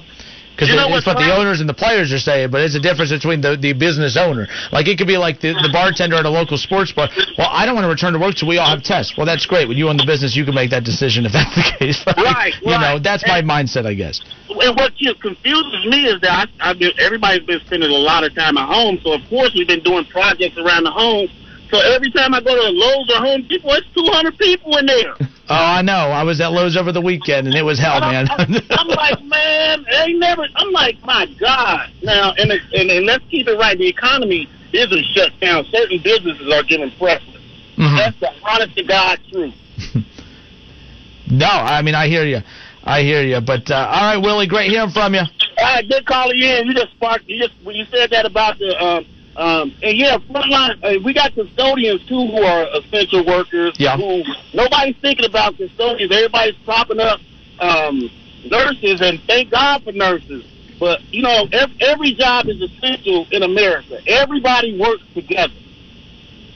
Because 0.59 0.75
it's 0.75 1.07
what 1.07 1.15
the 1.15 1.31
owners 1.31 1.61
and 1.61 1.69
the 1.69 1.73
players 1.73 2.11
are 2.11 2.19
saying, 2.19 2.51
but 2.51 2.59
it's 2.59 2.75
a 2.75 2.83
difference 2.83 3.11
between 3.11 3.39
the, 3.39 3.55
the 3.55 3.71
business 3.71 4.17
owner. 4.19 4.47
Like 4.75 4.91
it 4.91 4.97
could 4.97 5.07
be 5.07 5.15
like 5.15 5.39
the, 5.39 5.55
the 5.55 5.69
bartender 5.71 6.17
at 6.17 6.25
a 6.25 6.29
local 6.29 6.57
sports 6.57 6.91
bar. 6.91 7.07
Well, 7.37 7.47
I 7.47 7.65
don't 7.65 7.75
want 7.75 7.85
to 7.85 7.89
return 7.89 8.11
to 8.11 8.19
work 8.19 8.35
till 8.35 8.49
we 8.49 8.57
all 8.57 8.67
have 8.67 8.83
tests. 8.83 9.15
Well, 9.15 9.25
that's 9.25 9.45
great. 9.45 9.69
When 9.71 9.77
you 9.77 9.87
own 9.87 9.95
the 9.95 10.05
business, 10.05 10.35
you 10.35 10.43
can 10.43 10.53
make 10.53 10.69
that 10.71 10.83
decision 10.83 11.25
if 11.25 11.31
that's 11.31 11.55
the 11.55 11.63
case. 11.79 12.03
Like, 12.09 12.35
Right, 12.35 12.53
You 12.61 12.77
know, 12.77 12.99
that's 12.99 13.23
my 13.25 13.41
mindset, 13.41 13.85
I 13.85 13.93
guess. 13.93 14.19
And 14.49 14.75
what 14.75 14.93
just 14.95 15.21
confuses 15.21 15.85
me 15.85 16.05
is 16.05 16.19
that 16.21 16.49
I, 16.59 16.71
I've 16.71 16.79
been, 16.79 16.91
everybody's 16.99 17.45
been 17.45 17.61
spending 17.61 17.89
a 17.89 17.93
lot 17.93 18.23
of 18.25 18.35
time 18.35 18.57
at 18.57 18.67
home, 18.67 18.99
so 19.03 19.13
of 19.13 19.21
course 19.29 19.53
we've 19.53 19.67
been 19.67 19.83
doing 19.83 20.05
projects 20.05 20.57
around 20.57 20.83
the 20.83 20.91
home. 20.91 21.29
So 21.69 21.79
every 21.79 22.11
time 22.11 22.33
I 22.33 22.41
go 22.41 22.55
to 22.55 22.69
Lowe's 22.71 23.09
or 23.11 23.19
Home 23.19 23.43
Depot, 23.47 23.69
it's 23.73 23.87
200 23.93 24.37
people 24.37 24.77
in 24.77 24.85
there. 24.85 25.15
Oh, 25.51 25.55
I 25.55 25.81
know. 25.81 25.91
I 25.93 26.21
was 26.21 26.39
at 26.41 26.51
Lowe's 26.51 26.77
over 26.77 26.91
the 26.91 27.01
weekend, 27.01 27.47
and 27.47 27.55
it 27.55 27.63
was 27.63 27.79
hell, 27.79 27.99
man. 28.01 28.27
I'm 28.29 28.87
like, 28.87 29.19
man, 29.23 29.83
they 29.89 30.13
never. 30.13 30.45
I'm 30.55 30.71
like, 30.71 31.03
my 31.03 31.25
God. 31.39 31.89
Now, 32.03 32.33
and, 32.37 32.51
and 32.51 32.91
and 32.91 33.03
let's 33.07 33.25
keep 33.31 33.47
it 33.47 33.57
right. 33.57 33.75
The 33.75 33.87
economy 33.87 34.47
isn't 34.73 35.05
shut 35.05 35.31
down. 35.41 35.65
Certain 35.71 36.03
businesses 36.03 36.53
are 36.53 36.61
given 36.61 36.91
preference. 36.99 37.43
Mhm. 37.77 37.97
That's 37.97 38.19
the 38.19 38.29
honest 38.43 38.75
to 38.75 38.83
God 38.83 39.19
truth. 39.31 39.55
no, 41.31 41.47
I 41.47 41.81
mean, 41.81 41.95
I 41.95 42.07
hear 42.07 42.25
you. 42.25 42.41
I 42.83 43.01
hear 43.01 43.23
you. 43.23 43.41
But, 43.41 43.71
uh, 43.71 43.89
all 43.91 44.01
right, 44.01 44.17
Willie, 44.17 44.45
great 44.45 44.69
hearing 44.69 44.91
from 44.91 45.15
you. 45.15 45.21
All 45.21 45.27
right, 45.57 45.89
good 45.89 46.05
calling 46.05 46.37
you 46.37 46.47
in. 46.47 46.67
You 46.67 46.75
just 46.75 46.91
sparked. 46.91 47.27
You 47.27 47.39
just 47.39 47.53
when 47.63 47.75
you 47.75 47.85
said 47.85 48.11
that 48.11 48.27
about 48.27 48.59
the 48.59 48.79
um 48.79 49.05
um 49.39 49.73
and 49.81 49.97
yeah, 49.97 50.17
frontline. 50.29 50.77
Uh, 50.83 50.99
we 51.03 51.13
got 51.13 51.33
custodians 51.33 52.05
too 52.05 52.27
who 52.27 52.43
are 52.43 52.67
essential 52.75 53.25
workers. 53.25 53.73
Yeah. 53.79 53.95
Who 53.95 54.23
nobody's 54.53 54.97
thinking 54.97 55.25
about 55.25 55.55
custodians. 55.57 56.11
Everybody's 56.13 56.57
propping 56.65 56.99
up 56.99 57.19
um 57.59 58.09
nurses, 58.45 59.01
and 59.01 59.19
thank 59.27 59.49
God 59.51 59.83
for 59.83 59.93
nurses. 59.93 60.45
But 60.79 61.01
you 61.11 61.21
know, 61.21 61.47
ev- 61.53 61.71
every 61.79 62.13
job 62.13 62.47
is 62.47 62.61
essential 62.61 63.25
in 63.31 63.43
America. 63.43 63.99
Everybody 64.07 64.77
works 64.77 65.03
together, 65.13 65.53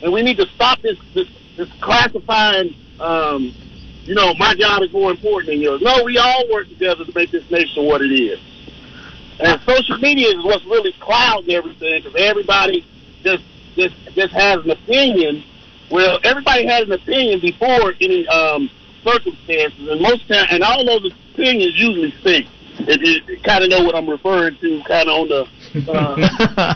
and 0.02 0.12
we 0.12 0.22
need 0.22 0.38
to 0.38 0.46
stop 0.56 0.82
this 0.82 0.98
this, 1.14 1.28
this 1.58 1.70
classifying. 1.82 2.76
Um, 3.00 3.54
you 4.04 4.16
know, 4.16 4.34
my 4.34 4.54
job 4.56 4.82
is 4.84 4.92
more 4.92 5.12
important 5.12 5.52
than 5.54 5.62
yours. 5.62 5.82
No, 5.82 6.04
we 6.04 6.18
all 6.18 6.44
work 6.52 6.68
together 6.68 7.06
to 7.06 7.12
make 7.16 7.32
this 7.32 7.50
nation 7.50 7.86
what 7.86 8.02
it 8.02 8.12
is. 8.12 8.40
And 9.40 9.62
social 9.62 9.98
media 9.98 10.30
is 10.30 10.44
what's 10.44 10.66
really 10.66 10.94
clouding 11.00 11.52
everything 11.54 12.02
because 12.04 12.20
everybody 12.20 12.86
just 13.24 13.44
just 13.76 13.96
just 14.14 14.34
has 14.34 14.64
an 14.64 14.70
opinion. 14.72 15.44
Well, 15.92 16.20
everybody 16.24 16.66
has 16.66 16.84
an 16.84 16.94
opinion 16.94 17.40
before 17.40 17.94
any 18.00 18.28
um, 18.28 18.70
circumstances, 19.04 19.88
and 19.90 20.02
most 20.02 20.28
time, 20.28 20.48
and 20.50 20.64
all 20.64 20.86
those 20.86 21.12
opinions 21.34 21.80
usually 21.80 22.12
stink. 22.22 22.48
If 22.80 23.02
you 23.02 23.40
kind 23.42 23.64
of 23.64 23.70
know 23.70 23.84
what 23.84 23.96
I'm 23.96 24.10
referring 24.10 24.58
to, 24.58 24.82
kind 24.88 25.08
of 25.08 25.22
on 25.22 25.28
the. 25.30 25.48
Uh, 25.92 26.76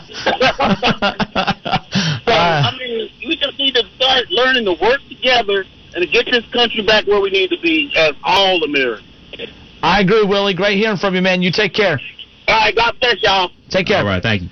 so 2.24 2.32
I 2.32 2.76
mean, 2.78 3.10
we 3.26 3.36
just 3.36 3.58
need 3.58 3.74
to 3.74 3.84
start 3.96 4.30
learning 4.30 4.64
to 4.66 4.74
work 4.80 5.00
together 5.08 5.64
and 5.94 6.04
to 6.04 6.06
get 6.06 6.26
this 6.30 6.44
country 6.52 6.82
back 6.82 7.06
where 7.06 7.20
we 7.20 7.30
need 7.30 7.50
to 7.50 7.60
be 7.60 7.92
as 7.96 8.14
all 8.22 8.62
Americans. 8.62 9.04
I 9.82 10.00
agree, 10.00 10.24
Willie. 10.24 10.54
Great 10.54 10.78
hearing 10.78 10.96
from 10.96 11.14
you, 11.14 11.22
man. 11.22 11.42
You 11.42 11.50
take 11.52 11.74
care. 11.74 12.00
All 12.48 12.56
right, 12.56 12.74
God 12.74 12.94
bless 13.00 13.22
y'all. 13.22 13.50
Take 13.68 13.86
care. 13.86 13.98
All 13.98 14.04
right, 14.04 14.22
thank 14.22 14.42
you. 14.42 14.48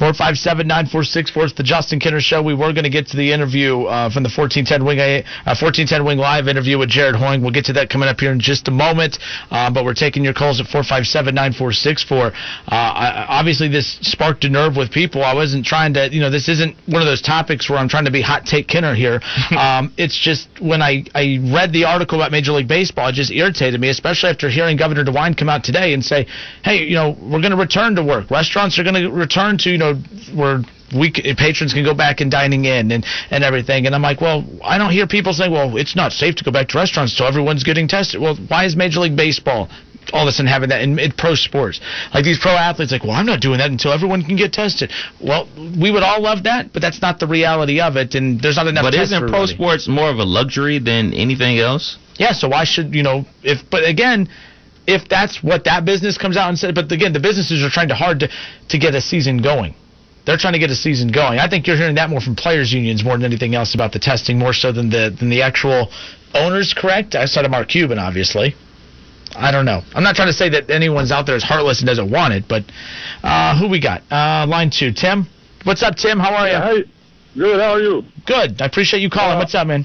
457 0.00 0.66
946 0.66 1.32
It's 1.36 1.52
the 1.52 1.62
Justin 1.62 2.00
Kinner 2.00 2.20
Show. 2.20 2.40
We 2.40 2.54
were 2.54 2.72
going 2.72 2.88
to 2.88 2.90
get 2.90 3.08
to 3.08 3.18
the 3.18 3.32
interview 3.36 3.84
uh, 3.84 4.08
from 4.08 4.24
the 4.24 4.32
1410 4.32 4.80
Wing 4.80 4.96
uh, 4.96 5.52
1410 5.52 6.08
Wing 6.08 6.16
Live 6.16 6.48
interview 6.48 6.78
with 6.80 6.88
Jared 6.88 7.16
Hoying. 7.16 7.42
We'll 7.42 7.52
get 7.52 7.66
to 7.66 7.74
that 7.74 7.90
coming 7.90 8.08
up 8.08 8.18
here 8.18 8.32
in 8.32 8.40
just 8.40 8.66
a 8.68 8.70
moment. 8.70 9.20
Um, 9.50 9.74
but 9.76 9.84
we're 9.84 9.92
taking 9.92 10.24
your 10.24 10.32
calls 10.32 10.56
at 10.56 10.72
457 10.72 11.36
9464. 11.36 12.32
Uh, 12.32 13.28
Obviously, 13.28 13.68
this 13.68 14.00
sparked 14.00 14.42
a 14.44 14.48
nerve 14.48 14.72
with 14.74 14.90
people. 14.90 15.20
I 15.22 15.34
wasn't 15.34 15.66
trying 15.66 15.92
to, 15.92 16.08
you 16.08 16.20
know, 16.24 16.30
this 16.30 16.48
isn't 16.48 16.80
one 16.88 17.02
of 17.02 17.06
those 17.06 17.20
topics 17.20 17.68
where 17.68 17.78
I'm 17.78 17.88
trying 17.92 18.08
to 18.08 18.10
be 18.10 18.24
hot 18.24 18.46
take 18.48 18.68
Kinner 18.72 18.96
here. 18.96 19.20
um, 19.52 19.92
it's 19.98 20.16
just 20.16 20.48
when 20.64 20.80
I, 20.80 21.04
I 21.12 21.44
read 21.52 21.76
the 21.76 21.84
article 21.84 22.16
about 22.16 22.32
Major 22.32 22.52
League 22.52 22.72
Baseball, 22.72 23.08
it 23.08 23.20
just 23.20 23.30
irritated 23.30 23.78
me, 23.78 23.90
especially 23.90 24.30
after 24.30 24.48
hearing 24.48 24.78
Governor 24.78 25.04
DeWine 25.04 25.36
come 25.36 25.50
out 25.50 25.62
today 25.62 25.92
and 25.92 26.02
say, 26.02 26.24
hey, 26.64 26.88
you 26.88 26.94
know, 26.94 27.10
we're 27.20 27.44
going 27.44 27.52
to 27.52 27.60
return 27.60 27.94
to 27.96 28.02
work. 28.02 28.30
Restaurants 28.30 28.78
are 28.78 28.82
going 28.82 28.96
to 28.96 29.10
return 29.10 29.58
to, 29.58 29.68
you 29.68 29.76
know, 29.76 29.89
where 30.34 30.62
we 30.94 31.12
patrons 31.12 31.72
can 31.72 31.84
go 31.84 31.94
back 31.94 32.20
and 32.20 32.30
dining 32.30 32.64
in 32.64 32.90
and, 32.90 33.06
and 33.30 33.44
everything. 33.44 33.86
And 33.86 33.94
I'm 33.94 34.02
like, 34.02 34.20
well, 34.20 34.44
I 34.62 34.78
don't 34.78 34.90
hear 34.90 35.06
people 35.06 35.32
saying, 35.32 35.52
well, 35.52 35.76
it's 35.76 35.96
not 35.96 36.12
safe 36.12 36.34
to 36.36 36.44
go 36.44 36.50
back 36.50 36.68
to 36.68 36.78
restaurants 36.78 37.16
so 37.16 37.24
everyone's 37.26 37.64
getting 37.64 37.88
tested. 37.88 38.20
Well, 38.20 38.36
why 38.48 38.64
is 38.64 38.76
Major 38.76 39.00
League 39.00 39.16
Baseball 39.16 39.68
all 40.12 40.22
of 40.22 40.28
a 40.28 40.32
sudden 40.32 40.50
having 40.50 40.70
that 40.70 40.82
in, 40.82 40.98
in 40.98 41.12
pro 41.12 41.34
sports? 41.34 41.80
Like 42.12 42.24
these 42.24 42.38
pro 42.38 42.52
athletes, 42.52 42.92
like, 42.92 43.04
well, 43.04 43.12
I'm 43.12 43.26
not 43.26 43.40
doing 43.40 43.58
that 43.58 43.70
until 43.70 43.92
everyone 43.92 44.24
can 44.24 44.36
get 44.36 44.52
tested. 44.52 44.92
Well, 45.20 45.48
we 45.56 45.90
would 45.90 46.02
all 46.02 46.20
love 46.20 46.44
that, 46.44 46.72
but 46.72 46.82
that's 46.82 47.00
not 47.00 47.20
the 47.20 47.26
reality 47.26 47.80
of 47.80 47.96
it, 47.96 48.14
and 48.14 48.40
there's 48.40 48.56
not 48.56 48.66
enough. 48.66 48.84
But 48.84 48.94
isn't 48.94 49.18
pro 49.18 49.42
everybody. 49.42 49.54
sports 49.54 49.88
more 49.88 50.10
of 50.10 50.18
a 50.18 50.24
luxury 50.24 50.78
than 50.78 51.14
anything 51.14 51.58
else? 51.58 51.98
Yeah, 52.16 52.32
so 52.32 52.48
why 52.48 52.64
should 52.64 52.94
you 52.94 53.02
know 53.02 53.24
if? 53.42 53.58
But 53.70 53.88
again, 53.88 54.28
if 54.86 55.08
that's 55.08 55.42
what 55.42 55.64
that 55.64 55.84
business 55.84 56.18
comes 56.18 56.36
out 56.36 56.48
and 56.48 56.58
said, 56.58 56.74
but 56.74 56.90
again, 56.90 57.12
the 57.12 57.20
businesses 57.20 57.62
are 57.62 57.70
trying 57.70 57.88
to 57.88 57.94
hard 57.94 58.20
to 58.20 58.28
to 58.68 58.78
get 58.78 58.94
a 58.94 59.00
season 59.00 59.40
going. 59.40 59.74
They're 60.30 60.38
trying 60.38 60.52
to 60.52 60.60
get 60.60 60.70
a 60.70 60.76
season 60.76 61.08
going. 61.10 61.40
I 61.40 61.48
think 61.48 61.66
you're 61.66 61.76
hearing 61.76 61.96
that 61.96 62.08
more 62.08 62.20
from 62.20 62.36
players' 62.36 62.72
unions 62.72 63.02
more 63.02 63.14
than 63.14 63.24
anything 63.24 63.56
else 63.56 63.74
about 63.74 63.90
the 63.90 63.98
testing, 63.98 64.38
more 64.38 64.52
so 64.52 64.70
than 64.70 64.88
the 64.88 65.10
than 65.18 65.28
the 65.28 65.42
actual 65.42 65.90
owners. 66.34 66.72
Correct? 66.72 67.16
Outside 67.16 67.44
of 67.44 67.50
Mark 67.50 67.66
Cuban, 67.68 67.98
obviously. 67.98 68.54
I 69.34 69.50
don't 69.50 69.64
know. 69.64 69.82
I'm 69.92 70.04
not 70.04 70.14
trying 70.14 70.28
to 70.28 70.32
say 70.32 70.48
that 70.50 70.70
anyone's 70.70 71.10
out 71.10 71.26
there 71.26 71.34
is 71.34 71.42
heartless 71.42 71.80
and 71.80 71.86
doesn't 71.88 72.12
want 72.12 72.32
it, 72.34 72.44
but 72.48 72.62
uh, 73.24 73.58
who 73.58 73.68
we 73.68 73.80
got? 73.80 74.02
Uh, 74.08 74.46
line 74.46 74.70
two, 74.70 74.92
Tim. 74.92 75.26
What's 75.64 75.82
up, 75.82 75.96
Tim? 75.96 76.20
How 76.20 76.32
are 76.32 76.46
you? 76.48 76.54
Hey, 76.84 76.90
good. 77.36 77.58
How 77.60 77.72
are 77.72 77.80
you? 77.80 78.04
Good. 78.24 78.62
I 78.62 78.66
appreciate 78.66 79.00
you 79.00 79.10
calling. 79.10 79.36
What's 79.36 79.56
up, 79.56 79.66
man? 79.66 79.84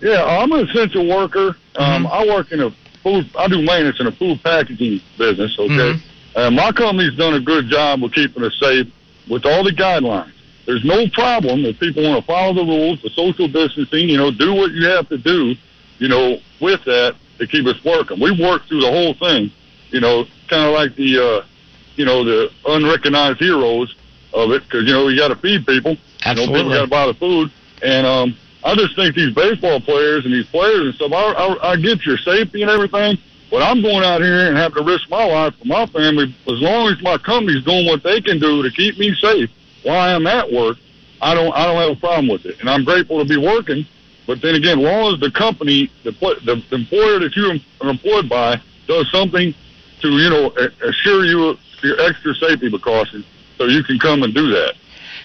Yeah, 0.00 0.24
I'm 0.24 0.50
an 0.52 0.66
essential 0.70 1.06
worker. 1.06 1.48
Um, 1.76 2.04
Mm-hmm. 2.04 2.06
I 2.06 2.26
work 2.34 2.50
in 2.50 2.60
a 2.62 2.70
food. 3.02 3.26
I 3.38 3.46
do 3.48 3.60
maintenance 3.60 4.00
in 4.00 4.06
a 4.06 4.12
food 4.12 4.40
packaging 4.42 5.02
business. 5.18 5.54
Okay, 5.58 5.92
Mm-hmm. 5.92 6.38
uh, 6.38 6.50
my 6.50 6.72
company's 6.72 7.14
done 7.18 7.34
a 7.34 7.40
good 7.42 7.68
job 7.68 8.02
of 8.02 8.12
keeping 8.12 8.42
us 8.42 8.56
safe 8.58 8.86
with 9.28 9.44
all 9.44 9.64
the 9.64 9.70
guidelines. 9.70 10.32
There's 10.66 10.84
no 10.84 11.08
problem 11.08 11.64
if 11.64 11.78
people 11.78 12.02
want 12.02 12.20
to 12.20 12.26
follow 12.26 12.52
the 12.52 12.64
rules, 12.64 13.00
the 13.02 13.10
social 13.10 13.46
distancing. 13.46 14.08
You 14.08 14.16
know, 14.16 14.30
do 14.30 14.52
what 14.54 14.72
you 14.72 14.86
have 14.88 15.08
to 15.10 15.18
do. 15.18 15.54
You 15.98 16.08
know, 16.08 16.38
with 16.60 16.84
that 16.84 17.16
to 17.38 17.46
keep 17.46 17.66
us 17.66 17.82
working. 17.84 18.20
We 18.20 18.32
worked 18.32 18.68
through 18.68 18.80
the 18.80 18.90
whole 18.90 19.14
thing. 19.14 19.50
You 19.90 20.00
know, 20.00 20.24
kind 20.48 20.64
of 20.64 20.74
like 20.74 20.96
the, 20.96 21.18
uh, 21.18 21.46
you 21.94 22.04
know, 22.04 22.24
the 22.24 22.50
unrecognized 22.66 23.38
heroes 23.38 23.94
of 24.34 24.50
it, 24.50 24.64
because 24.64 24.86
you 24.86 24.92
know 24.92 25.08
you 25.08 25.16
got 25.16 25.28
to 25.28 25.36
feed 25.36 25.66
people. 25.66 25.92
You 25.92 25.96
know, 25.96 26.42
Absolutely. 26.42 26.56
people 26.56 26.70
got 26.70 26.82
to 26.82 26.88
buy 26.88 27.06
the 27.06 27.14
food, 27.14 27.52
and 27.82 28.06
um, 28.06 28.36
I 28.64 28.74
just 28.74 28.96
think 28.96 29.14
these 29.14 29.34
baseball 29.34 29.80
players 29.80 30.24
and 30.24 30.34
these 30.34 30.46
players 30.46 30.86
and 30.86 30.94
stuff. 30.94 31.12
I, 31.12 31.32
I, 31.32 31.70
I 31.72 31.76
get 31.76 32.04
your 32.04 32.18
safety 32.18 32.62
and 32.62 32.70
everything, 32.70 33.16
but 33.50 33.62
I'm 33.62 33.82
going 33.82 34.04
out 34.04 34.20
here 34.20 34.48
and 34.48 34.56
having 34.56 34.84
to 34.84 34.90
risk 34.90 35.08
my 35.08 35.24
life 35.24 35.54
for 35.56 35.66
my 35.66 35.86
family. 35.86 36.34
As 36.48 36.60
long 36.60 36.88
as 36.88 37.00
my 37.02 37.16
company's 37.18 37.64
doing 37.64 37.86
what 37.86 38.02
they 38.02 38.20
can 38.20 38.38
do 38.38 38.62
to 38.62 38.70
keep 38.70 38.98
me 38.98 39.14
safe 39.14 39.50
while 39.82 40.16
I'm 40.16 40.26
at 40.26 40.52
work, 40.52 40.78
I 41.20 41.34
don't 41.34 41.52
I 41.54 41.66
don't 41.66 41.76
have 41.76 41.96
a 41.96 42.00
problem 42.00 42.28
with 42.28 42.44
it, 42.44 42.60
and 42.60 42.68
I'm 42.68 42.84
grateful 42.84 43.18
to 43.18 43.24
be 43.24 43.36
working. 43.36 43.86
But 44.26 44.42
then 44.42 44.56
again, 44.56 44.80
as 44.80 44.84
long 44.84 45.14
as 45.14 45.20
the 45.20 45.30
company, 45.30 45.90
the 46.02 46.12
pla- 46.12 46.34
the 46.44 46.62
employer 46.72 47.20
that 47.20 47.36
you 47.36 47.60
are 47.80 47.88
employed 47.88 48.28
by, 48.28 48.60
does 48.86 49.10
something 49.10 49.54
to 50.02 50.08
you 50.08 50.30
know 50.30 50.50
assure 50.82 51.24
you 51.24 51.56
your 51.82 52.00
extra 52.00 52.34
safety 52.34 52.68
precautions, 52.68 53.24
so 53.58 53.64
you 53.66 53.82
can 53.82 53.98
come 53.98 54.22
and 54.22 54.34
do 54.34 54.50
that. 54.50 54.74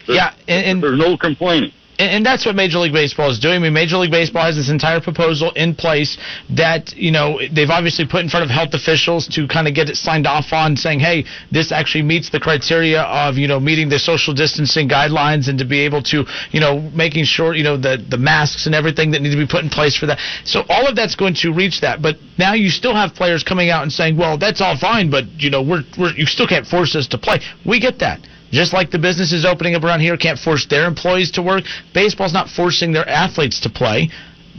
There's, 0.06 0.18
Yeah, 0.18 0.34
and, 0.48 0.66
and 0.66 0.84
there's 0.84 1.00
no 1.00 1.18
complaining. 1.18 1.72
And, 2.02 2.10
and 2.10 2.26
that's 2.26 2.48
what 2.48 2.56
Major 2.56 2.80
League 2.80 2.94
Baseball 2.94 3.30
is 3.30 3.38
doing. 3.38 3.58
I 3.58 3.60
mean, 3.60 3.74
Major 3.74 3.98
League 3.98 4.10
Baseball 4.10 4.42
has 4.42 4.56
this 4.56 4.72
entire 4.72 5.00
proposal 5.00 5.52
in 5.52 5.76
place 5.76 6.18
that, 6.50 6.96
you 6.98 7.12
know, 7.12 7.40
they've 7.54 7.70
obviously 7.70 8.08
put 8.08 8.22
in 8.22 8.30
front 8.30 8.44
of 8.44 8.50
health 8.50 8.74
officials 8.74 9.28
to 9.36 9.48
kind 9.48 9.68
of 9.68 9.76
get 9.76 9.88
it 9.88 9.96
signed 9.96 10.26
off 10.26 10.52
on, 10.52 10.76
saying, 10.76 11.00
hey, 11.00 11.26
this 11.52 11.72
actually 11.72 12.02
meets 12.02 12.32
the 12.32 12.40
criteria 12.40 13.02
of, 13.04 13.38
you 13.38 13.48
know, 13.48 13.60
meeting 13.60 13.88
the 13.88 14.00
social 14.00 14.34
distancing 14.34 14.90
guidelines 14.90 15.48
and 15.48 15.60
to 15.60 15.66
be 15.66 15.82
able 15.82 16.02
to, 16.02 16.26
you 16.50 16.60
know, 16.60 16.80
making 16.96 17.24
sure, 17.24 17.54
you 17.54 17.64
know, 17.64 17.78
the, 17.78 18.04
the 18.10 18.18
masks 18.18 18.66
and 18.66 18.74
everything 18.74 19.12
that 19.12 19.22
need 19.22 19.30
to 19.30 19.38
be 19.38 19.46
put 19.46 19.64
in 19.64 19.70
place 19.70 19.96
for 19.96 20.08
that. 20.08 20.18
So 20.44 20.64
all 20.70 20.88
of 20.88 20.96
that's 20.96 21.14
going 21.14 21.36
to 21.36 21.54
reach 21.54 21.82
that. 21.82 22.02
But 22.02 22.16
now 22.40 22.54
you 22.54 22.72
still 22.72 22.96
have 22.96 23.14
players 23.14 23.44
coming 23.44 23.70
out 23.70 23.84
and 23.84 23.92
saying, 23.92 24.18
well, 24.18 24.40
that's 24.40 24.60
all 24.60 24.76
fine, 24.76 25.12
but, 25.12 25.26
you 25.38 25.52
know, 25.52 25.62
we're, 25.62 25.84
we're 26.00 26.14
you 26.14 26.26
still 26.26 26.48
can't 26.48 26.66
force 26.66 26.96
us 26.96 27.08
to 27.10 27.20
play. 27.20 27.42
We 27.64 27.80
get 27.80 28.00
that. 28.00 28.22
Just 28.52 28.74
like 28.74 28.92
the 28.92 29.00
businesses 29.00 29.46
opening 29.46 29.76
up 29.76 29.84
around 29.84 30.02
here 30.02 30.18
can't 30.18 30.38
force 30.38 30.66
their 30.66 30.86
employees 30.86 31.32
to 31.32 31.42
work, 31.42 31.64
baseball's 31.94 32.34
not 32.34 32.50
forcing 32.50 32.92
their 32.92 33.08
athletes 33.08 33.60
to 33.62 33.70
play. 33.70 34.10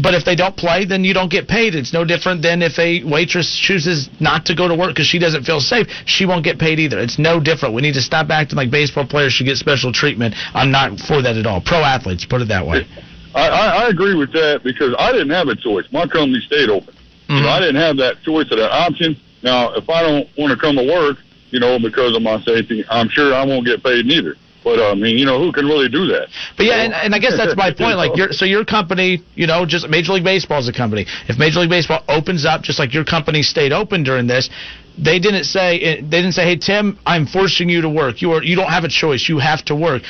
But 0.00 0.14
if 0.14 0.24
they 0.24 0.34
don't 0.34 0.56
play, 0.56 0.86
then 0.86 1.04
you 1.04 1.12
don't 1.12 1.30
get 1.30 1.48
paid. 1.48 1.74
It's 1.74 1.92
no 1.92 2.02
different 2.04 2.40
than 2.40 2.62
if 2.62 2.78
a 2.78 3.04
waitress 3.04 3.54
chooses 3.54 4.08
not 4.20 4.46
to 4.46 4.54
go 4.54 4.66
to 4.66 4.74
work 4.74 4.90
because 4.90 5.06
she 5.06 5.18
doesn't 5.18 5.44
feel 5.44 5.60
safe. 5.60 5.86
She 6.06 6.24
won't 6.24 6.44
get 6.44 6.58
paid 6.58 6.78
either. 6.78 6.98
It's 6.98 7.18
no 7.18 7.40
different. 7.40 7.74
We 7.74 7.82
need 7.82 7.94
to 7.94 8.00
stop 8.00 8.30
acting 8.30 8.56
like 8.56 8.70
baseball 8.70 9.06
players 9.06 9.34
should 9.34 9.44
get 9.44 9.58
special 9.58 9.92
treatment. 9.92 10.34
I'm 10.54 10.70
not 10.70 10.98
for 10.98 11.20
that 11.20 11.36
at 11.36 11.46
all. 11.46 11.60
Pro 11.60 11.78
athletes, 11.84 12.24
put 12.24 12.40
it 12.40 12.48
that 12.48 12.66
way. 12.66 12.86
I, 13.34 13.48
I, 13.48 13.66
I 13.84 13.88
agree 13.88 14.14
with 14.14 14.32
that 14.32 14.60
because 14.64 14.94
I 14.98 15.12
didn't 15.12 15.30
have 15.30 15.48
a 15.48 15.56
choice. 15.56 15.84
My 15.92 16.06
company 16.06 16.40
stayed 16.40 16.68
open. 16.68 16.94
You 17.28 17.40
know, 17.40 17.48
I 17.48 17.60
didn't 17.60 17.80
have 17.80 17.96
that 17.96 18.20
choice 18.22 18.44
or 18.52 18.56
that 18.56 18.70
option. 18.70 19.16
Now, 19.42 19.72
if 19.72 19.88
I 19.88 20.02
don't 20.02 20.28
want 20.36 20.52
to 20.52 20.60
come 20.60 20.76
to 20.76 20.84
work, 20.84 21.16
you 21.52 21.60
know, 21.60 21.78
because 21.78 22.16
of 22.16 22.22
my 22.22 22.40
safety, 22.42 22.84
I'm 22.90 23.08
sure 23.08 23.32
I 23.34 23.44
won't 23.44 23.66
get 23.66 23.84
paid 23.84 24.06
neither. 24.06 24.34
But 24.64 24.78
I 24.80 24.94
mean, 24.94 25.18
you 25.18 25.26
know, 25.26 25.38
who 25.38 25.52
can 25.52 25.66
really 25.66 25.88
do 25.88 26.06
that? 26.06 26.28
But 26.56 26.66
yeah, 26.66 26.84
and, 26.84 26.94
and 26.94 27.14
I 27.14 27.18
guess 27.18 27.36
that's 27.36 27.56
my 27.56 27.72
point. 27.76 27.96
Like, 27.96 28.16
your 28.16 28.32
so 28.32 28.44
your 28.44 28.64
company, 28.64 29.22
you 29.34 29.46
know, 29.46 29.66
just 29.66 29.88
Major 29.88 30.12
League 30.12 30.24
Baseball 30.24 30.60
is 30.60 30.68
a 30.68 30.72
company. 30.72 31.06
If 31.28 31.38
Major 31.38 31.60
League 31.60 31.70
Baseball 31.70 32.04
opens 32.08 32.44
up, 32.46 32.62
just 32.62 32.78
like 32.78 32.94
your 32.94 33.04
company 33.04 33.42
stayed 33.42 33.72
open 33.72 34.04
during 34.04 34.26
this, 34.28 34.50
they 34.96 35.18
didn't 35.18 35.44
say 35.44 35.80
eh, 35.80 35.96
they 35.96 36.22
didn't 36.22 36.32
say, 36.32 36.44
"Hey 36.44 36.56
Tim, 36.56 36.98
I'm 37.04 37.26
forcing 37.26 37.68
you 37.68 37.82
to 37.82 37.88
work. 37.88 38.22
You 38.22 38.32
are 38.32 38.42
you 38.42 38.54
don't 38.54 38.70
have 38.70 38.84
a 38.84 38.88
choice. 38.88 39.28
You 39.28 39.38
have 39.38 39.64
to 39.66 39.74
work." 39.74 40.02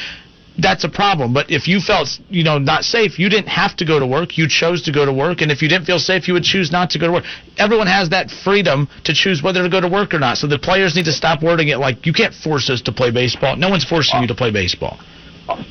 That's 0.58 0.84
a 0.84 0.88
problem. 0.88 1.32
But 1.32 1.50
if 1.50 1.66
you 1.66 1.80
felt, 1.80 2.08
you 2.28 2.44
know, 2.44 2.58
not 2.58 2.84
safe, 2.84 3.18
you 3.18 3.28
didn't 3.30 3.48
have 3.48 3.74
to 3.76 3.86
go 3.86 3.98
to 3.98 4.06
work. 4.06 4.36
You 4.36 4.46
chose 4.48 4.82
to 4.82 4.92
go 4.92 5.06
to 5.06 5.12
work, 5.12 5.40
and 5.40 5.50
if 5.50 5.62
you 5.62 5.68
didn't 5.68 5.86
feel 5.86 5.98
safe, 5.98 6.28
you 6.28 6.34
would 6.34 6.42
choose 6.42 6.70
not 6.70 6.90
to 6.90 6.98
go 6.98 7.06
to 7.06 7.12
work. 7.12 7.24
Everyone 7.58 7.86
has 7.86 8.10
that 8.10 8.30
freedom 8.30 8.88
to 9.04 9.14
choose 9.14 9.42
whether 9.42 9.62
to 9.62 9.68
go 9.70 9.80
to 9.80 9.88
work 9.88 10.12
or 10.12 10.18
not. 10.18 10.36
So 10.36 10.46
the 10.46 10.58
players 10.58 10.94
need 10.94 11.06
to 11.06 11.12
stop 11.12 11.42
wording 11.42 11.68
it 11.68 11.78
like 11.78 12.04
you 12.04 12.12
can't 12.12 12.34
force 12.34 12.68
us 12.68 12.82
to 12.82 12.92
play 12.92 13.10
baseball. 13.10 13.56
No 13.56 13.70
one's 13.70 13.84
forcing 13.84 14.20
you 14.20 14.26
to 14.26 14.34
play 14.34 14.50
baseball. 14.50 14.98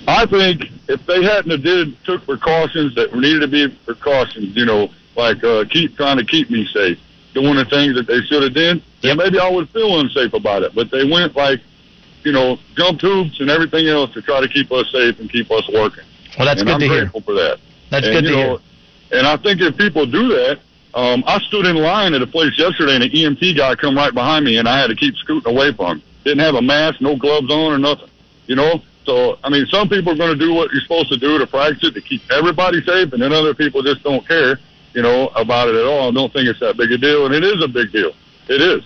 I 0.07 0.25
think 0.25 0.63
if 0.89 1.05
they 1.05 1.23
hadn't 1.23 1.51
have 1.51 1.63
did 1.63 1.95
took 2.03 2.25
precautions 2.25 2.95
that 2.95 3.15
needed 3.15 3.41
to 3.41 3.47
be 3.47 3.69
precautions, 3.86 4.55
you 4.55 4.65
know, 4.65 4.89
like 5.15 5.43
uh, 5.43 5.65
keep 5.69 5.95
trying 5.95 6.17
to 6.17 6.25
keep 6.25 6.49
me 6.49 6.65
safe, 6.73 6.97
doing 7.34 7.55
the 7.55 7.65
things 7.65 7.95
that 7.95 8.07
they 8.07 8.19
should 8.27 8.43
have 8.43 8.53
done, 8.53 8.84
then 9.01 9.17
maybe 9.17 9.39
I 9.39 9.49
would 9.49 9.69
feel 9.69 9.99
unsafe 9.99 10.34
about 10.34 10.63
it. 10.63 10.73
But 10.75 10.91
they 10.91 11.09
went 11.09 11.36
like, 11.36 11.59
you 12.24 12.32
know, 12.32 12.57
jump 12.76 12.99
tubes 12.99 13.39
and 13.39 13.49
everything 13.49 13.88
else 13.88 14.11
to 14.13 14.22
try 14.22 14.41
to 14.41 14.47
keep 14.47 14.72
us 14.72 14.91
safe 14.91 15.19
and 15.19 15.32
keep 15.32 15.49
us 15.51 15.67
working. 15.69 16.03
Well, 16.38 16.45
that's 16.45 16.61
and 16.61 16.67
good 16.67 16.74
I'm 16.76 16.80
to 16.80 16.88
hear. 16.88 16.99
grateful 17.01 17.22
for 17.22 17.34
that. 17.34 17.59
That's 17.89 18.05
and, 18.05 18.15
good 18.15 18.24
to 18.24 18.32
know, 18.32 18.59
And 19.11 19.28
I 19.28 19.38
think 19.38 19.61
if 19.61 19.78
people 19.78 20.05
do 20.05 20.30
that, 20.30 20.59
um, 20.93 21.24
I 21.26 21.39
stood 21.41 21.65
in 21.65 21.78
line 21.78 22.13
at 22.13 22.22
a 22.22 22.28
place 22.28 22.57
yesterday, 22.57 22.95
and 22.95 23.03
an 23.03 23.11
EMT 23.11 23.55
guy 23.57 23.76
come 23.76 23.95
right 23.95 24.13
behind 24.13 24.45
me, 24.45 24.57
and 24.57 24.67
I 24.67 24.80
had 24.80 24.88
to 24.88 24.95
keep 24.95 25.15
scooting 25.15 25.51
away 25.51 25.74
from 25.74 25.97
him. 25.97 26.03
Didn't 26.24 26.39
have 26.39 26.55
a 26.55 26.61
mask, 26.61 27.01
no 27.01 27.15
gloves 27.15 27.49
on, 27.49 27.74
or 27.74 27.78
nothing. 27.78 28.09
You 28.47 28.55
know. 28.55 28.82
So 29.05 29.39
I 29.43 29.49
mean, 29.49 29.65
some 29.67 29.89
people 29.89 30.13
are 30.13 30.15
going 30.17 30.38
to 30.38 30.45
do 30.45 30.53
what 30.53 30.72
you're 30.72 30.82
supposed 30.82 31.09
to 31.09 31.17
do 31.17 31.38
to 31.39 31.47
practice 31.47 31.89
it 31.89 31.93
to 31.93 32.01
keep 32.01 32.22
everybody 32.32 32.84
safe, 32.84 33.13
and 33.13 33.22
then 33.22 33.34
other 33.34 33.53
people 33.53 33.82
just 33.82 34.03
don't 34.03 34.28
care, 34.28 34.59
you 34.93 35.01
know, 35.01 35.30
about 35.30 35.69
it 35.69 35.76
at 35.76 35.86
all. 35.86 36.09
and 36.09 36.15
Don't 36.15 36.32
think 36.32 36.47
it's 36.47 36.59
that 36.59 36.78
big 36.78 36.91
a 36.91 36.97
deal, 36.97 37.26
and 37.26 37.34
it 37.34 37.43
is 37.43 37.63
a 37.63 37.67
big 37.67 37.91
deal. 37.91 38.11
It 38.47 38.61
is. 38.61 38.84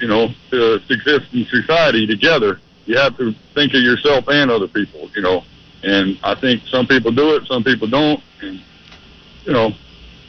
You 0.00 0.08
know, 0.08 0.30
to 0.50 0.80
exist 0.90 1.32
in 1.32 1.44
society 1.46 2.06
together, 2.08 2.58
you 2.86 2.96
have 2.96 3.16
to 3.18 3.32
think 3.54 3.74
of 3.74 3.82
yourself 3.82 4.24
and 4.28 4.50
other 4.50 4.68
people. 4.68 5.10
You 5.14 5.22
know, 5.22 5.42
and 5.82 6.18
I 6.22 6.34
think 6.34 6.62
some 6.68 6.86
people 6.86 7.12
do 7.12 7.36
it, 7.36 7.46
some 7.46 7.64
people 7.64 7.88
don't, 7.88 8.20
and 8.40 8.60
you 9.44 9.52
know, 9.52 9.70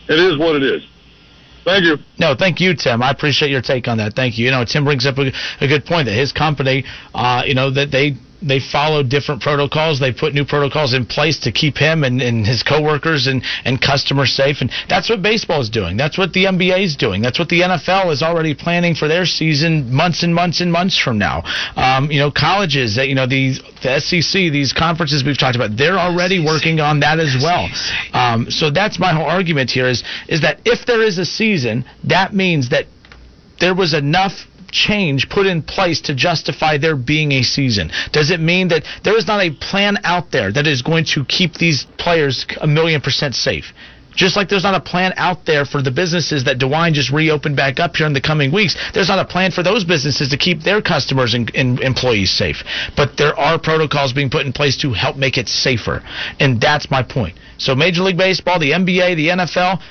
it 0.09 0.19
is 0.19 0.37
what 0.37 0.55
it 0.55 0.63
is. 0.63 0.85
Thank 1.63 1.85
you. 1.85 1.97
No, 2.19 2.35
thank 2.37 2.59
you, 2.59 2.75
Tim. 2.75 3.01
I 3.01 3.11
appreciate 3.11 3.49
your 3.49 3.61
take 3.61 3.87
on 3.87 3.97
that. 3.97 4.15
Thank 4.15 4.37
you. 4.37 4.45
You 4.45 4.51
know, 4.51 4.65
Tim 4.65 4.83
brings 4.83 5.05
up 5.05 5.17
a, 5.17 5.31
a 5.61 5.67
good 5.67 5.85
point 5.85 6.07
that 6.07 6.13
his 6.13 6.33
company, 6.33 6.83
uh, 7.13 7.43
you 7.45 7.55
know, 7.55 7.71
that 7.71 7.89
they 7.89 8.17
they 8.43 8.59
follow 8.59 9.03
different 9.03 9.41
protocols. 9.41 9.99
They 9.99 10.11
put 10.11 10.33
new 10.33 10.45
protocols 10.45 10.93
in 10.93 11.05
place 11.05 11.39
to 11.39 11.51
keep 11.51 11.77
him 11.77 12.03
and, 12.03 12.21
and 12.21 12.45
his 12.45 12.63
coworkers 12.63 13.27
and, 13.27 13.43
and 13.65 13.81
customers 13.81 14.33
safe. 14.33 14.57
And 14.61 14.71
that's 14.89 15.09
what 15.09 15.21
baseball 15.21 15.61
is 15.61 15.69
doing. 15.69 15.97
That's 15.97 16.17
what 16.17 16.33
the 16.33 16.45
NBA 16.45 16.83
is 16.83 16.95
doing. 16.95 17.21
That's 17.21 17.39
what 17.39 17.49
the 17.49 17.61
NFL 17.61 18.11
is 18.11 18.21
already 18.21 18.53
planning 18.53 18.95
for 18.95 19.07
their 19.07 19.25
season 19.25 19.93
months 19.93 20.23
and 20.23 20.33
months 20.33 20.61
and 20.61 20.71
months 20.71 20.97
from 20.97 21.17
now. 21.17 21.43
Um, 21.75 22.11
you 22.11 22.19
know, 22.19 22.31
colleges, 22.31 22.97
you 22.97 23.15
know, 23.15 23.27
these 23.27 23.61
the 23.81 23.99
SEC, 23.99 24.51
these 24.51 24.73
conferences 24.73 25.23
we've 25.23 25.37
talked 25.37 25.55
about, 25.55 25.77
they're 25.77 25.99
already 25.99 26.43
working 26.43 26.79
on 26.79 26.99
that 27.01 27.19
as 27.19 27.35
well. 27.41 27.69
Um, 28.13 28.49
so 28.49 28.69
that's 28.71 28.99
my 28.99 29.13
whole 29.13 29.25
argument 29.25 29.71
here 29.71 29.87
is 29.87 30.03
is 30.27 30.41
that 30.41 30.61
if 30.65 30.85
there 30.85 31.01
is 31.01 31.17
a 31.17 31.25
season, 31.25 31.85
that 32.05 32.33
means 32.33 32.69
that 32.69 32.85
there 33.59 33.75
was 33.75 33.93
enough 33.93 34.33
change 34.73 35.29
put 35.29 35.45
in 35.45 35.61
place 35.61 36.01
to 36.01 36.15
justify 36.15 36.77
there 36.77 36.97
being 36.97 37.31
a 37.31 37.43
season? 37.43 37.91
Does 38.11 38.31
it 38.31 38.39
mean 38.39 38.67
that 38.69 38.83
there 39.03 39.17
is 39.17 39.27
not 39.27 39.41
a 39.41 39.51
plan 39.51 39.97
out 40.03 40.31
there 40.31 40.51
that 40.51 40.67
is 40.67 40.81
going 40.81 41.05
to 41.13 41.23
keep 41.25 41.53
these 41.53 41.85
players 41.97 42.45
a 42.59 42.67
million 42.67 42.99
percent 42.99 43.35
safe? 43.35 43.71
Just 44.15 44.35
like 44.35 44.49
there's 44.49 44.63
not 44.63 44.75
a 44.75 44.79
plan 44.79 45.13
out 45.17 45.45
there 45.45 45.65
for 45.65 45.81
the 45.81 45.91
businesses 45.91 46.43
that 46.45 46.59
DeWine 46.59 46.93
just 46.93 47.11
reopened 47.11 47.55
back 47.55 47.79
up 47.79 47.95
here 47.95 48.05
in 48.05 48.13
the 48.13 48.21
coming 48.21 48.51
weeks, 48.51 48.75
there's 48.93 49.09
not 49.09 49.19
a 49.19 49.25
plan 49.25 49.51
for 49.51 49.63
those 49.63 49.83
businesses 49.83 50.29
to 50.29 50.37
keep 50.37 50.61
their 50.61 50.81
customers 50.81 51.33
and, 51.33 51.51
and 51.55 51.79
employees 51.79 52.31
safe. 52.31 52.63
But 52.95 53.17
there 53.17 53.37
are 53.37 53.59
protocols 53.59 54.13
being 54.13 54.29
put 54.29 54.45
in 54.45 54.53
place 54.53 54.77
to 54.77 54.93
help 54.93 55.17
make 55.17 55.37
it 55.37 55.47
safer. 55.47 56.03
And 56.39 56.61
that's 56.61 56.91
my 56.91 57.01
point. 57.01 57.37
So 57.57 57.75
Major 57.75 58.03
League 58.03 58.17
Baseball, 58.17 58.59
the 58.59 58.71
NBA, 58.71 59.15
the 59.15 59.29
NFL, 59.29 59.81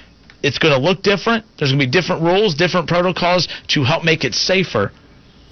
it's 0.43 0.59
going 0.59 0.75
to 0.75 0.81
look 0.81 1.03
different. 1.03 1.45
There's 1.59 1.71
going 1.71 1.81
to 1.81 1.87
be 1.87 1.91
different 1.91 2.23
rules, 2.23 2.55
different 2.55 2.89
protocols 2.89 3.49
to 3.69 3.85
help 3.85 4.05
make 4.05 4.25
it 4.25 4.35
safer 4.35 4.93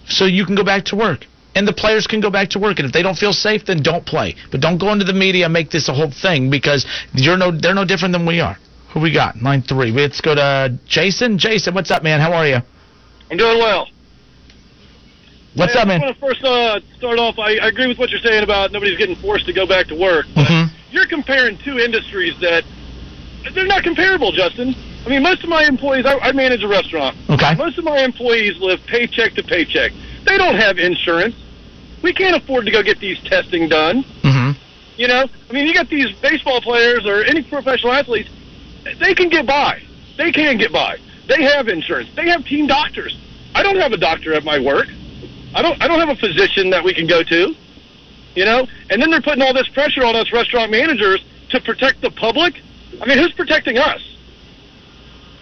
so 0.09 0.25
you 0.25 0.45
can 0.45 0.55
go 0.55 0.65
back 0.65 0.85
to 0.87 0.97
work. 0.97 1.27
And 1.55 1.67
the 1.67 1.73
players 1.73 2.07
can 2.07 2.21
go 2.21 2.31
back 2.31 2.51
to 2.51 2.59
work. 2.59 2.79
And 2.79 2.87
if 2.87 2.93
they 2.93 3.03
don't 3.03 3.19
feel 3.19 3.33
safe, 3.33 3.67
then 3.67 3.83
don't 3.83 4.07
play. 4.07 4.37
But 4.51 4.61
don't 4.61 4.79
go 4.79 4.93
into 4.93 5.05
the 5.05 5.13
media 5.13 5.47
and 5.47 5.53
make 5.53 5.71
this 5.71 5.89
a 5.89 5.93
whole 5.93 6.11
thing 6.11 6.51
because 6.51 6.87
you're 7.13 7.37
no, 7.37 7.51
they're 7.51 7.75
no 7.75 7.85
different 7.85 8.13
than 8.13 8.25
we 8.27 8.41
are. 8.41 8.57
Who 8.93 9.01
we 9.01 9.13
got? 9.13 9.37
Line 9.41 9.63
three. 9.63 9.91
Let's 9.91 10.21
go 10.21 10.35
to 10.35 10.79
Jason. 10.87 11.39
Jason, 11.39 11.75
what's 11.75 11.91
up, 11.91 12.03
man? 12.03 12.21
How 12.21 12.33
are 12.33 12.47
you? 12.47 12.59
I'm 13.31 13.37
doing 13.37 13.59
well. 13.59 13.87
What's 15.55 15.75
Hey, 15.75 15.81
up, 15.81 15.87
I 15.87 15.89
man? 15.89 16.01
just 16.01 16.23
want 16.23 16.35
to 16.37 16.41
first 16.41 16.45
uh, 16.45 16.81
start 16.97 17.19
off. 17.19 17.39
I, 17.39 17.57
I 17.59 17.69
agree 17.69 17.89
with 17.89 17.99
what 17.99 18.11
you're 18.11 18.21
saying 18.21 18.45
about 18.45 18.71
nobody's 18.71 18.99
getting 18.99 19.17
forced 19.17 19.47
to 19.47 19.53
go 19.53 19.67
back 19.67 19.87
to 19.89 19.99
work. 19.99 20.27
Mm-hmm. 20.37 20.75
You're 20.91 21.07
comparing 21.07 21.59
two 21.65 21.79
industries 21.79 22.39
that 22.41 22.63
they're 23.55 23.67
not 23.67 23.83
comparable, 23.83 24.33
Justin. 24.33 24.75
I 25.05 25.09
mean, 25.09 25.23
most 25.23 25.43
of 25.43 25.49
my 25.49 25.65
employees, 25.65 26.05
I, 26.07 26.19
I 26.19 26.33
manage 26.33 26.63
a 26.63 26.69
restaurant. 26.69 27.17
Okay. 27.29 27.55
Most 27.55 27.79
of 27.79 27.85
my 27.85 28.01
employees 28.01 28.59
live 28.59 28.81
paycheck 28.87 29.35
to 29.35 29.43
paycheck. 29.43 29.93
They 30.27 30.37
don't 30.37 30.57
have 30.57 30.79
insurance. 30.79 31.35
We 32.03 32.13
can't 32.13 32.37
afford 32.37 32.67
to 32.67 32.71
go 32.71 32.83
get 32.83 32.99
these 33.01 33.21
testing 33.25 33.69
done. 33.69 34.05
Mm-hmm. 34.23 34.59
You 34.97 35.09
know, 35.09 35.27
I 35.49 35.53
mean, 35.53 35.67
you 35.67 35.75
got 35.75 35.89
these 35.89 36.13
baseball 36.21 36.61
players 36.61 37.07
or 37.07 37.25
any 37.25 37.43
professional 37.43 37.93
athletes. 37.93 38.29
They 38.99 39.15
can 39.15 39.29
get 39.29 39.47
by. 39.47 39.83
They 40.17 40.33
can 40.33 40.59
get 40.59 40.73
by. 40.73 40.99
They 41.29 41.43
have 41.45 41.69
insurance. 41.69 42.11
They 42.15 42.29
have 42.29 42.45
team 42.45 42.67
doctors. 42.67 43.17
I 43.55 43.63
don't 43.63 43.77
have 43.77 43.93
a 43.93 43.97
doctor 43.97 44.35
at 44.35 44.45
my 44.45 44.59
work. 44.59 44.89
I 45.55 45.63
don't. 45.63 45.81
I 45.83 45.89
don't 45.89 46.01
have 46.01 46.09
a 46.09 46.17
physician 46.17 46.71
that 46.71 46.85
we 46.85 46.95
can 46.95 47.07
go 47.07 47.23
to. 47.23 47.55
You 48.35 48.45
know, 48.45 48.67
and 48.91 49.03
then 49.03 49.11
they're 49.11 49.23
putting 49.23 49.43
all 49.43 49.53
this 49.53 49.69
pressure 49.69 50.05
on 50.05 50.15
us 50.15 50.33
restaurant 50.33 50.71
managers 50.71 51.25
to 51.51 51.61
protect 51.61 52.01
the 52.01 52.11
public. 52.11 52.61
I 53.01 53.07
mean, 53.07 53.19
who's 53.19 53.33
protecting 53.33 53.79
us? 53.79 54.01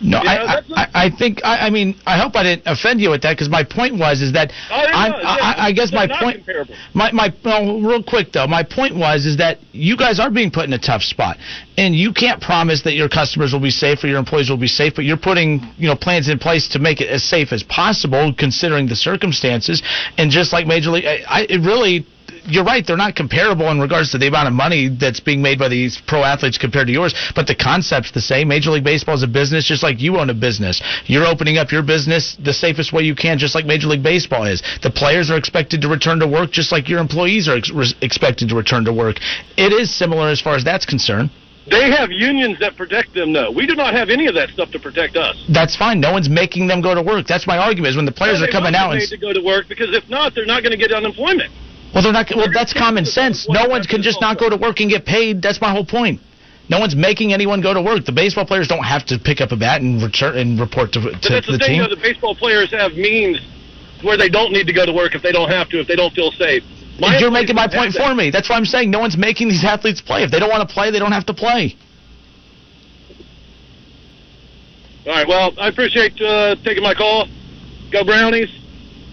No, 0.00 0.18
You 0.18 0.24
know, 0.24 0.30
I, 0.30 0.36
I, 0.36 0.62
I 0.76 0.88
I 1.06 1.10
think 1.10 1.40
I, 1.44 1.66
I 1.66 1.70
mean 1.70 1.96
I 2.06 2.16
hope 2.18 2.36
I 2.36 2.44
didn't 2.44 2.62
offend 2.66 3.00
you 3.00 3.10
with 3.10 3.22
that 3.22 3.32
because 3.32 3.48
my 3.48 3.64
point 3.64 3.98
was 3.98 4.22
is 4.22 4.32
that 4.34 4.52
Oh, 4.70 4.74
I'm, 4.76 5.10
yeah, 5.10 5.18
I, 5.26 5.54
I 5.66 5.72
guess 5.72 5.90
my 5.92 6.06
point 6.06 6.36
comparable. 6.36 6.74
my 6.94 7.10
my 7.10 7.34
well, 7.44 7.80
real 7.80 8.00
quick 8.00 8.30
though 8.30 8.46
my 8.46 8.62
point 8.62 8.94
was 8.94 9.26
is 9.26 9.38
that 9.38 9.58
you 9.72 9.96
guys 9.96 10.20
are 10.20 10.30
being 10.30 10.52
put 10.52 10.66
in 10.66 10.72
a 10.72 10.78
tough 10.78 11.02
spot 11.02 11.36
and 11.76 11.96
you 11.96 12.12
can't 12.12 12.40
promise 12.40 12.82
that 12.82 12.94
your 12.94 13.08
customers 13.08 13.52
will 13.52 13.58
be 13.58 13.70
safe 13.74 14.04
or 14.04 14.06
your 14.06 14.20
employees 14.20 14.48
will 14.48 14.56
be 14.56 14.68
safe 14.68 14.92
but 14.94 15.04
you're 15.04 15.16
putting 15.16 15.66
you 15.76 15.88
know 15.88 15.96
plans 15.96 16.28
in 16.28 16.38
place 16.38 16.68
to 16.68 16.78
make 16.78 17.00
it 17.00 17.08
as 17.08 17.24
safe 17.24 17.50
as 17.52 17.64
possible 17.64 18.32
considering 18.38 18.86
the 18.86 18.94
circumstances 18.96 19.82
and 20.16 20.30
just 20.30 20.52
like 20.52 20.64
major 20.64 20.90
league 20.90 21.06
I, 21.06 21.24
I 21.26 21.40
it 21.50 21.58
really 21.66 22.06
you're 22.48 22.64
right. 22.64 22.84
They're 22.86 22.96
not 22.96 23.14
comparable 23.14 23.70
in 23.70 23.78
regards 23.78 24.10
to 24.12 24.18
the 24.18 24.26
amount 24.26 24.48
of 24.48 24.54
money 24.54 24.88
that's 24.88 25.20
being 25.20 25.42
made 25.42 25.58
by 25.58 25.68
these 25.68 26.00
pro 26.06 26.24
athletes 26.24 26.58
compared 26.58 26.86
to 26.86 26.92
yours. 26.92 27.14
But 27.34 27.46
the 27.46 27.54
concept's 27.54 28.10
the 28.10 28.20
same. 28.20 28.48
Major 28.48 28.70
League 28.70 28.84
Baseball 28.84 29.14
is 29.14 29.22
a 29.22 29.28
business, 29.28 29.66
just 29.66 29.82
like 29.82 30.00
you 30.00 30.18
own 30.18 30.30
a 30.30 30.34
business. 30.34 30.82
You're 31.06 31.26
opening 31.26 31.58
up 31.58 31.70
your 31.70 31.82
business 31.82 32.36
the 32.42 32.52
safest 32.52 32.92
way 32.92 33.02
you 33.02 33.14
can, 33.14 33.38
just 33.38 33.54
like 33.54 33.66
Major 33.66 33.88
League 33.88 34.02
Baseball 34.02 34.44
is. 34.44 34.62
The 34.82 34.90
players 34.90 35.30
are 35.30 35.36
expected 35.36 35.80
to 35.82 35.88
return 35.88 36.18
to 36.20 36.26
work, 36.26 36.50
just 36.50 36.72
like 36.72 36.88
your 36.88 37.00
employees 37.00 37.48
are 37.48 37.56
ex- 37.56 37.70
re- 37.70 37.94
expected 38.02 38.48
to 38.48 38.56
return 38.56 38.84
to 38.84 38.92
work. 38.92 39.16
It 39.56 39.72
is 39.72 39.94
similar 39.94 40.28
as 40.28 40.40
far 40.40 40.54
as 40.56 40.64
that's 40.64 40.86
concerned. 40.86 41.30
They 41.70 41.90
have 41.90 42.10
unions 42.10 42.58
that 42.60 42.76
protect 42.76 43.12
them, 43.12 43.32
though. 43.32 43.50
We 43.50 43.66
do 43.66 43.74
not 43.74 43.92
have 43.92 44.08
any 44.08 44.26
of 44.26 44.34
that 44.34 44.48
stuff 44.50 44.70
to 44.72 44.78
protect 44.78 45.16
us. 45.16 45.36
That's 45.52 45.76
fine. 45.76 46.00
No 46.00 46.12
one's 46.12 46.28
making 46.28 46.66
them 46.66 46.80
go 46.80 46.94
to 46.94 47.02
work. 47.02 47.26
That's 47.26 47.46
my 47.46 47.58
argument. 47.58 47.90
Is 47.90 47.96
when 47.96 48.06
the 48.06 48.12
players 48.12 48.40
No, 48.40 48.46
are 48.46 48.50
coming 48.50 48.74
out 48.74 48.92
and 48.92 49.02
to 49.02 49.18
go 49.18 49.34
to 49.34 49.42
work 49.42 49.68
because 49.68 49.94
if 49.94 50.08
not, 50.08 50.34
they're 50.34 50.46
not 50.46 50.62
going 50.62 50.72
to 50.72 50.78
get 50.78 50.92
unemployment. 50.92 51.52
Well, 51.94 52.02
they're 52.02 52.12
not. 52.12 52.30
Well, 52.34 52.48
that's 52.52 52.72
common 52.72 53.04
sense. 53.04 53.48
No 53.48 53.66
one 53.68 53.82
can 53.84 54.02
just 54.02 54.20
not 54.20 54.38
go 54.38 54.50
to 54.50 54.56
work 54.56 54.80
and 54.80 54.90
get 54.90 55.06
paid. 55.06 55.42
That's 55.42 55.60
my 55.60 55.70
whole 55.70 55.84
point. 55.84 56.20
No 56.68 56.78
one's 56.78 56.94
making 56.94 57.32
anyone 57.32 57.62
go 57.62 57.72
to 57.72 57.80
work. 57.80 58.04
The 58.04 58.12
baseball 58.12 58.44
players 58.44 58.68
don't 58.68 58.84
have 58.84 59.06
to 59.06 59.18
pick 59.18 59.40
up 59.40 59.52
a 59.52 59.56
bat 59.56 59.80
and 59.80 60.02
return 60.02 60.36
and 60.36 60.60
report 60.60 60.92
to, 60.92 61.00
But 61.00 61.22
to 61.22 61.28
that's 61.30 61.46
the, 61.46 61.52
the 61.52 61.58
thing, 61.58 61.68
team. 61.68 61.82
though. 61.82 61.94
The 61.94 62.00
baseball 62.00 62.34
players 62.34 62.70
have 62.72 62.92
means 62.92 63.40
where 64.02 64.18
they 64.18 64.28
don't 64.28 64.52
need 64.52 64.66
to 64.66 64.72
go 64.72 64.84
to 64.84 64.92
work 64.92 65.14
if 65.14 65.22
they 65.22 65.32
don't 65.32 65.48
have 65.48 65.70
to, 65.70 65.80
if 65.80 65.88
they 65.88 65.96
don't 65.96 66.12
feel 66.14 66.30
safe. 66.32 66.62
My 67.00 67.16
You're 67.18 67.30
making 67.30 67.54
my 67.54 67.68
point 67.68 67.94
for 67.94 68.14
me. 68.14 68.30
That's 68.30 68.50
why 68.50 68.56
I'm 68.56 68.64
saying 68.64 68.90
no 68.90 68.98
one's 68.98 69.16
making 69.16 69.48
these 69.48 69.64
athletes 69.64 70.00
play. 70.00 70.24
If 70.24 70.30
they 70.30 70.38
don't 70.38 70.50
want 70.50 70.68
to 70.68 70.72
play, 70.72 70.90
they 70.90 70.98
don't 70.98 71.12
have 71.12 71.26
to 71.26 71.34
play. 71.34 71.76
All 75.06 75.14
right. 75.14 75.26
Well, 75.26 75.52
I 75.58 75.68
appreciate 75.68 76.20
uh, 76.20 76.56
taking 76.64 76.82
my 76.82 76.94
call. 76.94 77.28
Go 77.90 78.04
Brownies. 78.04 78.50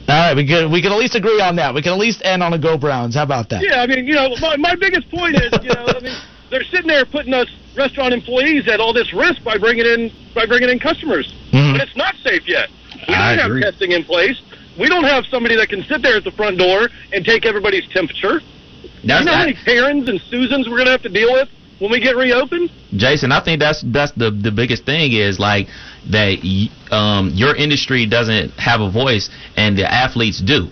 All 0.08 0.16
right, 0.16 0.36
we 0.36 0.46
can 0.46 0.72
we 0.72 0.82
can 0.82 0.92
at 0.92 0.98
least 1.00 1.16
agree 1.16 1.42
on 1.42 1.56
that. 1.56 1.74
We 1.74 1.82
can 1.82 1.94
at 1.94 1.98
least 1.98 2.22
end 2.24 2.44
on 2.44 2.54
a 2.54 2.60
go 2.60 2.78
Browns. 2.78 3.16
How 3.16 3.24
about 3.24 3.50
that? 3.50 3.64
Yeah, 3.64 3.82
I 3.82 3.88
mean, 3.88 4.06
you 4.06 4.14
know, 4.14 4.36
my, 4.40 4.56
my 4.58 4.76
biggest 4.76 5.10
point 5.10 5.36
is, 5.36 5.52
you 5.64 5.70
know, 5.74 5.86
I 5.88 6.00
mean, 6.00 6.16
they're 6.52 6.64
sitting 6.66 6.88
there 6.88 7.06
putting 7.06 7.34
us 7.34 7.48
restaurant 7.76 8.14
employees 8.14 8.68
at 8.68 8.80
all 8.80 8.94
this 8.94 9.12
risk 9.14 9.44
by 9.44 9.58
bringing 9.58 9.86
in 9.86 10.12
by 10.36 10.46
bringing 10.46 10.70
in 10.70 10.78
customers, 10.80 11.34
Mhm. 11.52 11.74
but 11.74 11.82
it's 11.82 11.96
not 11.96 12.16
safe 12.24 12.48
yet. 12.48 12.70
We 13.08 13.14
don't 13.16 13.38
have 13.40 13.62
testing 13.62 13.92
in 13.94 14.04
place. 14.04 14.40
We 14.78 14.90
don't 14.90 15.06
have 15.06 15.26
somebody 15.26 15.56
that 15.56 15.70
can 15.70 15.84
sit 15.86 16.02
there 16.02 16.18
at 16.18 16.24
the 16.24 16.32
front 16.32 16.58
door 16.58 16.90
and 17.14 17.26
take 17.26 17.46
everybody's 17.46 17.88
temperature. 17.88 18.42
That's- 19.04 19.20
you 19.22 19.26
know 19.26 19.32
how 19.34 19.40
many 19.40 19.54
Karens 19.54 20.08
and 20.10 20.22
Susans 20.30 20.68
we're 20.68 20.76
going 20.76 20.86
to 20.86 20.92
have 20.92 21.02
to 21.04 21.10
deal 21.10 21.32
with 21.34 21.50
when 21.80 21.92
we 21.92 22.00
get 22.00 22.16
reopened? 22.16 22.70
Jason, 22.96 23.32
I 23.32 23.44
think 23.44 23.60
that's 23.60 23.84
that's 23.92 24.12
the 24.14 24.32
the 24.32 24.52
biggest 24.52 24.86
thing 24.86 25.12
is 25.14 25.40
like 25.40 25.68
that 26.12 26.38
um 26.92 27.32
your 27.34 27.56
industry 27.56 28.06
doesn't 28.06 28.52
have 28.52 28.82
a 28.82 28.92
voice 28.92 29.30
and 29.58 29.78
the 29.78 29.92
athletes 29.92 30.42
do. 30.42 30.70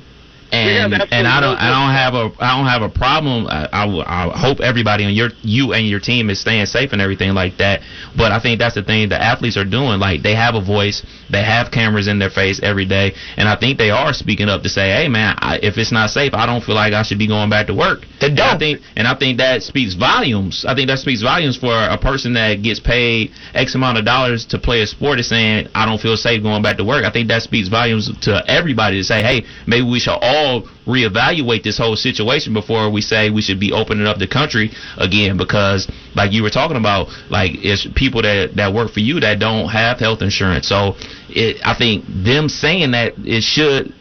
And 0.54 0.94
and 0.94 1.28
I 1.28 1.42
don't 1.42 1.58
I 1.58 1.70
don't 1.74 1.96
have 1.96 2.14
a 2.14 2.30
I 2.40 2.56
don't 2.56 2.68
have 2.68 2.84
a 2.84 2.90
problem. 2.90 3.48
I 3.50 3.68
I 3.74 4.30
hope 4.38 4.60
everybody 4.60 5.04
on 5.04 5.14
your 5.14 5.30
you 5.42 5.74
and 5.74 5.88
your 5.88 6.00
team 6.00 6.30
is 6.30 6.40
staying 6.40 6.68
safe 6.68 6.94
and 6.94 7.02
everything 7.02 7.34
like 7.34 7.58
that. 7.58 7.82
But 8.16 8.32
I 8.32 8.40
think 8.40 8.60
that's 8.60 8.76
the 8.76 8.84
thing 8.84 9.10
the 9.10 9.22
athletes 9.22 9.58
are 9.58 9.66
doing. 9.66 10.00
Like 10.00 10.22
they 10.22 10.36
have 10.36 10.54
a 10.54 10.62
voice, 10.62 11.04
they 11.32 11.44
have 11.44 11.72
cameras 11.72 12.08
in 12.08 12.20
their 12.20 12.30
face 12.30 12.60
every 12.62 12.86
day, 12.86 13.14
and 13.36 13.50
I 13.50 13.56
think 13.56 13.80
they 13.80 13.90
are 13.90 14.14
speaking 14.14 14.48
up 14.48 14.62
to 14.62 14.70
say, 14.70 14.90
hey 14.94 15.08
man, 15.08 15.36
I, 15.40 15.58
if 15.64 15.78
it's 15.78 15.92
not 15.92 16.12
safe, 16.12 16.36
I 16.36 16.46
don't 16.46 16.64
feel 16.64 16.76
like 16.76 16.94
I 16.94 17.02
should 17.02 17.20
be 17.20 17.28
going 17.28 17.50
back 17.50 17.66
to 17.68 17.74
work. 17.74 18.06
They 18.22 18.30
don't. 18.30 18.40
And 18.40 18.56
I 18.56 18.58
think 18.60 18.82
and 18.96 19.08
I 19.08 19.16
think 19.16 19.40
that 19.40 19.64
speaks 19.64 19.96
volumes. 19.96 20.66
I 20.68 20.76
think 20.76 20.88
that 20.88 21.00
speaks 21.00 21.24
volumes 21.24 21.58
for 21.58 21.74
a 21.74 21.98
person 21.98 22.34
that 22.34 22.62
gets 22.62 22.80
paid 22.80 23.32
X 23.56 23.74
amount 23.74 23.98
of 23.98 24.06
dollars 24.06 24.46
to 24.54 24.60
play 24.60 24.82
a 24.82 24.88
sport 24.88 25.20
is 25.20 25.28
saying 25.28 25.68
I 25.74 25.88
don't 25.88 26.00
feel 26.00 26.16
safe 26.16 26.44
going 26.44 26.62
back 26.62 26.78
to 26.78 26.86
work. 26.86 27.06
I 27.06 27.12
think 27.12 27.28
that 27.30 27.42
speaks 27.42 27.70
volumes 27.70 28.12
to 28.22 28.44
everybody 28.48 28.98
to 28.98 29.04
say, 29.04 29.24
hey, 29.24 29.46
maybe 29.66 29.90
we 29.90 30.00
should 30.00 30.20
all 30.22 30.43
reevaluate 30.86 31.64
this 31.64 31.78
whole 31.78 31.96
situation 31.96 32.54
before 32.54 32.90
we 32.92 33.02
say 33.02 33.30
we 33.30 33.42
should 33.42 33.60
be 33.60 33.72
opening 33.72 34.06
up 34.08 34.18
the 34.18 34.28
country 34.28 34.72
again 34.98 35.38
because 35.38 35.90
like 36.16 36.32
you 36.32 36.44
were 36.44 36.50
talking 36.50 36.78
about 36.78 37.08
like 37.30 37.52
it's 37.64 37.88
people 37.96 38.22
that 38.22 38.56
that 38.56 38.74
work 38.74 38.92
for 38.92 39.00
you 39.00 39.20
that 39.20 39.40
don't 39.40 39.70
have 39.70 40.00
health 40.00 40.22
insurance 40.22 40.68
so 40.68 40.94
it 41.30 41.58
i 41.66 41.74
think 41.74 42.04
them 42.24 42.48
saying 42.50 42.92
that 42.92 43.14
it 43.20 43.42
should 43.44 43.94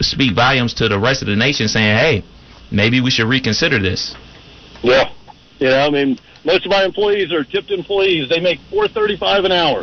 speak 0.00 0.34
volumes 0.34 0.74
to 0.74 0.88
the 0.88 0.98
rest 0.98 1.22
of 1.22 1.28
the 1.28 1.36
nation 1.36 1.68
saying 1.68 1.96
hey 1.96 2.24
maybe 2.70 3.00
we 3.00 3.10
should 3.10 3.28
reconsider 3.28 3.78
this 3.78 4.14
Yeah. 4.82 5.10
yeah 5.58 5.86
I 5.86 5.90
mean, 5.90 6.18
most 6.44 6.66
of 6.66 6.70
my 6.70 6.84
employees 6.84 7.32
are 7.32 7.42
tipped 7.44 7.70
employees. 7.70 8.28
They 8.28 8.38
make 8.40 8.58
four 8.70 8.86
thirty-five 8.86 9.44
an 9.44 9.52
hour. 9.52 9.82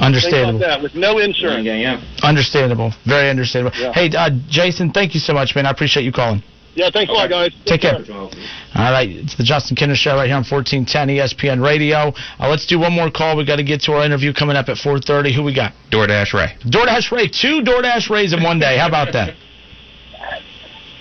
Understandable. 0.00 0.60
Things 0.60 0.60
like 0.60 0.70
that 0.70 0.82
with 0.82 0.94
no 0.94 1.18
insurance. 1.18 1.64
Yeah, 1.64 1.74
yeah. 1.74 2.00
Understandable. 2.22 2.92
Very 3.04 3.30
understandable. 3.30 3.76
Yeah. 3.76 3.92
Hey, 3.92 4.10
uh, 4.16 4.30
Jason, 4.48 4.92
thank 4.92 5.14
you 5.14 5.20
so 5.20 5.32
much, 5.32 5.54
man. 5.54 5.66
I 5.66 5.70
appreciate 5.70 6.04
you 6.04 6.12
calling. 6.12 6.42
Yeah, 6.74 6.90
thanks 6.92 7.10
a 7.10 7.12
lot, 7.12 7.28
guys. 7.28 7.50
Take 7.66 7.80
care. 7.80 7.94
All 7.96 8.92
right, 8.92 9.08
it's 9.10 9.36
the 9.36 9.42
Justin 9.42 9.76
Kinner 9.76 9.96
Show 9.96 10.14
right 10.14 10.26
here 10.26 10.36
on 10.36 10.44
1410 10.46 11.08
ESPN 11.08 11.60
Radio. 11.60 12.12
Uh, 12.38 12.48
let's 12.48 12.66
do 12.66 12.78
one 12.78 12.92
more 12.92 13.10
call. 13.10 13.36
We 13.36 13.44
got 13.44 13.56
to 13.56 13.64
get 13.64 13.80
to 13.82 13.94
our 13.94 14.04
interview 14.04 14.32
coming 14.32 14.54
up 14.54 14.68
at 14.68 14.76
4:30. 14.76 15.34
Who 15.34 15.42
we 15.42 15.52
got? 15.52 15.72
DoorDash 15.90 16.32
Ray. 16.34 16.54
DoorDash 16.62 17.10
Ray. 17.10 17.26
Two 17.26 17.62
DoorDash 17.62 18.08
Rays 18.10 18.32
in 18.32 18.44
one 18.44 18.60
day. 18.60 18.78
How 18.78 18.86
about 18.86 19.12
that? 19.12 19.34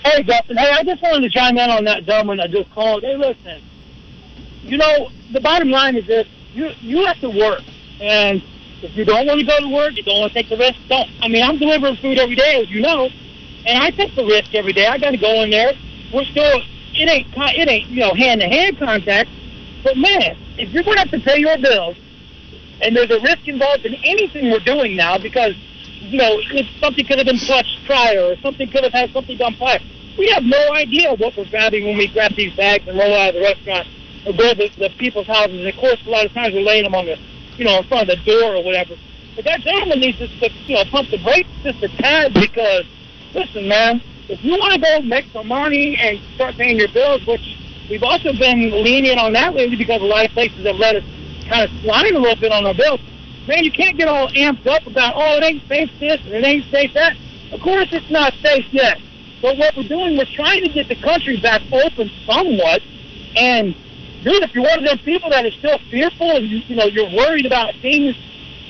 Hey, 0.03 0.23
Dustin. 0.23 0.57
Hey, 0.57 0.71
I 0.71 0.83
just 0.83 1.03
wanted 1.03 1.29
to 1.29 1.29
chime 1.29 1.57
in 1.59 1.69
on 1.69 1.83
that 1.83 2.05
gentleman 2.05 2.37
that 2.37 2.49
just 2.49 2.71
called. 2.71 3.03
Hey, 3.03 3.15
listen. 3.15 3.61
You 4.63 4.77
know, 4.77 5.09
the 5.31 5.41
bottom 5.41 5.69
line 5.69 5.95
is 5.95 6.07
this: 6.07 6.25
you 6.53 6.71
you 6.79 7.05
have 7.05 7.19
to 7.21 7.29
work, 7.29 7.61
and 8.01 8.41
if 8.81 8.95
you 8.95 9.05
don't 9.05 9.25
want 9.25 9.39
to 9.39 9.45
go 9.45 9.59
to 9.59 9.69
work, 9.69 9.95
you 9.95 10.03
don't 10.03 10.19
want 10.19 10.33
to 10.33 10.39
take 10.41 10.49
the 10.49 10.57
risk. 10.57 10.75
Don't. 10.87 11.09
I 11.21 11.27
mean, 11.27 11.43
I'm 11.43 11.57
delivering 11.57 11.97
food 11.97 12.17
every 12.19 12.35
day, 12.35 12.61
as 12.61 12.69
you 12.69 12.81
know, 12.81 13.09
and 13.65 13.83
I 13.83 13.89
take 13.91 14.15
the 14.15 14.25
risk 14.25 14.53
every 14.53 14.73
day. 14.73 14.85
I 14.85 14.97
got 14.97 15.11
to 15.11 15.17
go 15.17 15.41
in 15.43 15.49
there. 15.49 15.73
We're 16.13 16.25
still. 16.25 16.61
It 16.93 17.09
ain't. 17.09 17.27
It 17.35 17.69
ain't. 17.69 17.89
You 17.89 18.01
know, 18.01 18.13
hand 18.13 18.41
to 18.41 18.47
hand 18.47 18.77
contact. 18.77 19.29
But 19.83 19.97
man, 19.97 20.37
if 20.57 20.69
you're 20.69 20.83
going 20.83 20.97
to 20.97 21.01
have 21.01 21.11
to 21.11 21.19
pay 21.19 21.39
your 21.39 21.57
bills, 21.57 21.97
and 22.81 22.95
there's 22.95 23.11
a 23.11 23.19
risk 23.21 23.47
involved 23.47 23.85
in 23.85 23.95
anything 24.03 24.51
we're 24.51 24.59
doing 24.59 24.95
now, 24.95 25.17
because 25.17 25.53
you 25.99 26.17
know, 26.17 26.39
if 26.51 26.67
something 26.79 27.05
could 27.05 27.17
have 27.17 27.27
been 27.27 27.39
touched 27.39 27.79
prior, 27.85 28.21
or 28.21 28.35
something 28.37 28.69
could 28.69 28.83
have 28.83 28.93
had 28.93 29.11
something 29.11 29.37
done 29.37 29.55
prior. 29.55 29.79
We 30.17 30.29
have 30.29 30.43
no 30.43 30.73
idea 30.73 31.13
what 31.13 31.37
we're 31.37 31.49
grabbing 31.49 31.85
when 31.85 31.97
we 31.97 32.07
grab 32.07 32.33
these 32.35 32.55
bags 32.55 32.87
and 32.87 32.97
roll 32.97 33.13
out 33.13 33.29
of 33.29 33.35
the 33.35 33.41
restaurant 33.41 33.87
or 34.25 34.33
go 34.33 34.49
to 34.49 34.55
the, 34.55 34.69
the 34.77 34.89
people's 34.97 35.27
houses. 35.27 35.59
And 35.59 35.67
of 35.67 35.75
course, 35.75 36.01
a 36.05 36.09
lot 36.09 36.25
of 36.25 36.33
times 36.33 36.55
we're 36.55 36.61
laying 36.61 36.83
them 36.83 36.95
on 36.95 37.05
the, 37.05 37.17
you 37.57 37.65
know, 37.65 37.77
in 37.79 37.83
front 37.85 38.09
of 38.09 38.17
the 38.17 38.23
door 38.23 38.55
or 38.55 38.63
whatever. 38.63 38.95
But 39.35 39.45
that 39.45 39.61
gentleman 39.61 39.99
needs 39.99 40.17
to, 40.17 40.27
you 40.67 40.75
know, 40.75 40.83
pump 40.85 41.09
the 41.09 41.17
brakes 41.23 41.49
just 41.63 41.81
a 41.83 41.89
tad 42.01 42.33
because, 42.33 42.85
listen, 43.33 43.67
man, 43.67 44.01
if 44.29 44.43
you 44.43 44.51
want 44.51 44.73
to 44.73 44.79
go 44.79 45.01
make 45.01 45.25
some 45.31 45.47
money 45.47 45.97
and 46.01 46.19
start 46.35 46.55
paying 46.57 46.77
your 46.77 46.89
bills, 46.89 47.25
which 47.27 47.43
we've 47.89 48.03
also 48.03 48.33
been 48.33 48.71
lenient 48.71 49.19
on 49.19 49.33
that 49.33 49.53
lately 49.55 49.75
because 49.75 50.01
a 50.01 50.05
lot 50.05 50.25
of 50.25 50.31
places 50.31 50.65
have 50.65 50.75
let 50.75 50.95
us 50.95 51.03
kind 51.47 51.63
of 51.63 51.71
slide 51.81 52.13
a 52.13 52.19
little 52.19 52.35
bit 52.35 52.51
on 52.51 52.65
our 52.65 52.73
bills. 52.73 52.99
Man, 53.47 53.63
you 53.63 53.71
can't 53.71 53.97
get 53.97 54.07
all 54.07 54.27
amped 54.29 54.67
up 54.67 54.85
about, 54.85 55.13
oh, 55.15 55.37
it 55.37 55.43
ain't 55.43 55.63
safe 55.69 55.89
this 55.99 56.19
and 56.25 56.33
it 56.33 56.45
ain't 56.45 56.65
safe 56.71 56.93
that. 56.93 57.15
Of 57.53 57.61
course 57.61 57.87
it's 57.91 58.09
not 58.11 58.33
safe 58.43 58.65
yet. 58.71 58.99
But 59.41 59.57
what 59.57 59.77
we're 59.77 59.87
doing, 59.87 60.17
we're 60.17 60.25
trying 60.35 60.63
to 60.63 60.69
get 60.69 60.89
the 60.89 60.95
country 60.95 61.39
back 61.39 61.61
open 61.71 62.11
somewhat. 62.25 62.81
And, 63.35 63.75
dude, 64.27 64.43
if 64.43 64.53
you're 64.53 64.63
one 64.63 64.79
of 64.79 64.85
those 64.85 65.01
people 65.01 65.29
that 65.29 65.45
is 65.45 65.53
still 65.55 65.79
fearful 65.89 66.35
and, 66.35 66.45
you, 66.45 66.57
you 66.67 66.75
know, 66.75 66.85
you're 66.85 67.09
worried 67.15 67.45
about 67.45 67.73
things, 67.81 68.15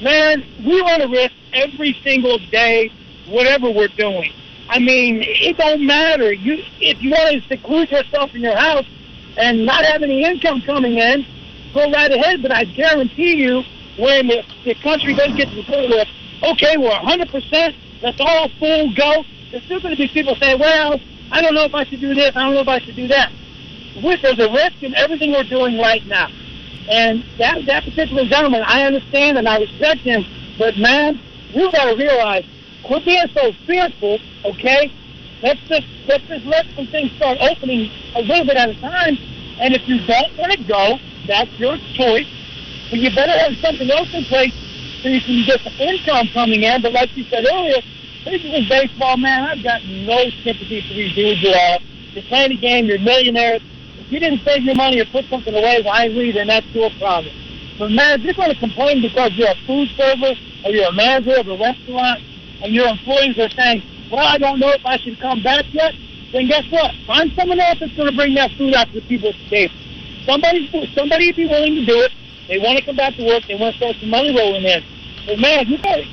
man, 0.02 0.46
we 0.64 0.80
run 0.82 1.02
a 1.02 1.08
risk 1.08 1.34
every 1.54 1.98
single 2.04 2.38
day, 2.52 2.92
whatever 3.28 3.72
we're 3.72 3.88
doing. 3.90 4.32
I 4.70 4.80
mean, 4.80 5.24
it 5.24 5.58
don't 5.58 5.86
matter. 5.86 6.32
You, 6.32 6.64
if 6.80 7.02
you 7.02 7.12
want 7.12 7.42
to 7.42 7.48
seclude 7.48 7.90
yourself 7.90 8.36
in 8.36 8.42
your 8.42 8.56
house 8.56 8.86
and 9.38 9.66
not 9.66 9.84
have 9.86 10.04
any 10.04 10.24
income 10.24 10.62
coming 10.62 10.98
in, 10.98 11.26
go 11.74 11.92
right 11.92 12.12
ahead. 12.12 12.42
But 12.42 12.52
I 12.52 12.66
guarantee 12.66 13.36
you, 13.36 13.64
when 13.98 14.28
the, 14.28 14.44
the 14.64 14.76
country 14.76 15.16
does 15.16 15.34
get 15.36 15.50
to 15.50 15.56
the 15.56 15.64
point 15.64 15.90
where, 15.90 16.06
okay, 16.52 16.78
we're 16.78 16.92
100%, 16.92 17.76
let's 18.04 18.20
all 18.20 18.50
full 18.60 18.94
go, 18.94 19.24
there's 19.50 19.64
still 19.64 19.80
going 19.80 19.96
to 19.96 19.98
be 19.98 20.08
people 20.10 20.36
saying, 20.36 20.60
well, 20.60 21.00
I 21.32 21.42
don't 21.42 21.56
know 21.56 21.64
if 21.64 21.74
I 21.74 21.86
should 21.86 22.02
do 22.02 22.14
this, 22.14 22.36
I 22.36 22.44
don't 22.44 22.54
know 22.54 22.62
if 22.62 22.68
I 22.68 22.80
should 22.80 22.96
do 22.96 23.08
that. 23.08 23.32
Which 24.04 24.22
there's 24.22 24.40
a 24.40 24.52
risk 24.52 24.84
in 24.84 24.96
everything 24.96 25.32
we're 25.32 25.44
doing 25.44 25.80
right 25.80 26.06
now. 26.06 26.30
And 26.90 27.24
that, 27.38 27.66
that 27.66 27.84
particular 27.84 28.26
gentleman, 28.26 28.64
I 28.66 28.84
understand 28.84 29.38
and 29.38 29.48
I 29.48 29.60
respect 29.60 30.02
him, 30.02 30.24
but 30.58 30.78
man, 30.78 31.20
you 31.50 31.72
got 31.72 31.86
to 31.86 31.96
realize, 31.96 32.46
quit 32.84 33.06
being 33.06 33.28
so 33.34 33.52
fearful, 33.66 34.20
okay? 34.46 34.92
Let's 35.42 35.60
just 35.68 35.86
let's 36.08 36.24
just 36.28 36.46
let 36.46 36.66
some 36.76 36.88
things 36.88 37.12
start 37.18 37.38
opening 37.42 37.92
a 38.16 38.22
little 38.22 38.46
bit 38.46 38.58
at 38.58 38.70
a 38.70 38.82
time. 38.82 39.18
And 39.60 39.76
if 39.76 39.88
you 39.88 40.00
don't 40.06 40.38
want 40.38 40.52
to 40.54 40.64
go, 40.64 40.98
that's 41.28 41.52
your 41.60 41.78
choice. 41.94 42.28
But 42.90 43.00
you 43.00 43.14
better 43.14 43.38
have 43.38 43.54
something 43.58 43.90
else 43.92 44.10
in 44.14 44.24
place 44.26 44.54
so 45.02 45.10
you 45.10 45.22
can 45.22 45.46
get 45.46 45.62
some 45.62 45.74
income 45.74 46.28
coming 46.34 46.64
in. 46.64 46.82
But 46.82 46.94
like 46.94 47.16
you 47.16 47.26
said 47.26 47.46
earlier, 47.52 47.82
this 48.26 48.42
is 48.44 48.68
baseball, 48.70 49.18
man. 49.18 49.44
I've 49.44 49.64
got 49.64 49.86
no 49.86 50.30
sympathy 50.44 50.82
for 50.88 50.94
these 50.94 51.14
dudes 51.14 51.46
at 51.46 51.56
all. 51.56 51.80
You're 52.14 52.24
playing 52.24 52.50
the 52.50 52.58
game, 52.58 52.86
you're 52.86 53.00
millionaires. 53.00 53.62
If 54.08 54.14
you 54.14 54.20
didn't 54.22 54.40
save 54.48 54.64
your 54.64 54.76
money 54.76 55.02
or 55.02 55.06
put 55.12 55.26
something 55.28 55.54
away 55.54 55.84
wisely, 55.84 56.32
then 56.32 56.48
that's 56.48 56.66
your 56.72 56.90
problem. 56.92 57.36
But 57.78 57.92
man, 57.92 58.20
if 58.20 58.24
you're 58.24 58.40
going 58.40 58.52
to 58.52 58.56
complain 58.56 59.02
because 59.02 59.34
you're 59.36 59.52
a 59.52 59.60
food 59.68 59.90
server 60.00 60.32
or 60.64 60.72
you're 60.72 60.88
a 60.88 60.94
manager 60.94 61.36
of 61.36 61.48
a 61.48 61.58
restaurant 61.58 62.24
and 62.64 62.74
your 62.74 62.88
employees 62.88 63.38
are 63.38 63.50
saying, 63.50 63.84
well, 64.10 64.26
I 64.26 64.38
don't 64.38 64.60
know 64.60 64.70
if 64.72 64.80
I 64.86 64.96
should 64.96 65.20
come 65.20 65.44
back 65.44 65.66
yet, 65.74 65.94
then 66.32 66.48
guess 66.48 66.64
what? 66.72 66.96
Find 67.06 67.34
someone 67.36 67.60
else 67.60 67.80
that's 67.80 67.92
going 68.00 68.10
to 68.10 68.16
bring 68.16 68.34
that 68.36 68.50
food 68.56 68.74
out 68.76 68.88
to 68.96 69.02
the 69.02 69.08
people 69.08 69.28
at 69.28 69.36
table. 69.50 69.76
Somebody, 70.24 70.72
somebody 70.96 71.34
be 71.34 71.46
willing 71.46 71.76
to 71.76 71.86
do 71.86 72.00
it. 72.00 72.12
They 72.48 72.60
want 72.60 72.80
to 72.80 72.86
come 72.86 72.96
back 72.96 73.18
to 73.18 73.28
work. 73.28 73.44
They 73.44 73.56
want 73.56 73.76
to 73.76 73.78
start 73.78 73.98
some 74.00 74.10
money 74.10 74.32
rolling 74.32 74.64
in. 74.64 74.84
But 75.26 75.40
man, 75.40 75.68
you 75.68 75.78
guys, 75.80 76.08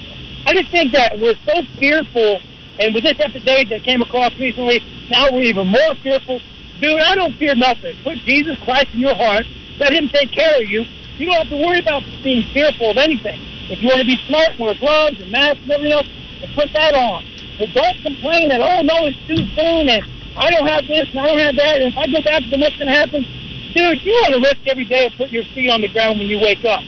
I 0.46 0.54
just 0.54 0.70
think 0.72 0.90
that 0.92 1.18
we're 1.20 1.38
so 1.46 1.62
fearful, 1.78 2.40
and 2.80 2.92
with 2.92 3.04
this 3.04 3.20
epidemic 3.20 3.68
that 3.70 3.84
came 3.84 4.02
across 4.02 4.36
recently, 4.36 4.82
now 5.10 5.30
we're 5.30 5.42
even 5.46 5.68
more 5.68 5.94
fearful. 6.02 6.40
Dude, 6.80 7.00
I 7.00 7.14
don't 7.14 7.36
fear 7.36 7.54
nothing. 7.54 7.96
Put 8.02 8.18
Jesus 8.24 8.58
Christ 8.64 8.88
in 8.92 9.00
your 9.00 9.14
heart. 9.14 9.46
Let 9.78 9.92
Him 9.92 10.08
take 10.08 10.32
care 10.32 10.60
of 10.60 10.68
you. 10.68 10.84
You 11.18 11.26
don't 11.26 11.36
have 11.36 11.48
to 11.48 11.56
worry 11.56 11.78
about 11.78 12.02
being 12.22 12.42
fearful 12.52 12.90
of 12.90 12.96
anything. 12.96 13.40
If 13.70 13.80
you 13.80 13.88
want 13.88 14.00
to 14.00 14.06
be 14.06 14.18
smart, 14.26 14.58
wear 14.58 14.74
gloves 14.74 15.20
and 15.20 15.30
masks 15.30 15.60
and 15.62 15.72
everything 15.72 15.92
else, 15.92 16.08
and 16.42 16.50
put 16.54 16.72
that 16.74 16.94
on. 16.94 17.24
But 17.58 17.72
don't 17.72 17.96
complain 18.02 18.48
that, 18.48 18.60
oh, 18.60 18.82
no, 18.82 19.06
it's 19.06 19.18
too 19.26 19.46
soon, 19.54 19.88
and 19.88 20.02
I 20.36 20.50
don't 20.50 20.66
have 20.66 20.86
this, 20.86 21.08
and 21.10 21.20
I 21.20 21.26
don't 21.26 21.38
have 21.38 21.56
that, 21.56 21.80
and 21.80 21.92
if 21.92 21.96
I 21.96 22.06
go 22.06 22.20
back, 22.20 22.42
then 22.50 22.60
what's 22.60 22.76
going 22.76 22.88
to 22.88 22.94
happen? 22.94 23.24
Dude, 23.74 24.02
you 24.04 24.12
want 24.22 24.34
to 24.34 24.40
risk 24.40 24.58
every 24.66 24.84
day 24.84 25.06
of 25.06 25.12
putting 25.16 25.34
your 25.34 25.44
feet 25.54 25.70
on 25.70 25.80
the 25.80 25.88
ground 25.88 26.18
when 26.18 26.28
you 26.28 26.38
wake 26.38 26.64
up. 26.64 26.82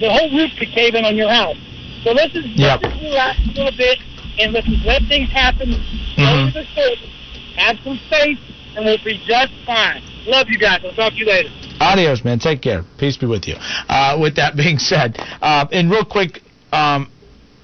The 0.00 0.10
whole 0.10 0.30
roof 0.30 0.50
could 0.58 0.70
cave 0.70 0.94
in 0.94 1.04
on 1.04 1.16
your 1.16 1.30
house. 1.30 1.56
So 2.04 2.12
let's 2.12 2.32
just, 2.32 2.46
Yep. 2.48 2.82
let's 2.82 2.94
just 2.94 3.02
relax 3.02 3.38
a 3.38 3.50
little 3.54 3.76
bit, 3.76 3.98
and 4.38 4.52
let's 4.52 4.68
let 4.84 5.02
things 5.04 5.30
happen. 5.30 5.70
Mhm. 5.70 6.16
Go 6.16 6.46
to 6.46 6.52
the 6.52 6.66
surface. 6.74 7.10
Have 7.56 7.78
some 7.84 7.98
faith, 8.10 8.38
and 8.78 8.86
we'll 8.86 9.04
be 9.04 9.20
just 9.26 9.52
fine. 9.66 10.02
Love 10.26 10.48
you 10.48 10.58
guys. 10.58 10.80
I'll 10.84 10.94
talk 10.94 11.12
to 11.12 11.18
you 11.18 11.26
later. 11.26 11.48
Adios, 11.80 12.24
man. 12.24 12.38
Take 12.38 12.62
care. 12.62 12.84
Peace 12.96 13.16
be 13.16 13.26
with 13.26 13.46
you. 13.48 13.56
Uh, 13.88 14.16
with 14.20 14.36
that 14.36 14.56
being 14.56 14.78
said, 14.78 15.16
uh, 15.42 15.66
and 15.72 15.90
real 15.90 16.04
quick, 16.04 16.42
um, 16.72 17.10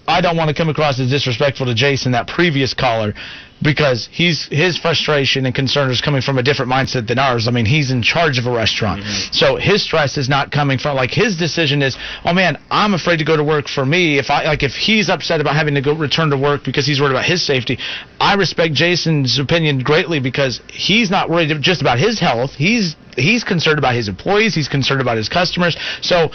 I 0.07 0.21
don't 0.21 0.37
want 0.37 0.49
to 0.49 0.55
come 0.55 0.69
across 0.69 0.99
as 1.01 1.11
disrespectful 1.11 1.67
to 1.67 1.75
Jason, 1.75 2.13
that 2.13 2.27
previous 2.27 2.75
caller, 2.75 3.15
because 3.63 4.09
he's 4.13 4.47
his 4.51 4.77
frustration 4.77 5.47
and 5.47 5.55
concern 5.55 5.91
is 5.91 6.01
coming 6.01 6.21
from 6.21 6.39
a 6.39 6.43
different 6.43 6.71
mindset 6.71 7.09
than 7.09 7.19
ours. 7.19 7.49
I 7.49 7.51
mean, 7.51 7.65
he's 7.65 7.91
in 7.91 8.03
charge 8.03 8.39
of 8.39 8.47
a 8.47 8.51
restaurant, 8.51 9.03
mm-hmm. 9.03 9.33
so 9.33 9.57
his 9.57 9.83
stress 9.83 10.17
is 10.17 10.29
not 10.29 10.51
coming 10.51 10.79
from 10.79 10.97
like 10.97 11.11
his 11.11 11.37
decision 11.37 11.83
is, 11.83 11.97
oh 12.25 12.35
man, 12.35 12.59
I'm 12.71 12.95
afraid 12.95 13.19
to 13.19 13.25
go 13.25 13.37
to 13.37 13.45
work 13.45 13.69
for 13.69 13.87
me. 13.87 14.19
If 14.19 14.31
I 14.31 14.45
like, 14.45 14.63
if 14.63 14.73
he's 14.73 15.09
upset 15.09 15.41
about 15.41 15.55
having 15.57 15.75
to 15.75 15.83
go 15.83 15.95
return 15.95 16.31
to 16.31 16.37
work 16.37 16.63
because 16.65 16.87
he's 16.87 17.01
worried 17.01 17.13
about 17.13 17.25
his 17.25 17.45
safety, 17.45 17.79
I 18.21 18.35
respect 18.35 18.75
Jason's 18.75 19.39
opinion 19.39 19.81
greatly 19.81 20.21
because 20.21 20.61
he's 20.69 21.11
not 21.11 21.31
worried 21.31 21.51
just 21.61 21.81
about 21.81 21.99
his 21.99 22.21
health. 22.21 22.51
He's 22.53 22.97
he's 23.17 23.45
concerned 23.45 23.79
about 23.79 23.95
his 23.95 24.09
employees. 24.09 24.55
He's 24.55 24.69
concerned 24.69 25.01
about 25.01 25.17
his 25.17 25.29
customers. 25.29 25.77
So 26.03 26.31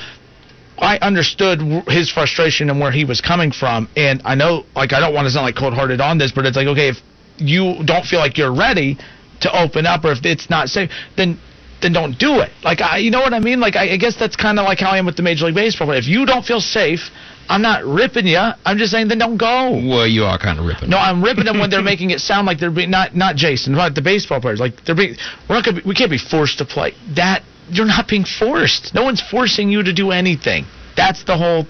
I 0.81 0.97
understood 0.99 1.61
his 1.87 2.09
frustration 2.09 2.69
and 2.69 2.79
where 2.79 2.91
he 2.91 3.05
was 3.05 3.21
coming 3.21 3.51
from, 3.51 3.89
and 3.95 4.21
I 4.23 4.35
know, 4.35 4.65
like, 4.75 4.93
I 4.93 4.99
don't 4.99 5.13
want 5.13 5.25
to 5.25 5.31
sound 5.31 5.43
like 5.43 5.55
cold-hearted 5.55 5.99
on 5.99 6.17
this, 6.17 6.31
but 6.31 6.45
it's 6.45 6.55
like, 6.55 6.67
okay, 6.67 6.89
if 6.89 6.97
you 7.39 7.83
don't 7.85 8.05
feel 8.05 8.19
like 8.19 8.37
you're 8.37 8.53
ready 8.53 8.97
to 9.41 9.61
open 9.61 9.85
up, 9.85 10.03
or 10.05 10.11
if 10.11 10.25
it's 10.25 10.49
not 10.49 10.69
safe, 10.69 10.89
then 11.15 11.39
then 11.81 11.93
don't 11.93 12.17
do 12.19 12.39
it. 12.41 12.51
Like, 12.61 12.81
I, 12.81 12.97
you 12.97 13.09
know 13.09 13.21
what 13.21 13.33
I 13.33 13.39
mean? 13.39 13.61
Like, 13.61 13.77
I, 13.77 13.93
I 13.93 13.97
guess 13.97 14.17
that's 14.17 14.35
kind 14.35 14.59
of 14.59 14.65
like 14.65 14.79
how 14.79 14.91
I 14.91 14.97
am 14.97 15.05
with 15.05 15.15
the 15.15 15.23
Major 15.23 15.45
League 15.45 15.55
Baseball. 15.55 15.89
If 15.91 16.07
you 16.07 16.25
don't 16.25 16.43
feel 16.43 16.59
safe, 16.59 17.09
I'm 17.47 17.61
not 17.61 17.85
ripping 17.85 18.27
you. 18.27 18.37
I'm 18.37 18.77
just 18.77 18.91
saying, 18.91 19.07
then 19.07 19.17
don't 19.17 19.37
go. 19.37 19.71
Well, 19.71 20.05
you 20.05 20.23
are 20.25 20.37
kind 20.37 20.59
of 20.59 20.65
ripping. 20.65 20.89
No, 20.89 20.97
I'm 20.97 21.23
ripping 21.23 21.45
them 21.45 21.57
when 21.57 21.69
they're 21.69 21.81
making 21.93 22.11
it 22.11 22.19
sound 22.19 22.47
like 22.47 22.59
they're 22.59 22.69
being 22.71 22.91
not 22.91 23.15
not 23.15 23.37
Jason, 23.37 23.75
but 23.75 23.95
the 23.95 24.01
baseball 24.01 24.41
players. 24.41 24.59
Like 24.59 24.83
they're 24.85 24.95
being, 24.95 25.15
we're 25.47 25.55
not 25.55 25.65
gonna 25.65 25.81
be, 25.81 25.87
we 25.87 25.95
can't 25.95 26.11
be 26.11 26.17
forced 26.17 26.57
to 26.57 26.65
play. 26.65 26.93
That 27.15 27.43
you're 27.71 27.85
not 27.87 28.07
being 28.07 28.25
forced. 28.25 28.93
No 28.93 29.03
one's 29.03 29.21
forcing 29.21 29.69
you 29.69 29.81
to 29.83 29.93
do 29.93 30.11
anything. 30.11 30.65
That's 30.97 31.23
the 31.23 31.37
whole 31.37 31.65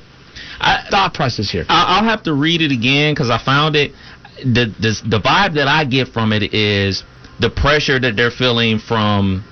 thought 0.90 1.14
process 1.14 1.50
here. 1.50 1.66
I- 1.70 1.98
I'll 2.00 2.06
have 2.06 2.24
to 2.24 2.34
read 2.34 2.62
it 2.62 2.72
again 2.72 3.14
because 3.14 3.30
I 3.30 3.38
found 3.38 3.76
it. 3.76 3.92
The, 4.44 4.74
the 4.80 5.02
the 5.10 5.20
vibe 5.20 5.56
that 5.56 5.68
I 5.68 5.86
get 5.86 6.10
from 6.10 6.32
it 6.34 6.54
is 6.54 7.04
the 7.40 7.50
pressure 7.50 8.00
that 8.00 8.16
they're 8.16 8.32
feeling 8.32 8.80
from 8.80 9.44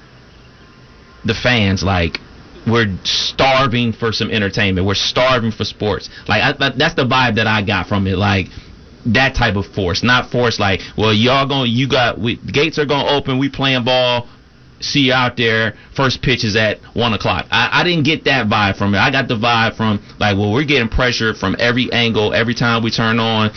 the 1.25 1.33
fans. 1.33 1.83
Like 1.83 2.19
we're 2.65 2.97
starving 3.03 3.93
for 3.93 4.11
some 4.11 4.29
entertainment. 4.29 4.85
We're 4.85 4.95
starving 4.95 5.51
for 5.51 5.63
sports. 5.63 6.09
Like 6.27 6.41
I, 6.43 6.51
that- 6.59 6.77
that's 6.77 6.95
the 6.95 7.05
vibe 7.05 7.35
that 7.35 7.47
I 7.47 7.61
got 7.63 7.87
from 7.87 8.07
it. 8.07 8.17
Like 8.17 8.47
that 9.05 9.35
type 9.35 9.55
of 9.55 9.65
force, 9.67 10.03
not 10.03 10.31
force 10.31 10.59
like, 10.59 10.81
well, 10.97 11.13
y'all 11.13 11.47
going, 11.47 11.71
you 11.71 11.87
got, 11.87 12.19
we, 12.19 12.35
gates 12.35 12.77
are 12.77 12.85
gonna 12.85 13.09
open. 13.09 13.39
We 13.39 13.49
playing 13.49 13.85
ball. 13.85 14.27
See 14.79 14.99
you 15.07 15.13
out 15.13 15.37
there. 15.37 15.73
First 15.95 16.21
pitch 16.21 16.43
is 16.43 16.55
at 16.55 16.79
one 16.93 17.13
o'clock. 17.13 17.47
I, 17.49 17.69
I 17.81 17.83
didn't 17.83 18.03
get 18.03 18.25
that 18.25 18.47
vibe 18.47 18.77
from 18.77 18.93
it. 18.93 18.99
I 18.99 19.09
got 19.11 19.27
the 19.27 19.35
vibe 19.35 19.75
from 19.75 19.99
like, 20.19 20.37
well, 20.37 20.51
we're 20.51 20.65
getting 20.65 20.89
pressure 20.89 21.33
from 21.33 21.55
every 21.57 21.91
angle 21.91 22.33
every 22.33 22.53
time 22.53 22.83
we 22.83 22.91
turn 22.91 23.17
on 23.19 23.51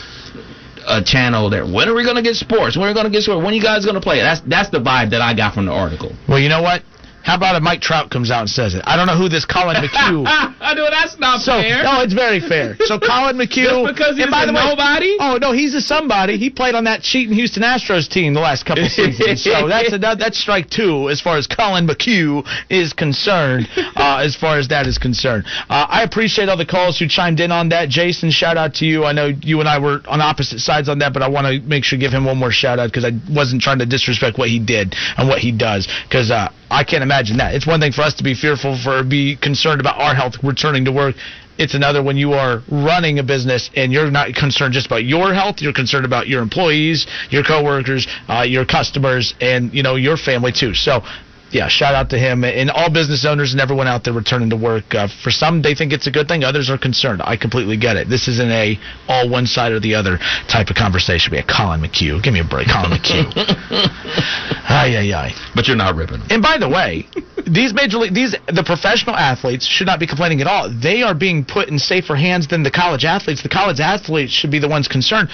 a 0.91 1.03
channel. 1.05 1.49
there. 1.51 1.65
when 1.65 1.89
are 1.89 1.95
we 1.95 2.05
gonna 2.05 2.23
get 2.23 2.35
sports? 2.35 2.77
When 2.77 2.87
are 2.87 2.91
we 2.91 2.95
gonna 2.95 3.11
get 3.11 3.23
sports? 3.23 3.43
When 3.43 3.53
are 3.53 3.57
you 3.57 3.63
guys 3.63 3.87
gonna 3.87 4.01
play? 4.01 4.21
That's 4.21 4.41
that's 4.47 4.71
the 4.71 4.79
vibe 4.79 5.11
that 5.11 5.23
I 5.23 5.35
got 5.35 5.55
from 5.55 5.67
the 5.67 5.73
article. 5.73 6.13
Well, 6.29 6.39
you 6.39 6.49
know 6.49 6.63
what? 6.63 6.83
How 7.31 7.37
about 7.37 7.55
if 7.55 7.63
Mike 7.63 7.81
Trout 7.81 8.11
comes 8.11 8.29
out 8.29 8.41
and 8.41 8.51
says 8.51 8.75
it? 8.75 8.83
I 8.87 8.97
don't 8.97 9.07
know 9.07 9.17
who 9.17 9.29
this 9.29 9.45
Colin 9.45 9.77
McHugh. 9.85 10.27
I 10.27 10.75
know 10.75 10.91
that's 10.91 11.17
not 11.21 11.41
so, 11.41 11.63
fair. 11.63 11.85
No, 11.85 12.01
it's 12.01 12.13
very 12.13 12.41
fair. 12.41 12.75
So 12.81 12.99
Collin 13.07 13.37
McHugh. 13.37 13.87
Just 13.87 13.95
because 13.95 14.17
he's 14.17 14.25
and 14.25 14.33
by 14.33 14.43
a 14.43 14.47
the 14.47 14.53
way, 14.53 14.67
nobody? 14.67 15.17
Oh 15.21 15.39
no, 15.41 15.53
he's 15.53 15.73
a 15.75 15.81
somebody. 15.81 16.39
He 16.39 16.51
played 16.51 16.75
on 16.75 16.83
that 16.91 17.03
cheating 17.03 17.33
Houston 17.37 17.63
Astros 17.63 18.09
team 18.09 18.35
the 18.35 18.41
last 18.41 18.67
couple 18.67 18.89
seasons. 18.89 19.45
So 19.45 19.69
that's 19.69 19.93
a, 19.93 19.99
that's 19.99 20.41
strike 20.41 20.71
two 20.71 21.09
as 21.09 21.21
far 21.21 21.37
as 21.37 21.47
Collin 21.47 21.87
McHugh 21.87 22.45
is 22.69 22.93
concerned. 22.93 23.69
Uh, 24.01 24.23
as 24.25 24.35
far 24.35 24.57
as 24.59 24.69
that 24.69 24.87
is 24.87 24.97
concerned, 24.97 25.45
uh, 25.69 25.87
I 25.89 26.05
appreciate 26.05 26.49
all 26.49 26.57
the 26.57 26.65
calls 26.65 26.99
who 26.99 27.07
chimed 27.07 27.41
in 27.41 27.53
on 27.53 27.69
that. 27.69 27.89
Jason, 27.91 28.31
shout 28.31 28.57
out 28.57 28.75
to 28.77 28.87
you. 28.87 29.05
I 29.05 29.13
know 29.13 29.27
you 29.27 29.61
and 29.61 29.69
I 29.69 29.79
were 29.79 30.01
on 30.09 30.23
opposite 30.23 30.61
sides 30.61 30.89
on 30.89 31.01
that, 31.01 31.13
but 31.13 31.23
I 31.23 31.29
want 31.29 31.47
to 31.47 31.61
make 31.61 31.85
sure 31.85 31.99
to 31.99 32.01
give 32.01 32.13
him 32.13 32.25
one 32.25 32.39
more 32.39 32.51
shout 32.51 32.79
out 32.79 32.87
because 32.87 33.05
I 33.05 33.11
wasn't 33.31 33.61
trying 33.61 33.81
to 33.81 33.87
disrespect 33.87 34.39
what 34.39 34.49
he 34.49 34.59
did 34.59 34.95
and 35.19 35.29
what 35.29 35.41
he 35.41 35.53
does 35.53 35.87
because 36.09 36.31
uh, 36.31 36.51
I 36.71 36.85
can't 36.85 37.03
imagine 37.03 37.39
that. 37.39 37.55
It's 37.55 37.67
one 37.67 37.81
thing 37.81 37.93
for 37.93 38.03
us 38.03 38.15
to 38.15 38.25
be 38.25 38.35
fearful 38.35 38.79
for 38.79 39.03
be 39.03 39.37
concerned 39.37 39.81
about 39.81 40.01
our 40.01 40.15
health 40.15 40.35
returning 40.43 40.85
to 40.85 40.93
work. 40.93 41.17
It's 41.59 41.75
another 41.75 42.03
when 42.03 42.17
you 42.17 42.33
are 42.33 42.63
running 42.71 43.19
a 43.19 43.23
business 43.23 43.71
and 43.77 43.93
you're 43.93 44.11
not 44.11 44.35
concerned 44.35 44.73
just 44.73 44.87
about 44.87 45.05
your 45.05 45.35
health. 45.35 45.57
You're 45.61 45.75
concerned 45.75 46.07
about 46.07 46.27
your 46.27 46.43
employees, 46.43 47.07
your 47.29 47.43
coworkers, 47.43 48.07
uh, 48.29 48.47
your 48.49 48.65
customers, 48.65 49.35
and 49.41 49.75
you 49.75 49.83
know 49.83 49.97
your 49.97 50.17
family 50.17 50.53
too. 50.53 50.75
So. 50.75 51.03
Yeah, 51.51 51.67
shout 51.69 51.95
out 51.95 52.11
to 52.11 52.19
him 52.19 52.45
and 52.45 52.71
all 52.71 52.91
business 52.91 53.25
owners 53.25 53.53
and 53.53 53.61
everyone 53.61 53.89
out 53.89 54.05
there 54.05 54.13
returning 54.13 54.51
to 54.51 54.57
work. 54.57 54.95
Uh, 54.95 55.09
for 55.23 55.31
some, 55.31 55.63
they 55.63 55.75
think 55.75 55.93
it's 55.93 56.07
a 56.07 56.11
good 56.11 56.29
thing. 56.29 56.45
Others 56.45 56.71
are 56.71 56.79
concerned. 56.79 57.23
I 57.25 57.37
completely 57.37 57.77
get 57.77 57.97
it. 57.97 58.09
This 58.09 58.29
isn't 58.29 58.51
a 58.51 58.79
all 59.09 59.29
one 59.29 59.47
side 59.47 59.73
or 59.73 59.81
the 59.81 59.97
other 59.97 60.19
type 60.49 60.71
of 60.71 60.77
conversation. 60.77 61.33
We 61.33 61.39
a 61.39 61.43
Collin 61.43 61.81
McHugh. 61.81 62.23
Give 62.23 62.33
me 62.33 62.41
a 62.41 62.45
break, 62.45 62.69
Collin 62.69 62.93
McHugh. 62.93 63.35
Ay, 64.71 64.97
ay, 64.97 65.13
ay. 65.13 65.33
But 65.55 65.67
you're 65.67 65.77
not 65.77 65.97
ripping. 65.97 66.23
And 66.31 66.41
by 66.41 66.57
the 66.57 66.69
way, 66.69 67.09
these 67.47 67.75
major 67.75 67.99
league, 67.99 68.15
these 68.15 68.37
the 68.47 68.63
professional 68.65 69.17
athletes 69.17 69.67
should 69.67 69.89
not 69.89 69.99
be 69.99 70.07
complaining 70.07 70.41
at 70.41 70.47
all. 70.47 70.71
They 70.71 71.03
are 71.03 71.15
being 71.15 71.45
put 71.45 71.69
in 71.69 71.79
safer 71.79 72.15
hands 72.15 72.47
than 72.47 72.63
the 72.63 72.71
college 72.71 73.05
athletes. 73.05 73.43
The 73.43 73.49
college 73.49 73.81
athletes 73.81 74.33
should 74.33 74.53
be 74.53 74.61
the 74.61 74.69
ones 74.69 74.87
concerned. 74.87 75.29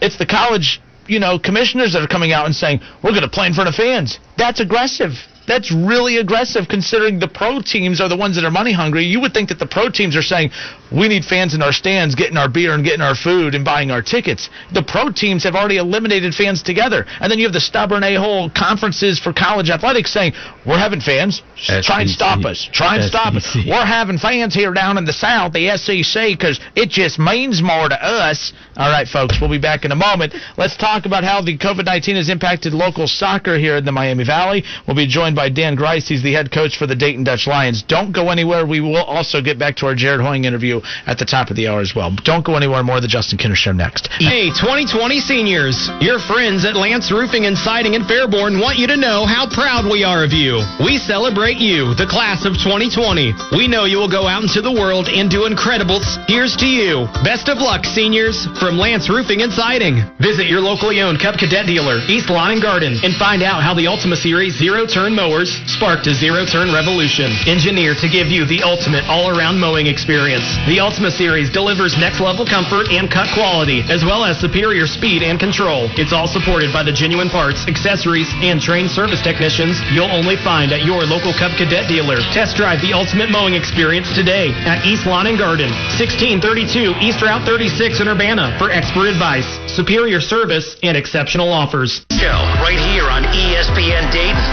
It's 0.00 0.16
the 0.18 0.26
college, 0.26 0.80
you 1.08 1.18
know, 1.18 1.38
commissioners 1.38 1.94
that 1.94 2.02
are 2.02 2.06
coming 2.06 2.32
out 2.32 2.46
and 2.46 2.54
saying 2.54 2.80
we're 3.02 3.10
going 3.10 3.22
to 3.22 3.28
play 3.28 3.48
in 3.48 3.54
front 3.54 3.68
of 3.68 3.74
fans. 3.74 4.20
That's 4.38 4.60
aggressive. 4.60 5.12
That's 5.46 5.72
really 5.72 6.18
aggressive 6.18 6.66
considering 6.68 7.18
the 7.18 7.28
pro 7.28 7.60
teams 7.60 8.00
are 8.00 8.08
the 8.08 8.16
ones 8.16 8.36
that 8.36 8.44
are 8.44 8.50
money 8.50 8.72
hungry. 8.72 9.04
You 9.04 9.20
would 9.20 9.32
think 9.32 9.48
that 9.50 9.58
the 9.58 9.66
pro 9.66 9.90
teams 9.90 10.16
are 10.16 10.22
saying, 10.22 10.50
we 10.92 11.08
need 11.08 11.24
fans 11.24 11.54
in 11.54 11.62
our 11.62 11.72
stands 11.72 12.14
getting 12.14 12.36
our 12.36 12.48
beer 12.48 12.72
and 12.72 12.84
getting 12.84 13.00
our 13.00 13.14
food 13.14 13.54
and 13.54 13.64
buying 13.64 13.90
our 13.90 14.02
tickets. 14.02 14.48
The 14.72 14.82
pro 14.82 15.10
teams 15.10 15.44
have 15.44 15.54
already 15.54 15.78
eliminated 15.78 16.34
fans 16.34 16.62
together. 16.62 17.06
And 17.20 17.30
then 17.30 17.38
you 17.38 17.44
have 17.44 17.52
the 17.52 17.60
stubborn 17.60 18.04
a-hole 18.04 18.50
conferences 18.50 19.18
for 19.18 19.32
college 19.32 19.70
athletics 19.70 20.12
saying, 20.12 20.32
we're 20.66 20.78
having 20.78 21.00
fans. 21.00 21.42
Try 21.56 22.02
and 22.02 22.10
stop 22.10 22.44
us. 22.44 22.68
Try 22.72 22.96
and 22.96 23.04
stop 23.04 23.34
us. 23.34 23.56
We're 23.66 23.84
having 23.84 24.18
fans 24.18 24.54
here 24.54 24.72
down 24.72 24.98
in 24.98 25.04
the 25.04 25.12
South, 25.12 25.52
the 25.52 25.76
SEC, 25.76 26.38
because 26.38 26.60
it 26.74 26.88
just 26.88 27.18
means 27.18 27.62
more 27.62 27.88
to 27.88 27.98
us. 28.00 28.52
All 28.76 28.90
right, 28.90 29.08
folks, 29.08 29.38
we'll 29.40 29.50
be 29.50 29.58
back 29.58 29.84
in 29.84 29.92
a 29.92 29.96
moment. 29.96 30.34
Let's 30.56 30.76
talk 30.76 31.06
about 31.06 31.24
how 31.24 31.40
the 31.40 31.56
COVID-19 31.56 32.16
has 32.16 32.28
impacted 32.28 32.74
local 32.74 33.06
soccer 33.06 33.58
here 33.58 33.76
in 33.76 33.84
the 33.84 33.92
Miami 33.92 34.24
Valley. 34.24 34.64
We'll 34.86 34.96
be 34.96 35.06
joined 35.06 35.35
by 35.36 35.50
Dan 35.50 35.76
Grice. 35.76 36.08
He's 36.08 36.22
the 36.24 36.32
head 36.32 36.50
coach 36.50 36.78
for 36.78 36.88
the 36.88 36.96
Dayton 36.96 37.22
Dutch 37.22 37.46
Lions. 37.46 37.84
Don't 37.86 38.10
go 38.10 38.30
anywhere. 38.30 38.66
We 38.66 38.80
will 38.80 38.96
also 38.96 39.44
get 39.44 39.60
back 39.60 39.76
to 39.76 39.86
our 39.86 39.94
Jared 39.94 40.24
Hoying 40.24 40.48
interview 40.48 40.80
at 41.06 41.18
the 41.20 41.28
top 41.28 41.50
of 41.50 41.56
the 41.56 41.68
hour 41.68 41.84
as 41.84 41.92
well. 41.94 42.10
Don't 42.24 42.44
go 42.44 42.56
anywhere. 42.56 42.82
More 42.82 42.96
of 42.96 43.02
the 43.02 43.12
Justin 43.12 43.36
Kinner 43.36 43.54
Show 43.54 43.76
next. 43.76 44.08
Hey, 44.18 44.48
2020 44.48 45.20
seniors, 45.20 45.76
your 46.00 46.18
friends 46.18 46.64
at 46.64 46.74
Lance 46.74 47.12
Roofing 47.12 47.44
and 47.44 47.54
Siding 47.56 47.92
in 47.92 48.02
Fairborn 48.08 48.58
want 48.58 48.80
you 48.80 48.88
to 48.88 48.96
know 48.96 49.28
how 49.28 49.44
proud 49.44 49.84
we 49.84 50.02
are 50.02 50.24
of 50.24 50.32
you. 50.32 50.64
We 50.80 50.96
celebrate 50.96 51.60
you, 51.60 51.92
the 51.94 52.08
class 52.08 52.48
of 52.48 52.56
2020. 52.56 53.52
We 53.52 53.68
know 53.68 53.84
you 53.84 54.00
will 54.00 54.10
go 54.10 54.24
out 54.24 54.40
into 54.40 54.64
the 54.64 54.72
world 54.72 55.12
and 55.12 55.28
do 55.28 55.44
incredibles. 55.44 56.08
Here's 56.26 56.56
to 56.56 56.66
you. 56.66 57.04
Best 57.20 57.52
of 57.52 57.60
luck, 57.60 57.84
seniors, 57.84 58.48
from 58.56 58.80
Lance 58.80 59.12
Roofing 59.12 59.44
and 59.44 59.52
Siding. 59.52 60.00
Visit 60.16 60.48
your 60.48 60.64
locally 60.64 61.04
owned 61.04 61.20
Cub 61.20 61.36
Cadet 61.36 61.68
dealer, 61.68 62.00
East 62.08 62.32
Lawn 62.32 62.56
and 62.56 62.62
Garden, 62.62 62.96
and 63.04 63.12
find 63.20 63.44
out 63.44 63.60
how 63.60 63.76
the 63.76 63.86
Ultima 63.86 64.16
Series 64.16 64.56
zero 64.56 64.86
turn 64.86 65.12
motor 65.12 65.25
mowers 65.26 65.50
sparked 65.66 66.06
a 66.06 66.14
zero-turn 66.14 66.70
revolution. 66.70 67.26
Engineered 67.50 67.98
to 67.98 68.06
give 68.06 68.30
you 68.30 68.46
the 68.46 68.62
ultimate 68.62 69.02
all-around 69.10 69.58
mowing 69.58 69.90
experience. 69.90 70.46
The 70.70 70.78
Ultima 70.78 71.10
Series 71.10 71.50
delivers 71.50 71.98
next-level 71.98 72.46
comfort 72.46 72.94
and 72.94 73.10
cut 73.10 73.26
quality, 73.34 73.82
as 73.90 74.06
well 74.06 74.22
as 74.22 74.38
superior 74.38 74.86
speed 74.86 75.26
and 75.26 75.34
control. 75.34 75.90
It's 75.98 76.14
all 76.14 76.30
supported 76.30 76.70
by 76.70 76.86
the 76.86 76.94
genuine 76.94 77.26
parts, 77.26 77.66
accessories, 77.66 78.30
and 78.38 78.62
trained 78.62 78.90
service 78.90 79.18
technicians 79.18 79.82
you'll 79.90 80.14
only 80.14 80.38
find 80.46 80.70
at 80.70 80.86
your 80.86 81.02
local 81.02 81.34
Cub 81.34 81.50
Cadet 81.58 81.90
dealer. 81.90 82.22
Test 82.30 82.54
drive 82.54 82.78
the 82.78 82.94
ultimate 82.94 83.26
mowing 83.26 83.58
experience 83.58 84.14
today 84.14 84.54
at 84.62 84.86
East 84.86 85.10
Lawn 85.10 85.26
and 85.26 85.34
Garden, 85.34 85.74
1632 85.98 87.02
East 87.02 87.18
Route 87.18 87.42
36 87.42 87.98
in 87.98 88.06
Urbana 88.06 88.54
for 88.62 88.70
expert 88.70 89.10
advice, 89.10 89.46
superior 89.66 90.22
service, 90.22 90.78
and 90.86 90.94
exceptional 90.94 91.50
offers. 91.50 92.06
Show 92.14 92.38
right 92.62 92.78
here 92.94 93.10
on 93.10 93.26
ESPN 93.34 94.06
Dayton, 94.14 94.46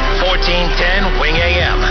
1410 0.63 1.19
Wing 1.19 1.35
AM. 1.35 1.83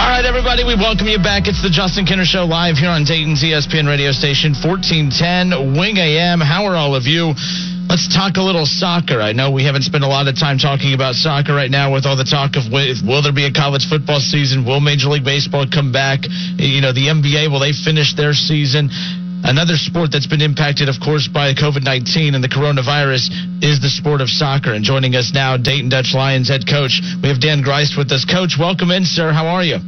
All 0.00 0.08
right, 0.08 0.24
everybody, 0.24 0.64
we 0.64 0.72
welcome 0.72 1.08
you 1.08 1.20
back. 1.20 1.44
It's 1.44 1.60
the 1.60 1.68
Justin 1.68 2.08
Kinner 2.08 2.24
Show 2.24 2.48
live 2.48 2.80
here 2.80 2.88
on 2.88 3.04
Dayton's 3.04 3.44
ESPN 3.44 3.84
radio 3.84 4.16
station, 4.16 4.56
1410 4.56 5.76
Wing 5.76 6.00
AM. 6.00 6.40
How 6.40 6.64
are 6.64 6.72
all 6.72 6.96
of 6.96 7.04
you? 7.04 7.36
Let's 7.84 8.08
talk 8.08 8.40
a 8.40 8.42
little 8.42 8.64
soccer. 8.64 9.20
I 9.20 9.36
know 9.36 9.52
we 9.52 9.60
haven't 9.68 9.84
spent 9.84 10.04
a 10.04 10.08
lot 10.08 10.24
of 10.24 10.40
time 10.40 10.56
talking 10.56 10.96
about 10.96 11.20
soccer 11.20 11.52
right 11.52 11.70
now 11.70 11.92
with 11.92 12.08
all 12.08 12.16
the 12.16 12.24
talk 12.24 12.56
of 12.56 12.72
wi- 12.72 12.96
will 13.04 13.20
there 13.20 13.36
be 13.36 13.44
a 13.44 13.52
college 13.52 13.84
football 13.84 14.18
season? 14.18 14.64
Will 14.64 14.80
Major 14.80 15.12
League 15.12 15.24
Baseball 15.24 15.68
come 15.68 15.92
back? 15.92 16.24
You 16.56 16.80
know, 16.80 16.96
the 16.96 17.12
NBA, 17.12 17.52
will 17.52 17.60
they 17.60 17.76
finish 17.76 18.16
their 18.16 18.32
season? 18.32 18.88
Another 19.46 19.78
sport 19.78 20.10
that's 20.10 20.26
been 20.26 20.42
impacted, 20.42 20.90
of 20.90 20.98
course, 20.98 21.30
by 21.30 21.54
COVID 21.54 21.86
19 21.86 22.34
and 22.34 22.42
the 22.42 22.50
coronavirus 22.50 23.30
is 23.62 23.78
the 23.78 23.86
sport 23.86 24.18
of 24.18 24.26
soccer. 24.26 24.74
And 24.74 24.82
joining 24.82 25.14
us 25.14 25.30
now, 25.30 25.54
Dayton 25.56 25.86
Dutch 25.88 26.18
Lions 26.18 26.50
head 26.50 26.66
coach, 26.66 26.98
we 27.22 27.30
have 27.30 27.38
Dan 27.38 27.62
Greist 27.62 27.94
with 27.94 28.10
us. 28.10 28.26
Coach, 28.26 28.58
welcome 28.58 28.90
in, 28.90 29.06
sir. 29.06 29.30
How 29.30 29.46
are 29.46 29.62
you? 29.62 29.78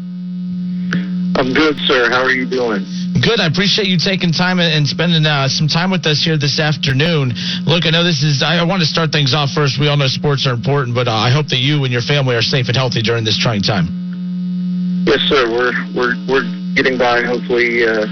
I'm 1.34 1.50
good, 1.50 1.74
sir. 1.90 2.06
How 2.06 2.22
are 2.22 2.30
you 2.30 2.46
doing? 2.46 2.86
Good. 3.18 3.42
I 3.42 3.50
appreciate 3.50 3.90
you 3.90 3.98
taking 3.98 4.30
time 4.30 4.62
and 4.62 4.86
spending 4.86 5.26
uh, 5.26 5.50
some 5.50 5.66
time 5.66 5.90
with 5.90 6.06
us 6.06 6.22
here 6.22 6.38
this 6.38 6.62
afternoon. 6.62 7.34
Look, 7.66 7.82
I 7.82 7.90
know 7.90 8.06
this 8.06 8.22
is. 8.22 8.46
I 8.46 8.62
I 8.62 8.64
want 8.64 8.78
to 8.78 8.86
start 8.86 9.11
things 9.11 9.34
off 9.34 9.50
first. 9.50 9.82
We 9.82 9.90
all 9.90 9.98
know 9.98 10.06
sports 10.06 10.46
are 10.46 10.54
important, 10.54 10.94
but 10.94 11.11
uh, 11.11 11.18
I 11.18 11.34
hope 11.34 11.50
that 11.50 11.59
you 11.59 11.82
and 11.82 11.90
your 11.90 12.06
family 12.06 12.38
are 12.38 12.46
safe 12.46 12.70
and 12.70 12.78
healthy 12.78 13.02
during 13.02 13.26
this 13.26 13.34
trying 13.34 13.66
time. 13.66 13.90
Yes, 15.02 15.18
sir. 15.26 15.50
We're 15.50 15.74
we're 15.98 16.14
we're 16.30 16.46
getting 16.78 16.94
by. 16.94 17.26
Hopefully, 17.26 17.82
uh, 17.82 18.06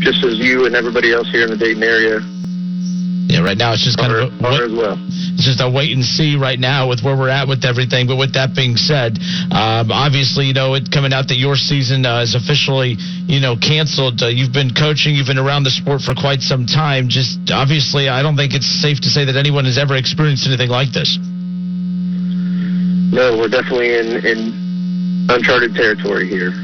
just 0.00 0.24
as 0.24 0.38
you 0.38 0.66
and 0.66 0.74
everybody 0.74 1.12
else 1.12 1.28
here 1.30 1.44
in 1.44 1.50
the 1.50 1.56
Dayton 1.56 1.82
area. 1.82 2.20
Yeah, 3.28 3.44
right 3.44 3.58
now 3.58 3.76
it's 3.76 3.84
just 3.84 4.00
kind 4.00 4.08
of 4.08 4.32
a, 4.32 4.72
well. 4.72 4.96
It's 5.36 5.44
just 5.44 5.60
a 5.60 5.68
wait 5.68 5.92
and 5.92 6.02
see 6.02 6.40
right 6.40 6.58
now 6.58 6.88
with 6.88 7.04
where 7.04 7.12
we're 7.12 7.28
at 7.28 7.46
with 7.46 7.62
everything. 7.62 8.08
But 8.08 8.16
with 8.16 8.32
that 8.40 8.56
being 8.56 8.80
said, 8.80 9.20
um, 9.52 9.92
obviously, 9.92 10.48
you 10.48 10.56
know, 10.56 10.72
it 10.72 10.88
coming 10.88 11.12
out 11.12 11.28
that 11.28 11.36
your 11.36 11.54
season 11.54 12.08
uh, 12.08 12.24
is 12.24 12.34
officially, 12.34 12.96
you 13.28 13.38
know, 13.44 13.54
canceled. 13.60 14.24
Uh, 14.24 14.32
you've 14.32 14.56
been 14.56 14.72
coaching, 14.72 15.12
you've 15.14 15.28
been 15.28 15.38
around 15.38 15.68
the 15.68 15.70
sport 15.70 16.00
for 16.00 16.16
quite 16.16 16.40
some 16.40 16.64
time. 16.64 17.12
Just 17.12 17.38
obviously, 17.52 18.08
I 18.08 18.24
don't 18.24 18.34
think 18.34 18.56
it's 18.56 18.66
safe 18.66 18.98
to 19.04 19.12
say 19.12 19.28
that 19.28 19.36
anyone 19.36 19.68
has 19.68 19.76
ever 19.76 19.94
experienced 19.94 20.48
anything 20.48 20.72
like 20.72 20.96
this. 20.96 21.20
No, 23.12 23.36
we're 23.36 23.52
definitely 23.52 23.92
in 23.92 24.24
in 24.24 25.28
uncharted 25.28 25.76
territory 25.76 26.32
here. 26.32 26.56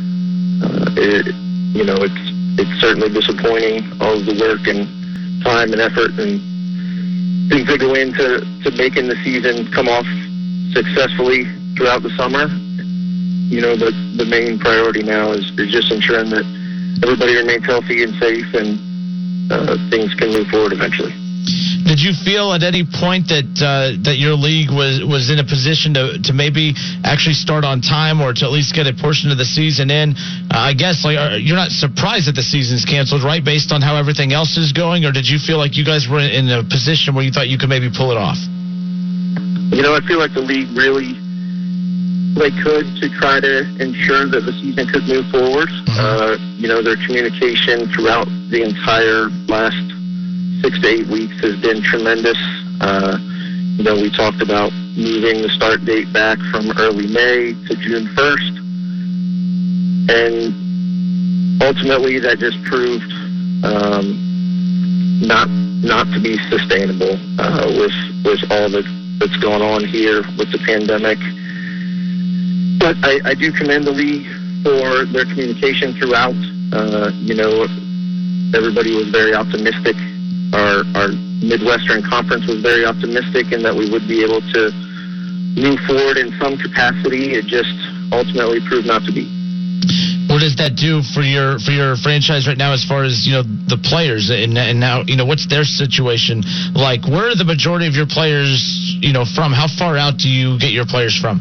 Uh, 0.64 0.97
it, 0.97 1.28
you 1.76 1.85
know, 1.85 2.01
it's 2.01 2.24
it's 2.59 2.80
certainly 2.80 3.09
disappointing 3.09 3.84
all 4.00 4.18
the 4.20 4.36
work 4.38 4.66
and 4.66 4.86
time 5.42 5.72
and 5.72 5.80
effort 5.80 6.12
and 6.18 6.40
things 7.50 7.66
that 7.68 7.78
go 7.80 7.94
into 7.94 8.40
to 8.62 8.70
making 8.76 9.09
the 9.09 9.16
season 9.24 9.70
come 9.72 9.88
off 9.88 10.07
successfully 10.72 11.44
throughout 11.76 12.02
the 12.02 12.11
summer. 12.16 12.46
You 13.50 13.61
know, 13.61 13.76
the 13.76 13.90
the 14.16 14.24
main 14.24 14.59
priority 14.59 15.02
now 15.02 15.32
is, 15.32 15.50
is 15.59 15.70
just 15.70 15.90
ensuring 15.90 16.30
that 16.30 16.44
everybody 17.02 17.36
remains 17.36 17.64
healthy 17.66 18.02
and 18.02 18.14
safe 18.16 18.52
and 18.55 19.52
uh, 19.52 19.76
things 19.90 20.14
can 20.14 20.30
move 20.30 20.46
forward 20.48 20.72
eventually. 20.72 21.12
Did 21.84 22.01
you 22.01 22.16
feel 22.16 22.53
at 22.57 22.64
any 22.64 22.82
point 22.82 23.28
that 23.28 23.45
uh, 23.61 23.92
that 24.09 24.16
your 24.16 24.32
league 24.32 24.72
was, 24.72 25.05
was 25.05 25.28
in 25.28 25.36
a 25.38 25.45
position 25.45 25.92
to, 25.95 26.16
to 26.24 26.32
maybe 26.32 26.72
actually 27.05 27.36
start 27.36 27.64
on 27.64 27.84
time 27.84 28.24
or 28.24 28.32
to 28.32 28.42
at 28.45 28.53
least 28.53 28.72
get 28.72 28.88
a 28.88 28.97
portion 28.97 29.28
of 29.30 29.36
the 29.36 29.45
season 29.45 29.92
in? 29.92 30.16
Uh, 30.49 30.72
I 30.72 30.72
guess 30.72 31.05
like 31.05 31.20
are, 31.20 31.36
you're 31.36 31.61
not 31.61 31.70
surprised 31.70 32.26
that 32.26 32.36
the 32.36 32.47
season's 32.47 32.88
canceled, 32.88 33.22
right? 33.22 33.45
Based 33.45 33.70
on 33.72 33.84
how 33.84 33.97
everything 34.01 34.32
else 34.32 34.57
is 34.57 34.72
going, 34.72 35.05
or 35.05 35.12
did 35.12 35.28
you 35.28 35.36
feel 35.36 35.61
like 35.61 35.76
you 35.76 35.84
guys 35.84 36.09
were 36.09 36.24
in 36.24 36.49
a 36.49 36.64
position 36.64 37.14
where 37.14 37.22
you 37.22 37.30
thought 37.30 37.53
you 37.53 37.61
could 37.61 37.68
maybe 37.68 37.92
pull 37.92 38.11
it 38.11 38.18
off? 38.18 38.40
You 39.70 39.82
know, 39.84 39.92
I 39.92 40.01
feel 40.09 40.18
like 40.18 40.32
the 40.32 40.45
league 40.45 40.72
really 40.72 41.20
they 42.34 42.51
could 42.51 42.86
to 42.99 43.07
try 43.20 43.38
to 43.38 43.62
ensure 43.78 44.26
that 44.26 44.42
the 44.42 44.53
season 44.59 44.90
could 44.90 45.07
move 45.07 45.28
forward. 45.30 45.70
Uh, 45.86 46.34
you 46.59 46.66
know, 46.66 46.82
their 46.82 46.99
communication 47.07 47.86
throughout 47.95 48.26
the 48.51 48.59
entire 48.59 49.30
last 49.47 49.78
six 50.64 50.80
to 50.80 50.88
eight 50.88 51.06
weeks 51.08 51.38
has 51.42 51.60
been 51.60 51.82
tremendous. 51.82 52.38
Uh, 52.80 53.18
you 53.76 53.84
know, 53.84 53.94
we 53.96 54.08
talked 54.08 54.40
about 54.40 54.72
moving 54.96 55.42
the 55.42 55.50
start 55.50 55.84
date 55.84 56.10
back 56.10 56.38
from 56.50 56.72
early 56.78 57.06
May 57.06 57.52
to 57.68 57.76
June 57.76 58.08
1st. 58.16 58.64
And 60.08 61.60
ultimately 61.60 62.18
that 62.18 62.38
just 62.38 62.56
proved 62.64 63.12
um, 63.62 65.20
not 65.20 65.50
not 65.84 66.06
to 66.14 66.20
be 66.20 66.38
sustainable 66.48 67.12
uh, 67.38 67.68
with 67.76 67.92
with 68.24 68.40
all 68.50 68.70
that 68.72 68.88
that's 69.20 69.36
going 69.44 69.60
on 69.60 69.84
here 69.84 70.22
with 70.38 70.50
the 70.50 70.58
pandemic. 70.64 71.18
But 72.80 72.96
I, 73.04 73.32
I 73.32 73.34
do 73.34 73.52
commend 73.52 73.84
the 73.84 73.92
league 73.92 74.26
for 74.64 75.04
their 75.12 75.26
communication 75.26 75.92
throughout. 75.92 76.36
Uh, 76.72 77.10
you 77.20 77.34
know, 77.34 77.64
everybody 78.56 78.96
was 78.96 79.10
very 79.10 79.34
optimistic. 79.34 79.96
Our 80.55 80.86
our 80.94 81.11
Midwestern 81.42 82.02
Conference 82.07 82.46
was 82.46 82.62
very 82.62 82.86
optimistic 82.86 83.50
in 83.50 83.62
that 83.66 83.74
we 83.74 83.90
would 83.90 84.07
be 84.07 84.22
able 84.22 84.40
to 84.40 84.70
move 85.59 85.78
forward 85.86 86.16
in 86.16 86.30
some 86.38 86.57
capacity. 86.57 87.34
It 87.34 87.46
just 87.46 87.74
ultimately 88.14 88.62
proved 88.62 88.86
not 88.86 89.02
to 89.05 89.12
be. 89.12 89.26
What 90.30 90.40
does 90.40 90.57
that 90.57 90.74
do 90.74 91.02
for 91.02 91.22
your 91.22 91.59
for 91.59 91.70
your 91.70 91.96
franchise 91.96 92.48
right 92.48 92.57
now, 92.57 92.72
as 92.72 92.82
far 92.82 93.05
as 93.05 93.26
you 93.26 93.34
know 93.34 93.42
the 93.42 93.78
players 93.78 94.30
and, 94.30 94.57
and 94.57 94.80
now 94.80 95.02
you 95.07 95.16
know 95.16 95.26
what's 95.26 95.46
their 95.46 95.64
situation 95.64 96.42
like? 96.74 97.07
Where 97.07 97.28
are 97.30 97.36
the 97.36 97.44
majority 97.44 97.86
of 97.86 97.94
your 97.94 98.07
players 98.07 98.59
you 99.02 99.12
know 99.12 99.24
from? 99.24 99.52
How 99.52 99.68
far 99.68 99.98
out 99.98 100.18
do 100.18 100.28
you 100.30 100.59
get 100.59 100.72
your 100.72 100.86
players 100.86 101.14
from? 101.14 101.38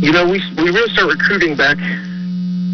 You 0.00 0.12
know, 0.12 0.24
we 0.24 0.40
we 0.56 0.70
really 0.70 0.90
start 0.94 1.10
recruiting 1.10 1.54
back 1.54 1.76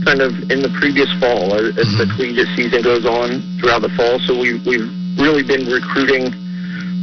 kind 0.04 0.20
of 0.20 0.32
in 0.50 0.60
the 0.60 0.68
previous 0.78 1.10
fall 1.18 1.54
as, 1.54 1.76
as 1.76 1.88
the 1.96 2.06
collegiate 2.14 2.48
season 2.54 2.82
goes 2.82 3.04
on 3.06 3.40
throughout 3.58 3.82
the 3.82 3.92
fall. 3.96 4.18
So 4.20 4.38
we 4.38 4.60
we've 4.68 4.88
really 5.18 5.42
been 5.42 5.66
recruiting 5.66 6.30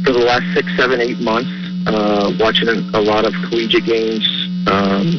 for 0.04 0.12
the 0.12 0.22
last 0.22 0.46
six, 0.54 0.70
seven, 0.76 1.00
eight 1.00 1.20
months, 1.20 1.50
uh, 1.86 2.32
watching 2.38 2.68
a 2.68 3.02
lot 3.02 3.24
of 3.24 3.34
collegiate 3.48 3.84
games, 3.84 4.24
um, 4.66 5.18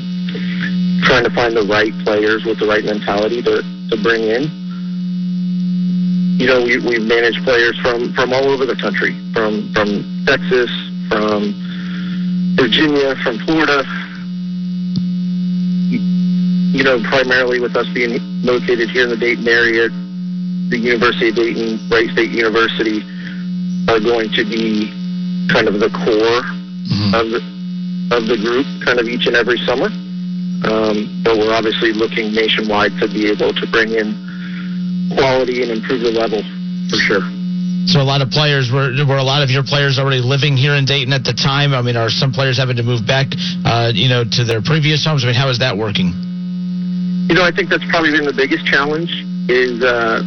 trying 1.04 1.24
to 1.24 1.32
find 1.36 1.56
the 1.56 1.68
right 1.68 1.94
players 2.04 2.46
with 2.46 2.60
the 2.60 2.68
right 2.68 2.84
mentality 2.84 3.42
to 3.44 3.62
to 3.92 3.96
bring 4.02 4.24
in. 4.24 4.48
You 6.40 6.48
know, 6.48 6.64
we 6.64 6.80
we've 6.80 7.06
managed 7.06 7.44
players 7.44 7.78
from 7.80 8.14
from 8.14 8.34
all 8.34 8.50
over 8.50 8.66
the 8.66 8.76
country, 8.76 9.14
from 9.34 9.72
from 9.74 10.04
Texas, 10.26 10.72
from 11.10 11.54
Virginia, 12.56 13.16
from 13.24 13.40
Florida, 13.46 13.84
you 16.74 16.84
know, 16.84 16.98
primarily 17.06 17.62
with 17.62 17.78
us 17.78 17.86
being 17.94 18.18
located 18.42 18.90
here 18.90 19.06
in 19.06 19.14
the 19.14 19.22
Dayton 19.22 19.48
area, 19.48 19.94
the 20.74 20.82
University 20.82 21.30
of 21.30 21.38
Dayton, 21.38 21.78
Wright 21.86 22.10
State 22.10 22.34
University, 22.34 23.06
are 23.86 24.02
going 24.02 24.34
to 24.34 24.42
be 24.42 24.90
kind 25.54 25.70
of 25.70 25.78
the 25.78 25.94
core 25.94 26.42
of 27.14 27.30
the, 27.30 27.42
of 28.10 28.26
the 28.26 28.42
group, 28.42 28.66
kind 28.82 28.98
of 28.98 29.06
each 29.06 29.30
and 29.30 29.38
every 29.38 29.62
summer. 29.70 29.94
Um, 30.66 31.22
but 31.22 31.38
we're 31.38 31.54
obviously 31.54 31.94
looking 31.94 32.34
nationwide 32.34 32.98
to 32.98 33.06
be 33.06 33.30
able 33.30 33.54
to 33.54 33.66
bring 33.70 33.94
in 33.94 35.14
quality 35.14 35.62
and 35.62 35.70
improve 35.70 36.02
the 36.02 36.10
level 36.10 36.42
for 36.90 36.98
sure. 36.98 37.22
So 37.86 38.02
a 38.02 38.08
lot 38.08 38.26
of 38.26 38.34
players 38.34 38.72
were 38.74 38.90
were 39.06 39.22
a 39.22 39.28
lot 39.28 39.44
of 39.44 39.52
your 39.52 39.62
players 39.62 40.00
already 40.00 40.26
living 40.26 40.58
here 40.58 40.74
in 40.74 40.86
Dayton 40.86 41.14
at 41.14 41.22
the 41.22 41.38
time. 41.38 41.76
I 41.76 41.84
mean, 41.84 41.98
are 41.98 42.10
some 42.10 42.32
players 42.32 42.58
having 42.58 42.78
to 42.78 42.84
move 42.84 43.06
back, 43.06 43.28
uh, 43.62 43.92
you 43.94 44.10
know, 44.10 44.24
to 44.24 44.42
their 44.44 44.64
previous 44.64 45.06
homes? 45.06 45.24
I 45.24 45.28
mean, 45.28 45.36
how 45.36 45.50
is 45.50 45.60
that 45.60 45.78
working? 45.78 46.33
You 47.30 47.36
know, 47.36 47.44
I 47.44 47.52
think 47.52 47.70
that's 47.70 47.86
probably 47.90 48.12
been 48.12 48.26
the 48.26 48.34
biggest 48.34 48.66
challenge 48.66 49.12
is 49.50 49.84
uh, 49.84 50.22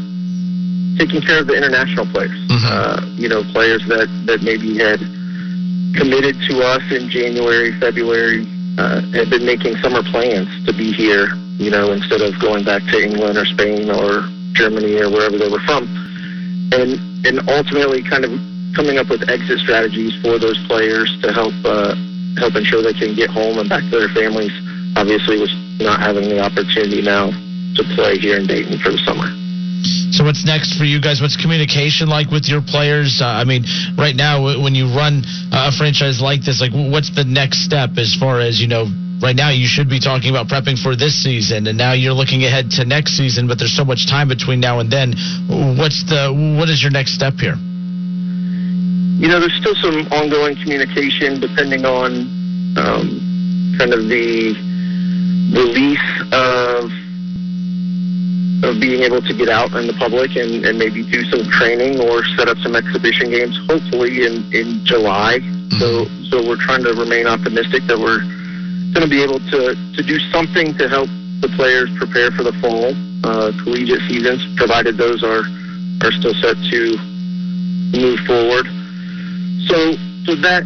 taking 0.98 1.20
care 1.20 1.40
of 1.40 1.46
the 1.46 1.56
international 1.56 2.06
players. 2.06 2.36
Uh, 2.64 3.00
you 3.16 3.28
know, 3.28 3.44
players 3.52 3.84
that 3.88 4.08
that 4.26 4.42
maybe 4.42 4.76
had 4.78 5.00
committed 5.96 6.36
to 6.48 6.60
us 6.60 6.82
in 6.92 7.08
January, 7.08 7.72
February, 7.80 8.44
uh, 8.78 9.00
had 9.12 9.30
been 9.30 9.44
making 9.44 9.76
summer 9.78 10.02
plans 10.02 10.48
to 10.66 10.72
be 10.72 10.92
here. 10.92 11.28
You 11.56 11.70
know, 11.70 11.92
instead 11.92 12.20
of 12.20 12.38
going 12.40 12.64
back 12.64 12.82
to 12.92 12.96
England 13.00 13.38
or 13.38 13.46
Spain 13.46 13.88
or 13.88 14.28
Germany 14.52 15.00
or 15.00 15.08
wherever 15.08 15.38
they 15.38 15.48
were 15.48 15.62
from, 15.64 15.88
and 16.72 16.96
and 17.24 17.40
ultimately 17.48 18.02
kind 18.02 18.24
of 18.24 18.32
coming 18.74 18.98
up 18.98 19.08
with 19.08 19.28
exit 19.28 19.58
strategies 19.60 20.12
for 20.20 20.38
those 20.38 20.58
players 20.66 21.08
to 21.22 21.32
help 21.32 21.54
uh, 21.64 21.94
help 22.36 22.56
ensure 22.56 22.82
they 22.82 22.92
can 22.92 23.14
get 23.14 23.30
home 23.30 23.58
and 23.58 23.68
back 23.68 23.82
to 23.88 23.96
their 24.00 24.12
families. 24.12 24.52
Obviously, 24.96 25.40
with 25.40 25.50
not 25.78 26.00
having 26.00 26.28
the 26.28 26.40
opportunity 26.40 27.02
now 27.02 27.30
to 27.76 27.82
play 27.94 28.16
here 28.18 28.36
in 28.36 28.46
Dayton 28.46 28.78
for 28.78 28.90
the 28.90 28.98
summer. 29.04 29.28
So 30.10 30.24
what's 30.24 30.44
next 30.46 30.78
for 30.78 30.84
you 30.84 31.00
guys? 31.00 31.20
What's 31.20 31.36
communication 31.36 32.08
like 32.08 32.30
with 32.30 32.48
your 32.48 32.62
players? 32.62 33.20
Uh, 33.20 33.26
I 33.26 33.44
mean, 33.44 33.64
right 33.98 34.16
now 34.16 34.42
when 34.42 34.74
you 34.74 34.88
run 34.88 35.22
a 35.52 35.70
franchise 35.70 36.20
like 36.20 36.42
this, 36.42 36.60
like 36.60 36.72
what's 36.72 37.10
the 37.14 37.24
next 37.24 37.64
step 37.64 37.98
as 37.98 38.14
far 38.14 38.40
as 38.40 38.60
you 38.60 38.66
know? 38.66 38.88
Right 39.16 39.36
now, 39.36 39.48
you 39.48 39.66
should 39.66 39.88
be 39.88 39.98
talking 39.98 40.28
about 40.28 40.48
prepping 40.48 40.76
for 40.76 40.94
this 40.94 41.16
season, 41.16 41.66
and 41.66 41.78
now 41.78 41.94
you're 41.94 42.12
looking 42.12 42.44
ahead 42.44 42.70
to 42.72 42.84
next 42.84 43.16
season. 43.16 43.48
But 43.48 43.58
there's 43.58 43.72
so 43.72 43.84
much 43.84 44.06
time 44.06 44.28
between 44.28 44.60
now 44.60 44.80
and 44.80 44.92
then. 44.92 45.14
What's 45.48 46.04
the 46.04 46.32
what 46.58 46.68
is 46.68 46.82
your 46.82 46.92
next 46.92 47.14
step 47.14 47.32
here? 47.40 47.56
You 49.16 49.28
know, 49.28 49.40
there's 49.40 49.56
still 49.56 49.74
some 49.76 50.04
ongoing 50.12 50.56
communication 50.60 51.40
depending 51.40 51.86
on 51.86 52.28
um, 52.76 53.76
kind 53.78 53.94
of 53.94 54.04
the 54.12 54.52
release 55.52 56.08
of 56.32 56.90
of 58.64 58.80
being 58.80 59.02
able 59.02 59.20
to 59.20 59.34
get 59.34 59.48
out 59.48 59.70
in 59.74 59.86
the 59.86 59.92
public 59.98 60.34
and, 60.34 60.64
and 60.64 60.78
maybe 60.78 61.04
do 61.04 61.22
some 61.24 61.44
training 61.50 62.00
or 62.00 62.24
set 62.36 62.48
up 62.48 62.56
some 62.58 62.74
exhibition 62.74 63.30
games, 63.30 63.54
hopefully 63.68 64.24
in, 64.24 64.42
in 64.52 64.84
July. 64.84 65.40
So 65.78 66.06
so 66.30 66.46
we're 66.46 66.56
trying 66.56 66.82
to 66.84 66.94
remain 66.94 67.26
optimistic 67.26 67.84
that 67.86 67.98
we're 67.98 68.24
going 68.96 69.04
to 69.04 69.12
be 69.12 69.22
able 69.22 69.40
to, 69.52 69.76
to 69.94 70.02
do 70.02 70.18
something 70.32 70.74
to 70.78 70.88
help 70.88 71.08
the 71.40 71.52
players 71.54 71.90
prepare 71.98 72.30
for 72.30 72.42
the 72.42 72.52
fall 72.64 72.96
uh, 73.24 73.52
collegiate 73.62 74.00
seasons, 74.08 74.40
provided 74.56 74.96
those 74.96 75.22
are 75.22 75.44
are 76.02 76.12
still 76.12 76.34
set 76.34 76.56
to 76.70 76.96
move 77.92 78.18
forward. 78.20 78.66
So 79.68 79.92
so 80.24 80.34
that 80.42 80.64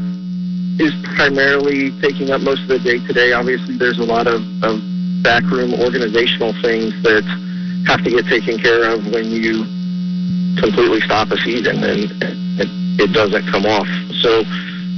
is 0.81 0.97
primarily 1.15 1.93
taking 2.01 2.31
up 2.31 2.41
most 2.41 2.63
of 2.63 2.69
the 2.69 2.79
day 2.81 2.99
today. 3.07 3.33
Obviously, 3.33 3.77
there's 3.77 3.99
a 3.99 4.09
lot 4.09 4.27
of, 4.27 4.41
of 4.65 4.81
backroom 5.23 5.77
organizational 5.77 6.57
things 6.65 6.97
that 7.05 7.21
have 7.87 8.03
to 8.03 8.11
get 8.11 8.25
taken 8.33 8.57
care 8.57 8.89
of 8.89 9.05
when 9.13 9.29
you 9.29 9.69
completely 10.57 11.01
stop 11.05 11.29
a 11.31 11.37
season 11.45 11.85
and 11.85 12.09
it, 12.57 12.69
it 12.97 13.13
doesn't 13.13 13.45
come 13.53 13.69
off. 13.69 13.87
So 14.25 14.41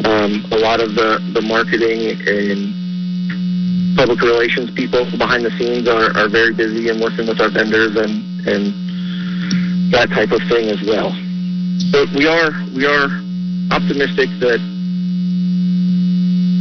um, 0.06 0.46
a 0.54 0.58
lot 0.62 0.78
of 0.80 0.94
the, 0.94 1.18
the 1.34 1.42
marketing 1.42 2.14
and 2.30 3.96
public 3.98 4.22
relations 4.22 4.70
people 4.70 5.04
behind 5.18 5.44
the 5.44 5.50
scenes 5.58 5.90
are, 5.90 6.14
are 6.16 6.28
very 6.30 6.54
busy 6.54 6.88
and 6.88 7.02
working 7.02 7.26
with 7.26 7.40
our 7.42 7.50
vendors 7.50 7.98
and, 7.98 8.22
and 8.46 8.70
that 9.92 10.08
type 10.14 10.30
of 10.30 10.40
thing 10.46 10.70
as 10.70 10.80
well. 10.86 11.10
But 11.90 12.06
we 12.14 12.30
are 12.30 12.54
we 12.70 12.86
are 12.86 13.10
optimistic 13.74 14.30
that 14.40 14.71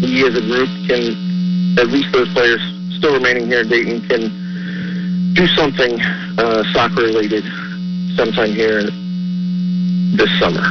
we 0.02 0.26
as 0.26 0.34
a 0.36 0.42
group 0.42 0.70
can, 0.90 1.78
at 1.78 1.88
least 1.94 2.12
those 2.12 2.32
players 2.34 2.60
still 2.98 3.14
remaining 3.14 3.46
here 3.46 3.62
in 3.62 3.70
Dayton, 3.70 4.02
can 4.10 4.22
do 5.34 5.46
something 5.54 6.02
uh, 6.38 6.64
soccer 6.74 7.06
related 7.06 7.46
sometime 8.18 8.52
here 8.52 8.90
this 10.18 10.30
summer. 10.40 10.66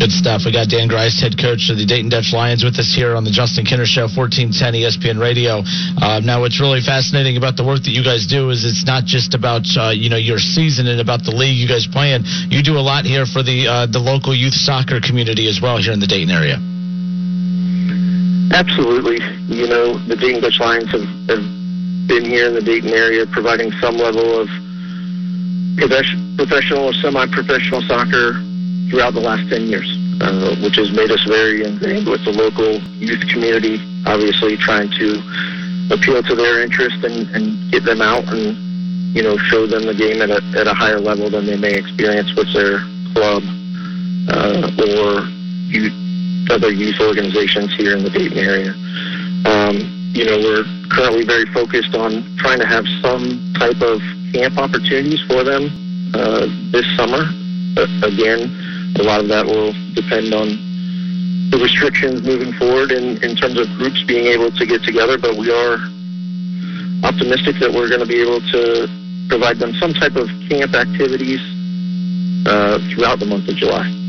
Good 0.00 0.12
stuff. 0.12 0.48
We 0.48 0.52
got 0.52 0.72
Dan 0.72 0.88
Grice, 0.88 1.20
head 1.20 1.36
coach 1.36 1.68
of 1.68 1.76
the 1.76 1.84
Dayton 1.84 2.08
Dutch 2.08 2.32
Lions, 2.32 2.64
with 2.64 2.78
us 2.80 2.88
here 2.88 3.16
on 3.16 3.24
the 3.24 3.30
Justin 3.30 3.68
Kinner 3.68 3.84
Show, 3.84 4.08
1410 4.08 4.56
ESPN 4.80 5.20
Radio. 5.20 5.60
Uh, 6.00 6.24
now, 6.24 6.40
what's 6.40 6.56
really 6.56 6.80
fascinating 6.80 7.36
about 7.36 7.56
the 7.56 7.64
work 7.64 7.84
that 7.84 7.92
you 7.92 8.00
guys 8.00 8.24
do 8.24 8.48
is 8.48 8.64
it's 8.64 8.86
not 8.86 9.04
just 9.04 9.34
about 9.34 9.68
uh, 9.76 9.92
you 9.92 10.08
know 10.08 10.16
your 10.16 10.38
season 10.38 10.88
and 10.88 11.00
about 11.00 11.24
the 11.24 11.32
league 11.32 11.56
you 11.56 11.68
guys 11.68 11.84
play 11.84 12.16
in. 12.16 12.24
You 12.48 12.62
do 12.62 12.80
a 12.80 12.84
lot 12.84 13.04
here 13.04 13.26
for 13.26 13.42
the 13.42 13.68
uh, 13.68 13.86
the 13.92 14.00
local 14.00 14.32
youth 14.32 14.56
soccer 14.56 15.00
community 15.04 15.48
as 15.48 15.60
well 15.60 15.76
here 15.76 15.92
in 15.92 16.00
the 16.00 16.08
Dayton 16.08 16.32
area. 16.32 16.69
Absolutely. 18.52 19.20
You 19.46 19.68
know, 19.68 19.98
the 19.98 20.16
Dayton 20.16 20.42
Dutch 20.42 20.58
Lions 20.58 20.90
have, 20.90 21.06
have 21.28 21.44
been 22.08 22.24
here 22.24 22.48
in 22.48 22.54
the 22.54 22.62
Dayton 22.62 22.90
area 22.90 23.26
providing 23.26 23.70
some 23.80 23.96
level 23.96 24.40
of 24.40 24.48
professional 26.36 26.84
or 26.84 26.92
semi-professional 26.94 27.82
soccer 27.82 28.34
throughout 28.90 29.14
the 29.14 29.20
last 29.20 29.48
10 29.48 29.66
years, 29.66 29.86
uh, 30.20 30.56
which 30.62 30.76
has 30.76 30.90
made 30.90 31.10
us 31.10 31.22
very 31.24 31.64
ingrained 31.64 32.08
with 32.08 32.24
the 32.24 32.32
local 32.32 32.80
youth 32.98 33.22
community, 33.28 33.78
obviously 34.06 34.56
trying 34.56 34.90
to 34.90 35.22
appeal 35.94 36.22
to 36.22 36.34
their 36.34 36.62
interest 36.62 37.04
and, 37.04 37.28
and 37.30 37.70
get 37.70 37.84
them 37.84 38.02
out 38.02 38.24
and, 38.28 38.56
you 39.14 39.22
know, 39.22 39.36
show 39.36 39.66
them 39.66 39.86
the 39.86 39.94
game 39.94 40.20
at 40.20 40.30
a, 40.30 40.42
at 40.58 40.66
a 40.66 40.74
higher 40.74 40.98
level 40.98 41.30
than 41.30 41.46
they 41.46 41.56
may 41.56 41.74
experience 41.74 42.34
with 42.34 42.52
their 42.52 42.80
club 43.14 43.42
uh, 44.28 44.70
or 44.78 45.22
youth, 45.70 45.94
other 46.50 46.70
youth 46.70 47.00
organizations 47.00 47.74
here 47.76 47.96
in 47.96 48.02
the 48.02 48.10
Dayton 48.10 48.38
area. 48.38 48.74
Um, 49.46 49.78
you 50.12 50.26
know, 50.26 50.36
we're 50.38 50.66
currently 50.90 51.24
very 51.24 51.46
focused 51.54 51.94
on 51.94 52.26
trying 52.38 52.58
to 52.58 52.66
have 52.66 52.84
some 53.00 53.54
type 53.54 53.80
of 53.80 54.02
camp 54.34 54.58
opportunities 54.58 55.22
for 55.30 55.44
them 55.44 55.70
uh, 56.14 56.46
this 56.74 56.84
summer. 56.96 57.22
Uh, 57.78 57.86
again, 58.02 58.50
a 58.98 59.02
lot 59.02 59.20
of 59.20 59.28
that 59.28 59.46
will 59.46 59.72
depend 59.94 60.34
on 60.34 60.48
the 61.50 61.58
restrictions 61.62 62.22
moving 62.22 62.52
forward 62.54 62.90
in, 62.90 63.22
in 63.22 63.36
terms 63.36 63.58
of 63.58 63.66
groups 63.78 64.02
being 64.04 64.26
able 64.26 64.50
to 64.50 64.66
get 64.66 64.82
together, 64.82 65.18
but 65.18 65.36
we 65.36 65.50
are 65.50 65.78
optimistic 67.02 67.56
that 67.58 67.70
we're 67.72 67.88
going 67.88 68.02
to 68.02 68.06
be 68.06 68.20
able 68.20 68.40
to 68.50 68.86
provide 69.28 69.58
them 69.58 69.72
some 69.74 69.94
type 69.94 70.16
of 70.16 70.28
camp 70.48 70.74
activities 70.74 71.40
uh, 72.46 72.78
throughout 72.90 73.18
the 73.18 73.26
month 73.26 73.48
of 73.48 73.54
July. 73.56 73.99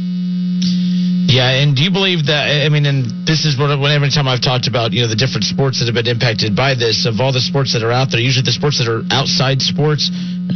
Yeah, 1.28 1.62
and 1.62 1.76
do 1.76 1.84
you 1.84 1.92
believe 1.92 2.28
that? 2.28 2.66
I 2.66 2.70
mean, 2.70 2.86
and 2.86 3.28
this 3.28 3.46
is 3.46 3.60
what 3.60 3.70
every 3.70 4.10
time 4.10 4.28
I've 4.28 4.42
talked 4.42 4.68
about 4.68 4.92
you 4.92 5.02
know 5.04 5.08
the 5.08 5.20
different 5.20 5.46
sports 5.46 5.80
that 5.80 5.86
have 5.86 5.96
been 5.96 6.08
impacted 6.10 6.56
by 6.56 6.74
this. 6.74 7.06
Of 7.06 7.22
all 7.22 7.32
the 7.32 7.44
sports 7.44 7.74
that 7.74 7.84
are 7.84 7.92
out 7.92 8.12
there, 8.12 8.20
usually 8.20 8.44
the 8.44 8.56
sports 8.56 8.82
that 8.82 8.90
are 8.90 9.06
outside 9.14 9.62
sports, 9.62 10.10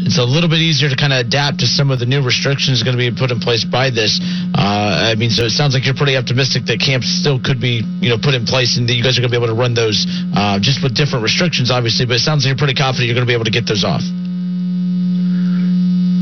it's 0.04 0.18
a 0.18 0.26
little 0.26 0.50
bit 0.50 0.60
easier 0.60 0.90
to 0.90 0.98
kind 0.98 1.14
of 1.14 1.24
adapt 1.24 1.62
to 1.62 1.68
some 1.68 1.92
of 1.92 2.00
the 2.02 2.10
new 2.10 2.20
restrictions 2.20 2.84
going 2.84 2.98
to 2.98 3.02
be 3.02 3.14
put 3.14 3.32
in 3.32 3.40
place 3.40 3.64
by 3.64 3.94
this. 3.94 4.20
Uh, 4.52 5.12
I 5.12 5.16
mean, 5.16 5.30
so 5.30 5.46
it 5.46 5.56
sounds 5.56 5.78
like 5.78 5.86
you're 5.86 5.96
pretty 5.96 6.18
optimistic 6.18 6.66
that 6.66 6.82
camps 6.82 7.08
still 7.08 7.40
could 7.40 7.62
be 7.62 7.86
you 8.02 8.10
know 8.10 8.18
put 8.18 8.34
in 8.34 8.44
place 8.44 8.76
and 8.76 8.90
that 8.90 8.96
you 8.98 9.04
guys 9.04 9.20
are 9.20 9.22
going 9.22 9.32
to 9.32 9.36
be 9.36 9.40
able 9.40 9.54
to 9.54 9.60
run 9.60 9.78
those 9.78 10.08
uh, 10.34 10.58
just 10.60 10.82
with 10.82 10.96
different 10.98 11.22
restrictions, 11.24 11.70
obviously. 11.70 12.10
But 12.10 12.18
it 12.18 12.26
sounds 12.26 12.44
like 12.44 12.52
you're 12.52 12.60
pretty 12.60 12.76
confident 12.76 13.06
you're 13.08 13.18
going 13.18 13.28
to 13.28 13.32
be 13.32 13.38
able 13.38 13.48
to 13.48 13.54
get 13.54 13.70
those 13.70 13.86
off. 13.86 14.04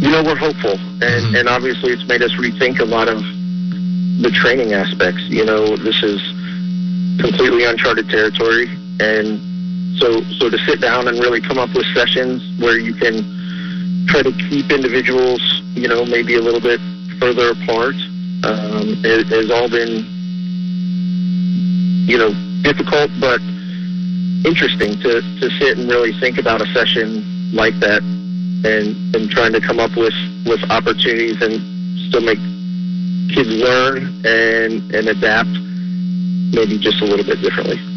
You 0.04 0.12
know, 0.12 0.20
we're 0.20 0.36
hopeful, 0.36 0.76
and, 1.00 1.32
and 1.32 1.48
obviously 1.48 1.96
it's 1.96 2.04
made 2.06 2.20
us 2.22 2.36
rethink 2.36 2.84
a 2.84 2.86
lot 2.86 3.08
of 3.08 3.24
the 4.22 4.30
training 4.30 4.74
aspects. 4.74 5.22
You 5.24 5.46
know, 5.46 5.76
this 5.78 6.02
is 6.04 6.22
completely 7.20 7.64
uncharted 7.64 8.10
territory, 8.10 8.68
and 9.00 9.40
so 10.00 10.22
so 10.40 10.50
to 10.50 10.58
sit 10.66 10.82
down 10.82 11.08
and 11.08 11.20
really 11.20 11.42
come 11.42 11.58
up 11.58 11.74
with 11.74 11.86
sessions 11.94 12.42
where 12.60 12.78
you 12.78 12.94
can 12.94 14.06
try 14.08 14.22
to 14.22 14.32
keep 14.50 14.72
individuals, 14.72 15.42
you 15.74 15.88
know, 15.88 16.06
maybe 16.06 16.36
a 16.36 16.42
little 16.42 16.62
bit 16.62 16.80
further 17.20 17.52
apart, 17.52 17.96
um, 18.44 19.00
it 19.04 19.28
has 19.28 19.50
all 19.50 19.70
been, 19.70 20.06
you 22.08 22.18
know, 22.18 22.34
difficult 22.64 23.10
but 23.20 23.40
interesting 24.46 25.00
to 25.00 25.22
to 25.40 25.50
sit 25.60 25.78
and 25.78 25.90
really 25.90 26.12
think 26.20 26.38
about 26.38 26.62
a 26.62 26.66
session 26.74 27.24
like 27.54 27.74
that, 27.80 28.02
and 28.02 29.16
and 29.16 29.30
trying 29.30 29.54
to 29.54 29.62
come 29.62 29.80
up 29.80 29.96
with 29.96 30.14
with 30.46 30.62
opportunities 30.70 31.42
and 31.42 31.62
still 32.10 32.22
make 32.22 32.40
kids 33.30 33.50
learn 33.50 34.22
and 34.26 34.94
and 34.94 35.08
adapt 35.08 35.50
maybe 35.50 36.78
just 36.78 37.02
a 37.02 37.06
little 37.06 37.26
bit 37.26 37.42
differently. 37.42 37.93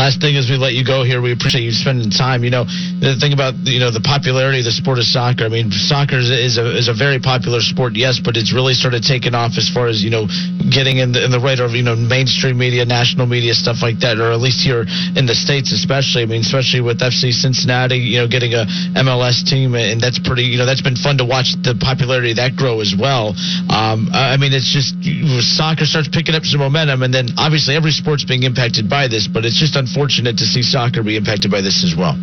Last 0.00 0.24
thing 0.24 0.40
as 0.40 0.48
we 0.48 0.56
let 0.56 0.72
you 0.72 0.80
go 0.80 1.04
here, 1.04 1.20
we 1.20 1.28
appreciate 1.28 1.60
you 1.60 1.76
spending 1.76 2.08
time. 2.08 2.40
You 2.40 2.48
know, 2.48 2.64
the 2.64 3.20
thing 3.20 3.36
about 3.36 3.52
you 3.68 3.84
know 3.84 3.92
the 3.92 4.00
popularity 4.00 4.64
of 4.64 4.64
the 4.64 4.72
sport 4.72 4.96
of 4.96 5.04
soccer. 5.04 5.44
I 5.44 5.52
mean, 5.52 5.68
soccer 5.68 6.16
is, 6.16 6.32
is 6.32 6.56
a 6.56 6.64
is 6.72 6.88
a 6.88 6.96
very 6.96 7.20
popular 7.20 7.60
sport, 7.60 8.00
yes, 8.00 8.16
but 8.16 8.40
it's 8.40 8.48
really 8.48 8.72
started 8.72 9.04
taking 9.04 9.36
off 9.36 9.60
as 9.60 9.68
far 9.68 9.92
as 9.92 10.00
you 10.00 10.08
know 10.08 10.24
getting 10.72 11.04
in 11.04 11.12
the 11.12 11.20
in 11.20 11.28
the 11.28 11.36
radar 11.36 11.68
of 11.68 11.76
you 11.76 11.84
know 11.84 11.92
mainstream 11.92 12.56
media, 12.56 12.88
national 12.88 13.28
media, 13.28 13.52
stuff 13.52 13.84
like 13.84 14.00
that, 14.00 14.16
or 14.16 14.32
at 14.32 14.40
least 14.40 14.64
here 14.64 14.88
in 15.20 15.28
the 15.28 15.36
states, 15.36 15.68
especially. 15.68 16.24
I 16.24 16.28
mean, 16.32 16.40
especially 16.40 16.80
with 16.80 17.04
FC 17.04 17.28
Cincinnati, 17.36 18.00
you 18.00 18.24
know, 18.24 18.28
getting 18.28 18.56
a 18.56 18.64
MLS 19.04 19.44
team, 19.44 19.76
and 19.76 20.00
that's 20.00 20.16
pretty. 20.16 20.48
You 20.48 20.56
know, 20.56 20.64
that's 20.64 20.80
been 20.80 20.96
fun 20.96 21.20
to 21.20 21.28
watch 21.28 21.60
the 21.60 21.76
popularity 21.76 22.32
of 22.32 22.40
that 22.40 22.56
grow 22.56 22.80
as 22.80 22.96
well. 22.96 23.36
Um, 23.68 24.08
I 24.16 24.40
mean, 24.40 24.56
it's 24.56 24.72
just 24.72 24.96
soccer 25.44 25.84
starts 25.84 26.08
picking 26.08 26.32
up 26.32 26.48
some 26.48 26.64
momentum, 26.64 27.04
and 27.04 27.12
then 27.12 27.36
obviously 27.36 27.76
every 27.76 27.92
sport's 27.92 28.24
being 28.24 28.48
impacted 28.48 28.88
by 28.88 29.04
this, 29.04 29.28
but 29.28 29.44
it's 29.44 29.60
just 29.60 29.76
unfortunate 29.76 29.89
to 29.94 30.46
see 30.46 30.62
soccer 30.62 31.02
be 31.02 31.16
impacted 31.16 31.50
by 31.50 31.60
this 31.60 31.84
as 31.84 31.96
well. 31.96 32.16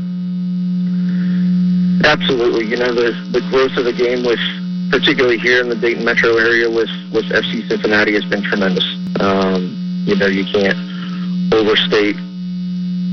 Absolutely. 2.06 2.66
You 2.66 2.78
know, 2.78 2.94
the 2.94 3.12
the 3.32 3.42
growth 3.50 3.76
of 3.78 3.86
the 3.86 3.94
game 3.94 4.24
with 4.24 4.40
particularly 4.92 5.38
here 5.38 5.62
in 5.62 5.70
the 5.70 5.76
Dayton 5.76 6.06
metro 6.06 6.38
area 6.38 6.70
with 6.70 6.90
with 7.12 7.26
FC 7.26 7.68
Cincinnati 7.68 8.14
has 8.14 8.26
been 8.26 8.44
tremendous. 8.44 8.86
Um, 9.20 9.74
you 10.06 10.16
know, 10.16 10.28
you 10.28 10.46
can't 10.46 10.78
overstate 11.54 12.16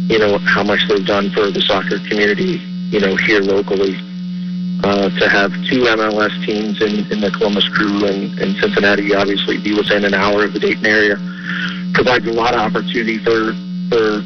you 0.06 0.18
know 0.18 0.38
how 0.38 0.62
much 0.62 0.80
they've 0.88 1.06
done 1.06 1.30
for 1.30 1.50
the 1.50 1.62
soccer 1.62 1.98
community. 2.08 2.60
You 2.92 3.00
know, 3.00 3.16
here 3.16 3.40
locally. 3.40 3.96
Uh, 4.84 5.08
to 5.18 5.28
have 5.30 5.50
two 5.70 5.88
MLS 5.96 6.44
teams 6.44 6.82
in, 6.82 7.10
in 7.10 7.20
the 7.20 7.30
Columbus 7.30 7.66
Crew 7.70 8.04
and, 8.04 8.38
and 8.38 8.54
Cincinnati 8.56 9.14
obviously 9.14 9.56
be 9.56 9.72
within 9.72 10.04
an 10.04 10.12
hour 10.12 10.44
of 10.44 10.52
the 10.52 10.58
Dayton 10.58 10.84
area 10.84 11.16
provides 11.94 12.26
a 12.26 12.32
lot 12.32 12.52
of 12.52 12.60
opportunity 12.60 13.16
for 13.16 13.54
for 13.88 14.20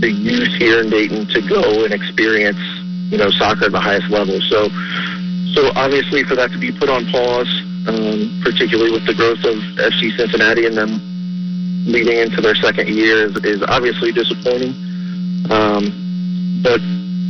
the 0.00 0.10
youth 0.10 0.54
here 0.58 0.80
in 0.80 0.90
Dayton 0.90 1.26
to 1.28 1.40
go 1.48 1.84
and 1.84 1.92
experience, 1.92 2.58
you 3.10 3.18
know, 3.18 3.30
soccer 3.30 3.66
at 3.66 3.72
the 3.72 3.80
highest 3.80 4.10
level. 4.10 4.40
So, 4.48 4.68
so 5.54 5.72
obviously 5.74 6.22
for 6.24 6.36
that 6.36 6.50
to 6.52 6.58
be 6.58 6.70
put 6.70 6.88
on 6.88 7.06
pause, 7.10 7.50
um, 7.88 8.40
particularly 8.44 8.92
with 8.92 9.06
the 9.06 9.14
growth 9.14 9.42
of 9.44 9.56
FC 9.80 10.14
Cincinnati 10.16 10.66
and 10.66 10.76
them 10.76 11.00
leading 11.86 12.18
into 12.18 12.40
their 12.40 12.54
second 12.54 12.88
year, 12.88 13.26
is, 13.26 13.36
is 13.44 13.62
obviously 13.68 14.12
disappointing. 14.12 14.74
Um, 15.50 16.60
but 16.62 16.80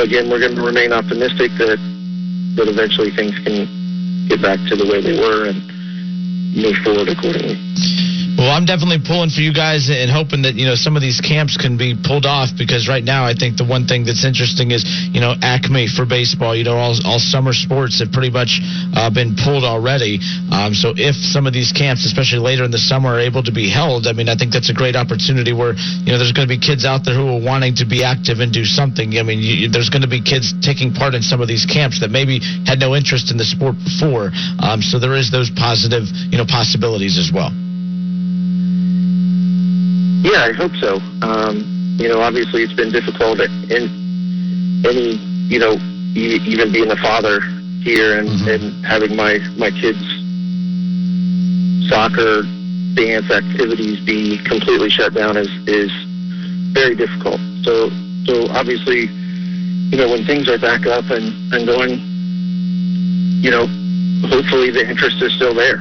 again, 0.05 0.29
we're 0.29 0.41
going 0.41 0.57
to 0.57 0.63
remain 0.63 0.93
optimistic 0.93 1.53
that 1.59 1.79
that 2.57 2.67
eventually 2.67 3.11
things 3.11 3.39
can 3.47 4.27
get 4.27 4.43
back 4.43 4.59
to 4.69 4.75
the 4.75 4.85
way 4.85 5.01
they 5.01 5.17
were 5.17 5.47
and 5.47 5.63
move 6.57 6.75
forward 6.83 7.09
accordingly. 7.09 7.55
Well, 8.39 8.55
I'm 8.55 8.71
definitely 8.71 9.03
pulling 9.03 9.35
for 9.35 9.43
you 9.43 9.51
guys 9.51 9.91
and 9.91 10.07
hoping 10.07 10.47
that 10.47 10.55
you 10.55 10.63
know 10.63 10.79
some 10.79 10.95
of 10.95 11.03
these 11.03 11.19
camps 11.19 11.59
can 11.59 11.75
be 11.75 11.99
pulled 11.99 12.23
off 12.23 12.55
because 12.55 12.87
right 12.87 13.03
now 13.03 13.27
I 13.27 13.35
think 13.35 13.59
the 13.59 13.67
one 13.67 13.91
thing 13.91 14.07
that's 14.07 14.23
interesting 14.23 14.71
is 14.71 14.87
you 15.11 15.19
know 15.19 15.35
Acme 15.43 15.91
for 15.91 16.07
baseball. 16.07 16.55
You 16.55 16.63
know 16.63 16.79
all, 16.79 16.95
all 17.03 17.19
summer 17.19 17.51
sports 17.51 17.99
have 17.99 18.15
pretty 18.15 18.31
much 18.31 18.63
uh, 18.95 19.11
been 19.11 19.35
pulled 19.35 19.67
already. 19.67 20.23
Um, 20.55 20.71
so 20.71 20.95
if 20.95 21.19
some 21.19 21.51
of 21.51 21.53
these 21.53 21.75
camps, 21.75 22.07
especially 22.07 22.39
later 22.39 22.63
in 22.63 22.71
the 22.71 22.79
summer, 22.79 23.19
are 23.19 23.19
able 23.19 23.43
to 23.43 23.51
be 23.51 23.67
held, 23.67 24.07
I 24.07 24.15
mean 24.15 24.31
I 24.31 24.39
think 24.39 24.55
that's 24.55 24.71
a 24.71 24.79
great 24.79 24.95
opportunity 24.95 25.51
where 25.51 25.75
you 25.75 26.15
know 26.15 26.19
there's 26.23 26.31
going 26.31 26.47
to 26.47 26.55
be 26.55 26.63
kids 26.63 26.87
out 26.87 27.03
there 27.03 27.19
who 27.19 27.27
are 27.27 27.43
wanting 27.43 27.75
to 27.83 27.91
be 27.91 28.07
active 28.07 28.39
and 28.39 28.55
do 28.55 28.63
something. 28.63 29.19
I 29.19 29.27
mean 29.27 29.43
you, 29.43 29.67
there's 29.67 29.91
going 29.91 30.07
to 30.07 30.13
be 30.15 30.23
kids 30.23 30.55
taking 30.63 30.95
part 30.95 31.19
in 31.19 31.27
some 31.27 31.43
of 31.43 31.51
these 31.51 31.67
camps 31.67 31.99
that 32.07 32.15
maybe 32.15 32.39
had 32.71 32.79
no 32.79 32.95
interest 32.95 33.35
in 33.35 33.37
the 33.37 33.43
sport 33.43 33.75
before. 33.83 34.31
Um, 34.63 34.79
so 34.79 35.03
there 35.03 35.19
is 35.19 35.27
those 35.35 35.51
positive 35.51 36.07
you 36.31 36.39
know 36.39 36.47
possibilities 36.47 37.19
as 37.19 37.35
well. 37.35 37.51
Yeah, 40.23 40.51
I 40.51 40.53
hope 40.53 40.75
so. 40.77 40.99
Um, 41.23 41.97
you 41.99 42.09
know, 42.09 42.21
obviously 42.21 42.63
it's 42.63 42.73
been 42.75 42.91
difficult 42.91 43.41
in 43.41 44.83
any, 44.85 45.15
you 45.47 45.59
know, 45.59 45.77
even 46.15 46.73
being 46.73 46.91
a 46.91 46.97
father 46.97 47.41
here 47.83 48.19
and, 48.19 48.29
and 48.49 48.85
having 48.85 49.15
my 49.15 49.39
my 49.57 49.71
kids' 49.71 50.03
soccer, 51.89 52.43
dance 52.95 53.31
activities 53.31 54.01
be 54.05 54.39
completely 54.45 54.91
shut 54.91 55.15
down 55.15 55.37
is 55.37 55.49
is 55.67 55.91
very 56.75 56.95
difficult. 56.97 57.41
So 57.63 57.91
so 58.27 58.51
obviously, 58.51 59.07
you 59.91 59.99
know, 59.99 60.11
when 60.11 60.25
things 60.27 60.49
are 60.49 60.59
back 60.59 60.87
up 60.87 61.11
and 61.11 61.31
and 61.55 61.67
going, 61.67 62.03
you 63.43 63.51
know, 63.51 63.67
hopefully 64.27 64.71
the 64.71 64.83
interest 64.89 65.23
is 65.23 65.33
still 65.35 65.55
there. 65.55 65.79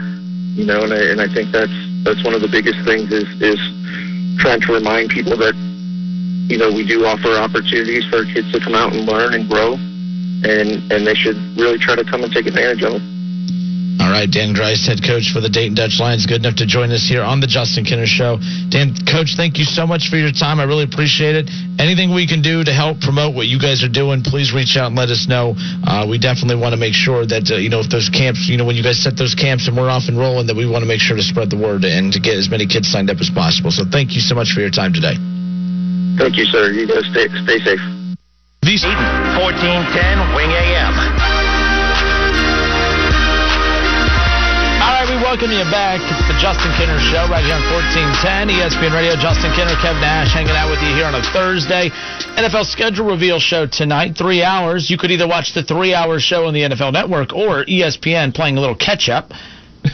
You 0.57 0.65
know, 0.65 0.83
and 0.83 0.93
I 0.93 1.01
and 1.13 1.21
I 1.21 1.27
think 1.33 1.51
that's 1.51 1.73
that's 2.03 2.23
one 2.23 2.33
of 2.33 2.41
the 2.41 2.49
biggest 2.49 2.79
things 2.85 3.11
is 3.11 3.27
is 3.41 3.59
trying 4.37 4.61
to 4.61 4.73
remind 4.73 5.09
people 5.09 5.35
that 5.37 5.55
you 6.49 6.57
know 6.57 6.71
we 6.71 6.85
do 6.85 7.05
offer 7.05 7.29
opportunities 7.29 8.05
for 8.05 8.25
kids 8.25 8.51
to 8.51 8.59
come 8.59 8.75
out 8.75 8.93
and 8.93 9.05
learn 9.05 9.33
and 9.33 9.49
grow, 9.49 9.73
and 9.73 10.91
and 10.91 11.05
they 11.05 11.15
should 11.15 11.37
really 11.57 11.77
try 11.77 11.95
to 11.95 12.03
come 12.03 12.23
and 12.23 12.31
take 12.31 12.45
advantage 12.45 12.83
of 12.83 12.93
them. 12.93 13.16
Right, 14.17 14.25
Dan 14.25 14.57
Grice, 14.57 14.81
head 14.89 15.05
coach 15.05 15.29
for 15.29 15.45
the 15.45 15.49
Dayton 15.53 15.77
Dutch 15.77 16.01
Lions, 16.01 16.25
good 16.25 16.41
enough 16.41 16.57
to 16.57 16.65
join 16.65 16.89
us 16.89 17.05
here 17.05 17.21
on 17.21 17.37
the 17.37 17.45
Justin 17.45 17.85
Kinner 17.85 18.09
Show. 18.09 18.41
Dan, 18.73 18.97
coach, 19.05 19.37
thank 19.37 19.61
you 19.61 19.63
so 19.63 19.85
much 19.85 20.09
for 20.09 20.17
your 20.17 20.33
time. 20.33 20.57
I 20.57 20.65
really 20.65 20.89
appreciate 20.89 21.37
it. 21.37 21.45
Anything 21.77 22.09
we 22.09 22.25
can 22.25 22.41
do 22.41 22.65
to 22.65 22.73
help 22.73 22.97
promote 22.97 23.37
what 23.37 23.45
you 23.45 23.61
guys 23.61 23.85
are 23.85 23.93
doing, 23.93 24.25
please 24.25 24.57
reach 24.57 24.73
out 24.73 24.89
and 24.89 24.97
let 24.97 25.13
us 25.13 25.29
know. 25.29 25.53
Uh, 25.85 26.09
we 26.09 26.17
definitely 26.17 26.57
want 26.57 26.73
to 26.73 26.81
make 26.81 26.97
sure 26.97 27.29
that 27.29 27.45
uh, 27.53 27.61
you 27.61 27.69
know 27.69 27.77
if 27.77 27.93
those 27.93 28.09
camps, 28.09 28.49
you 28.49 28.57
know, 28.57 28.65
when 28.65 28.73
you 28.73 28.81
guys 28.81 28.97
set 28.97 29.13
those 29.13 29.37
camps 29.37 29.69
and 29.69 29.77
we're 29.77 29.85
off 29.85 30.09
and 30.09 30.17
rolling, 30.17 30.49
that 30.49 30.57
we 30.57 30.65
want 30.65 30.81
to 30.81 30.89
make 30.89 30.97
sure 30.97 31.13
to 31.13 31.21
spread 31.21 31.53
the 31.53 31.59
word 31.61 31.85
and 31.85 32.09
to 32.09 32.17
get 32.17 32.41
as 32.41 32.49
many 32.49 32.65
kids 32.65 32.89
signed 32.89 33.13
up 33.13 33.21
as 33.21 33.29
possible. 33.29 33.69
So 33.69 33.85
thank 33.85 34.17
you 34.17 34.21
so 34.25 34.33
much 34.33 34.49
for 34.49 34.65
your 34.65 34.73
time 34.73 34.97
today. 34.97 35.13
Thank 36.17 36.41
you, 36.41 36.49
sir. 36.49 36.73
You 36.73 36.89
guys 36.89 37.05
stay 37.13 37.29
stay 37.45 37.61
safe. 37.61 37.85
These 38.65 38.81
1410 38.81 40.33
Wing 40.33 40.49
AM. 40.57 41.36
We 45.17 45.23
welcome 45.23 45.51
you 45.51 45.65
back. 45.73 45.97
It's 46.03 46.27
the 46.29 46.37
Justin 46.37 46.69
Kinner 46.77 46.99
Show 46.99 47.25
right 47.25 47.41
here 47.43 47.57
on 47.57 47.65
1410 47.73 48.53
ESPN 48.53 48.93
Radio. 48.93 49.15
Justin 49.17 49.49
Kinner, 49.51 49.73
Kev 49.81 49.97
Nash 49.97 50.33
hanging 50.33 50.53
out 50.53 50.69
with 50.69 50.79
you 50.81 50.93
here 50.93 51.05
on 51.05 51.15
a 51.15 51.23
Thursday. 51.33 51.89
NFL 52.37 52.65
schedule 52.65 53.07
reveal 53.07 53.39
show 53.39 53.65
tonight, 53.65 54.15
three 54.15 54.43
hours. 54.43 54.91
You 54.91 54.97
could 54.97 55.09
either 55.09 55.27
watch 55.27 55.53
the 55.53 55.63
three 55.63 55.93
hour 55.93 56.19
show 56.19 56.45
on 56.45 56.53
the 56.53 56.61
NFL 56.61 56.93
Network 56.93 57.33
or 57.33 57.65
ESPN 57.65 58.33
playing 58.33 58.57
a 58.57 58.61
little 58.61 58.75
catch 58.75 59.09
up. 59.09 59.31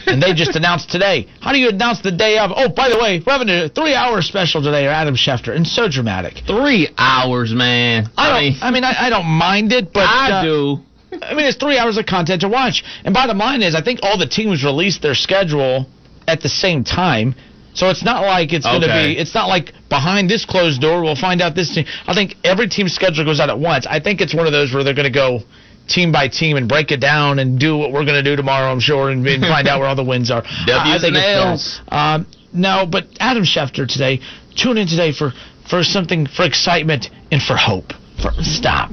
and 0.06 0.22
they 0.22 0.34
just 0.34 0.56
announced 0.60 0.90
today. 0.90 1.26
How 1.40 1.52
do 1.52 1.58
you 1.58 1.70
announce 1.70 2.02
the 2.02 2.12
day 2.12 2.36
of? 2.36 2.50
Oh, 2.54 2.68
by 2.68 2.90
the 2.90 2.98
way, 2.98 3.22
we're 3.24 3.32
having 3.32 3.48
a 3.48 3.68
three 3.70 3.94
hour 3.94 4.20
special 4.20 4.62
today, 4.62 4.86
or 4.86 4.90
Adam 4.90 5.14
Schefter, 5.14 5.56
and 5.56 5.66
so 5.66 5.88
dramatic. 5.88 6.42
Three 6.46 6.88
hours, 6.98 7.54
man. 7.54 8.10
I 8.18 8.28
don't. 8.28 8.62
I 8.62 8.70
mean, 8.70 8.84
I, 8.84 9.06
I 9.06 9.10
don't 9.10 9.26
mind 9.26 9.72
it, 9.72 9.92
but 9.92 10.04
I 10.04 10.40
uh, 10.40 10.42
do. 10.42 10.78
I 11.22 11.34
mean, 11.34 11.46
it's 11.46 11.56
three 11.56 11.78
hours 11.78 11.96
of 11.96 12.06
content 12.06 12.42
to 12.42 12.48
watch. 12.48 12.84
And 13.04 13.14
bottom 13.14 13.38
line 13.38 13.62
is, 13.62 13.74
I 13.74 13.82
think 13.82 14.00
all 14.02 14.18
the 14.18 14.26
teams 14.26 14.64
released 14.64 15.02
their 15.02 15.14
schedule 15.14 15.86
at 16.26 16.40
the 16.42 16.48
same 16.48 16.84
time. 16.84 17.34
So 17.74 17.90
it's 17.90 18.04
not 18.04 18.22
like 18.22 18.52
it's 18.52 18.64
going 18.64 18.82
to 18.82 18.86
be. 18.86 19.18
It's 19.18 19.34
not 19.34 19.48
like 19.48 19.72
behind 19.88 20.30
this 20.30 20.44
closed 20.44 20.80
door 20.80 21.02
we'll 21.02 21.16
find 21.16 21.42
out 21.42 21.56
this 21.56 21.74
team. 21.74 21.86
I 22.06 22.14
think 22.14 22.36
every 22.44 22.68
team's 22.68 22.94
schedule 22.94 23.24
goes 23.24 23.40
out 23.40 23.50
at 23.50 23.58
once. 23.58 23.86
I 23.86 23.98
think 23.98 24.20
it's 24.20 24.34
one 24.34 24.46
of 24.46 24.52
those 24.52 24.72
where 24.72 24.84
they're 24.84 24.94
going 24.94 25.12
to 25.12 25.18
go 25.18 25.40
team 25.88 26.12
by 26.12 26.28
team 26.28 26.56
and 26.56 26.68
break 26.68 26.92
it 26.92 27.00
down 27.00 27.40
and 27.40 27.58
do 27.58 27.76
what 27.76 27.92
we're 27.92 28.04
going 28.04 28.22
to 28.22 28.22
do 28.22 28.36
tomorrow, 28.36 28.70
I'm 28.70 28.80
sure, 28.80 29.10
and, 29.10 29.26
and 29.26 29.42
find 29.42 29.68
out 29.68 29.80
where 29.80 29.88
all 29.88 29.96
the 29.96 30.04
wins 30.04 30.30
are. 30.30 30.42
I 30.94 30.98
think 31.00 31.16
it's 31.16 31.24
L's. 31.26 31.80
Um, 31.88 32.26
no, 32.52 32.86
but 32.90 33.08
Adam 33.18 33.42
Schefter 33.42 33.86
today. 33.88 34.20
Tune 34.56 34.78
in 34.78 34.86
today 34.86 35.12
for 35.12 35.32
for 35.68 35.82
something 35.82 36.26
for 36.26 36.44
excitement 36.44 37.10
and 37.32 37.42
for 37.42 37.56
hope. 37.56 37.92
For 38.22 38.30
stop, 38.42 38.92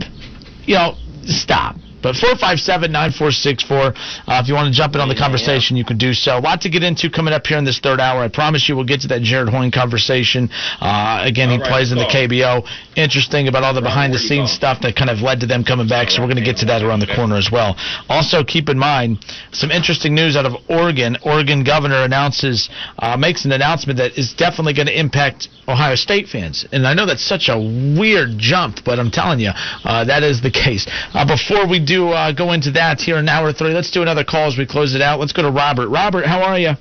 you 0.66 0.76
know, 0.76 0.96
stop. 1.26 1.76
But 2.02 2.16
457-9464, 2.16 3.72
uh, 3.72 4.42
if 4.42 4.48
you 4.48 4.54
want 4.54 4.72
to 4.72 4.78
jump 4.78 4.96
in 4.96 5.02
on 5.02 5.10
the 5.10 5.16
conversation, 5.16 5.76
you 5.76 5.86
can 5.86 5.98
do 5.98 6.14
so. 6.14 6.38
A 6.38 6.40
lot 6.40 6.62
to 6.62 6.70
get 6.70 6.84
into 6.84 7.10
coming 7.10 7.34
up 7.34 7.48
here 7.48 7.58
in 7.58 7.66
this 7.66 7.80
third 7.80 8.00
hour. 8.00 8.22
I 8.22 8.28
promise 8.28 8.70
you 8.70 8.76
we'll 8.76 8.86
get 8.86 9.02
to 9.02 9.08
that 9.10 9.22
Jared 9.22 9.50
Hoying 9.50 9.72
conversation. 9.72 10.50
Uh, 10.80 11.22
again, 11.26 11.50
he 11.50 11.58
right, 11.58 11.68
plays 11.68 11.92
in 11.92 11.98
the. 11.98 12.12
KBO. 12.12 12.68
Interesting 12.96 13.48
about 13.48 13.64
all 13.64 13.74
the 13.74 13.82
behind-the-scenes 13.82 14.52
stuff 14.52 14.82
that 14.82 14.96
kind 14.96 15.10
of 15.10 15.22
led 15.22 15.40
to 15.40 15.48
them 15.48 15.64
coming 15.64 15.88
back, 15.88 16.10
so 16.10 16.22
we're 16.22 16.28
going 16.28 16.44
to 16.44 16.44
get 16.44 16.58
to 16.58 16.66
that 16.66 16.84
around 16.84 17.00
the 17.00 17.08
corner 17.08 17.38
as 17.38 17.50
well. 17.52 17.76
Also, 18.10 18.44
keep 18.44 18.70
in 18.70 18.78
mind 18.78 19.24
some 19.52 19.72
interesting 19.72 20.14
news 20.14 20.36
out 20.36 20.46
of 20.46 20.54
Oregon. 20.70 21.18
Oregon 21.24 21.64
governor 21.64 22.04
announces, 22.04 22.70
uh, 23.00 23.16
makes 23.16 23.46
an 23.46 23.52
announcement 23.52 23.98
that 23.98 24.18
is 24.18 24.34
definitely 24.34 24.74
going 24.74 24.88
to 24.88 25.00
impact 25.00 25.48
Ohio 25.68 25.96
State 25.96 26.28
fans. 26.28 26.66
And 26.72 26.86
I 26.86 26.94
know 26.94 27.06
that's 27.06 27.24
such 27.24 27.48
a 27.48 27.58
weird 27.58 28.38
jump, 28.38 28.84
but 28.84 29.00
I'm 29.00 29.12
telling 29.12 29.40
you, 29.40 29.52
uh, 29.86 30.04
that 30.06 30.24
is 30.24 30.42
the 30.42 30.52
case. 30.52 30.86
Uh, 31.14 31.26
before 31.26 31.68
we 31.68 31.80
do 31.80 31.91
uh, 32.10 32.32
go 32.32 32.52
into 32.52 32.72
that 32.72 33.00
here 33.00 33.18
in 33.18 33.28
hour 33.30 33.54
three, 33.54 33.74
let's 33.74 33.92
do 33.92 34.02
another 34.02 34.24
call 34.24 34.48
as 34.48 34.58
we 34.58 34.66
close 34.66 34.96
it 34.96 35.02
out. 35.02 35.20
Let's 35.20 35.34
go 35.34 35.42
to 35.42 35.52
Robert. 35.52 35.90
Robert, 35.90 36.26
how 36.26 36.42
are 36.42 36.58
you? 36.60 36.72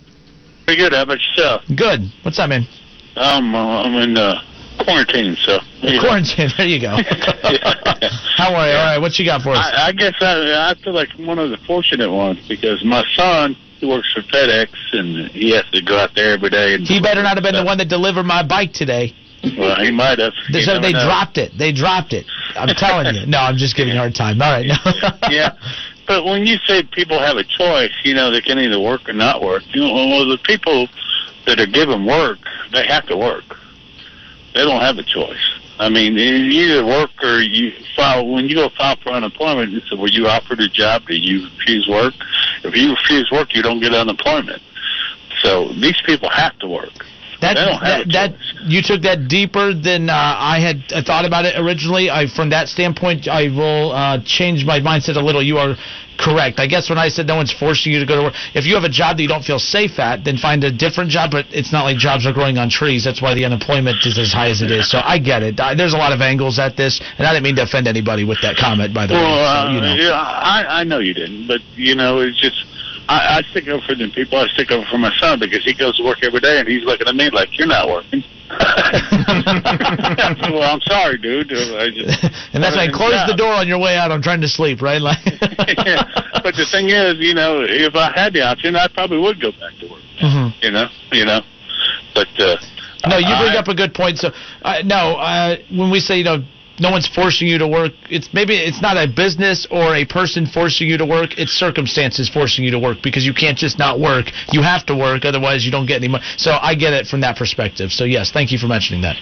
Pretty 0.67 0.83
good. 0.83 0.93
How 0.93 1.03
about 1.03 1.19
yourself? 1.21 1.63
Good. 1.77 2.01
What's 2.23 2.39
up, 2.39 2.49
man? 2.49 2.67
Um, 3.17 3.55
uh, 3.55 3.83
I'm 3.83 3.95
in 3.95 4.17
uh, 4.17 4.43
quarantine, 4.85 5.37
so. 5.37 5.59
know. 5.83 6.01
Quarantine. 6.01 6.49
There 6.57 6.67
you 6.67 6.81
go. 6.81 6.97
how 8.37 8.55
are 8.55 8.69
you? 8.69 8.77
All 8.77 8.87
right, 8.87 8.99
what 8.99 9.19
you 9.19 9.25
got 9.25 9.43
for 9.43 9.51
us? 9.51 9.59
I, 9.59 9.89
I 9.89 9.93
guess 9.93 10.15
I, 10.21 10.71
I 10.71 10.75
feel 10.83 10.93
like 10.93 11.09
I'm 11.19 11.27
one 11.27 11.39
of 11.39 11.51
the 11.51 11.59
fortunate 11.67 12.11
ones 12.11 12.39
because 12.49 12.85
my 12.85 13.05
son 13.15 13.57
he 13.81 13.87
works 13.87 14.13
for 14.13 14.21
FedEx 14.21 14.69
and 14.93 15.31
he 15.31 15.51
has 15.53 15.65
to 15.73 15.83
go 15.83 15.99
out 15.99 16.11
there 16.15 16.35
every 16.35 16.51
day. 16.51 16.75
And 16.75 16.87
he 16.87 17.01
better 17.01 17.23
not 17.23 17.37
have 17.37 17.43
been 17.43 17.55
the 17.55 17.65
one 17.65 17.79
that 17.79 17.89
delivered 17.89 18.25
my 18.25 18.47
bike 18.47 18.73
today. 18.73 19.15
Well, 19.57 19.77
he 19.83 19.91
might 19.91 20.19
have. 20.19 20.35
You 20.51 20.61
So 20.63 20.79
they 20.81 20.93
know. 20.93 21.05
dropped 21.05 21.39
it. 21.39 21.57
They 21.57 21.73
dropped 21.73 22.13
it. 22.13 22.27
I'm 22.57 22.69
telling 22.77 23.15
you. 23.15 23.27
No, 23.27 23.39
I'm 23.39 23.57
just 23.57 23.75
giving 23.77 23.93
you 23.95 23.99
a 23.99 24.03
hard 24.03 24.15
time. 24.15 24.41
All 24.43 24.51
right. 24.53 24.67
Yeah. 25.31 25.57
But 26.07 26.25
when 26.25 26.45
you 26.45 26.57
say 26.67 26.83
people 26.83 27.19
have 27.21 27.37
a 27.37 27.45
choice, 27.45 27.93
you 28.03 28.15
know, 28.15 28.31
they 28.33 28.41
can 28.41 28.59
either 28.59 28.81
work 28.81 29.09
or 29.09 29.13
not 29.13 29.41
work. 29.43 29.63
You 29.73 29.83
know, 29.83 29.95
well, 29.95 30.29
the 30.29 30.39
people 30.45 30.89
that 31.47 31.61
are 31.61 31.67
given 31.67 32.05
work, 32.05 32.39
they 32.73 32.85
have 32.87 33.07
to 33.07 33.17
work. 33.17 33.45
They 34.55 34.63
don't 34.65 34.81
have 34.81 34.99
a 34.99 35.05
choice. 35.05 35.39
I 35.79 35.89
mean, 35.89 36.15
you 36.15 36.25
either 36.25 36.85
work 36.85 37.11
or 37.23 37.39
you 37.41 37.73
file. 37.97 38.27
When 38.27 38.49
you 38.49 38.57
go 38.57 38.69
file 38.71 38.97
for 39.03 39.11
unemployment, 39.11 39.71
you 39.71 39.81
say, 39.89 39.97
"Were 39.97 40.09
you 40.09 40.27
offered 40.27 40.61
a 40.61 40.69
job? 40.69 41.07
Did 41.07 41.25
you 41.25 41.45
refuse 41.45 41.87
work? 41.89 42.13
If 42.65 42.75
you 42.77 42.91
refuse 42.91 43.31
work, 43.31 43.55
you 43.55 43.63
don't 43.63 43.81
get 43.81 43.95
unemployment." 43.95 44.61
So 45.43 45.69
these 45.75 45.99
people 46.05 46.29
have 46.29 46.59
to 46.59 46.67
work. 46.67 47.07
That, 47.41 47.55
They 47.55 47.65
don't 47.65 47.81
have 47.83 48.09
that, 48.09 48.37
that 48.37 48.69
you 48.69 48.83
took 48.83 49.03
that 49.03 49.29
deeper 49.29 49.73
than 49.73 50.11
uh, 50.11 50.15
I 50.15 50.61
had 50.61 50.85
uh, 50.93 51.03
thought 51.03 51.25
about 51.25 51.45
it 51.47 51.57
originally. 51.59 52.11
I, 52.11 52.27
from 52.27 52.51
that 52.51 52.69
standpoint, 52.69 53.29
I 53.29 53.49
will 53.49 53.93
uh, 53.93 54.19
change 54.25 54.65
my 54.65 54.79
mindset 54.81 55.17
a 55.17 55.21
little. 55.25 55.43
You 55.43 55.57
are 55.59 55.75
correct. 56.19 56.61
I 56.61 56.67
guess 56.67 56.91
when 56.91 56.99
I 56.99 57.09
said 57.09 57.27
no 57.27 57.37
one's 57.37 57.51
forcing 57.51 57.93
you 57.93 57.99
to 58.01 58.05
go 58.05 58.17
to 58.17 58.23
work, 58.29 58.35
if 58.55 58.67
you 58.67 58.75
have 58.75 58.85
a 58.85 58.91
job 58.93 59.17
that 59.17 59.23
you 59.23 59.29
don't 59.29 59.43
feel 59.43 59.59
safe 59.59 59.99
at, 59.99 60.23
then 60.23 60.37
find 60.37 60.63
a 60.65 60.71
different 60.71 61.09
job. 61.09 61.31
But 61.31 61.47
it's 61.49 61.73
not 61.73 61.85
like 61.85 61.97
jobs 61.97 62.27
are 62.27 62.33
growing 62.33 62.59
on 62.59 62.69
trees. 62.69 63.05
That's 63.05 63.23
why 63.23 63.33
the 63.35 63.47
unemployment 63.47 64.05
is 64.05 64.19
as 64.19 64.33
high 64.33 64.51
as 64.51 64.61
it 64.61 64.71
is. 64.71 64.91
So 64.91 65.01
I 65.03 65.19
get 65.19 65.43
it. 65.43 65.59
I, 65.59 65.75
there's 65.75 65.95
a 65.95 65.99
lot 65.99 66.13
of 66.13 66.21
angles 66.21 66.59
at 66.59 66.77
this, 66.77 67.01
and 67.17 67.27
I 67.27 67.33
didn't 67.33 67.45
mean 67.45 67.57
to 67.57 67.63
offend 67.63 67.89
anybody 67.89 68.25
with 68.25 68.43
that 68.43 68.57
comment, 68.57 68.93
by 68.93 69.07
the 69.07 69.15
Well, 69.15 69.25
way. 69.25 69.45
uh, 69.45 69.65
So, 69.65 69.73
you 69.73 69.81
know. 69.81 69.95
yeah, 69.95 70.13
I, 70.13 70.81
I 70.81 70.85
know 70.85 70.99
you 70.99 71.15
didn't, 71.15 71.49
but 71.49 71.63
you 71.75 71.95
know, 71.95 72.19
it's 72.21 72.39
just 72.39 72.67
I, 73.09 73.39
I 73.39 73.43
stick 73.51 73.67
up 73.69 73.83
for 73.83 73.95
them 73.95 74.11
people. 74.13 74.39
I 74.39 74.47
stick 74.49 74.71
up 74.71 74.87
for 74.89 74.99
my 74.99 75.13
son 75.19 75.39
because 75.41 75.65
he 75.65 75.75
goes 75.75 75.97
to 75.97 76.05
work 76.05 76.19
every 76.23 76.41
day 76.41 76.61
and 76.61 76.69
he's 76.69 76.85
looking 76.85 77.09
at 77.09 77.15
me 77.15 77.31
like 77.31 77.59
you're 77.59 77.67
not 77.67 77.89
working. 77.89 78.23
well, 78.51 80.63
I'm 80.63 80.81
sorry, 80.83 81.19
dude. 81.19 81.53
I 81.53 81.91
just, 81.91 82.25
And 82.55 82.63
that's 82.63 82.77
why 82.77 82.85
I 82.87 82.91
close 82.93 83.27
the 83.27 83.35
door 83.37 83.53
on 83.53 83.67
your 83.69 83.79
way 83.79 83.97
out. 83.97 84.11
I'm 84.13 84.23
trying 84.23 84.41
to 84.43 84.49
sleep, 84.49 84.83
right? 84.83 85.01
Like, 85.01 85.19
But 85.25 86.55
the 86.57 86.67
thing 86.71 86.91
is, 86.91 87.17
you 87.19 87.35
know, 87.35 87.61
if 87.63 87.95
I 87.95 88.13
had 88.15 88.33
the 88.33 88.43
option, 88.43 88.77
I 88.77 88.89
probably 88.89 89.19
would 89.19 89.41
go 89.41 89.51
back 89.53 89.73
to 89.81 89.89
work. 89.89 90.03
Mhm. 90.21 90.55
You 90.63 90.71
know, 90.71 90.89
you 91.13 91.25
know. 91.25 91.41
But 92.15 92.29
uh, 92.39 92.57
No, 93.09 93.17
you 93.19 93.35
bring 93.39 93.55
I- 93.55 93.59
up 93.59 93.69
a 93.69 93.75
good 93.75 93.95
point. 93.95 94.19
So, 94.19 94.31
uh, 94.63 94.83
no, 94.85 95.17
uh, 95.17 95.57
when 95.71 95.91
we 95.91 96.01
say 96.01 96.19
you 96.19 96.25
know 96.25 96.45
no 96.81 96.91
one's 96.91 97.07
forcing 97.07 97.47
you 97.47 97.59
to 97.59 97.69
work, 97.69 97.93
it's 98.09 98.33
maybe 98.33 98.57
it's 98.57 98.81
not 98.81 98.97
a 98.97 99.07
business 99.07 99.67
or 99.71 99.95
a 99.95 100.05
person 100.05 100.47
forcing 100.47 100.89
you 100.89 100.97
to 100.99 101.07
work. 101.07 101.39
It's 101.39 101.53
circumstances 101.53 102.29
forcing 102.29 102.65
you 102.65 102.71
to 102.73 102.79
work 102.79 102.99
because 103.03 103.25
you 103.25 103.35
can't 103.35 103.59
just 103.59 103.79
not 103.79 104.01
work. 104.01 104.27
You 104.53 104.63
have 104.63 104.87
to 104.87 104.97
work, 104.97 105.25
otherwise 105.25 105.65
you 105.65 105.71
don't 105.71 105.87
get 105.87 105.97
any 105.97 106.09
money. 106.09 106.25
So 106.37 106.57
I 106.61 106.75
get 106.75 106.93
it 106.93 107.07
from 107.07 107.21
that 107.21 107.37
perspective. 107.37 107.93
So 107.93 108.05
yes, 108.05 108.33
thank 108.33 108.51
you 108.51 108.59
for 108.59 108.67
mentioning 108.67 109.03
that. 109.03 109.17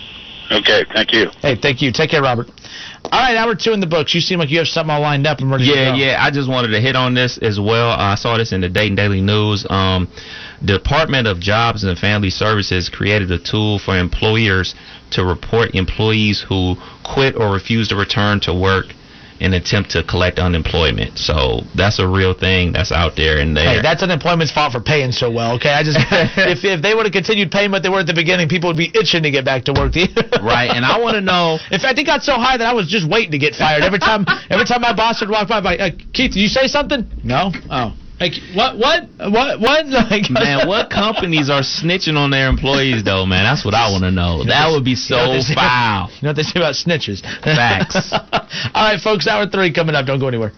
Okay, 0.51 0.85
thank 0.95 1.13
you. 1.13 1.29
Hey, 1.43 1.57
thank 1.61 1.83
you. 1.83 1.93
Take 1.93 2.11
care, 2.11 2.23
Robert. 2.23 2.49
All 3.05 3.21
right, 3.21 3.37
hour 3.37 3.55
two 3.55 3.73
in 3.73 3.81
the 3.81 3.87
books. 3.87 4.15
You 4.15 4.21
seem 4.21 4.39
like 4.39 4.51
you 4.51 4.59
have 4.59 4.67
something 4.67 4.91
all 4.91 5.03
lined 5.03 5.27
up 5.27 5.41
and 5.41 5.51
ready 5.51 5.67
to 5.67 5.71
Yeah, 5.71 5.95
yeah. 5.95 6.25
I 6.25 6.31
just 6.31 6.49
wanted 6.49 6.69
to 6.69 6.81
hit 6.81 6.97
on 6.97 7.13
this 7.13 7.39
as 7.39 7.61
well. 7.61 7.91
I 7.91 8.15
saw 8.15 8.39
this 8.39 8.53
in 8.53 8.63
the 8.63 8.69
Dayton 8.69 8.97
Daily 8.97 9.21
News. 9.21 9.67
Um, 9.69 10.09
Department 10.65 11.27
of 11.27 11.39
Jobs 11.39 11.85
and 11.85 11.99
Family 11.99 12.31
Services 12.31 12.89
created 12.89 13.31
a 13.31 13.39
tool 13.39 13.79
for 13.79 13.99
employers 13.99 14.75
to 15.13 15.25
report 15.25 15.75
employees 15.75 16.45
who 16.49 16.77
quit 17.05 17.35
or 17.37 17.53
refuse 17.53 17.89
to 17.89 17.97
return 17.97 18.41
to 18.41 18.55
work 18.55 18.87
in 19.41 19.55
an 19.55 19.63
attempt 19.63 19.91
to 19.91 20.03
collect 20.03 20.39
unemployment. 20.39 21.17
So 21.19 21.61
that's 21.75 21.99
a 21.99 22.09
real 22.09 22.35
thing 22.35 22.73
that's 22.73 22.91
out 22.91 23.15
there. 23.17 23.39
And 23.39 23.57
Hey, 23.57 23.81
that's 23.81 24.03
unemployment's 24.03 24.53
fault 24.53 24.73
for 24.73 24.81
paying 24.81 25.13
so 25.13 25.31
well. 25.31 25.55
Okay, 25.57 25.71
I 25.71 25.83
just 25.83 25.99
if 26.37 26.65
if 26.65 26.83
they 26.83 26.95
would 26.95 27.07
have 27.07 27.13
continued 27.13 27.51
paying 27.51 27.71
what 27.71 27.83
they 27.83 27.89
were 27.89 28.01
at 28.01 28.07
the 28.07 28.15
beginning, 28.15 28.49
people 28.49 28.69
would 28.71 28.77
be 28.77 28.91
itching 28.95 29.23
to 29.23 29.31
get 29.31 29.45
back 29.45 29.65
to 29.65 29.73
work. 29.73 29.95
right, 30.43 30.71
and 30.71 30.85
I 30.85 30.99
want 30.99 31.15
to 31.15 31.21
know. 31.21 31.59
In 31.71 31.81
fact, 31.81 31.99
it 31.99 32.05
got 32.05 32.23
so 32.23 32.35
high 32.35 32.57
that 32.57 32.67
I 32.67 32.75
was 32.75 32.89
just 32.89 33.09
waiting 33.09 33.33
to 33.33 33.39
get 33.39 33.55
fired 33.55 33.83
every 33.83 33.99
time. 33.99 34.27
every 34.51 34.67
time 34.67 34.81
my 34.81 34.95
boss 34.95 35.21
would 35.21 35.31
walk 35.31 35.49
by, 35.49 35.61
like, 35.61 35.81
uh, 35.81 35.91
Keith, 36.13 36.33
did 36.33 36.41
you 36.41 36.49
say 36.49 36.67
something? 36.67 37.09
No. 37.23 37.53
Oh. 37.71 37.95
Like 38.21 38.33
what? 38.55 38.77
What? 38.79 39.09
What? 39.31 39.61
What? 39.61 39.87
Like, 40.09 40.31
Man, 40.31 40.67
what 40.67 40.91
companies 40.91 41.51
are 41.51 41.61
snitching 41.61 42.17
on 42.17 42.31
their 42.31 42.49
employees 42.49 43.05
though, 43.05 43.27
man? 43.27 43.45
That's 43.45 43.65
what 43.65 43.75
I 43.75 43.91
want 43.91 44.05
to 44.05 44.11
know. 44.11 44.43
That 44.45 44.71
would 44.71 44.85
be 44.85 44.93
You 44.93 45.17
know 45.17 45.41
so 45.41 45.55
foul. 45.55 46.09
You 46.09 46.23
know 46.23 46.29
what 46.31 46.37
they 46.37 46.43
say 46.43 46.59
about 46.61 46.75
snitches? 46.75 47.21
Facts. 47.43 48.13
All 48.75 48.91
right, 48.93 49.01
folks, 49.01 49.27
hour 49.27 49.47
three 49.47 49.73
coming 49.73 49.95
up. 49.95 50.07
Don't 50.07 50.19
go 50.21 50.29
anywhere. 50.29 50.53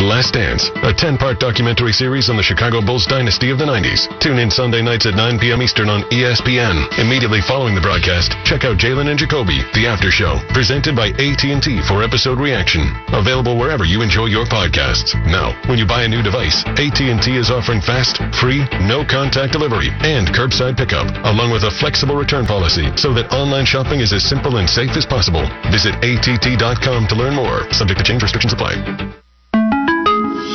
The 0.00 0.08
Last 0.08 0.32
Dance, 0.32 0.72
a 0.80 0.96
10 0.96 1.20
part 1.20 1.36
documentary 1.36 1.92
series 1.92 2.32
on 2.32 2.36
the 2.40 2.42
Chicago 2.42 2.80
Bulls 2.80 3.04
dynasty 3.04 3.52
of 3.52 3.60
the 3.60 3.68
90s. 3.68 4.08
Tune 4.16 4.40
in 4.40 4.48
Sunday 4.48 4.80
nights 4.80 5.04
at 5.04 5.12
9 5.12 5.38
p.m. 5.38 5.60
Eastern 5.60 5.92
on 5.92 6.08
ESPN. 6.08 6.88
Immediately 6.96 7.44
following 7.44 7.76
the 7.76 7.84
broadcast, 7.84 8.32
check 8.48 8.64
out 8.64 8.80
Jalen 8.80 9.12
and 9.12 9.20
Jacoby, 9.20 9.60
the 9.76 9.84
after 9.84 10.08
show, 10.08 10.40
presented 10.56 10.96
by 10.96 11.12
AT&T 11.20 11.84
for 11.84 12.00
episode 12.00 12.40
reaction. 12.40 12.88
Available 13.12 13.60
wherever 13.60 13.84
you 13.84 14.00
enjoy 14.00 14.32
your 14.32 14.48
podcasts. 14.48 15.12
Now, 15.28 15.52
when 15.68 15.76
you 15.76 15.84
buy 15.84 16.04
a 16.04 16.08
new 16.08 16.24
device, 16.24 16.64
AT&T 16.80 17.28
is 17.36 17.52
offering 17.52 17.84
fast, 17.84 18.24
free, 18.40 18.64
no 18.88 19.04
contact 19.04 19.52
delivery 19.52 19.92
and 20.00 20.32
curbside 20.32 20.80
pickup, 20.80 21.12
along 21.28 21.52
with 21.52 21.68
a 21.68 21.76
flexible 21.76 22.16
return 22.16 22.48
policy 22.48 22.88
so 22.96 23.12
that 23.12 23.36
online 23.36 23.68
shopping 23.68 24.00
is 24.00 24.16
as 24.16 24.24
simple 24.24 24.56
and 24.56 24.64
safe 24.64 24.96
as 24.96 25.04
possible. 25.04 25.44
Visit 25.68 25.92
att.com 26.00 27.04
to 27.04 27.14
learn 27.20 27.36
more. 27.36 27.68
Subject 27.76 28.00
to 28.00 28.04
change 28.08 28.24
restrictions 28.24 28.56
apply. 28.56 28.80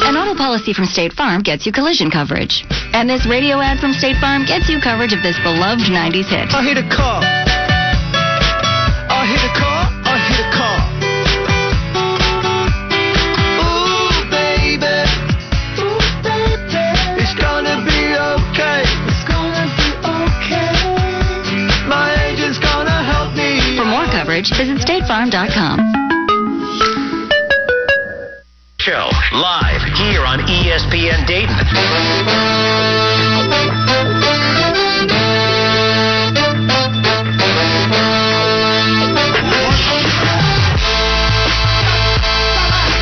An 0.05 0.15
auto 0.15 0.37
policy 0.37 0.71
from 0.71 0.85
State 0.85 1.13
Farm 1.13 1.41
gets 1.41 1.65
you 1.65 1.71
collision 1.71 2.11
coverage. 2.11 2.63
And 2.93 3.09
this 3.09 3.25
radio 3.25 3.59
ad 3.59 3.79
from 3.79 3.91
State 3.91 4.17
Farm 4.21 4.45
gets 4.45 4.69
you 4.69 4.79
coverage 4.79 5.13
of 5.13 5.23
this 5.23 5.35
beloved 5.41 5.81
90s 5.89 6.29
hit. 6.29 6.53
I 6.53 6.61
hit 6.61 6.77
a 6.77 6.85
car. 6.93 7.25
I 9.09 9.25
hit 9.25 9.41
a 9.41 9.49
car. 9.57 9.89
I 10.05 10.15
hit 10.29 10.45
a 10.45 10.49
car. 10.53 10.77
Ooh, 13.65 14.29
baby. 14.29 15.09
Ooh, 15.81 15.97
baby. 16.21 16.85
It's 17.25 17.33
gonna 17.41 17.81
be 17.81 18.13
okay. 18.13 18.85
It's 19.09 19.25
gonna 19.25 19.65
be 19.73 19.89
okay. 20.05 20.69
My 21.89 22.13
agent's 22.29 22.59
gonna 22.61 23.01
help 23.09 23.33
me. 23.33 23.73
For 23.75 23.89
more 23.89 24.05
coverage, 24.13 24.53
visit 24.53 24.77
statefarm.com. 24.85 25.81
Show 28.85 29.09
live 29.33 29.74
here 29.74 29.74
on 30.35 30.41
ESPN 30.47 31.25
Dayton. 31.27 31.55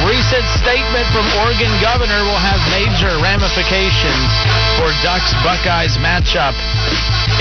Recent 0.05 0.45
statement 0.61 1.07
from 1.09 1.25
Oregon 1.41 1.73
governor 1.81 2.21
will 2.23 2.37
have 2.37 2.61
major 2.69 3.17
ramifications 3.17 4.29
for 4.77 4.93
Ducks 5.01 5.33
Buckeyes 5.41 5.97
matchup 5.97 6.53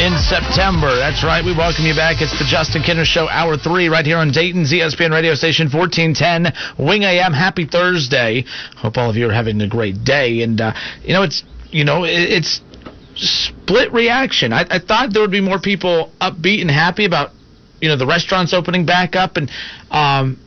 in 0.01 0.17
September. 0.19 0.95
That's 0.97 1.25
right. 1.25 1.45
We 1.45 1.55
welcome 1.57 1.85
you 1.85 1.95
back. 1.95 2.23
It's 2.23 2.39
the 2.39 2.45
Justin 2.47 2.83
Kinner 2.83 3.05
Show, 3.05 3.29
hour 3.29 3.57
three, 3.57 3.89
right 3.89 4.07
here 4.07 4.17
on 4.17 4.31
Dayton's 4.31 4.73
ESPN 4.73 5.11
radio 5.11 5.35
station 5.35 5.69
1410 5.69 6.53
Wing 6.79 7.03
AM. 7.03 7.33
Happy 7.33 7.67
Thursday. 7.67 8.45
Hope 8.77 8.97
all 8.97 9.11
of 9.11 9.17
you 9.17 9.29
are 9.29 9.33
having 9.33 9.61
a 9.61 9.69
great 9.69 10.05
day. 10.05 10.43
And 10.43 10.61
uh, 10.61 10.73
you 11.03 11.13
know, 11.13 11.23
it's 11.23 11.43
you 11.71 11.85
know, 11.85 12.05
it, 12.05 12.11
it's 12.13 12.61
split 13.17 13.93
reaction. 13.93 14.53
I, 14.53 14.65
I 14.71 14.79
thought 14.79 15.13
there 15.13 15.23
would 15.23 15.31
be 15.31 15.41
more 15.41 15.61
people 15.61 16.13
upbeat 16.21 16.63
and 16.63 16.71
happy 16.71 17.05
about 17.05 17.31
you 17.81 17.89
know 17.89 17.97
the 17.97 18.07
restaurants 18.07 18.55
opening 18.55 18.87
back 18.87 19.17
up 19.17 19.37
and 19.37 19.51
um 19.91 20.39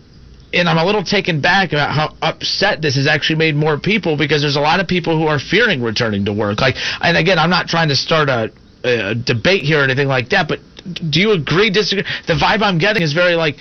and 0.53 0.69
I'm 0.69 0.77
a 0.77 0.85
little 0.85 1.03
taken 1.03 1.41
back 1.41 1.73
about 1.73 1.91
how 1.91 2.15
upset 2.21 2.81
this 2.81 2.95
has 2.95 3.07
actually 3.07 3.37
made 3.37 3.55
more 3.55 3.77
people 3.77 4.17
because 4.17 4.41
there's 4.41 4.55
a 4.55 4.61
lot 4.61 4.79
of 4.79 4.87
people 4.87 5.17
who 5.17 5.27
are 5.27 5.39
fearing 5.39 5.81
returning 5.81 6.25
to 6.25 6.33
work. 6.33 6.61
Like, 6.61 6.75
and 7.01 7.17
again, 7.17 7.37
I'm 7.37 7.49
not 7.49 7.67
trying 7.67 7.89
to 7.89 7.95
start 7.95 8.29
a, 8.29 8.53
a 8.85 9.15
debate 9.15 9.63
here 9.63 9.81
or 9.81 9.83
anything 9.83 10.07
like 10.07 10.29
that, 10.29 10.47
but 10.47 10.59
do 10.85 11.19
you 11.19 11.31
agree, 11.31 11.69
disagree? 11.69 12.05
The 12.27 12.33
vibe 12.33 12.61
I'm 12.61 12.77
getting 12.77 13.01
is 13.01 13.13
very 13.13 13.35
like 13.35 13.57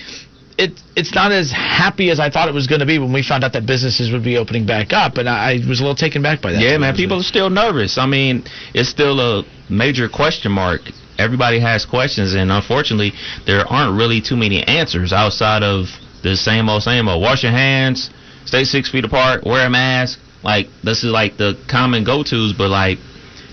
it. 0.57 0.79
It's 0.95 1.13
not 1.13 1.31
as 1.31 1.51
happy 1.51 2.09
as 2.11 2.19
I 2.19 2.29
thought 2.29 2.47
it 2.47 2.53
was 2.53 2.67
going 2.67 2.79
to 2.79 2.85
be 2.85 2.99
when 2.99 3.11
we 3.11 3.23
found 3.23 3.43
out 3.43 3.53
that 3.53 3.65
businesses 3.65 4.11
would 4.11 4.23
be 4.23 4.37
opening 4.37 4.65
back 4.65 4.93
up, 4.93 5.17
and 5.17 5.27
I, 5.27 5.53
I 5.53 5.53
was 5.67 5.79
a 5.79 5.83
little 5.83 5.95
taken 5.95 6.21
back 6.21 6.41
by 6.41 6.53
that. 6.53 6.61
Yeah, 6.61 6.77
man, 6.77 6.95
people 6.95 7.19
are 7.19 7.23
still 7.23 7.49
nervous. 7.49 7.97
I 7.97 8.05
mean, 8.05 8.45
it's 8.73 8.89
still 8.89 9.19
a 9.19 9.43
major 9.69 10.07
question 10.07 10.51
mark. 10.51 10.81
Everybody 11.17 11.59
has 11.59 11.85
questions, 11.85 12.35
and 12.35 12.51
unfortunately, 12.51 13.13
there 13.47 13.65
aren't 13.65 13.97
really 13.97 14.21
too 14.21 14.35
many 14.35 14.63
answers 14.63 15.13
outside 15.13 15.63
of 15.63 15.87
the 16.23 16.35
same 16.35 16.69
old, 16.69 16.83
same 16.83 17.07
old. 17.07 17.21
Wash 17.21 17.43
your 17.43 17.51
hands, 17.51 18.09
stay 18.45 18.63
six 18.63 18.91
feet 18.91 19.05
apart, 19.05 19.43
wear 19.45 19.65
a 19.65 19.69
mask. 19.69 20.19
Like 20.43 20.67
this 20.83 21.03
is 21.03 21.11
like 21.11 21.37
the 21.37 21.57
common 21.67 22.03
go-tos, 22.03 22.53
but 22.53 22.69
like 22.69 22.99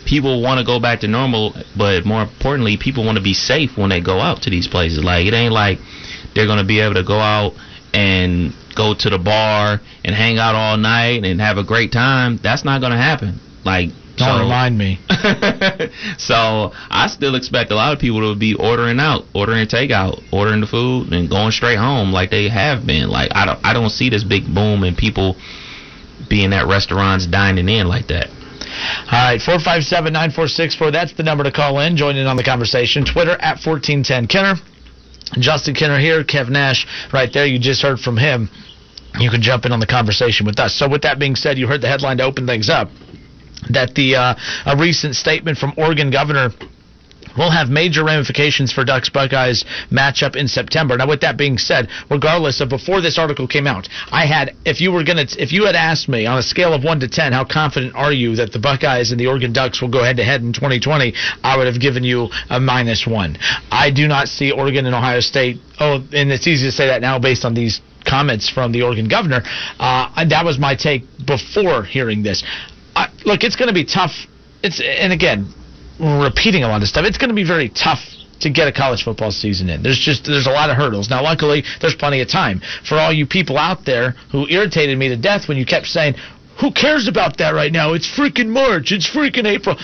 people 0.04 0.42
want 0.42 0.58
to 0.58 0.64
go 0.66 0.80
back 0.80 1.00
to 1.00 1.08
normal, 1.08 1.54
but 1.76 2.04
more 2.04 2.22
importantly, 2.22 2.76
people 2.76 3.04
want 3.04 3.16
to 3.18 3.22
be 3.24 3.34
safe 3.34 3.76
when 3.76 3.90
they 3.90 4.00
go 4.00 4.20
out 4.20 4.42
to 4.42 4.50
these 4.50 4.68
places. 4.68 5.02
Like 5.04 5.26
it 5.26 5.34
ain't 5.34 5.52
like 5.52 5.78
they're 6.34 6.46
gonna 6.46 6.64
be 6.64 6.80
able 6.80 6.94
to 6.94 7.04
go 7.04 7.18
out 7.18 7.54
and 7.94 8.52
go 8.74 8.94
to 8.94 9.10
the 9.10 9.18
bar 9.18 9.80
and 10.04 10.14
hang 10.14 10.38
out 10.38 10.54
all 10.54 10.76
night 10.76 11.24
and 11.24 11.40
have 11.40 11.58
a 11.58 11.64
great 11.64 11.92
time. 11.92 12.38
That's 12.42 12.64
not 12.64 12.80
gonna 12.80 12.96
happen. 13.00 13.38
Like 13.64 13.90
Don't 14.16 14.38
so- 14.38 14.42
remind 14.42 14.76
me. 14.78 14.98
so 16.18 16.72
I 16.90 17.06
still 17.08 17.34
expect 17.34 17.70
a 17.70 17.74
lot 17.74 17.92
of 17.92 17.98
people 17.98 18.32
to 18.32 18.38
be 18.38 18.54
ordering 18.54 18.98
out, 18.98 19.24
ordering 19.34 19.66
takeout, 19.66 20.22
ordering 20.32 20.60
the 20.60 20.66
food, 20.66 21.12
and 21.12 21.28
going 21.28 21.52
straight 21.52 21.78
home 21.78 22.12
like 22.12 22.30
they 22.30 22.48
have 22.48 22.86
been. 22.86 23.08
Like 23.08 23.30
I 23.34 23.44
don't, 23.46 23.60
I 23.64 23.72
don't 23.72 23.90
see 23.90 24.08
this 24.10 24.24
big 24.24 24.52
boom 24.52 24.84
in 24.84 24.96
people 24.96 25.36
being 26.28 26.52
at 26.52 26.66
restaurants 26.66 27.26
dining 27.26 27.68
in 27.68 27.88
like 27.88 28.06
that. 28.08 28.28
All 29.10 29.30
right, 29.30 29.40
457 29.40 30.12
9464. 30.12 30.90
That's 30.90 31.12
the 31.14 31.22
number 31.22 31.44
to 31.44 31.52
call 31.52 31.80
in. 31.80 31.96
Join 31.96 32.16
in 32.16 32.26
on 32.26 32.36
the 32.36 32.44
conversation. 32.44 33.04
Twitter 33.04 33.32
at 33.32 33.60
1410 33.60 34.26
Kenner. 34.26 34.54
Justin 35.38 35.74
Kenner 35.74 35.98
here. 35.98 36.24
Kev 36.24 36.48
Nash 36.48 36.86
right 37.12 37.32
there. 37.32 37.46
You 37.46 37.58
just 37.58 37.82
heard 37.82 37.98
from 37.98 38.16
him. 38.16 38.50
You 39.18 39.30
can 39.30 39.42
jump 39.42 39.64
in 39.64 39.72
on 39.72 39.80
the 39.80 39.86
conversation 39.86 40.46
with 40.46 40.58
us. 40.58 40.74
So, 40.74 40.88
with 40.88 41.02
that 41.02 41.18
being 41.18 41.36
said, 41.36 41.58
you 41.58 41.66
heard 41.66 41.82
the 41.82 41.88
headline 41.88 42.16
to 42.18 42.24
open 42.24 42.46
things 42.46 42.70
up 42.70 42.88
that 43.70 43.94
the 43.94 44.16
uh, 44.16 44.34
a 44.66 44.76
recent 44.76 45.14
statement 45.14 45.58
from 45.58 45.72
Oregon 45.76 46.10
Governor 46.10 46.50
will 47.36 47.50
have 47.50 47.68
major 47.68 48.04
ramifications 48.04 48.72
for 48.72 48.84
Ducks 48.84 49.08
Buckeyes 49.08 49.64
matchup 49.90 50.36
in 50.36 50.48
September. 50.48 50.96
Now, 50.96 51.08
with 51.08 51.20
that 51.20 51.36
being 51.36 51.58
said, 51.58 51.88
regardless 52.10 52.60
of 52.60 52.68
before 52.68 53.00
this 53.00 53.18
article 53.18 53.46
came 53.46 53.66
out, 53.66 53.88
I 54.10 54.26
had 54.26 54.54
if 54.64 54.80
you 54.80 54.92
were 54.92 55.04
gonna 55.04 55.26
if 55.38 55.52
you 55.52 55.66
had 55.66 55.74
asked 55.74 56.08
me 56.08 56.26
on 56.26 56.38
a 56.38 56.42
scale 56.42 56.72
of 56.72 56.84
one 56.84 57.00
to 57.00 57.08
ten, 57.08 57.32
how 57.32 57.44
confident 57.44 57.94
are 57.94 58.12
you 58.12 58.36
that 58.36 58.52
the 58.52 58.58
Buckeyes 58.58 59.10
and 59.10 59.20
the 59.20 59.26
Oregon 59.26 59.52
Ducks 59.52 59.80
will 59.80 59.90
go 59.90 60.02
head 60.02 60.16
to 60.16 60.24
head 60.24 60.42
in 60.42 60.52
2020? 60.52 61.14
I 61.42 61.56
would 61.56 61.66
have 61.66 61.80
given 61.80 62.04
you 62.04 62.28
a 62.50 62.60
minus 62.60 63.06
one. 63.06 63.36
I 63.70 63.90
do 63.90 64.08
not 64.08 64.28
see 64.28 64.50
Oregon 64.50 64.86
and 64.86 64.94
Ohio 64.94 65.20
State. 65.20 65.58
Oh, 65.80 65.96
and 66.12 66.30
it's 66.30 66.46
easy 66.46 66.66
to 66.66 66.72
say 66.72 66.86
that 66.86 67.00
now 67.00 67.18
based 67.18 67.44
on 67.44 67.54
these 67.54 67.80
comments 68.04 68.48
from 68.48 68.72
the 68.72 68.82
Oregon 68.82 69.08
governor. 69.08 69.42
Uh, 69.78 70.24
that 70.24 70.44
was 70.44 70.58
my 70.58 70.74
take 70.74 71.02
before 71.26 71.84
hearing 71.84 72.22
this. 72.22 72.42
I, 72.94 73.08
look, 73.24 73.42
it's 73.42 73.56
going 73.56 73.68
to 73.68 73.74
be 73.74 73.84
tough. 73.84 74.12
It's 74.62 74.80
and 74.80 75.12
again, 75.12 75.52
repeating 75.98 76.64
a 76.64 76.68
lot 76.68 76.82
of 76.82 76.88
stuff. 76.88 77.04
It's 77.04 77.18
going 77.18 77.30
to 77.30 77.34
be 77.34 77.46
very 77.46 77.68
tough 77.68 78.00
to 78.40 78.50
get 78.50 78.66
a 78.66 78.72
college 78.72 79.04
football 79.04 79.30
season 79.30 79.70
in. 79.70 79.82
There's 79.82 79.98
just 79.98 80.24
there's 80.24 80.46
a 80.46 80.50
lot 80.50 80.68
of 80.70 80.76
hurdles. 80.76 81.08
Now, 81.08 81.22
luckily, 81.22 81.62
there's 81.80 81.94
plenty 81.94 82.20
of 82.20 82.28
time 82.28 82.60
for 82.84 82.98
all 82.98 83.12
you 83.12 83.26
people 83.26 83.56
out 83.56 83.84
there 83.84 84.16
who 84.30 84.48
irritated 84.48 84.98
me 84.98 85.08
to 85.08 85.16
death 85.16 85.48
when 85.48 85.56
you 85.56 85.64
kept 85.66 85.86
saying. 85.86 86.14
Who 86.60 86.70
cares 86.70 87.08
about 87.08 87.38
that 87.38 87.54
right 87.54 87.72
now? 87.72 87.94
It's 87.94 88.08
freaking 88.08 88.48
March. 88.48 88.92
It's 88.92 89.08
freaking 89.08 89.46
April. 89.46 89.76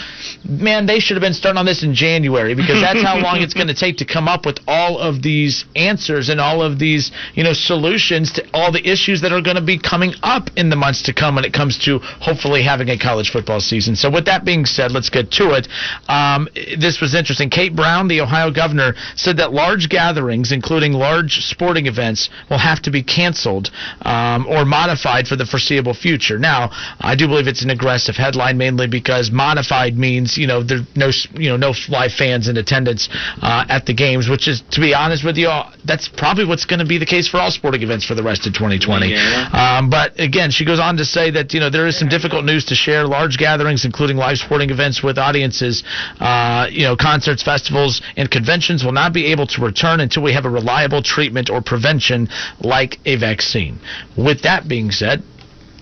Man, 0.48 0.86
they 0.86 1.00
should 1.00 1.16
have 1.16 1.22
been 1.22 1.34
starting 1.34 1.58
on 1.58 1.66
this 1.66 1.82
in 1.82 1.94
January 1.94 2.54
because 2.54 2.80
that's 2.80 3.02
how 3.02 3.18
long 3.18 3.40
it's 3.40 3.54
going 3.54 3.68
to 3.68 3.74
take 3.74 3.96
to 3.98 4.04
come 4.04 4.28
up 4.28 4.46
with 4.46 4.58
all 4.68 4.98
of 4.98 5.22
these 5.22 5.64
answers 5.74 6.28
and 6.28 6.40
all 6.40 6.62
of 6.62 6.78
these, 6.78 7.10
you 7.34 7.42
know, 7.42 7.52
solutions 7.52 8.32
to 8.32 8.44
all 8.52 8.70
the 8.70 8.86
issues 8.86 9.22
that 9.22 9.32
are 9.32 9.40
going 9.40 9.56
to 9.56 9.64
be 9.64 9.78
coming 9.78 10.12
up 10.22 10.50
in 10.56 10.68
the 10.68 10.76
months 10.76 11.02
to 11.04 11.14
come 11.14 11.34
when 11.34 11.44
it 11.44 11.52
comes 11.52 11.78
to 11.84 11.98
hopefully 12.20 12.62
having 12.62 12.88
a 12.90 12.98
college 12.98 13.30
football 13.30 13.60
season. 13.60 13.96
So, 13.96 14.10
with 14.10 14.26
that 14.26 14.44
being 14.44 14.64
said, 14.64 14.92
let's 14.92 15.10
get 15.10 15.30
to 15.32 15.54
it. 15.54 15.68
Um, 16.08 16.48
this 16.54 17.00
was 17.00 17.14
interesting. 17.14 17.50
Kate 17.50 17.74
Brown, 17.74 18.08
the 18.08 18.20
Ohio 18.20 18.50
governor, 18.50 18.94
said 19.16 19.38
that 19.38 19.52
large 19.52 19.88
gatherings, 19.88 20.52
including 20.52 20.92
large 20.92 21.40
sporting 21.44 21.86
events, 21.86 22.30
will 22.50 22.58
have 22.58 22.82
to 22.82 22.90
be 22.90 23.02
canceled 23.02 23.70
um, 24.02 24.46
or 24.46 24.64
modified 24.64 25.26
for 25.26 25.36
the 25.36 25.46
foreseeable 25.46 25.94
future. 25.94 26.38
Now, 26.38 26.57
I 27.00 27.14
do 27.14 27.28
believe 27.28 27.46
it's 27.46 27.62
an 27.62 27.70
aggressive 27.70 28.16
headline, 28.16 28.58
mainly 28.58 28.88
because 28.88 29.30
modified 29.30 29.96
means 29.96 30.36
you 30.36 30.46
know 30.46 30.62
there's 30.62 30.82
no 30.96 31.10
you 31.34 31.48
know 31.50 31.56
no 31.56 31.72
live 31.88 32.12
fans 32.12 32.48
in 32.48 32.56
attendance 32.56 33.08
uh, 33.42 33.64
at 33.68 33.86
the 33.86 33.94
games, 33.94 34.28
which 34.28 34.48
is 34.48 34.62
to 34.72 34.80
be 34.80 34.94
honest 34.94 35.24
with 35.24 35.36
you, 35.36 35.50
that's 35.84 36.08
probably 36.08 36.44
what's 36.44 36.64
going 36.64 36.80
to 36.80 36.86
be 36.86 36.98
the 36.98 37.06
case 37.06 37.28
for 37.28 37.38
all 37.38 37.50
sporting 37.50 37.82
events 37.82 38.04
for 38.04 38.14
the 38.14 38.22
rest 38.22 38.46
of 38.46 38.52
2020. 38.54 39.14
Um, 39.52 39.90
but 39.90 40.18
again, 40.18 40.50
she 40.50 40.64
goes 40.64 40.80
on 40.80 40.96
to 40.96 41.04
say 41.04 41.30
that 41.30 41.54
you 41.54 41.60
know 41.60 41.70
there 41.70 41.86
is 41.86 41.98
some 41.98 42.08
difficult 42.08 42.44
news 42.44 42.64
to 42.66 42.74
share. 42.74 43.06
Large 43.06 43.38
gatherings, 43.38 43.84
including 43.84 44.16
live 44.16 44.38
sporting 44.38 44.70
events 44.70 45.02
with 45.02 45.18
audiences, 45.18 45.84
uh, 46.20 46.66
you 46.70 46.84
know 46.84 46.96
concerts, 46.96 47.42
festivals, 47.42 48.02
and 48.16 48.30
conventions, 48.30 48.84
will 48.84 48.92
not 48.92 49.12
be 49.12 49.26
able 49.26 49.46
to 49.46 49.62
return 49.62 50.00
until 50.00 50.22
we 50.22 50.32
have 50.32 50.44
a 50.44 50.50
reliable 50.50 51.02
treatment 51.02 51.50
or 51.50 51.62
prevention 51.62 52.28
like 52.60 52.98
a 53.04 53.16
vaccine. 53.16 53.78
With 54.16 54.42
that 54.42 54.68
being 54.68 54.90
said, 54.90 55.22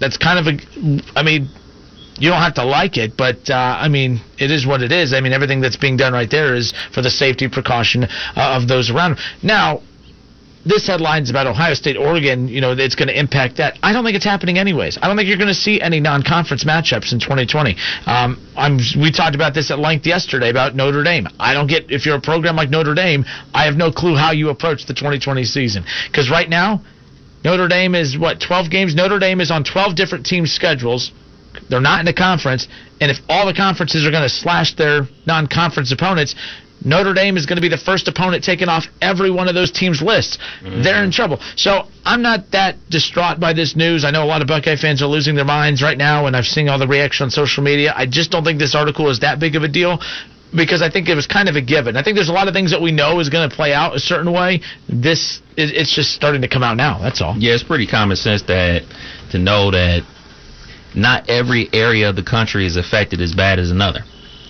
that's 0.01 0.17
kind 0.17 0.39
of 0.39 0.47
a, 0.47 1.19
I 1.19 1.23
mean, 1.23 1.49
you 2.19 2.31
don't 2.31 2.41
have 2.41 2.55
to 2.55 2.65
like 2.65 2.97
it, 2.97 3.17
but 3.17 3.51
uh, 3.51 3.55
I 3.55 3.89
mean, 3.89 4.21
it 4.39 4.51
is 4.51 4.67
what 4.67 4.83
it 4.83 4.93
is. 4.93 5.13
I 5.13 5.21
mean, 5.21 5.33
everything 5.33 5.61
that's 5.61 5.77
being 5.77 5.97
done 5.97 6.13
right 6.13 6.31
there 6.31 6.55
is 6.55 6.73
for 6.93 7.03
the 7.03 7.11
safety 7.11 7.49
precaution 7.49 8.05
uh, 8.05 8.59
of 8.61 8.69
those 8.69 8.91
around. 8.91 9.19
Now, 9.43 9.83
this 10.67 10.89
headline's 10.89 11.31
about 11.31 11.47
Ohio 11.47 11.75
State, 11.75 11.97
Oregon. 11.97 12.49
You 12.49 12.61
know, 12.61 12.73
it's 12.73 12.97
going 12.97 13.09
to 13.09 13.19
impact 13.19 13.59
that. 13.59 13.79
I 13.83 13.93
don't 13.93 14.05
think 14.05 14.17
it's 14.17 14.25
happening 14.25 14.59
anyways. 14.59 14.99
I 15.01 15.07
don't 15.07 15.17
think 15.17 15.29
you're 15.29 15.39
going 15.39 15.49
to 15.49 15.55
see 15.55 15.81
any 15.81 16.01
non-conference 16.01 16.65
matchups 16.65 17.13
in 17.13 17.21
2020. 17.21 17.77
Um, 18.07 18.43
I'm. 18.57 18.79
We 19.01 19.13
talked 19.13 19.37
about 19.37 19.55
this 19.55 19.71
at 19.71 19.79
length 19.79 20.07
yesterday 20.07 20.51
about 20.51 20.75
Notre 20.75 21.05
Dame. 21.05 21.29
I 21.39 21.55
don't 21.55 21.69
get 21.69 21.91
if 21.91 22.05
you're 22.05 22.17
a 22.17 22.21
program 22.21 22.57
like 22.57 22.69
Notre 22.71 22.95
Dame. 22.95 23.25
I 23.55 23.65
have 23.65 23.77
no 23.77 23.93
clue 23.93 24.17
how 24.17 24.33
you 24.33 24.49
approach 24.49 24.87
the 24.87 24.95
2020 24.95 25.45
season 25.45 25.85
because 26.11 26.31
right 26.31 26.49
now 26.49 26.83
Notre 27.47 27.69
Dame 27.69 27.95
is 27.95 28.19
what 28.19 28.41
12 28.41 28.71
games. 28.71 28.97
Notre 28.97 29.21
Dame 29.21 29.41
is 29.41 29.53
on 29.53 29.63
12 29.63 29.95
different 29.95 30.27
team 30.27 30.47
schedules. 30.47 31.13
They're 31.71 31.81
not 31.81 32.01
in 32.01 32.07
the 32.07 32.13
conference, 32.13 32.67
and 33.01 33.09
if 33.09 33.19
all 33.29 33.47
the 33.47 33.55
conferences 33.55 34.05
are 34.05 34.11
going 34.11 34.25
to 34.25 34.29
slash 34.29 34.75
their 34.75 35.03
non-conference 35.27 35.93
opponents, 35.93 36.35
Notre 36.85 37.15
Dame 37.15 37.37
is 37.37 37.47
going 37.47 37.57
to 37.57 37.63
be 37.63 37.69
the 37.69 37.79
first 37.79 38.09
opponent 38.09 38.43
taken 38.43 38.69
off 38.69 38.87
every 39.01 39.31
one 39.31 39.47
of 39.47 39.55
those 39.55 39.71
teams' 39.71 40.03
lists. 40.03 40.39
Mm-hmm. 40.61 40.83
They're 40.83 41.05
in 41.05 41.13
trouble. 41.13 41.39
So 41.55 41.87
I'm 42.05 42.21
not 42.21 42.51
that 42.51 42.77
distraught 42.91 43.39
by 43.39 43.53
this 43.53 43.77
news. 43.77 44.05
I 44.05 44.11
know 44.11 44.25
a 44.25 44.27
lot 44.27 44.43
of 44.43 44.49
Buckeye 44.49 44.75
fans 44.75 45.01
are 45.01 45.07
losing 45.07 45.37
their 45.37 45.45
minds 45.45 45.83
right 45.83 45.97
now, 45.97 46.27
and 46.27 46.37
I've 46.37 46.47
seen 46.47 46.69
all 46.69 46.81
the 46.81 46.89
reaction 46.89 47.25
on 47.25 47.31
social 47.31 47.63
media. 47.63 47.95
I 47.97 48.07
just 48.07 48.33
don't 48.33 48.43
think 48.43 48.59
this 48.59 48.75
article 48.75 49.09
is 49.09 49.21
that 49.21 49.39
big 49.39 49.55
of 49.55 49.63
a 49.63 49.69
deal 49.69 50.01
because 50.57 50.83
I 50.83 50.91
think 50.91 51.09
it 51.09 51.15
was 51.15 51.27
kind 51.27 51.49
of 51.49 51.57
a 51.57 51.61
given. 51.61 51.97
I 51.97 52.03
think 52.03 52.17
there's 52.17 52.29
a 52.29 52.33
lot 52.33 52.49
of 52.49 52.55
things 52.55 52.71
that 52.71 52.81
we 52.81 52.93
know 52.93 53.21
is 53.21 53.29
going 53.29 53.49
to 53.49 53.55
play 53.55 53.73
out 53.73 53.95
a 53.95 54.01
certain 54.01 54.33
way. 54.33 54.61
This 54.89 55.41
it, 55.57 55.75
it's 55.75 55.95
just 55.95 56.13
starting 56.13 56.43
to 56.43 56.49
come 56.49 56.63
out 56.63 56.77
now. 56.77 56.99
That's 56.99 57.21
all. 57.21 57.37
Yeah, 57.39 57.55
it's 57.55 57.63
pretty 57.63 57.87
common 57.87 58.17
sense 58.17 58.43
that 58.43 58.83
to 59.31 59.39
know 59.39 59.71
that 59.71 60.03
not 60.95 61.29
every 61.29 61.69
area 61.73 62.09
of 62.09 62.17
the 62.17 62.23
country 62.23 62.67
is 62.67 62.77
affected 62.77 63.21
as 63.21 63.35
bad 63.35 63.59
as 63.59 63.71
another. 63.71 64.01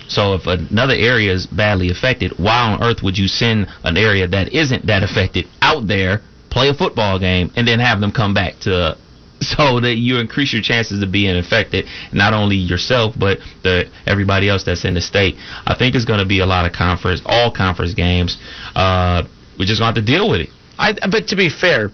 So 0.07 0.33
if 0.33 0.47
another 0.47 0.95
area 0.95 1.33
is 1.33 1.45
badly 1.45 1.89
affected, 1.91 2.33
why 2.37 2.71
on 2.71 2.81
earth 2.81 3.03
would 3.03 3.17
you 3.17 3.27
send 3.27 3.67
an 3.83 3.97
area 3.97 4.27
that 4.27 4.53
isn't 4.53 4.87
that 4.87 5.03
affected 5.03 5.47
out 5.61 5.87
there, 5.87 6.21
play 6.49 6.69
a 6.69 6.73
football 6.73 7.19
game, 7.19 7.51
and 7.57 7.67
then 7.67 7.79
have 7.79 7.99
them 7.99 8.11
come 8.11 8.33
back 8.33 8.59
to 8.61 8.97
so 9.41 9.79
that 9.79 9.95
you 9.95 10.17
increase 10.17 10.53
your 10.53 10.61
chances 10.61 11.01
of 11.01 11.11
being 11.11 11.35
infected, 11.35 11.85
not 12.11 12.33
only 12.33 12.55
yourself 12.55 13.13
but 13.17 13.37
the 13.63 13.89
everybody 14.05 14.49
else 14.49 14.63
that's 14.63 14.85
in 14.85 14.93
the 14.93 15.01
state. 15.01 15.35
I 15.65 15.75
think 15.77 15.95
it's 15.95 16.05
going 16.05 16.19
to 16.19 16.25
be 16.25 16.39
a 16.39 16.45
lot 16.45 16.65
of 16.65 16.73
conference, 16.73 17.21
all 17.25 17.51
conference 17.51 17.93
games. 17.93 18.37
Uh, 18.75 19.23
we're 19.59 19.65
just 19.65 19.79
going 19.79 19.93
to 19.93 19.99
have 19.99 20.05
to 20.05 20.11
deal 20.11 20.29
with 20.29 20.41
it. 20.41 20.49
I, 20.77 20.93
but 20.93 21.27
to 21.29 21.35
be 21.35 21.49
fair, 21.49 21.89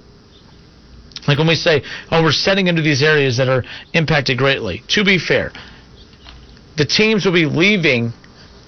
like 1.28 1.38
when 1.38 1.48
we 1.48 1.56
say, 1.56 1.84
oh, 2.12 2.24
we're 2.24 2.32
setting 2.32 2.68
into 2.68 2.82
these 2.82 3.02
areas 3.02 3.38
that 3.38 3.48
are 3.48 3.64
impacted 3.94 4.38
greatly. 4.38 4.84
To 4.90 5.04
be 5.04 5.18
fair, 5.18 5.52
the 6.78 6.86
teams 6.86 7.26
will 7.26 7.34
be 7.34 7.46
leaving, 7.46 8.12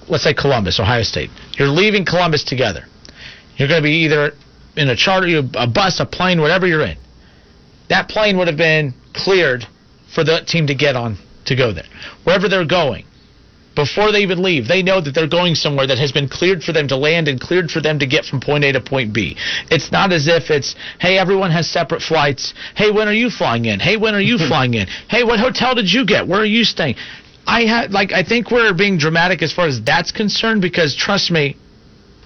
let's 0.08 0.24
say 0.24 0.32
Columbus, 0.32 0.80
Ohio 0.80 1.02
State. 1.02 1.30
You're 1.58 1.68
leaving 1.68 2.04
Columbus 2.04 2.44
together. 2.44 2.84
You're 3.56 3.68
going 3.68 3.82
to 3.82 3.86
be 3.86 4.04
either 4.04 4.32
in 4.76 4.88
a 4.88 4.96
charter, 4.96 5.42
a 5.54 5.66
bus, 5.66 6.00
a 6.00 6.06
plane, 6.06 6.40
whatever 6.40 6.66
you're 6.66 6.84
in. 6.84 6.96
That 7.88 8.08
plane 8.08 8.38
would 8.38 8.48
have 8.48 8.56
been 8.56 8.94
cleared 9.14 9.66
for 10.14 10.24
the 10.24 10.40
team 10.46 10.66
to 10.66 10.74
get 10.74 10.96
on 10.96 11.18
to 11.46 11.56
go 11.56 11.72
there. 11.72 11.86
Wherever 12.24 12.48
they're 12.48 12.66
going, 12.66 13.04
before 13.76 14.10
they 14.10 14.20
even 14.20 14.42
leave, 14.42 14.66
they 14.66 14.82
know 14.82 15.00
that 15.00 15.14
they're 15.14 15.28
going 15.28 15.54
somewhere 15.54 15.86
that 15.86 15.98
has 15.98 16.10
been 16.10 16.28
cleared 16.28 16.62
for 16.62 16.72
them 16.72 16.88
to 16.88 16.96
land 16.96 17.28
and 17.28 17.38
cleared 17.38 17.70
for 17.70 17.80
them 17.80 17.98
to 17.98 18.06
get 18.06 18.24
from 18.24 18.40
point 18.40 18.64
A 18.64 18.72
to 18.72 18.80
point 18.80 19.12
B. 19.12 19.36
It's 19.70 19.92
not 19.92 20.12
as 20.12 20.26
if 20.26 20.50
it's, 20.50 20.74
hey, 20.98 21.18
everyone 21.18 21.50
has 21.50 21.70
separate 21.70 22.00
flights. 22.00 22.54
Hey, 22.74 22.90
when 22.90 23.06
are 23.06 23.12
you 23.12 23.28
flying 23.28 23.66
in? 23.66 23.78
Hey, 23.78 23.98
when 23.98 24.14
are 24.14 24.20
you 24.20 24.38
flying 24.48 24.74
in? 24.74 24.88
Hey, 25.08 25.22
what 25.22 25.38
hotel 25.38 25.74
did 25.74 25.92
you 25.92 26.06
get? 26.06 26.26
Where 26.26 26.40
are 26.40 26.46
you 26.46 26.64
staying? 26.64 26.96
I 27.46 27.62
had 27.62 27.92
like 27.92 28.12
I 28.12 28.24
think 28.24 28.50
we're 28.50 28.74
being 28.74 28.98
dramatic 28.98 29.40
as 29.40 29.52
far 29.52 29.68
as 29.68 29.80
that's 29.82 30.10
concerned 30.10 30.62
because 30.62 30.96
trust 30.96 31.30
me, 31.30 31.56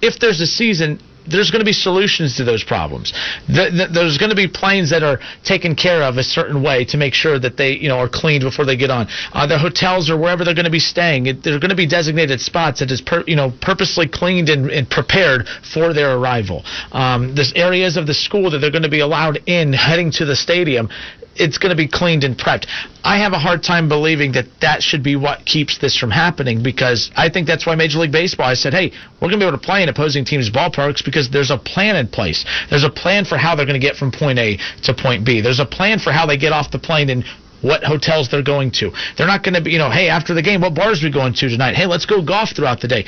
if 0.01 0.17
there's 0.19 0.41
a 0.41 0.47
season, 0.47 0.99
there's 1.29 1.51
going 1.51 1.59
to 1.59 1.65
be 1.65 1.73
solutions 1.73 2.37
to 2.37 2.43
those 2.43 2.63
problems. 2.63 3.13
The, 3.47 3.69
the, 3.69 3.93
there's 3.93 4.17
going 4.17 4.29
to 4.29 4.35
be 4.35 4.47
planes 4.47 4.89
that 4.89 5.03
are 5.03 5.19
taken 5.43 5.75
care 5.75 6.03
of 6.03 6.17
a 6.17 6.23
certain 6.23 6.63
way 6.63 6.85
to 6.85 6.97
make 6.97 7.13
sure 7.13 7.39
that 7.39 7.57
they, 7.57 7.73
you 7.73 7.89
know, 7.89 7.97
are 7.97 8.09
cleaned 8.09 8.43
before 8.43 8.65
they 8.65 8.77
get 8.77 8.89
on. 8.89 9.07
Uh, 9.33 9.47
the 9.47 9.57
hotels 9.57 10.09
or 10.09 10.17
wherever 10.17 10.43
they're 10.43 10.55
going 10.55 10.65
to 10.65 10.71
be 10.71 10.79
staying, 10.79 11.27
it, 11.27 11.43
there 11.43 11.55
are 11.55 11.59
going 11.59 11.69
to 11.69 11.75
be 11.75 11.87
designated 11.87 12.41
spots 12.41 12.79
that 12.79 12.91
is, 12.91 13.01
per, 13.01 13.23
you 13.27 13.35
know, 13.35 13.51
purposely 13.61 14.07
cleaned 14.07 14.49
and, 14.49 14.69
and 14.69 14.89
prepared 14.89 15.47
for 15.73 15.93
their 15.93 16.17
arrival. 16.17 16.63
Um, 16.91 17.35
there's 17.35 17.53
areas 17.55 17.97
of 17.97 18.07
the 18.07 18.13
school 18.13 18.49
that 18.51 18.59
they're 18.59 18.71
going 18.71 18.83
to 18.83 18.89
be 18.89 19.01
allowed 19.01 19.41
in 19.45 19.73
heading 19.73 20.11
to 20.13 20.25
the 20.25 20.35
stadium 20.35 20.89
it's 21.35 21.57
going 21.57 21.69
to 21.69 21.75
be 21.75 21.87
cleaned 21.87 22.23
and 22.23 22.37
prepped. 22.37 22.67
I 23.03 23.17
have 23.19 23.33
a 23.33 23.39
hard 23.39 23.63
time 23.63 23.87
believing 23.87 24.33
that 24.33 24.45
that 24.61 24.81
should 24.81 25.03
be 25.03 25.15
what 25.15 25.45
keeps 25.45 25.77
this 25.77 25.97
from 25.97 26.11
happening 26.11 26.61
because 26.61 27.11
I 27.15 27.29
think 27.29 27.47
that's 27.47 27.65
why 27.65 27.75
Major 27.75 27.99
League 27.99 28.11
Baseball 28.11 28.49
has 28.49 28.61
said, 28.61 28.73
hey, 28.73 28.91
we're 29.15 29.29
going 29.29 29.39
to 29.39 29.45
be 29.45 29.47
able 29.47 29.57
to 29.57 29.65
play 29.65 29.83
in 29.83 29.89
opposing 29.89 30.25
teams' 30.25 30.49
ballparks 30.49 31.03
because 31.03 31.29
there's 31.29 31.51
a 31.51 31.57
plan 31.57 31.95
in 31.95 32.07
place. 32.07 32.45
There's 32.69 32.83
a 32.83 32.89
plan 32.89 33.25
for 33.25 33.37
how 33.37 33.55
they're 33.55 33.65
going 33.65 33.79
to 33.79 33.85
get 33.85 33.95
from 33.95 34.11
point 34.11 34.39
A 34.39 34.57
to 34.83 34.93
point 34.93 35.25
B. 35.25 35.41
There's 35.41 35.59
a 35.59 35.65
plan 35.65 35.99
for 35.99 36.11
how 36.11 36.25
they 36.25 36.37
get 36.37 36.51
off 36.51 36.71
the 36.71 36.79
plane 36.79 37.09
and 37.09 37.23
what 37.61 37.83
hotels 37.83 38.29
they're 38.29 38.43
going 38.43 38.71
to. 38.71 38.91
They're 39.17 39.27
not 39.27 39.43
going 39.43 39.53
to 39.53 39.61
be, 39.61 39.71
you 39.71 39.77
know, 39.77 39.91
hey, 39.91 40.09
after 40.09 40.33
the 40.33 40.41
game, 40.41 40.61
what 40.61 40.73
bars 40.73 41.03
are 41.03 41.07
we 41.07 41.11
going 41.11 41.33
to 41.33 41.49
tonight? 41.49 41.75
Hey, 41.75 41.85
let's 41.85 42.05
go 42.05 42.23
golf 42.23 42.49
throughout 42.55 42.81
the 42.81 42.87
day 42.87 43.05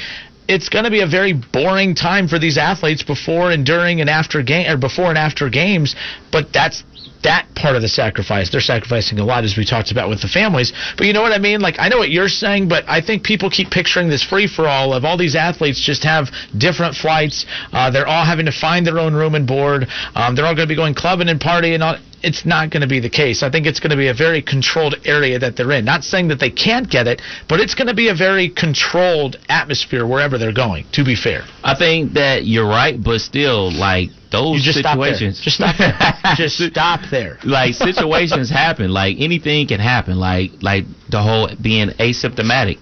it's 0.48 0.68
going 0.70 0.84
to 0.84 0.92
be 0.92 1.02
a 1.02 1.08
very 1.08 1.34
boring 1.34 1.96
time 1.96 2.28
for 2.28 2.38
these 2.38 2.58
athletes 2.58 3.02
before 3.02 3.52
and 3.52 3.66
during 3.66 4.02
and 4.02 4.10
after 4.10 4.44
game 4.44 4.70
or 4.70 4.78
before 4.78 5.08
and 5.10 5.18
after 5.18 5.50
games 5.50 5.96
but 6.32 6.52
that's 6.54 6.84
that 7.24 7.48
part 7.56 7.76
of 7.76 7.82
the 7.82 7.88
sacrifice. 7.88 8.50
They're 8.50 8.62
sacrificing 8.62 9.20
a 9.20 9.26
lot, 9.26 9.44
as 9.44 9.58
we 9.58 9.66
talked 9.66 9.92
about 9.92 10.10
with 10.10 10.22
the 10.22 10.28
families. 10.28 10.74
But 10.98 11.08
you 11.08 11.14
know 11.14 11.22
what 11.22 11.32
I 11.32 11.38
mean? 11.40 11.62
Like, 11.62 11.76
I 11.80 11.90
know 11.90 11.98
what 11.98 12.10
you're 12.10 12.30
saying, 12.30 12.68
but 12.68 12.84
I 12.88 13.02
think 13.02 13.24
people 13.24 13.50
keep 13.50 13.72
picturing 13.72 14.10
this 14.10 14.24
free 14.24 14.48
for 14.48 14.68
all 14.68 14.94
of 14.94 15.06
all 15.06 15.18
these 15.18 15.36
athletes 15.36 15.80
just 15.80 16.04
have 16.04 16.30
different 16.58 16.96
flights. 16.96 17.46
Uh, 17.72 17.90
they're 17.90 18.08
all 18.08 18.26
having 18.26 18.46
to 18.46 18.52
find 18.52 18.86
their 18.86 19.00
own 19.00 19.14
room 19.14 19.36
and 19.36 19.48
board. 19.48 19.88
Um, 20.16 20.36
they're 20.36 20.46
all 20.46 20.56
going 20.56 20.68
to 20.68 20.72
be 20.72 20.76
going 20.76 20.94
clubbing 20.94 21.30
and 21.30 21.40
partying. 21.40 21.82
All. 21.82 21.98
It's 22.24 22.46
not 22.46 22.70
going 22.70 22.82
to 22.82 22.88
be 22.88 23.02
the 23.02 23.10
case. 23.10 23.44
I 23.44 23.50
think 23.52 23.66
it's 23.66 23.82
going 23.82 23.92
to 23.92 23.98
be 23.98 24.08
a 24.08 24.14
very 24.14 24.42
controlled 24.42 24.96
area 25.06 25.38
that 25.40 25.58
they're 25.58 25.72
in. 25.74 25.84
Not 25.84 26.04
saying 26.06 26.30
that 26.30 26.40
they 26.40 26.50
can't 26.50 26.90
get 26.90 27.06
it, 27.06 27.22
but 27.50 27.60
it's 27.60 27.76
going 27.76 27.88
to 27.88 27.94
be 27.94 28.08
a 28.08 28.16
very 28.16 28.48
controlled 28.50 29.36
atmosphere 29.50 30.08
wherever 30.08 30.38
they're 30.38 30.54
going, 30.54 30.86
to 30.94 31.04
be 31.04 31.16
fair. 31.16 31.44
I 31.64 31.76
think 31.76 32.14
that 32.14 32.46
you're 32.46 32.68
right, 32.68 32.96
but 33.02 33.20
still, 33.20 33.72
like 33.74 34.10
those 34.32 34.56
You 34.58 34.62
just 34.64 34.80
stop 34.80 34.98
there. 34.98 35.14
situations. 35.14 35.42
Just 35.42 35.58
stop 35.58 35.78
there. 35.78 35.96
just 36.38 36.58
stop 36.58 37.02
there. 37.12 37.38
like 37.44 37.74
situations 37.76 38.50
happen. 38.64 38.90
Like 38.92 39.18
anything 39.20 39.68
can 39.68 39.80
happen. 39.82 40.18
Like 40.18 40.52
like 40.62 40.86
the 41.12 41.22
whole 41.22 41.50
being 41.62 41.90
asymptomatic. 41.90 42.80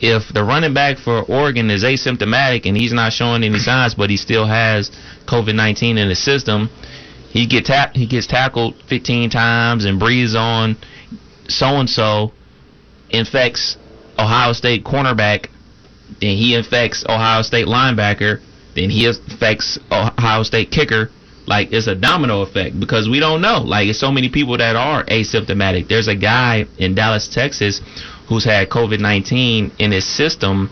If 0.00 0.30
the 0.34 0.44
running 0.44 0.74
back 0.74 0.98
for 0.98 1.22
Oregon 1.22 1.70
is 1.70 1.82
asymptomatic 1.82 2.66
and 2.66 2.76
he's 2.76 2.92
not 2.92 3.12
showing 3.14 3.42
any 3.44 3.58
signs, 3.58 3.94
but 3.94 4.10
he 4.10 4.18
still 4.18 4.44
has 4.44 4.90
COVID 5.26 5.54
nineteen 5.54 5.96
in 5.96 6.08
his 6.10 6.22
system, 6.22 6.68
he 7.30 7.46
get 7.46 7.64
tap 7.66 7.94
he 7.94 8.06
gets 8.06 8.26
tackled 8.26 8.74
15 8.88 9.30
times 9.30 9.84
and 9.84 9.98
breathes 9.98 10.34
on 10.34 10.76
so 11.48 11.66
and 11.80 11.88
so. 11.88 12.32
infects 13.10 13.76
Ohio 14.18 14.52
State 14.52 14.84
cornerback, 14.84 15.48
then 16.20 16.36
he 16.36 16.54
infects 16.54 17.04
Ohio 17.08 17.42
State 17.42 17.66
linebacker, 17.66 18.40
then 18.74 18.90
he 18.90 19.06
affects 19.06 19.78
Ohio 19.90 20.42
State 20.42 20.70
kicker. 20.70 21.10
Like 21.46 21.72
it's 21.72 21.86
a 21.86 21.94
domino 21.94 22.42
effect 22.42 22.80
because 22.80 23.08
we 23.08 23.20
don't 23.20 23.40
know. 23.40 23.58
Like 23.58 23.86
it's 23.86 24.00
so 24.00 24.10
many 24.10 24.28
people 24.28 24.58
that 24.58 24.74
are 24.74 25.04
asymptomatic. 25.04 25.88
There's 25.88 26.08
a 26.08 26.16
guy 26.16 26.66
in 26.76 26.96
Dallas, 26.96 27.28
Texas, 27.32 27.80
who's 28.28 28.44
had 28.44 28.68
COVID 28.68 28.98
nineteen 28.98 29.70
in 29.78 29.92
his 29.92 30.04
system 30.04 30.70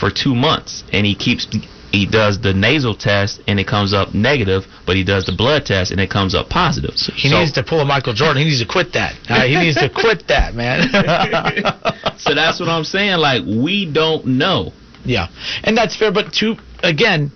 for 0.00 0.10
two 0.10 0.34
months, 0.34 0.82
and 0.92 1.06
he 1.06 1.14
keeps 1.14 1.46
he 1.92 2.06
does 2.06 2.40
the 2.40 2.52
nasal 2.52 2.94
test 2.94 3.40
and 3.46 3.58
it 3.60 3.66
comes 3.66 3.92
up 3.94 4.14
negative, 4.14 4.64
but 4.86 4.96
he 4.96 5.04
does 5.04 5.24
the 5.26 5.32
blood 5.36 5.64
test 5.64 5.90
and 5.90 6.00
it 6.00 6.10
comes 6.10 6.34
up 6.34 6.48
positive. 6.48 6.94
He 7.14 7.30
needs 7.30 7.52
to 7.52 7.62
pull 7.62 7.80
a 7.80 7.84
Michael 7.84 8.12
Jordan. 8.14 8.38
He 8.42 8.48
needs 8.48 8.60
to 8.60 8.66
quit 8.68 8.92
that. 8.94 9.14
Uh, 9.28 9.42
he 9.46 9.56
needs 9.56 9.76
to 9.76 9.88
quit 9.88 10.26
that, 10.28 10.54
man. 10.54 10.88
so 12.18 12.34
that's 12.34 12.60
what 12.60 12.68
I'm 12.68 12.84
saying. 12.84 13.18
Like 13.18 13.42
we 13.44 13.90
don't 13.90 14.26
know. 14.26 14.72
Yeah, 15.04 15.28
and 15.64 15.76
that's 15.76 15.96
fair. 15.96 16.12
But 16.12 16.32
to 16.34 16.56
again, 16.82 17.30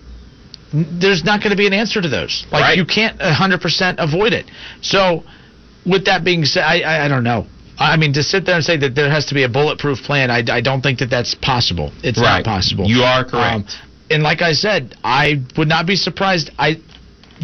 n- 0.73 0.99
there's 1.01 1.23
not 1.23 1.39
going 1.41 1.51
to 1.51 1.57
be 1.57 1.67
an 1.67 1.73
answer 1.73 2.01
to 2.01 2.09
those. 2.09 2.45
Like 2.51 2.77
you 2.77 2.85
can't 2.85 3.17
100% 3.19 3.95
avoid 3.97 4.33
it. 4.33 4.45
So, 4.81 5.23
with 5.85 6.05
that 6.05 6.23
being 6.25 6.43
said, 6.45 6.63
I, 6.63 6.81
I 6.81 7.05
I 7.05 7.07
don't 7.07 7.23
know. 7.23 7.47
I 7.79 7.97
mean, 7.97 8.13
to 8.13 8.21
sit 8.23 8.45
there 8.45 8.55
and 8.55 8.63
say 8.63 8.77
that 8.77 8.93
there 8.93 9.09
has 9.09 9.25
to 9.27 9.33
be 9.33 9.43
a 9.43 9.49
bulletproof 9.49 9.99
plan, 10.03 10.29
I, 10.29 10.43
I 10.51 10.61
don't 10.61 10.81
think 10.81 10.99
that 10.99 11.09
that's 11.09 11.33
possible. 11.33 11.91
It's 12.03 12.19
Right. 12.21 12.45
not 12.45 12.45
possible. 12.45 12.85
You 12.85 13.01
are 13.01 13.23
correct. 13.25 13.55
Um, 13.81 13.90
and 14.11 14.23
like 14.23 14.41
I 14.41 14.53
said, 14.53 14.95
I 15.03 15.41
would 15.57 15.67
not 15.67 15.85
be 15.85 15.95
surprised. 15.95 16.51
I 16.57 16.81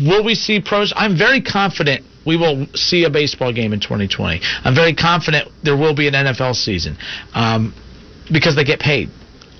will 0.02 0.24
we 0.24 0.36
see 0.36 0.62
pros. 0.62 0.94
I'm 0.96 1.18
very 1.18 1.42
confident 1.42 2.06
we 2.26 2.36
will 2.36 2.68
see 2.76 3.06
a 3.06 3.10
baseball 3.10 3.54
game 3.54 3.72
in 3.72 3.80
2020. 3.80 4.42
I'm 4.66 4.76
very 4.76 4.94
confident 4.94 5.50
there 5.64 5.78
will 5.78 5.96
be 5.96 6.10
an 6.10 6.14
NFL 6.14 6.56
season 6.56 6.98
um, 7.34 7.74
because 8.32 8.56
they 8.56 8.66
get 8.66 8.82
paid. 8.82 9.10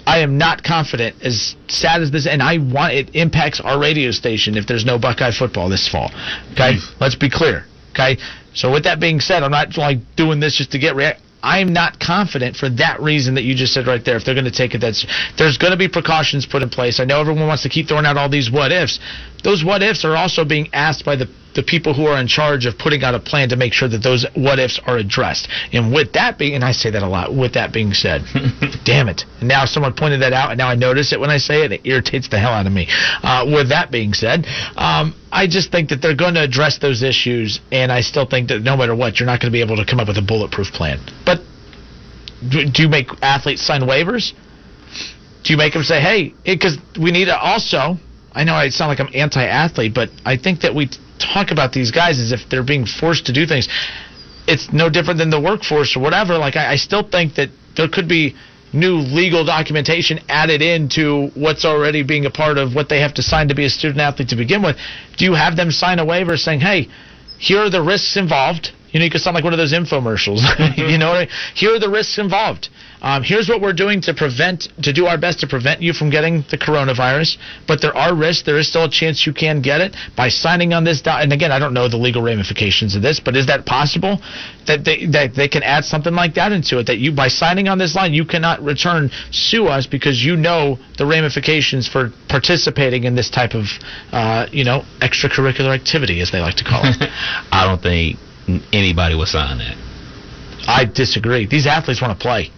I 0.06 0.20
am 0.20 0.38
not 0.38 0.64
confident, 0.64 1.22
as 1.22 1.56
sad 1.68 2.02
as 2.02 2.12
this, 2.12 2.28
and 2.28 2.42
I 2.42 2.60
want 2.60 2.94
it 2.94 3.14
impacts 3.14 3.60
our 3.60 3.80
radio 3.80 4.12
station 4.12 4.56
if 4.56 4.66
there's 4.66 4.86
no 4.86 4.98
Buckeye 4.98 5.32
football 5.32 5.70
this 5.70 5.88
fall. 5.88 6.12
Okay, 6.54 6.78
let's 7.00 7.16
be 7.16 7.30
clear. 7.30 7.66
Okay, 7.92 8.18
so 8.54 8.72
with 8.72 8.84
that 8.84 9.00
being 9.00 9.20
said, 9.20 9.44
I'm 9.44 9.52
not 9.52 9.78
like 9.78 10.00
doing 10.16 10.40
this 10.40 10.56
just 10.56 10.72
to 10.72 10.80
get 10.80 10.96
react. 10.96 11.22
I'm 11.48 11.72
not 11.72 11.98
confident 11.98 12.58
for 12.58 12.68
that 12.72 13.00
reason 13.02 13.36
that 13.36 13.44
you 13.44 13.56
just 13.56 13.74
said 13.74 13.88
right 13.88 14.04
there. 14.04 14.18
If 14.18 14.26
they're 14.26 14.36
going 14.36 14.52
to 14.52 14.52
take 14.52 14.76
it, 14.76 14.80
that's 14.80 15.08
there's 15.38 15.58
going 15.58 15.72
to 15.72 15.78
be 15.78 15.88
precautions 15.88 16.46
put 16.46 16.62
in 16.62 16.70
place. 16.70 17.00
I 17.00 17.06
know 17.06 17.22
everyone 17.22 17.48
wants 17.48 17.64
to 17.64 17.70
keep 17.70 17.88
throwing 17.88 18.06
out 18.06 18.18
all 18.18 18.28
these 18.28 18.52
what 18.52 18.74
ifs. 18.74 19.00
Those 19.48 19.64
what 19.64 19.82
ifs 19.82 20.04
are 20.04 20.18
also 20.18 20.44
being 20.44 20.68
asked 20.74 21.06
by 21.06 21.16
the 21.16 21.30
the 21.56 21.64
people 21.64 21.94
who 21.94 22.06
are 22.06 22.20
in 22.20 22.28
charge 22.28 22.66
of 22.66 22.78
putting 22.78 23.02
out 23.02 23.16
a 23.16 23.20
plan 23.20 23.48
to 23.50 23.56
make 23.56 23.72
sure 23.72 23.88
that 23.88 24.04
those 24.04 24.26
what 24.36 24.60
ifs 24.60 24.78
are 24.86 24.98
addressed. 24.98 25.48
And 25.72 25.94
with 25.94 26.12
that 26.14 26.38
being, 26.38 26.54
and 26.54 26.66
I 26.66 26.74
say 26.74 26.92
that 26.92 27.02
a 27.02 27.08
lot. 27.08 27.34
With 27.34 27.54
that 27.54 27.72
being 27.72 27.94
said, 27.94 28.24
damn 28.84 29.08
it! 29.08 29.24
And 29.40 29.48
now 29.48 29.64
someone 29.64 29.94
pointed 29.94 30.22
that 30.22 30.34
out, 30.34 30.52
and 30.52 30.58
now 30.58 30.68
I 30.68 30.76
notice 30.76 31.14
it 31.14 31.20
when 31.22 31.30
I 31.30 31.38
say 31.38 31.64
it. 31.64 31.72
It 31.72 31.82
irritates 31.86 32.28
the 32.28 32.38
hell 32.38 32.52
out 32.52 32.68
of 32.68 32.74
me. 32.74 32.88
Uh, 33.24 33.46
with 33.48 33.70
that 33.70 33.90
being 33.90 34.14
said, 34.14 34.46
um, 34.76 35.16
I 35.32 35.48
just 35.48 35.72
think 35.72 35.88
that 35.90 36.02
they're 36.02 36.14
going 36.14 36.34
to 36.34 36.44
address 36.44 36.80
those 36.80 37.02
issues, 37.02 37.62
and 37.72 37.90
I 37.90 38.02
still 38.02 38.26
think 38.26 38.50
that 38.50 38.64
no 38.64 38.76
matter 38.76 38.98
what, 38.98 39.18
you're 39.18 39.28
not 39.28 39.40
going 39.40 39.50
to 39.50 39.56
be 39.56 39.62
able 39.62 39.78
to 39.78 39.86
come 39.86 40.02
up 40.02 40.10
with 40.10 40.18
a 40.18 40.22
bulletproof 40.28 40.74
plan. 40.74 41.00
But 41.26 41.40
do, 42.50 42.70
do 42.70 42.84
you 42.84 42.90
make 42.90 43.08
athletes 43.22 43.66
sign 43.66 43.82
waivers? 43.84 44.34
Do 45.44 45.54
you 45.54 45.58
make 45.58 45.72
them 45.72 45.84
say, 45.84 46.02
"Hey," 46.02 46.34
because 46.44 46.78
we 47.00 47.12
need 47.12 47.26
to 47.26 47.40
also. 47.40 47.98
I 48.38 48.44
know 48.44 48.54
I 48.54 48.70
sound 48.70 48.90
like 48.90 49.00
I'm 49.00 49.10
anti-athlete, 49.16 49.96
but 49.96 50.12
I 50.24 50.38
think 50.38 50.62
that 50.62 50.76
we 50.76 50.92
talk 51.18 51.50
about 51.50 51.74
these 51.74 51.90
guys 51.90 52.20
as 52.20 52.32
if 52.32 52.48
they're 52.52 52.64
being 52.64 52.86
forced 52.86 53.26
to 53.26 53.34
do 53.34 53.48
things. 53.48 53.68
It's 54.48 54.72
no 54.72 54.92
different 54.92 55.18
than 55.18 55.32
the 55.32 55.42
workforce 55.42 55.98
or 55.98 56.02
whatever. 56.02 56.38
Like 56.38 56.56
I, 56.56 56.74
I 56.74 56.76
still 56.76 57.02
think 57.02 57.34
that 57.36 57.50
there 57.76 57.88
could 57.88 58.08
be 58.08 58.36
new 58.72 58.98
legal 58.98 59.44
documentation 59.44 60.20
added 60.30 60.62
into 60.62 61.30
what's 61.34 61.66
already 61.66 62.04
being 62.04 62.28
a 62.28 62.30
part 62.30 62.60
of 62.60 62.76
what 62.76 62.90
they 62.90 63.00
have 63.00 63.16
to 63.16 63.24
sign 63.24 63.48
to 63.48 63.56
be 63.56 63.66
a 63.66 63.70
student 63.72 64.00
athlete 64.00 64.30
to 64.30 64.36
begin 64.36 64.62
with. 64.62 64.78
Do 65.18 65.26
you 65.26 65.34
have 65.34 65.56
them 65.56 65.72
sign 65.72 65.98
a 65.98 66.06
waiver 66.06 66.38
saying, 66.38 66.60
"Hey, 66.60 66.90
here 67.40 67.62
are 67.62 67.72
the 67.72 67.82
risks 67.82 68.18
involved"? 68.18 68.72
You 68.92 69.00
know, 69.00 69.06
you 69.06 69.12
could 69.12 69.22
sound 69.22 69.34
like 69.34 69.44
one 69.44 69.54
of 69.54 69.58
those 69.58 69.74
infomercials. 69.74 70.42
you 70.78 71.00
know, 71.00 71.10
what 71.10 71.18
I 71.18 71.20
mean? 71.22 71.30
here 71.56 71.74
are 71.74 71.80
the 71.80 71.90
risks 71.90 72.20
involved. 72.20 72.70
Um, 73.02 73.24
here's 73.24 73.48
what 73.48 73.62
we're 73.62 73.74
doing 73.74 74.02
to 74.02 74.14
prevent, 74.14 74.70
to 74.82 74.92
do 74.92 75.06
our 75.06 75.18
best 75.18 75.40
to 75.42 75.48
prevent 75.48 75.82
you 75.82 75.94
from 75.94 76.10
getting 76.10 76.44
the 76.50 76.58
coronavirus. 76.58 77.38
But 77.68 77.82
there 77.82 77.96
are 77.96 78.16
risks. 78.16 78.44
There 78.44 78.58
is 78.58 78.68
still 78.68 78.86
a 78.86 78.90
chance 78.90 79.26
you 79.26 79.34
can 79.34 79.62
get 79.62 79.82
it 79.82 79.96
by 80.16 80.30
signing 80.30 80.74
on 80.74 80.84
this. 80.84 81.02
And 81.06 81.32
again, 81.32 81.52
I 81.52 81.60
don't 81.60 81.74
know 81.74 81.88
the 81.88 81.98
legal 81.98 82.22
ramifications 82.22 82.96
of 82.96 83.02
this, 83.02 83.20
but 83.20 83.36
is 83.36 83.48
that 83.48 83.66
possible? 83.66 84.20
That 84.66 84.84
they 84.84 85.06
that 85.08 85.36
they 85.36 85.48
can 85.48 85.64
add 85.64 85.86
something 85.86 86.14
like 86.14 86.34
that 86.36 86.52
into 86.52 86.80
it. 86.80 86.88
That 86.88 86.98
you 86.98 87.12
by 87.12 87.28
signing 87.28 87.68
on 87.68 87.78
this 87.78 87.96
line, 87.96 88.14
you 88.14 88.26
cannot 88.26 88.62
return 88.64 89.12
sue 89.32 89.68
us 89.68 89.86
because 89.88 90.24
you 90.24 90.36
know 90.36 90.78
the 90.98 91.06
ramifications 91.06 91.88
for 91.88 92.12
participating 92.28 93.04
in 93.04 93.16
this 93.16 93.30
type 93.30 93.54
of, 93.54 93.66
uh, 94.12 94.48
you 94.52 94.64
know, 94.64 94.84
extracurricular 95.00 95.74
activity, 95.74 96.22
as 96.22 96.32
they 96.32 96.40
like 96.40 96.56
to 96.56 96.64
call 96.64 96.82
it. 96.84 96.98
I 97.52 97.66
don't 97.66 97.82
think 97.82 98.18
anybody 98.74 99.16
would 99.16 99.28
sign 99.28 99.60
that. 99.60 99.76
I 100.68 100.86
disagree. 100.86 101.48
These 101.48 101.68
athletes 101.68 102.02
want 102.02 102.18
to 102.18 102.22
play. 102.22 102.52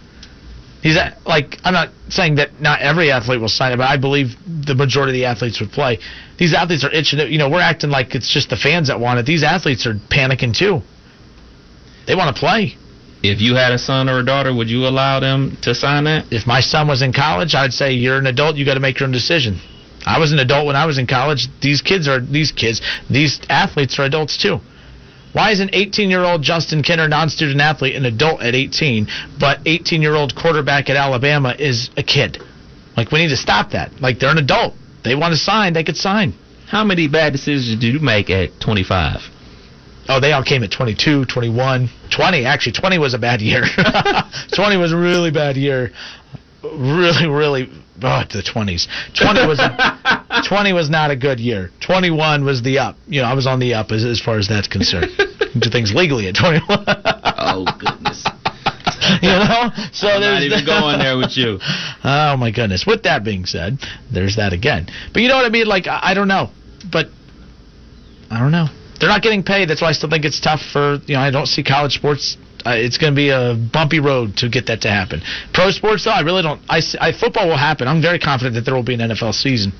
These 0.82 0.96
a- 0.96 1.06
uh, 1.06 1.10
like 1.26 1.58
I'm 1.64 1.74
not 1.74 1.90
saying 2.08 2.36
that 2.36 2.60
not 2.60 2.80
every 2.80 3.10
athlete 3.10 3.40
will 3.40 3.48
sign 3.48 3.72
it, 3.72 3.76
but 3.76 3.88
I 3.88 3.96
believe 3.96 4.36
the 4.46 4.74
majority 4.74 5.12
of 5.12 5.14
the 5.14 5.24
athletes 5.26 5.60
would 5.60 5.70
play. 5.72 5.98
These 6.38 6.54
athletes 6.54 6.84
are 6.84 6.90
itching. 6.92 7.20
You 7.30 7.38
know, 7.38 7.48
we're 7.50 7.60
acting 7.60 7.90
like 7.90 8.14
it's 8.14 8.32
just 8.32 8.50
the 8.50 8.56
fans 8.56 8.88
that 8.88 8.98
want 8.98 9.18
it. 9.18 9.26
These 9.26 9.42
athletes 9.42 9.86
are 9.86 9.94
panicking 9.94 10.56
too. 10.56 10.80
They 12.06 12.14
want 12.14 12.34
to 12.34 12.40
play. 12.40 12.76
If 13.22 13.42
you 13.42 13.54
had 13.54 13.72
a 13.72 13.78
son 13.78 14.08
or 14.08 14.20
a 14.20 14.24
daughter, 14.24 14.54
would 14.54 14.70
you 14.70 14.86
allow 14.86 15.20
them 15.20 15.58
to 15.62 15.74
sign 15.74 16.04
that? 16.04 16.32
If 16.32 16.46
my 16.46 16.60
son 16.60 16.88
was 16.88 17.02
in 17.02 17.12
college, 17.12 17.54
I'd 17.54 17.74
say 17.74 17.92
you're 17.92 18.16
an 18.16 18.26
adult. 18.26 18.56
You 18.56 18.64
got 18.64 18.74
to 18.74 18.80
make 18.80 18.98
your 18.98 19.06
own 19.06 19.12
decision. 19.12 19.60
I 20.06 20.18
was 20.18 20.32
an 20.32 20.38
adult 20.38 20.66
when 20.66 20.76
I 20.76 20.86
was 20.86 20.96
in 20.96 21.06
college. 21.06 21.48
These 21.60 21.82
kids 21.82 22.08
are 22.08 22.20
these 22.20 22.52
kids. 22.52 22.80
These 23.10 23.40
athletes 23.50 23.98
are 23.98 24.04
adults 24.04 24.38
too. 24.38 24.60
Why 25.32 25.52
is 25.52 25.60
an 25.60 25.68
18-year-old 25.68 26.42
Justin 26.42 26.82
Kinner, 26.82 27.08
non-student 27.08 27.60
athlete, 27.60 27.94
an 27.94 28.04
adult 28.04 28.42
at 28.42 28.54
18, 28.54 29.06
but 29.38 29.62
18-year-old 29.64 30.34
quarterback 30.34 30.90
at 30.90 30.96
Alabama 30.96 31.54
is 31.58 31.90
a 31.96 32.02
kid? 32.02 32.38
Like 32.96 33.12
we 33.12 33.20
need 33.20 33.28
to 33.28 33.36
stop 33.36 33.70
that. 33.70 34.00
Like 34.00 34.18
they're 34.18 34.30
an 34.30 34.38
adult. 34.38 34.74
They 35.04 35.14
want 35.14 35.32
to 35.32 35.38
sign. 35.38 35.72
They 35.72 35.84
could 35.84 35.96
sign. 35.96 36.34
How 36.66 36.84
many 36.84 37.08
bad 37.08 37.32
decisions 37.32 37.80
did 37.80 37.94
you 37.94 38.00
make 38.00 38.30
at 38.30 38.60
25? 38.60 39.20
Oh, 40.08 40.18
they 40.20 40.32
all 40.32 40.42
came 40.42 40.64
at 40.64 40.72
22, 40.72 41.24
21, 41.26 41.88
20. 42.10 42.44
Actually, 42.44 42.72
20 42.72 42.98
was 42.98 43.14
a 43.14 43.18
bad 43.18 43.40
year. 43.40 43.62
20 44.54 44.76
was 44.76 44.92
a 44.92 44.96
really 44.96 45.30
bad 45.30 45.56
year. 45.56 45.92
Really, 46.62 47.26
really. 47.26 47.70
Oh, 48.02 48.22
the 48.30 48.42
20s. 48.42 48.86
20 49.18 49.46
was 49.46 49.60
20 50.48 50.72
was 50.72 50.90
not 50.90 51.10
a 51.10 51.16
good 51.16 51.40
year. 51.40 51.70
21 51.86 52.44
was 52.44 52.62
the 52.62 52.78
up. 52.78 52.96
You 53.06 53.22
know, 53.22 53.28
I 53.28 53.34
was 53.34 53.46
on 53.46 53.58
the 53.60 53.74
up 53.74 53.90
as, 53.90 54.04
as 54.04 54.20
far 54.20 54.38
as 54.38 54.48
that's 54.48 54.68
concerned. 54.68 55.10
Do 55.58 55.70
things 55.70 55.92
legally 55.94 56.28
at 56.28 56.36
21. 56.36 56.62
oh 56.68 57.64
goodness. 57.78 58.24
you 59.22 59.28
know, 59.28 59.70
so 59.92 60.08
I'm 60.08 60.20
there's 60.20 60.40
not 60.40 60.42
even 60.42 60.64
going 60.66 60.98
there 60.98 61.16
with 61.16 61.36
you. 61.36 61.58
Oh 62.04 62.36
my 62.36 62.50
goodness. 62.50 62.86
With 62.86 63.02
that 63.04 63.24
being 63.24 63.44
said, 63.44 63.78
there's 64.12 64.36
that 64.36 64.52
again. 64.52 64.88
But 65.12 65.22
you 65.22 65.28
know 65.28 65.36
what 65.36 65.46
I 65.46 65.48
mean? 65.48 65.66
Like 65.66 65.86
I, 65.86 66.00
I 66.02 66.14
don't 66.14 66.28
know, 66.28 66.50
but 66.92 67.08
I 68.30 68.38
don't 68.38 68.52
know. 68.52 68.68
They're 68.98 69.08
not 69.08 69.22
getting 69.22 69.42
paid. 69.42 69.68
That's 69.68 69.80
why 69.80 69.88
I 69.88 69.92
still 69.92 70.10
think 70.10 70.24
it's 70.24 70.40
tough 70.40 70.60
for 70.72 70.98
you 71.06 71.14
know. 71.14 71.20
I 71.20 71.30
don't 71.30 71.46
see 71.46 71.62
college 71.62 71.94
sports. 71.94 72.36
Uh, 72.66 72.70
it's 72.76 72.98
going 72.98 73.12
to 73.12 73.16
be 73.16 73.30
a 73.30 73.54
bumpy 73.54 74.00
road 74.00 74.36
to 74.38 74.48
get 74.48 74.66
that 74.66 74.82
to 74.82 74.88
happen. 74.90 75.22
Pro 75.52 75.70
sports, 75.70 76.04
though, 76.04 76.10
I 76.10 76.20
really 76.20 76.42
don't. 76.42 76.60
I 76.68 77.12
football 77.12 77.48
will 77.48 77.56
happen. 77.56 77.88
I'm 77.88 78.02
very 78.02 78.18
confident 78.18 78.54
that 78.56 78.62
there 78.62 78.74
will 78.74 78.82
be 78.82 78.94
an 78.94 79.00
NFL 79.00 79.34
season. 79.34 79.72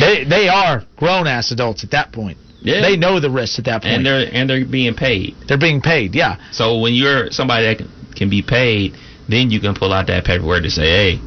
They 0.00 0.24
they 0.24 0.48
are 0.48 0.84
grown 0.96 1.26
ass 1.26 1.52
adults 1.52 1.84
at 1.84 1.90
that 1.92 2.12
point. 2.12 2.38
Yeah. 2.60 2.82
They 2.82 2.96
know 2.96 3.20
the 3.20 3.30
risks 3.30 3.58
at 3.58 3.66
that 3.66 3.82
point. 3.82 3.94
And 3.94 4.06
they're 4.06 4.28
and 4.32 4.50
they're 4.50 4.64
being 4.64 4.94
paid. 4.94 5.36
They're 5.46 5.58
being 5.58 5.80
paid. 5.80 6.14
Yeah. 6.14 6.36
So 6.50 6.78
when 6.78 6.94
you're 6.94 7.30
somebody 7.30 7.66
that 7.66 7.78
can, 7.78 7.90
can 8.16 8.30
be 8.30 8.42
paid, 8.42 8.96
then 9.28 9.50
you 9.50 9.60
can 9.60 9.74
pull 9.74 9.92
out 9.92 10.08
that 10.08 10.24
paperwork 10.24 10.62
to 10.62 10.70
say, 10.70 10.86
"Hey, 10.86 11.20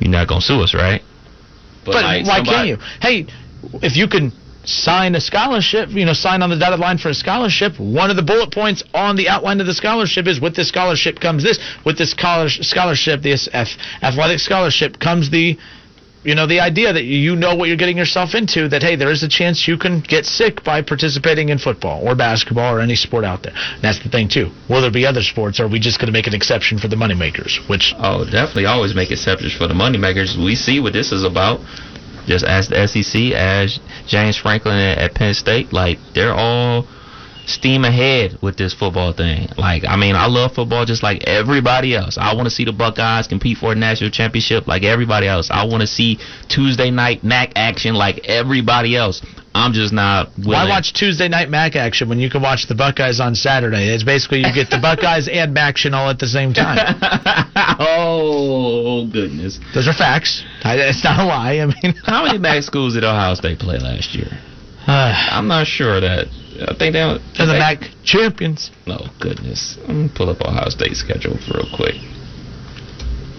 you're 0.00 0.10
not 0.10 0.28
gonna 0.28 0.40
sue 0.40 0.62
us, 0.62 0.72
right?" 0.72 1.02
But, 1.84 1.96
like, 1.96 2.26
why 2.26 2.36
somebody- 2.36 2.56
can't 2.56 2.68
you? 2.68 2.78
Hey, 3.00 3.26
if 3.82 3.96
you 3.96 4.08
can 4.08 4.32
sign 4.64 5.14
a 5.14 5.20
scholarship, 5.20 5.90
you 5.90 6.04
know, 6.04 6.12
sign 6.12 6.42
on 6.42 6.50
the 6.50 6.58
dotted 6.58 6.80
line 6.80 6.98
for 6.98 7.10
a 7.10 7.14
scholarship, 7.14 7.78
one 7.78 8.10
of 8.10 8.16
the 8.16 8.22
bullet 8.22 8.52
points 8.52 8.82
on 8.94 9.16
the 9.16 9.28
outline 9.28 9.60
of 9.60 9.66
the 9.66 9.74
scholarship 9.74 10.26
is 10.26 10.40
with 10.40 10.56
this 10.56 10.68
scholarship 10.68 11.20
comes 11.20 11.42
this. 11.42 11.58
With 11.84 11.98
this 11.98 12.10
scholarship, 12.12 13.22
this 13.22 13.48
ath- 13.52 13.78
athletic 14.02 14.40
scholarship 14.40 14.98
comes 14.98 15.30
the 15.30 15.58
you 16.24 16.34
know 16.34 16.46
the 16.46 16.60
idea 16.60 16.90
that 16.90 17.04
you 17.04 17.36
know 17.36 17.54
what 17.54 17.68
you're 17.68 17.76
getting 17.76 17.98
yourself 17.98 18.34
into 18.34 18.66
that 18.70 18.82
hey 18.82 18.96
there 18.96 19.10
is 19.10 19.22
a 19.22 19.28
chance 19.28 19.68
you 19.68 19.76
can 19.76 20.00
get 20.00 20.24
sick 20.24 20.64
by 20.64 20.80
participating 20.80 21.50
in 21.50 21.58
football 21.58 22.00
or 22.06 22.16
basketball 22.16 22.74
or 22.74 22.80
any 22.80 22.96
sport 22.96 23.24
out 23.24 23.42
there 23.42 23.52
that's 23.82 24.02
the 24.02 24.08
thing 24.08 24.26
too 24.26 24.50
will 24.70 24.80
there 24.80 24.90
be 24.90 25.04
other 25.04 25.20
sports 25.20 25.60
or 25.60 25.64
are 25.64 25.68
we 25.68 25.78
just 25.78 26.00
going 26.00 26.06
to 26.06 26.12
make 26.12 26.26
an 26.26 26.32
exception 26.32 26.78
for 26.78 26.88
the 26.88 26.96
moneymakers 26.96 27.60
which 27.68 27.92
Oh, 27.98 28.24
definitely 28.24 28.66
always 28.66 28.94
make 28.94 29.10
exceptions 29.10 29.54
for 29.54 29.66
the 29.66 29.74
moneymakers. 29.74 30.36
We 30.36 30.54
see 30.54 30.80
what 30.80 30.92
this 30.92 31.12
is 31.12 31.24
about. 31.24 31.60
Just 32.26 32.44
ask 32.44 32.70
the 32.70 32.86
SEC, 32.86 33.32
as 33.32 33.80
James 34.06 34.36
Franklin 34.36 34.76
at, 34.76 34.98
at 34.98 35.14
Penn 35.14 35.34
State. 35.34 35.72
Like 35.72 35.98
they're 36.14 36.34
all 36.34 36.86
steam 37.46 37.84
ahead 37.84 38.38
with 38.42 38.56
this 38.56 38.74
football 38.74 39.12
thing. 39.12 39.48
Like, 39.56 39.84
I 39.86 39.96
mean, 39.96 40.14
I 40.16 40.26
love 40.26 40.54
football 40.54 40.84
just 40.84 41.02
like 41.02 41.24
everybody 41.24 41.94
else. 41.94 42.18
I 42.18 42.34
want 42.34 42.46
to 42.46 42.50
see 42.50 42.64
the 42.64 42.72
Buckeyes 42.72 43.26
compete 43.26 43.58
for 43.58 43.72
a 43.72 43.74
national 43.74 44.10
championship 44.10 44.66
like 44.66 44.82
everybody 44.82 45.26
else. 45.26 45.48
I 45.50 45.66
want 45.66 45.82
to 45.82 45.86
see 45.86 46.18
Tuesday 46.48 46.90
night 46.90 47.24
MAC 47.24 47.52
action 47.56 47.94
like 47.94 48.26
everybody 48.26 48.96
else. 48.96 49.22
I'm 49.54 49.72
just 49.72 49.92
not. 49.92 50.30
Willing. 50.36 50.50
Why 50.50 50.68
watch 50.68 50.92
Tuesday 50.92 51.28
night 51.28 51.48
Mac 51.48 51.76
action 51.76 52.08
when 52.08 52.18
you 52.18 52.28
can 52.28 52.42
watch 52.42 52.66
the 52.66 52.74
Buckeyes 52.74 53.20
on 53.20 53.36
Saturday? 53.36 53.94
It's 53.94 54.02
basically 54.02 54.38
you 54.38 54.52
get 54.52 54.68
the 54.68 54.78
Buckeyes 54.82 55.28
and 55.28 55.56
Maction 55.56 55.92
all 55.92 56.10
at 56.10 56.18
the 56.18 56.26
same 56.26 56.52
time. 56.52 56.76
oh 57.78 59.08
goodness, 59.12 59.60
those 59.72 59.86
are 59.86 59.92
facts. 59.92 60.44
I, 60.64 60.76
it's 60.76 61.04
not 61.04 61.20
a 61.20 61.24
lie. 61.24 61.60
I 61.60 61.66
mean, 61.66 61.94
how 62.04 62.24
many 62.24 62.38
MAC 62.38 62.62
schools 62.64 62.94
did 62.94 63.04
Ohio 63.04 63.34
State 63.34 63.60
play 63.60 63.78
last 63.78 64.14
year? 64.14 64.26
Ah. 64.86 65.38
I'm 65.38 65.48
not 65.48 65.66
sure 65.66 65.96
of 65.96 66.02
that. 66.02 66.28
I 66.68 66.74
think 66.78 66.92
they. 66.92 67.02
They're 67.36 67.46
the 67.46 67.58
MAC 67.58 67.90
champions. 68.04 68.70
Oh 68.86 69.08
goodness, 69.20 69.76
I'm 69.88 70.06
gonna 70.06 70.12
pull 70.14 70.30
up 70.30 70.40
Ohio 70.40 70.68
State 70.68 70.96
schedule 70.96 71.36
real 71.52 71.66
quick. 71.74 71.96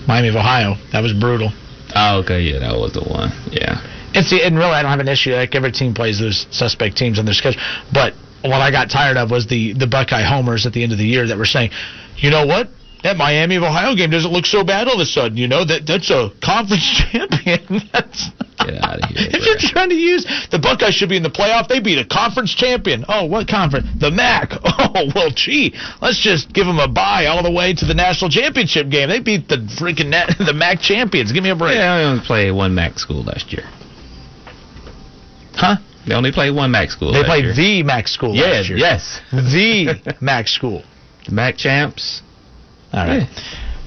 Miami 0.08 0.30
of 0.30 0.36
Ohio. 0.36 0.76
That 0.92 1.02
was 1.02 1.14
brutal. 1.14 1.52
Oh, 1.96 2.20
okay, 2.20 2.42
yeah, 2.42 2.60
that 2.60 2.76
was 2.76 2.94
the 2.94 3.04
one. 3.04 3.32
Yeah. 3.52 3.82
And 4.14 4.26
see, 4.26 4.42
and 4.44 4.58
really, 4.58 4.72
I 4.72 4.82
don't 4.82 4.92
have 4.92 5.00
an 5.00 5.08
issue. 5.08 5.34
Like 5.34 5.56
every 5.56 5.72
team 5.72 5.94
plays 5.94 6.20
those 6.20 6.48
suspect 6.52 6.98
teams 6.98 7.20
on 7.20 7.26
their 7.26 7.34
schedule. 7.34 7.62
But 7.94 8.14
what 8.42 8.62
I 8.62 8.72
got 8.72 8.90
tired 8.90 9.18
of 9.18 9.32
was 9.32 9.48
the 9.48 9.74
the 9.74 9.88
Buckeye 9.88 10.24
homers 10.24 10.66
at 10.66 10.74
the 10.74 10.84
end 10.84 10.92
of 10.92 10.98
the 10.98 11.06
year 11.06 11.28
that 11.28 11.38
were 11.38 11.46
saying, 11.46 11.72
you 12.18 12.30
know 12.30 12.46
what? 12.46 12.70
That 13.06 13.18
Miami 13.18 13.56
of 13.58 13.62
Ohio 13.62 13.94
game 13.94 14.10
doesn't 14.10 14.34
look 14.34 14.48
so 14.48 14.64
bad 14.64 14.88
all 14.88 14.96
of 14.96 15.00
a 15.00 15.06
sudden. 15.06 15.38
You 15.38 15.48
know 15.48 15.64
that 15.64 15.86
that's 15.86 16.10
a 16.10 16.32
conference 16.42 16.82
champion. 17.12 17.86
that's, 17.94 18.32
Get 18.58 18.82
out 18.84 18.98
of 18.98 19.10
here. 19.14 19.30
if 19.30 19.46
you're 19.46 19.62
trying 19.62 19.90
to 19.90 19.96
use 19.96 20.26
the 20.50 20.58
Buckeyes 20.58 20.96
should 20.96 21.10
be 21.10 21.18
in 21.18 21.22
the 21.22 21.30
playoff, 21.30 21.68
they 21.68 21.80
beat 21.80 22.00
a 22.00 22.06
conference 22.06 22.56
champion. 22.56 23.06
Oh, 23.08 23.26
what 23.26 23.48
conference? 23.48 23.86
The 24.00 24.10
MAC. 24.10 24.54
Oh, 24.98 25.12
well, 25.14 25.30
gee, 25.30 25.76
let's 26.02 26.20
just 26.22 26.54
give 26.54 26.66
them 26.66 26.80
a 26.80 26.88
bye 26.88 27.26
all 27.26 27.44
the 27.44 27.52
way 27.52 27.74
to 27.74 27.86
the 27.86 27.94
national 27.94 28.32
championship 28.32 28.90
game. 28.90 29.10
They 29.10 29.20
beat 29.20 29.50
the 29.50 29.58
freaking 29.78 30.08
net, 30.08 30.30
the 30.40 30.54
MAC 30.54 30.80
champions. 30.80 31.34
Give 31.34 31.44
me 31.44 31.50
a 31.50 31.56
break. 31.56 31.76
Yeah, 31.76 31.94
I 31.94 32.04
only 32.06 32.24
played 32.26 32.52
one 32.52 32.74
MAC 32.74 32.98
school 32.98 33.24
last 33.24 33.52
year. 33.52 33.64
Huh? 35.54 35.76
They 36.08 36.16
only 36.16 36.32
played 36.32 36.56
one 36.56 36.72
MAC 36.72 36.92
school. 36.92 37.12
They 37.12 37.24
played 37.26 37.44
year. 37.44 37.54
the 37.54 37.84
MAC 37.84 38.08
school 38.08 38.34
year. 38.36 38.62
yes. 38.62 39.20
The 39.34 40.16
MAC 40.22 40.48
school. 40.48 40.82
The 41.26 41.34
MAC 41.34 41.58
champs. 41.58 42.22
All 42.96 43.04
right. 43.04 43.28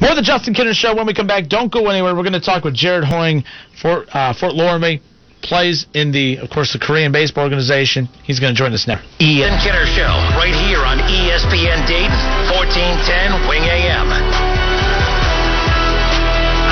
More 0.01 0.11
of 0.13 0.17
the 0.17 0.23
Justin 0.23 0.55
Kinner 0.55 0.77
Show 0.77 0.95
when 0.95 1.07
we 1.07 1.15
come 1.15 1.27
back. 1.27 1.49
Don't 1.49 1.73
go 1.73 1.89
anywhere. 1.89 2.15
We're 2.15 2.29
going 2.29 2.39
to 2.39 2.45
talk 2.45 2.63
with 2.63 2.75
Jared 2.75 3.05
Hoying, 3.05 3.43
Fort, 3.81 4.07
uh, 4.13 4.33
Fort 4.37 4.53
Loramie. 4.53 5.01
Plays 5.41 5.87
in 5.95 6.11
the, 6.11 6.39
of 6.39 6.51
course, 6.51 6.75
the 6.75 6.83
Korean 6.83 7.11
baseball 7.11 7.45
organization. 7.45 8.11
He's 8.27 8.39
going 8.39 8.53
to 8.55 8.59
join 8.59 8.75
us 8.75 8.87
now. 8.87 9.01
Ian 9.23 9.55
Kinner 9.63 9.87
Show, 9.87 10.11
right 10.35 10.55
here 10.67 10.83
on 10.83 10.99
ESPN 10.99 11.87
Dayton, 11.87 12.19
1410 12.53 13.49
Wing 13.49 13.63
AM. 13.63 14.11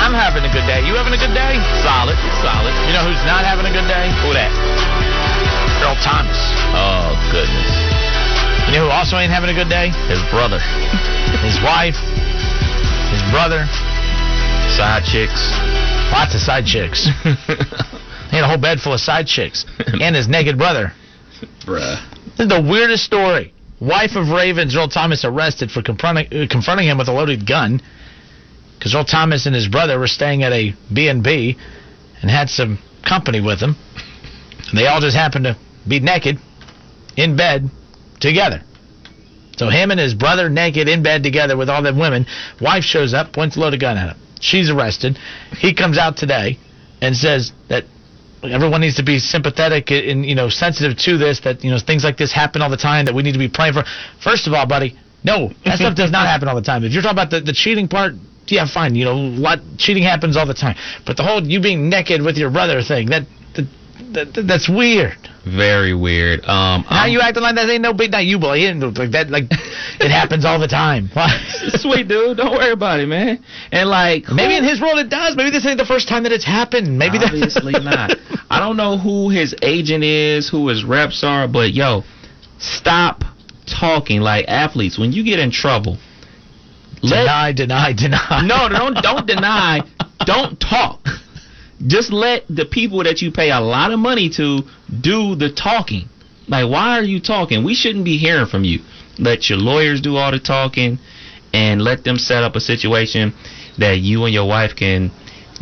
I'm 0.03 0.13
having 0.13 0.43
a 0.43 0.51
good 0.51 0.67
day. 0.67 0.83
You 0.83 0.95
having 0.95 1.15
a 1.15 1.19
good 1.19 1.33
day? 1.33 1.57
Solid, 1.83 2.15
solid. 2.43 2.75
You 2.87 2.93
know 2.95 3.07
who's 3.07 3.23
not 3.25 3.43
having 3.43 3.65
a 3.65 3.73
good 3.73 3.87
day? 3.91 4.07
Who 4.23 4.35
that? 4.35 4.51
Earl 5.83 5.99
Thomas. 5.99 6.39
Oh 6.75 7.11
goodness. 7.31 7.71
You 8.67 8.79
know 8.79 8.87
who 8.87 8.91
also 8.91 9.15
ain't 9.15 9.31
having 9.31 9.49
a 9.49 9.55
good 9.55 9.71
day? 9.71 9.91
His 10.11 10.19
brother. 10.31 10.59
His 11.47 11.59
wife. 11.63 11.95
Brother. 13.31 13.65
Side 14.75 15.03
chicks. 15.03 15.51
Lots 16.11 16.35
of 16.35 16.41
side 16.41 16.65
chicks. 16.65 17.05
he 17.23 18.35
had 18.35 18.43
a 18.43 18.47
whole 18.47 18.57
bed 18.57 18.79
full 18.79 18.93
of 18.93 18.99
side 18.99 19.27
chicks. 19.27 19.65
and 20.01 20.15
his 20.15 20.27
naked 20.27 20.57
brother. 20.57 20.93
Bruh. 21.65 22.01
This 22.37 22.45
is 22.45 22.47
the 22.47 22.61
weirdest 22.61 23.03
story. 23.03 23.53
Wife 23.79 24.15
of 24.15 24.29
Ravens, 24.29 24.75
Earl 24.75 24.87
Thomas, 24.87 25.23
arrested 25.23 25.71
for 25.71 25.81
confronting, 25.81 26.27
uh, 26.27 26.47
confronting 26.49 26.87
him 26.87 26.97
with 26.97 27.07
a 27.07 27.11
loaded 27.11 27.45
gun. 27.45 27.81
Because 28.77 28.95
Earl 28.95 29.05
Thomas 29.05 29.45
and 29.45 29.55
his 29.55 29.67
brother 29.67 29.99
were 29.99 30.07
staying 30.07 30.43
at 30.43 30.53
a 30.53 30.73
B&B 30.93 31.57
and 32.21 32.31
had 32.31 32.49
some 32.49 32.79
company 33.07 33.41
with 33.41 33.59
them. 33.59 33.75
And 34.69 34.77
they 34.77 34.87
all 34.87 35.01
just 35.01 35.15
happened 35.15 35.45
to 35.45 35.57
be 35.87 35.99
naked 35.99 36.39
in 37.15 37.35
bed 37.35 37.69
together. 38.19 38.61
So 39.57 39.69
him 39.69 39.91
and 39.91 39.99
his 39.99 40.13
brother 40.13 40.49
naked 40.49 40.87
in 40.87 41.03
bed 41.03 41.23
together 41.23 41.57
with 41.57 41.69
all 41.69 41.81
them 41.81 41.97
women. 41.97 42.25
Wife 42.61 42.83
shows 42.83 43.13
up, 43.13 43.33
points 43.33 43.57
a 43.57 43.59
loaded 43.59 43.79
gun 43.79 43.97
at 43.97 44.15
him. 44.15 44.21
She's 44.39 44.69
arrested. 44.69 45.17
He 45.57 45.73
comes 45.73 45.97
out 45.97 46.15
today 46.15 46.59
and 47.01 47.15
says 47.15 47.51
that 47.69 47.85
everyone 48.43 48.81
needs 48.81 48.95
to 48.95 49.03
be 49.03 49.19
sympathetic 49.19 49.91
and 49.91 50.25
you 50.25 50.35
know 50.35 50.49
sensitive 50.49 50.97
to 50.99 51.17
this. 51.17 51.39
That 51.41 51.63
you 51.63 51.71
know 51.71 51.79
things 51.79 52.03
like 52.03 52.17
this 52.17 52.31
happen 52.31 52.61
all 52.61 52.69
the 52.69 52.77
time. 52.77 53.05
That 53.05 53.15
we 53.15 53.23
need 53.23 53.33
to 53.33 53.39
be 53.39 53.49
praying 53.49 53.73
for. 53.73 53.83
First 54.23 54.47
of 54.47 54.53
all, 54.53 54.67
buddy, 54.67 54.97
no, 55.23 55.51
that 55.65 55.77
stuff 55.77 55.95
does 55.95 56.11
not 56.11 56.27
happen 56.33 56.47
all 56.47 56.55
the 56.55 56.61
time. 56.61 56.83
If 56.83 56.93
you're 56.93 57.01
talking 57.01 57.17
about 57.17 57.31
the, 57.31 57.41
the 57.41 57.53
cheating 57.53 57.87
part, 57.87 58.13
yeah, 58.47 58.65
fine. 58.71 58.95
You 58.95 59.05
know, 59.05 59.15
lot 59.15 59.59
cheating 59.77 60.03
happens 60.03 60.37
all 60.37 60.45
the 60.45 60.53
time. 60.53 60.75
But 61.05 61.17
the 61.17 61.23
whole 61.23 61.41
you 61.43 61.61
being 61.61 61.89
naked 61.89 62.21
with 62.21 62.37
your 62.37 62.51
brother 62.51 62.81
thing, 62.81 63.09
that, 63.09 63.23
that, 64.13 64.33
that 64.33 64.47
that's 64.47 64.69
weird. 64.69 65.17
Very 65.45 65.93
weird. 65.93 66.43
Um, 66.45 66.83
How 66.83 67.05
you 67.05 67.21
acting 67.21 67.43
like 67.43 67.55
that 67.55 67.69
ain't 67.69 67.81
no 67.81 67.93
big 67.93 68.11
not 68.11 68.25
you 68.25 68.39
boy. 68.39 68.59
Like 68.59 69.11
that. 69.11 69.29
Like 69.29 69.45
it 69.99 70.11
happens 70.11 70.45
all 70.45 70.59
the 70.59 70.67
time. 70.67 71.09
Sweet 71.79 72.07
dude, 72.07 72.37
don't 72.37 72.51
worry 72.51 72.71
about 72.71 72.99
it, 72.99 73.07
man. 73.07 73.43
And 73.71 73.89
like 73.89 74.29
maybe 74.29 74.57
in 74.57 74.63
his 74.63 74.81
world 74.81 74.99
it 74.99 75.09
does. 75.09 75.35
Maybe 75.35 75.51
this 75.51 75.65
ain't 75.65 75.77
the 75.77 75.85
first 75.85 76.07
time 76.07 76.23
that 76.23 76.31
it's 76.31 76.45
happened. 76.45 76.97
Maybe 76.97 77.17
obviously 77.17 77.71
not. 77.83 78.11
I 78.49 78.59
don't 78.59 78.77
know 78.77 78.97
who 78.97 79.29
his 79.29 79.55
agent 79.61 80.03
is, 80.03 80.49
who 80.49 80.67
his 80.67 80.83
reps 80.83 81.23
are, 81.23 81.47
but 81.47 81.73
yo, 81.73 82.03
stop 82.59 83.23
talking 83.65 84.21
like 84.21 84.45
athletes. 84.47 84.97
When 84.97 85.11
you 85.11 85.23
get 85.23 85.39
in 85.39 85.51
trouble, 85.51 85.97
deny, 87.01 87.53
deny, 87.53 87.93
deny. 87.93 88.43
No, 88.45 88.69
don't 88.69 88.95
don't 88.95 89.25
deny. 89.25 89.81
Don't 90.25 90.59
talk. 90.59 90.99
Just 91.85 92.11
let 92.11 92.45
the 92.49 92.65
people 92.65 93.03
that 93.03 93.21
you 93.21 93.31
pay 93.31 93.51
a 93.51 93.59
lot 93.59 93.91
of 93.91 93.99
money 93.99 94.29
to 94.31 94.63
do 95.01 95.35
the 95.35 95.51
talking. 95.51 96.09
Like, 96.47 96.69
why 96.69 96.97
are 96.97 97.03
you 97.03 97.19
talking? 97.19 97.63
We 97.63 97.75
shouldn't 97.75 98.05
be 98.05 98.17
hearing 98.17 98.47
from 98.47 98.63
you. 98.63 98.79
Let 99.19 99.49
your 99.49 99.59
lawyers 99.59 100.01
do 100.01 100.15
all 100.15 100.31
the 100.31 100.39
talking, 100.39 100.99
and 101.53 101.81
let 101.81 102.03
them 102.03 102.17
set 102.17 102.43
up 102.43 102.55
a 102.55 102.59
situation 102.59 103.33
that 103.77 103.99
you 103.99 104.25
and 104.25 104.33
your 104.33 104.47
wife 104.47 104.75
can 104.75 105.11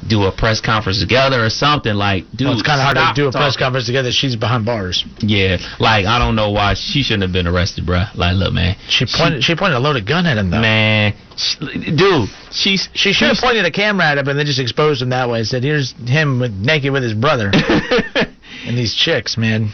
do 0.07 0.23
a 0.23 0.31
press 0.31 0.61
conference 0.61 0.99
together 0.99 1.43
or 1.43 1.49
something. 1.49 1.93
Like, 1.93 2.23
oh, 2.25 2.35
dude, 2.35 2.45
well, 2.47 2.53
it's 2.53 2.61
kind 2.61 2.79
of 2.79 2.85
hard 2.85 3.15
to 3.15 3.21
do 3.21 3.27
a 3.27 3.31
press 3.31 3.57
conference 3.57 3.85
together. 3.87 4.11
She's 4.11 4.35
behind 4.35 4.65
bars. 4.65 5.03
Yeah, 5.19 5.57
like 5.79 6.05
I 6.05 6.19
don't 6.19 6.35
know 6.35 6.51
why 6.51 6.75
she 6.75 7.03
shouldn't 7.03 7.23
have 7.23 7.31
been 7.33 7.47
arrested, 7.47 7.85
bruh. 7.85 8.13
Like, 8.15 8.35
look, 8.35 8.53
man. 8.53 8.75
She 8.89 9.05
pointed. 9.05 9.43
She 9.43 9.55
pointed 9.55 9.77
a 9.77 9.79
loaded 9.79 10.05
gun 10.07 10.25
at 10.25 10.37
him, 10.37 10.51
though. 10.51 10.61
Man, 10.61 11.13
sh- 11.37 11.57
dude, 11.95 12.29
she's 12.51 12.87
She 12.93 13.13
should 13.13 13.29
have 13.29 13.37
pointed 13.37 13.65
a 13.65 13.71
camera 13.71 14.05
at 14.05 14.17
him 14.17 14.27
and 14.27 14.37
then 14.37 14.45
just 14.45 14.59
exposed 14.59 15.01
him 15.01 15.09
that 15.09 15.29
way. 15.29 15.39
and 15.39 15.47
Said, 15.47 15.63
"Here's 15.63 15.93
him 16.07 16.39
with, 16.39 16.51
naked 16.53 16.91
with 16.91 17.03
his 17.03 17.13
brother 17.13 17.51
and 18.65 18.77
these 18.77 18.93
chicks, 18.93 19.37
man." 19.37 19.71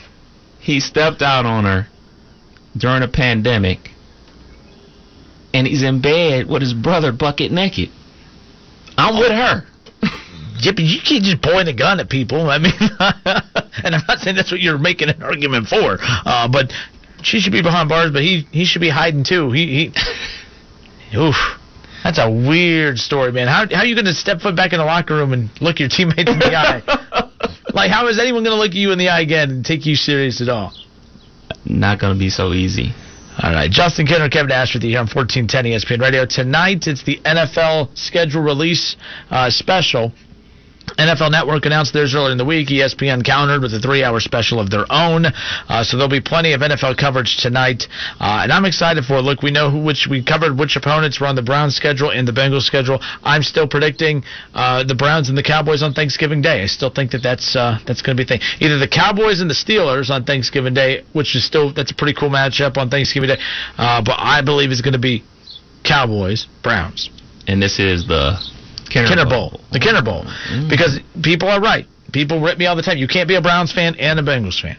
he 0.59 0.79
stepped 0.79 1.23
out 1.23 1.43
on 1.45 1.63
her 1.65 1.87
during 2.77 3.01
a 3.01 3.07
pandemic, 3.07 3.89
and 5.53 5.65
he's 5.65 5.81
in 5.83 6.01
bed 6.01 6.47
with 6.47 6.61
his 6.61 6.73
brother 6.73 7.11
bucket 7.11 7.51
naked. 7.51 7.89
I'm 8.97 9.17
with 9.17 9.31
her. 9.31 9.65
But 10.63 10.79
you 10.79 10.99
can't 11.01 11.23
just 11.23 11.41
point 11.41 11.67
a 11.67 11.73
gun 11.73 11.99
at 11.99 12.09
people. 12.09 12.49
I 12.49 12.57
mean, 12.59 12.73
and 13.83 13.95
I'm 13.95 14.03
not 14.07 14.19
saying 14.19 14.35
that's 14.35 14.51
what 14.51 14.61
you're 14.61 14.77
making 14.77 15.09
an 15.09 15.21
argument 15.23 15.67
for, 15.67 15.97
uh, 15.99 16.47
but 16.47 16.71
she 17.23 17.39
should 17.39 17.53
be 17.53 17.61
behind 17.61 17.89
bars, 17.89 18.11
but 18.11 18.21
he 18.21 18.47
he 18.51 18.65
should 18.65 18.81
be 18.81 18.89
hiding 18.89 19.23
too. 19.23 19.51
He 19.51 19.91
he. 21.11 21.17
Oof. 21.17 21.35
That's 22.03 22.17
a 22.17 22.31
weird 22.31 22.97
story, 22.97 23.31
man. 23.31 23.47
How 23.47 23.67
how 23.69 23.81
are 23.81 23.85
you 23.85 23.93
going 23.93 24.05
to 24.05 24.13
step 24.13 24.41
foot 24.41 24.55
back 24.55 24.73
in 24.73 24.79
the 24.79 24.85
locker 24.85 25.15
room 25.15 25.33
and 25.33 25.49
look 25.61 25.79
your 25.79 25.89
teammates 25.89 26.31
in 26.31 26.39
the 26.39 26.55
eye? 26.55 26.81
Like, 27.73 27.91
how 27.91 28.07
is 28.07 28.17
anyone 28.17 28.43
going 28.43 28.55
to 28.55 28.59
look 28.59 28.71
at 28.71 28.75
you 28.75 28.91
in 28.91 28.97
the 28.97 29.09
eye 29.09 29.21
again 29.21 29.51
and 29.51 29.65
take 29.65 29.85
you 29.85 29.95
serious 29.95 30.41
at 30.41 30.49
all? 30.49 30.73
Not 31.65 31.99
gonna 31.99 32.17
be 32.17 32.29
so 32.29 32.53
easy. 32.53 32.93
All 33.41 33.51
right, 33.51 33.71
Justin 33.71 34.05
Kinner, 34.05 34.29
Kevin 34.29 34.51
Ashworthy 34.51 34.89
here 34.89 34.99
on 34.99 35.07
1410 35.07 35.65
ESPN 35.65 36.01
Radio. 36.01 36.25
Tonight, 36.25 36.87
it's 36.87 37.03
the 37.03 37.17
NFL 37.25 37.97
schedule 37.97 38.41
release 38.41 38.97
uh, 39.29 39.49
special. 39.49 40.11
NFL 40.97 41.31
Network 41.31 41.65
announced 41.65 41.93
theirs 41.93 42.15
earlier 42.15 42.31
in 42.31 42.37
the 42.37 42.45
week. 42.45 42.69
ESPN 42.69 43.25
countered 43.25 43.61
with 43.61 43.73
a 43.73 43.79
three-hour 43.79 44.19
special 44.19 44.59
of 44.59 44.69
their 44.69 44.85
own. 44.89 45.25
Uh, 45.25 45.83
so 45.83 45.97
there'll 45.97 46.09
be 46.09 46.21
plenty 46.21 46.53
of 46.53 46.61
NFL 46.61 46.97
coverage 46.97 47.37
tonight, 47.37 47.87
uh, 48.19 48.41
and 48.43 48.51
I'm 48.51 48.65
excited 48.65 49.05
for 49.05 49.17
it. 49.17 49.21
Look, 49.21 49.41
we 49.41 49.51
know 49.51 49.69
who, 49.69 49.83
which 49.83 50.07
we 50.09 50.23
covered 50.23 50.57
which 50.57 50.75
opponents 50.75 51.19
were 51.19 51.27
on 51.27 51.35
the 51.35 51.41
Browns 51.41 51.75
schedule 51.75 52.11
and 52.11 52.27
the 52.27 52.31
Bengals 52.31 52.63
schedule. 52.63 52.99
I'm 53.23 53.43
still 53.43 53.67
predicting 53.67 54.23
uh, 54.53 54.83
the 54.83 54.95
Browns 54.95 55.29
and 55.29 55.37
the 55.37 55.43
Cowboys 55.43 55.83
on 55.83 55.93
Thanksgiving 55.93 56.41
Day. 56.41 56.63
I 56.63 56.67
still 56.67 56.89
think 56.89 57.11
that 57.11 57.23
that's 57.23 57.55
uh, 57.55 57.79
that's 57.85 58.01
going 58.01 58.17
to 58.17 58.23
be 58.23 58.25
a 58.25 58.27
thing. 58.27 58.41
Either 58.59 58.77
the 58.77 58.87
Cowboys 58.87 59.41
and 59.41 59.49
the 59.49 59.55
Steelers 59.55 60.09
on 60.09 60.23
Thanksgiving 60.23 60.73
Day, 60.73 61.03
which 61.13 61.35
is 61.35 61.45
still 61.45 61.73
that's 61.73 61.91
a 61.91 61.95
pretty 61.95 62.13
cool 62.13 62.29
matchup 62.29 62.77
on 62.77 62.89
Thanksgiving 62.89 63.29
Day. 63.29 63.37
Uh, 63.77 64.01
but 64.03 64.15
I 64.17 64.41
believe 64.41 64.71
it's 64.71 64.81
going 64.81 64.93
to 64.93 64.99
be 64.99 65.23
Cowboys 65.83 66.47
Browns. 66.63 67.09
And 67.47 67.61
this 67.61 67.79
is 67.79 68.07
the 68.07 68.37
Kenner, 68.91 69.07
Kenner 69.07 69.25
Bowl. 69.25 69.59
The 69.71 69.79
Kenner 69.79 70.01
Bowl. 70.01 70.25
Because 70.69 70.99
people 71.23 71.49
are 71.49 71.61
right. 71.61 71.85
People 72.11 72.41
rip 72.41 72.57
me 72.57 72.65
all 72.65 72.75
the 72.75 72.81
time. 72.81 72.97
You 72.97 73.07
can't 73.07 73.27
be 73.27 73.35
a 73.35 73.41
Browns 73.41 73.71
fan 73.71 73.95
and 73.95 74.19
a 74.19 74.23
Bengals 74.23 74.59
fan. 74.59 74.77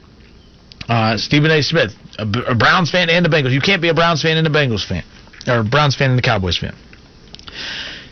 Uh, 0.89 1.17
Stephen 1.17 1.51
A. 1.51 1.63
Smith 1.63 1.95
a, 2.19 2.23
a 2.49 2.55
Browns 2.55 2.91
fan 2.91 3.11
and 3.11 3.27
a 3.27 3.29
Bengals. 3.29 3.53
You 3.53 3.61
can't 3.61 3.83
be 3.83 3.89
a 3.89 3.95
Browns 3.95 4.23
fan 4.23 4.37
and 4.37 4.47
a 4.47 4.51
Bengals 4.51 4.87
fan, 4.87 5.05
or 5.47 5.61
a 5.61 5.65
Browns 5.65 5.97
fan 5.97 6.11
and 6.11 6.19
a 6.19 6.23
Cowboys 6.23 6.59
fan. 6.59 6.75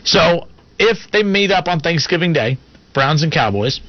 So 0.03 0.47
if 0.79 1.11
they 1.11 1.23
meet 1.23 1.51
up 1.51 1.67
on 1.67 1.79
Thanksgiving 1.79 2.33
Day, 2.33 2.57
Browns 2.93 3.23
and 3.23 3.31
Cowboys, 3.31 3.79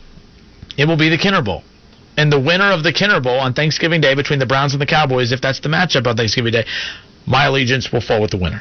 it 0.77 0.87
will 0.87 0.97
be 0.97 1.09
the 1.09 1.19
Kinner 1.19 1.45
Bowl. 1.45 1.63
And 2.17 2.31
the 2.31 2.41
winner 2.41 2.73
of 2.73 2.83
the 2.83 2.93
Kinner 2.93 3.23
Bowl 3.23 3.39
on 3.39 3.55
Thanksgiving 3.55 4.01
Day 4.01 4.15
between 4.15 4.39
the 4.39 4.47
Browns 4.47 4.75
and 4.75 4.81
the 4.83 4.87
Cowboys, 4.87 5.33
if 5.33 5.41
that's 5.41 5.61
the 5.61 5.69
matchup 5.69 6.07
on 6.07 6.17
Thanksgiving 6.17 6.53
Day, 6.53 6.67
my 7.27 7.47
allegiance 7.47 7.91
will 7.91 8.03
fall 8.03 8.21
with 8.21 8.31
the 8.31 8.37
winner. 8.37 8.61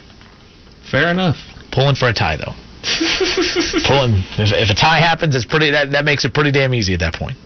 Fair 0.89 1.09
enough. 1.11 1.35
Pulling 1.71 1.95
for 1.95 2.07
a 2.07 2.13
tie 2.13 2.37
though. 2.37 2.53
Pulling. 3.85 4.23
If, 4.37 4.51
if 4.53 4.69
a 4.69 4.73
tie 4.73 4.99
happens, 4.99 5.35
it's 5.35 5.45
pretty. 5.45 5.71
That 5.71 5.91
that 5.91 6.05
makes 6.05 6.25
it 6.25 6.33
pretty 6.33 6.51
damn 6.51 6.73
easy 6.73 6.93
at 6.93 6.99
that 7.01 7.13
point. 7.13 7.37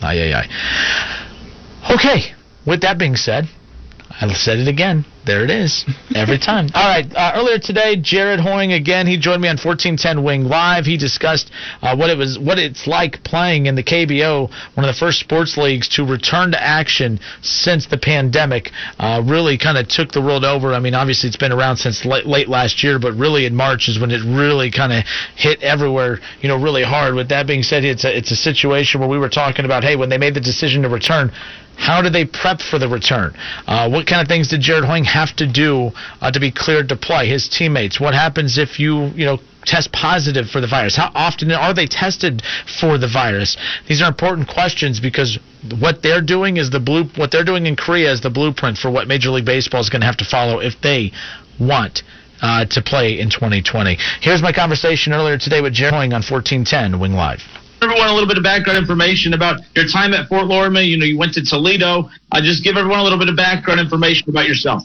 Aye, 0.00 0.32
aye, 0.32 0.42
aye. 0.42 1.94
Okay. 1.94 2.34
With 2.66 2.82
that 2.82 2.98
being 2.98 3.16
said, 3.16 3.48
I 4.30 4.34
said 4.34 4.58
it 4.58 4.68
again. 4.68 5.04
There 5.26 5.42
it 5.42 5.50
is. 5.50 5.84
Every 6.14 6.38
time. 6.50 6.68
All 6.74 6.88
right. 6.88 7.06
Uh, 7.14 7.32
earlier 7.34 7.58
today, 7.58 7.96
Jared 7.96 8.38
Hoying 8.38 8.72
again. 8.72 9.06
He 9.06 9.16
joined 9.18 9.42
me 9.42 9.48
on 9.48 9.58
1410 9.58 10.22
Wing 10.22 10.44
Live. 10.44 10.84
He 10.84 10.96
discussed 10.96 11.50
uh, 11.80 11.96
what 11.96 12.08
it 12.10 12.16
was, 12.16 12.38
what 12.38 12.58
it's 12.58 12.86
like 12.86 13.22
playing 13.24 13.66
in 13.66 13.74
the 13.74 13.82
KBO, 13.82 14.48
one 14.74 14.88
of 14.88 14.94
the 14.94 14.98
first 14.98 15.18
sports 15.18 15.56
leagues 15.56 15.88
to 15.96 16.04
return 16.04 16.52
to 16.52 16.62
action 16.62 17.18
since 17.42 17.86
the 17.86 17.98
pandemic. 17.98 18.70
Uh, 18.98 19.22
really 19.24 19.58
kind 19.58 19.76
of 19.76 19.88
took 19.88 20.12
the 20.12 20.20
world 20.20 20.44
over. 20.44 20.72
I 20.72 20.78
mean, 20.78 20.94
obviously 20.94 21.28
it's 21.28 21.36
been 21.36 21.52
around 21.52 21.78
since 21.78 22.04
late, 22.04 22.26
late 22.26 22.48
last 22.48 22.84
year, 22.84 22.98
but 23.00 23.14
really 23.14 23.46
in 23.46 23.54
March 23.56 23.88
is 23.88 23.98
when 23.98 24.12
it 24.12 24.22
really 24.24 24.70
kind 24.70 24.92
of 24.92 25.04
hit 25.36 25.62
everywhere. 25.62 26.18
You 26.40 26.48
know, 26.48 26.62
really 26.62 26.84
hard. 26.84 27.14
With 27.14 27.28
that 27.30 27.48
being 27.48 27.62
said, 27.62 27.84
it's 27.84 28.04
a 28.04 28.16
it's 28.16 28.30
a 28.30 28.36
situation 28.36 29.00
where 29.00 29.08
we 29.08 29.18
were 29.18 29.28
talking 29.28 29.64
about, 29.64 29.82
hey, 29.82 29.96
when 29.96 30.08
they 30.08 30.18
made 30.18 30.34
the 30.34 30.40
decision 30.40 30.82
to 30.82 30.88
return. 30.88 31.32
How 31.76 32.02
did 32.02 32.12
they 32.12 32.24
prep 32.24 32.60
for 32.60 32.78
the 32.78 32.88
return? 32.88 33.34
Uh, 33.66 33.88
what 33.88 34.06
kind 34.06 34.22
of 34.22 34.28
things 34.28 34.48
did 34.48 34.60
Jared 34.60 34.84
Hoying 34.84 35.04
have 35.04 35.34
to 35.36 35.46
do 35.50 35.90
uh, 36.20 36.30
to 36.30 36.38
be 36.38 36.50
cleared 36.50 36.88
to 36.90 36.96
play? 36.96 37.28
His 37.28 37.48
teammates. 37.48 38.00
What 38.00 38.14
happens 38.14 38.58
if 38.58 38.78
you 38.78 39.06
you 39.14 39.24
know 39.24 39.38
test 39.64 39.92
positive 39.92 40.48
for 40.48 40.60
the 40.60 40.68
virus? 40.68 40.96
How 40.96 41.10
often 41.14 41.50
are 41.50 41.74
they 41.74 41.86
tested 41.86 42.42
for 42.80 42.98
the 42.98 43.08
virus? 43.08 43.56
These 43.88 44.02
are 44.02 44.08
important 44.08 44.48
questions 44.48 45.00
because 45.00 45.38
what 45.80 46.02
they're 46.02 46.22
doing 46.22 46.56
is 46.56 46.70
the 46.70 46.80
blue. 46.80 47.04
What 47.16 47.30
they're 47.32 47.44
doing 47.44 47.66
in 47.66 47.76
Korea 47.76 48.12
is 48.12 48.20
the 48.20 48.30
blueprint 48.30 48.78
for 48.78 48.90
what 48.90 49.08
Major 49.08 49.30
League 49.30 49.46
Baseball 49.46 49.80
is 49.80 49.90
going 49.90 50.00
to 50.00 50.06
have 50.06 50.18
to 50.18 50.24
follow 50.24 50.60
if 50.60 50.80
they 50.82 51.12
want. 51.58 52.02
Uh, 52.44 52.64
to 52.64 52.82
play 52.82 53.20
in 53.20 53.30
2020. 53.30 53.96
Here's 54.20 54.42
my 54.42 54.52
conversation 54.52 55.12
earlier 55.12 55.38
today 55.38 55.60
with 55.60 55.74
Jared 55.74 55.94
Hoying 55.94 56.12
on 56.12 56.24
1410 56.26 56.98
Wing 56.98 57.12
Live 57.12 57.38
everyone 57.82 58.06
a 58.06 58.12
little 58.12 58.28
bit 58.28 58.38
of 58.38 58.44
background 58.44 58.78
information 58.78 59.34
about 59.34 59.60
your 59.74 59.86
time 59.86 60.14
at 60.14 60.28
Fort 60.28 60.44
Loramie. 60.44 60.86
You 60.86 60.96
know, 60.96 61.04
you 61.04 61.18
went 61.18 61.34
to 61.34 61.42
Toledo. 61.44 62.08
Uh, 62.30 62.40
just 62.40 62.62
give 62.62 62.76
everyone 62.76 63.00
a 63.00 63.02
little 63.02 63.18
bit 63.18 63.28
of 63.28 63.36
background 63.36 63.80
information 63.80 64.30
about 64.30 64.46
yourself. 64.46 64.82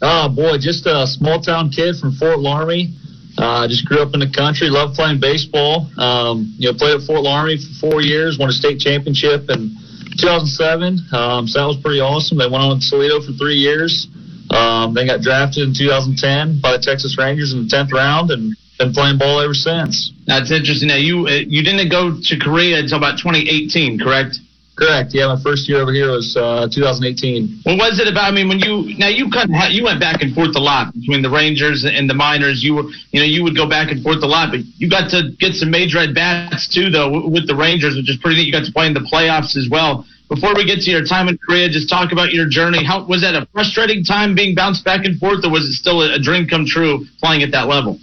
Oh 0.00 0.28
boy, 0.28 0.58
just 0.58 0.86
a 0.86 1.06
small 1.06 1.40
town 1.40 1.70
kid 1.70 1.96
from 1.96 2.12
Fort 2.14 2.38
Loramie. 2.38 2.94
Uh, 3.36 3.66
just 3.66 3.84
grew 3.86 3.98
up 3.98 4.14
in 4.14 4.20
the 4.20 4.30
country, 4.30 4.70
loved 4.70 4.94
playing 4.94 5.18
baseball. 5.18 5.90
Um, 5.98 6.54
you 6.56 6.70
know, 6.70 6.78
played 6.78 6.94
at 6.94 7.06
Fort 7.06 7.26
Loramie 7.26 7.58
for 7.58 7.90
four 7.90 8.00
years, 8.00 8.38
won 8.38 8.48
a 8.48 8.52
state 8.52 8.78
championship 8.78 9.50
in 9.50 9.74
2007. 10.18 11.10
Um, 11.10 11.48
so 11.48 11.58
that 11.58 11.66
was 11.66 11.78
pretty 11.82 11.98
awesome. 11.98 12.38
They 12.38 12.46
went 12.46 12.62
on 12.62 12.78
to 12.78 12.84
Toledo 12.90 13.20
for 13.26 13.32
three 13.32 13.58
years. 13.58 14.06
Um, 14.50 14.94
they 14.94 15.06
got 15.06 15.20
drafted 15.20 15.66
in 15.66 15.74
2010 15.74 16.60
by 16.60 16.76
the 16.76 16.78
Texas 16.78 17.18
Rangers 17.18 17.52
in 17.52 17.66
the 17.66 17.70
10th 17.74 17.90
round 17.90 18.30
and 18.30 18.54
been 18.78 18.92
playing 18.92 19.18
ball 19.18 19.40
ever 19.40 19.54
since. 19.54 20.12
That's 20.26 20.50
interesting. 20.50 20.88
Now 20.88 20.96
you 20.96 21.26
uh, 21.26 21.42
you 21.46 21.62
didn't 21.62 21.88
go 21.90 22.18
to 22.20 22.38
Korea 22.38 22.80
until 22.80 22.98
about 22.98 23.18
2018, 23.18 23.98
correct? 23.98 24.38
Correct. 24.76 25.14
Yeah, 25.14 25.30
my 25.30 25.38
first 25.40 25.68
year 25.68 25.78
over 25.78 25.92
here 25.92 26.10
was 26.10 26.34
uh, 26.34 26.66
2018. 26.66 27.62
What 27.62 27.78
was 27.78 28.02
it 28.02 28.10
about? 28.10 28.26
I 28.26 28.34
mean, 28.34 28.48
when 28.48 28.58
you 28.58 28.90
now 28.98 29.06
you 29.06 29.30
kind 29.30 29.46
of 29.46 29.70
you 29.70 29.84
went 29.84 30.00
back 30.00 30.20
and 30.22 30.34
forth 30.34 30.56
a 30.56 30.60
lot 30.60 30.92
between 30.92 31.22
the 31.22 31.30
Rangers 31.30 31.86
and 31.86 32.10
the 32.10 32.14
minors. 32.14 32.64
You 32.64 32.74
were 32.74 32.86
you 33.14 33.22
know 33.22 33.26
you 33.26 33.44
would 33.44 33.54
go 33.54 33.68
back 33.68 33.92
and 33.92 34.02
forth 34.02 34.22
a 34.22 34.26
lot, 34.26 34.50
but 34.50 34.66
you 34.76 34.90
got 34.90 35.10
to 35.10 35.30
get 35.38 35.54
some 35.54 35.70
major 35.70 35.98
at 35.98 36.12
bats 36.12 36.66
too, 36.66 36.90
though, 36.90 37.28
with 37.28 37.46
the 37.46 37.54
Rangers, 37.54 37.94
which 37.94 38.10
is 38.10 38.18
pretty 38.18 38.42
neat. 38.42 38.46
You 38.50 38.52
got 38.52 38.66
to 38.66 38.72
play 38.72 38.86
in 38.90 38.94
the 38.94 39.06
playoffs 39.06 39.54
as 39.54 39.68
well. 39.70 40.04
Before 40.28 40.56
we 40.56 40.64
get 40.64 40.80
to 40.80 40.90
your 40.90 41.04
time 41.04 41.28
in 41.28 41.38
Korea, 41.38 41.68
just 41.68 41.88
talk 41.88 42.10
about 42.10 42.32
your 42.32 42.48
journey. 42.48 42.82
How 42.82 43.04
was 43.04 43.20
that 43.22 43.36
a 43.36 43.46
frustrating 43.52 44.02
time 44.02 44.34
being 44.34 44.56
bounced 44.56 44.84
back 44.84 45.04
and 45.04 45.20
forth, 45.20 45.44
or 45.44 45.50
was 45.50 45.70
it 45.70 45.74
still 45.74 46.02
a, 46.02 46.14
a 46.14 46.18
dream 46.18 46.48
come 46.48 46.66
true 46.66 47.06
playing 47.20 47.44
at 47.44 47.52
that 47.52 47.68
level? 47.68 48.00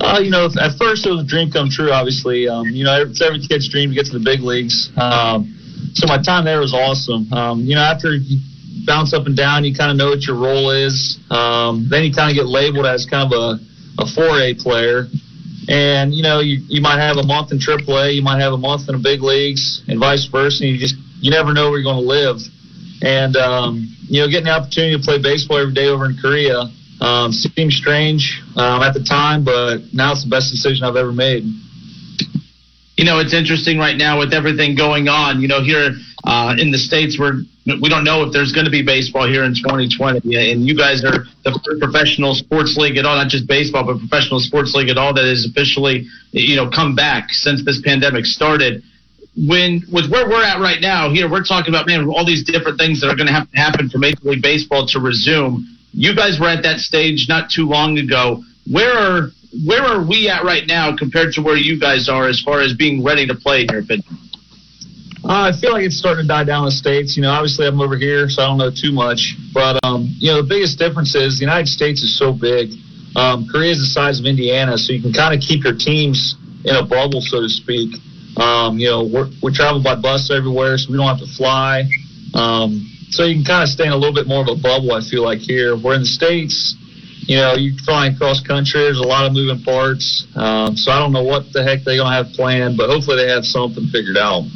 Uh, 0.00 0.18
you 0.22 0.30
know, 0.30 0.46
at 0.46 0.76
first 0.78 1.06
it 1.06 1.10
was 1.10 1.20
a 1.20 1.26
dream 1.26 1.50
come 1.50 1.68
true. 1.68 1.92
Obviously, 1.92 2.48
um, 2.48 2.66
you 2.66 2.84
know, 2.84 3.02
it's 3.02 3.20
every 3.20 3.40
kid's 3.40 3.68
dream 3.68 3.90
to 3.90 3.94
get 3.94 4.06
to 4.06 4.18
the 4.18 4.24
big 4.24 4.40
leagues. 4.40 4.90
Um, 4.96 5.54
so 5.94 6.06
my 6.06 6.20
time 6.20 6.44
there 6.44 6.60
was 6.60 6.74
awesome. 6.74 7.30
Um, 7.32 7.60
you 7.60 7.74
know, 7.74 7.82
after 7.82 8.14
you 8.14 8.40
bounce 8.86 9.12
up 9.12 9.26
and 9.26 9.36
down, 9.36 9.64
you 9.64 9.74
kind 9.74 9.90
of 9.90 9.96
know 9.96 10.08
what 10.08 10.22
your 10.22 10.36
role 10.36 10.70
is. 10.70 11.18
Um, 11.30 11.86
then 11.88 12.04
you 12.04 12.12
kind 12.12 12.30
of 12.30 12.36
get 12.36 12.46
labeled 12.46 12.86
as 12.86 13.06
kind 13.06 13.32
of 13.32 13.38
a 13.38 13.58
a 13.98 14.06
4A 14.06 14.58
player, 14.62 15.06
and 15.68 16.14
you 16.14 16.22
know, 16.22 16.40
you 16.40 16.64
you 16.66 16.80
might 16.80 16.98
have 16.98 17.18
a 17.18 17.22
month 17.22 17.52
in 17.52 17.58
AAA, 17.58 18.14
you 18.14 18.22
might 18.22 18.40
have 18.40 18.54
a 18.54 18.58
month 18.58 18.88
in 18.88 18.96
the 18.96 19.02
big 19.02 19.22
leagues, 19.22 19.82
and 19.86 20.00
vice 20.00 20.24
versa. 20.24 20.64
And 20.64 20.72
you 20.72 20.78
just 20.78 20.96
you 21.20 21.30
never 21.30 21.52
know 21.52 21.70
where 21.70 21.78
you're 21.78 21.92
going 21.92 22.02
to 22.02 22.08
live. 22.08 22.40
And 23.02 23.36
um, 23.36 23.94
you 24.08 24.20
know, 24.20 24.28
getting 24.28 24.46
the 24.46 24.56
opportunity 24.56 24.96
to 24.96 25.02
play 25.02 25.20
baseball 25.20 25.58
every 25.58 25.74
day 25.74 25.88
over 25.88 26.06
in 26.06 26.16
Korea 26.16 26.72
um, 27.02 27.32
seemed 27.32 27.72
strange 27.72 28.40
um, 28.54 28.82
at 28.82 28.94
the 28.94 29.02
time, 29.02 29.42
but 29.44 29.82
now 29.92 30.12
it's 30.12 30.22
the 30.22 30.30
best 30.30 30.54
decision 30.54 30.86
I've 30.86 30.94
ever 30.94 31.10
made. 31.10 31.42
You 32.96 33.04
know, 33.04 33.18
it's 33.18 33.34
interesting 33.34 33.78
right 33.78 33.96
now 33.96 34.20
with 34.20 34.32
everything 34.32 34.76
going 34.76 35.08
on. 35.08 35.40
You 35.40 35.48
know, 35.48 35.62
here 35.62 35.90
uh, 36.22 36.54
in 36.56 36.70
the 36.70 36.78
states, 36.78 37.18
where 37.18 37.42
we 37.66 37.88
don't 37.88 38.04
know 38.04 38.22
if 38.22 38.32
there's 38.32 38.52
going 38.52 38.66
to 38.66 38.70
be 38.70 38.82
baseball 38.82 39.26
here 39.26 39.42
in 39.42 39.54
2020, 39.54 40.22
and 40.22 40.62
you 40.62 40.76
guys 40.78 41.02
are 41.02 41.26
the 41.42 41.50
first 41.66 41.82
professional 41.82 42.34
sports 42.34 42.76
league 42.76 42.96
at 42.96 43.04
all, 43.04 43.16
not 43.16 43.28
just 43.28 43.48
baseball, 43.48 43.82
but 43.82 43.98
professional 43.98 44.38
sports 44.38 44.74
league 44.74 44.88
at 44.88 44.96
all 44.96 45.12
that 45.12 45.24
has 45.24 45.44
officially, 45.50 46.06
you 46.30 46.54
know, 46.54 46.70
come 46.70 46.94
back 46.94 47.30
since 47.30 47.64
this 47.64 47.82
pandemic 47.82 48.24
started 48.26 48.82
when 49.34 49.80
with 49.90 50.10
where 50.10 50.28
we're 50.28 50.44
at 50.44 50.60
right 50.60 50.82
now 50.82 51.10
here, 51.10 51.28
we're 51.30 51.42
talking 51.42 51.72
about 51.72 51.86
man 51.86 52.06
all 52.06 52.26
these 52.26 52.44
different 52.44 52.78
things 52.78 53.00
that 53.00 53.08
are 53.08 53.16
going 53.16 53.26
to 53.26 53.32
have 53.32 53.50
to 53.50 53.56
happen 53.56 53.88
for 53.88 53.96
Major 53.96 54.20
League 54.24 54.42
Baseball 54.42 54.86
to 54.88 55.00
resume. 55.00 55.66
You 55.92 56.16
guys 56.16 56.38
were 56.40 56.48
at 56.48 56.62
that 56.62 56.78
stage 56.78 57.26
not 57.28 57.50
too 57.50 57.66
long 57.66 57.98
ago. 57.98 58.42
Where 58.70 58.96
are 58.96 59.28
where 59.66 59.82
are 59.82 60.06
we 60.06 60.28
at 60.28 60.44
right 60.44 60.66
now 60.66 60.96
compared 60.96 61.34
to 61.34 61.42
where 61.42 61.56
you 61.56 61.78
guys 61.78 62.08
are 62.08 62.26
as 62.26 62.40
far 62.40 62.60
as 62.60 62.72
being 62.74 63.04
ready 63.04 63.26
to 63.26 63.34
play 63.34 63.62
in 63.62 63.68
your? 63.68 63.82
Uh, 65.24 65.52
I 65.54 65.60
feel 65.60 65.72
like 65.72 65.84
it's 65.84 65.98
starting 65.98 66.24
to 66.24 66.28
die 66.28 66.44
down 66.44 66.64
in 66.64 66.66
the 66.66 66.72
states. 66.72 67.16
You 67.16 67.22
know, 67.22 67.30
obviously 67.30 67.66
I'm 67.66 67.80
over 67.80 67.96
here, 67.96 68.28
so 68.28 68.42
I 68.42 68.46
don't 68.46 68.58
know 68.58 68.70
too 68.70 68.92
much. 68.92 69.36
But 69.52 69.78
um, 69.84 70.08
you 70.18 70.32
know, 70.32 70.42
the 70.42 70.48
biggest 70.48 70.78
difference 70.78 71.14
is 71.14 71.38
the 71.38 71.44
United 71.44 71.68
States 71.68 72.02
is 72.02 72.18
so 72.18 72.32
big. 72.32 72.70
Um, 73.14 73.46
Korea 73.46 73.70
is 73.72 73.78
the 73.78 73.86
size 73.92 74.18
of 74.18 74.26
Indiana, 74.26 74.78
so 74.78 74.92
you 74.92 75.02
can 75.02 75.12
kind 75.12 75.34
of 75.34 75.40
keep 75.40 75.64
your 75.64 75.76
teams 75.76 76.34
in 76.64 76.74
a 76.74 76.82
bubble, 76.82 77.20
so 77.20 77.42
to 77.42 77.48
speak. 77.48 77.94
Um, 78.36 78.78
you 78.78 78.88
know, 78.88 79.04
we're, 79.04 79.28
we 79.42 79.52
travel 79.52 79.82
by 79.82 79.94
bus 79.94 80.30
everywhere, 80.32 80.78
so 80.78 80.90
we 80.90 80.96
don't 80.96 81.06
have 81.06 81.20
to 81.20 81.32
fly. 81.36 81.84
Um, 82.34 82.88
so 83.12 83.24
you 83.24 83.36
can 83.36 83.44
kind 83.44 83.62
of 83.62 83.68
stay 83.68 83.84
in 83.84 83.92
a 83.92 83.96
little 83.96 84.14
bit 84.14 84.26
more 84.26 84.40
of 84.40 84.48
a 84.48 84.56
bubble. 84.56 84.92
I 84.92 85.04
feel 85.04 85.22
like 85.22 85.38
here, 85.38 85.76
we're 85.76 85.94
in 85.94 86.00
the 86.00 86.08
states. 86.08 86.74
You 87.28 87.36
know, 87.36 87.54
you 87.54 87.76
flying 87.84 88.16
cross 88.16 88.40
country. 88.40 88.80
There's 88.80 88.98
a 88.98 89.06
lot 89.06 89.26
of 89.26 89.32
moving 89.32 89.62
parts. 89.62 90.26
Um, 90.34 90.74
so 90.76 90.90
I 90.90 90.98
don't 90.98 91.12
know 91.12 91.22
what 91.22 91.52
the 91.52 91.62
heck 91.62 91.84
they're 91.84 92.00
gonna 92.00 92.10
have 92.10 92.32
planned, 92.32 92.76
but 92.76 92.88
hopefully 92.88 93.16
they 93.20 93.28
have 93.28 93.44
something 93.44 93.84
figured 93.92 94.16
out. 94.16 94.48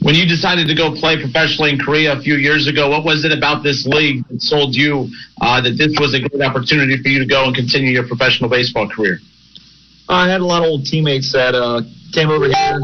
When 0.00 0.14
you 0.14 0.24
decided 0.24 0.68
to 0.68 0.74
go 0.74 0.94
play 0.94 1.20
professionally 1.20 1.74
in 1.74 1.78
Korea 1.78 2.16
a 2.16 2.22
few 2.22 2.36
years 2.36 2.66
ago, 2.66 2.88
what 2.88 3.04
was 3.04 3.26
it 3.26 3.32
about 3.36 3.62
this 3.62 3.84
league 3.84 4.24
that 4.28 4.40
sold 4.40 4.74
you 4.74 5.10
uh, 5.42 5.60
that 5.60 5.76
this 5.76 5.92
was 6.00 6.14
a 6.14 6.20
good 6.22 6.40
opportunity 6.40 6.96
for 7.02 7.08
you 7.10 7.18
to 7.18 7.26
go 7.26 7.44
and 7.44 7.54
continue 7.54 7.90
your 7.90 8.06
professional 8.06 8.48
baseball 8.48 8.88
career? 8.88 9.18
I 10.08 10.30
had 10.30 10.40
a 10.40 10.46
lot 10.46 10.62
of 10.62 10.70
old 10.70 10.86
teammates 10.86 11.32
that 11.32 11.54
uh, 11.54 11.82
came 12.14 12.30
over 12.30 12.46
here. 12.46 12.80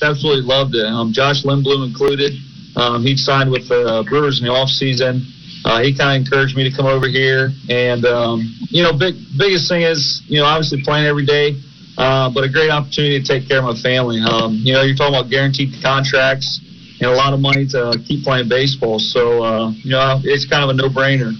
Absolutely 0.00 0.46
loved 0.46 0.74
it. 0.74 0.86
Um, 0.86 1.12
Josh 1.12 1.44
Lindblom 1.44 1.86
included. 1.86 2.32
Um, 2.76 3.02
he'd 3.02 3.18
signed 3.18 3.50
with 3.50 3.68
the 3.68 3.82
uh, 3.86 4.02
Brewers 4.04 4.40
in 4.40 4.46
the 4.46 4.52
off 4.52 4.68
season. 4.68 5.26
Uh, 5.64 5.82
he 5.82 5.96
kind 5.96 6.16
of 6.16 6.26
encouraged 6.26 6.56
me 6.56 6.68
to 6.68 6.74
come 6.74 6.86
over 6.86 7.06
here, 7.06 7.50
and 7.68 8.04
um, 8.06 8.40
you 8.70 8.82
know, 8.82 8.96
big 8.96 9.14
biggest 9.36 9.68
thing 9.68 9.82
is 9.82 10.22
you 10.26 10.40
know 10.40 10.46
obviously 10.46 10.80
playing 10.82 11.06
every 11.06 11.26
day, 11.26 11.52
uh, 11.98 12.30
but 12.32 12.44
a 12.44 12.48
great 12.48 12.70
opportunity 12.70 13.20
to 13.20 13.26
take 13.26 13.46
care 13.46 13.58
of 13.58 13.64
my 13.64 13.76
family. 13.82 14.20
Um, 14.20 14.56
you 14.64 14.72
know, 14.72 14.82
you're 14.82 14.96
talking 14.96 15.14
about 15.14 15.28
guaranteed 15.28 15.74
contracts 15.82 16.60
and 17.00 17.10
a 17.10 17.14
lot 17.14 17.34
of 17.34 17.40
money 17.40 17.66
to 17.68 17.92
keep 18.06 18.24
playing 18.24 18.48
baseball, 18.48 18.98
so 18.98 19.42
uh, 19.44 19.70
you 19.84 19.90
know 19.90 20.20
it's 20.24 20.48
kind 20.48 20.64
of 20.64 20.70
a 20.70 20.74
no 20.74 20.88
brainer. 20.88 21.32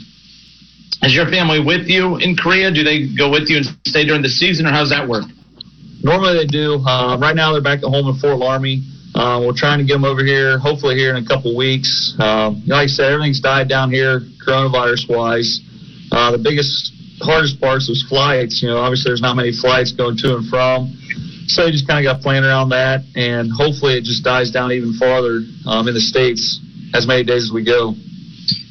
Is 1.03 1.15
your 1.15 1.27
family 1.27 1.65
with 1.65 1.89
you 1.89 2.17
in 2.17 2.37
Korea? 2.37 2.71
Do 2.71 2.85
they 2.85 3.09
go 3.17 3.31
with 3.31 3.49
you 3.49 3.57
and 3.57 3.67
stay 3.87 4.05
during 4.05 4.21
the 4.21 4.29
season, 4.29 4.67
or 4.67 4.71
how's 4.71 4.91
that 4.91 5.09
work? 5.09 5.25
Normally 6.03 6.37
they 6.37 6.47
do. 6.47 6.77
Uh, 6.85 7.17
right 7.17 7.35
now 7.35 7.53
they're 7.53 7.63
back 7.63 7.79
at 7.79 7.89
home 7.89 8.09
in 8.09 8.21
Fort 8.21 8.37
Loramie. 8.37 8.85
Uh, 9.15 9.43
we're 9.45 9.57
trying 9.57 9.79
to 9.79 9.85
get 9.85 9.95
them 9.95 10.05
over 10.05 10.25
here, 10.25 10.59
hopefully 10.59 10.95
here 10.95 11.15
in 11.15 11.23
a 11.23 11.27
couple 11.27 11.57
weeks. 11.57 12.15
Um, 12.19 12.63
like 12.67 12.85
I 12.85 12.87
said, 12.87 13.13
everything's 13.13 13.41
died 13.41 13.69
down 13.69 13.91
here, 13.91 14.21
coronavirus 14.47 15.09
wise. 15.09 15.61
Uh, 16.13 16.31
the 16.31 16.39
biggest, 16.39 16.93
hardest 17.21 17.61
parts 17.61 17.89
was 17.89 18.05
flights. 18.09 18.63
You 18.63 18.69
know, 18.69 18.79
obviously 18.79 19.11
there's 19.11 19.21
not 19.21 19.35
many 19.37 19.53
flights 19.53 19.93
going 19.93 20.17
to 20.19 20.37
and 20.37 20.49
from. 20.49 20.95
So 21.47 21.67
you 21.67 21.73
just 21.73 21.89
kind 21.89 22.05
of 22.05 22.09
got 22.09 22.23
playing 22.23 22.45
around 22.45 22.69
that, 22.71 23.03
and 23.17 23.51
hopefully 23.51 23.99
it 23.99 24.05
just 24.05 24.23
dies 24.23 24.53
down 24.53 24.71
even 24.71 24.95
farther 24.95 25.43
um, 25.67 25.89
in 25.89 25.95
the 25.95 26.01
states. 26.01 26.61
as 26.95 27.07
many 27.07 27.25
days 27.25 27.45
as 27.45 27.53
we 27.53 27.65
go. 27.65 27.95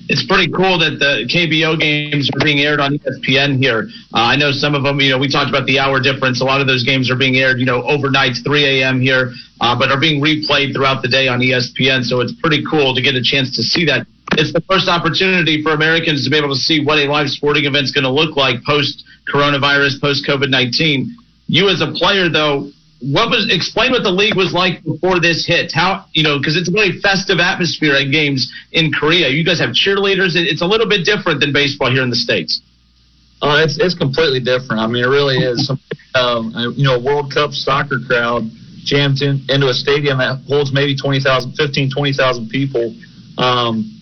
It's 0.10 0.26
pretty 0.26 0.52
cool 0.52 0.82
that 0.82 0.98
the 0.98 1.30
KBO 1.30 1.80
games 1.80 2.34
are 2.34 2.44
being 2.44 2.60
aired 2.66 2.82
on 2.82 2.98
ESPN 2.98 3.62
here. 3.62 3.88
Uh, 4.10 4.34
I 4.34 4.36
know 4.36 4.52
some 4.52 4.74
of 4.74 4.82
them, 4.82 5.00
you 5.00 5.14
know, 5.14 5.20
we 5.20 5.30
talked 5.30 5.50
about 5.50 5.68
the 5.68 5.78
hour 5.78 6.02
difference. 6.02 6.42
A 6.42 6.44
lot 6.44 6.62
of 6.62 6.68
those 6.68 6.84
games 6.84 7.12
are 7.12 7.16
being 7.16 7.38
aired, 7.38 7.60
you 7.60 7.66
know, 7.66 7.84
overnight, 7.84 8.34
3 8.44 8.82
a.m. 8.82 9.00
here, 9.00 9.32
uh, 9.62 9.78
but 9.78 9.92
are 9.92 10.00
being 10.02 10.20
replayed 10.20 10.74
throughout 10.74 11.04
the 11.04 11.08
day 11.08 11.28
on 11.28 11.40
ESPN. 11.40 12.02
So 12.04 12.22
it's 12.22 12.34
pretty 12.42 12.66
cool 12.66 12.96
to 12.96 13.02
get 13.02 13.14
a 13.14 13.22
chance 13.22 13.56
to 13.56 13.62
see 13.62 13.86
that. 13.86 14.08
It's 14.34 14.52
the 14.52 14.62
first 14.62 14.90
opportunity 14.90 15.62
for 15.62 15.74
Americans 15.74 16.24
to 16.26 16.30
be 16.32 16.38
able 16.38 16.50
to 16.50 16.60
see 16.60 16.84
what 16.84 16.98
a 16.98 17.06
live 17.06 17.30
sporting 17.30 17.66
event's 17.66 17.92
going 17.92 18.06
to 18.06 18.10
look 18.10 18.36
like 18.36 18.64
post 18.64 19.06
coronavirus, 19.32 20.02
post 20.02 20.26
COVID 20.26 20.50
19. 20.50 21.16
You 21.46 21.70
as 21.70 21.82
a 21.82 21.92
player, 21.94 22.30
though, 22.30 22.72
what 23.02 23.30
was 23.30 23.48
explain 23.50 23.92
what 23.92 24.04
the 24.04 24.12
league 24.12 24.36
was 24.36 24.54
like 24.54 24.84
before 24.84 25.20
this 25.20 25.46
hit? 25.46 25.72
How 25.72 26.06
you 26.14 26.24
know 26.24 26.38
because 26.38 26.58
it's 26.58 26.68
a 26.68 26.72
very 26.72 27.00
festive 27.00 27.40
atmosphere 27.40 27.96
at 27.96 28.12
games 28.12 28.52
in 28.72 28.92
Korea. 28.92 29.30
You 29.30 29.44
guys 29.44 29.60
have 29.60 29.72
cheerleaders. 29.72 30.36
It's 30.36 30.62
a 30.62 30.68
little 30.68 30.88
bit 30.88 31.06
different 31.06 31.40
than 31.40 31.54
baseball 31.54 31.92
here 31.92 32.04
in 32.04 32.10
the 32.10 32.20
states. 32.20 32.62
Uh, 33.42 33.62
it's 33.64 33.80
it's 33.80 33.96
completely 33.96 34.40
different. 34.40 34.82
I 34.82 34.88
mean, 34.88 35.04
it 35.04 35.08
really 35.08 35.38
is. 35.38 35.72
Um, 36.16 36.54
you 36.76 36.84
know, 36.84 37.00
World 37.00 37.32
Cup 37.34 37.52
soccer 37.52 38.00
crowd 38.06 38.44
jammed 38.84 39.22
in, 39.22 39.46
into 39.48 39.68
a 39.70 39.74
stadium 39.74 40.18
that 40.18 40.42
holds 40.48 40.74
maybe 40.74 40.96
20,000, 40.96 41.54
15, 41.54 41.92
20,000 41.92 42.50
people. 42.50 42.96
Um, 43.38 43.96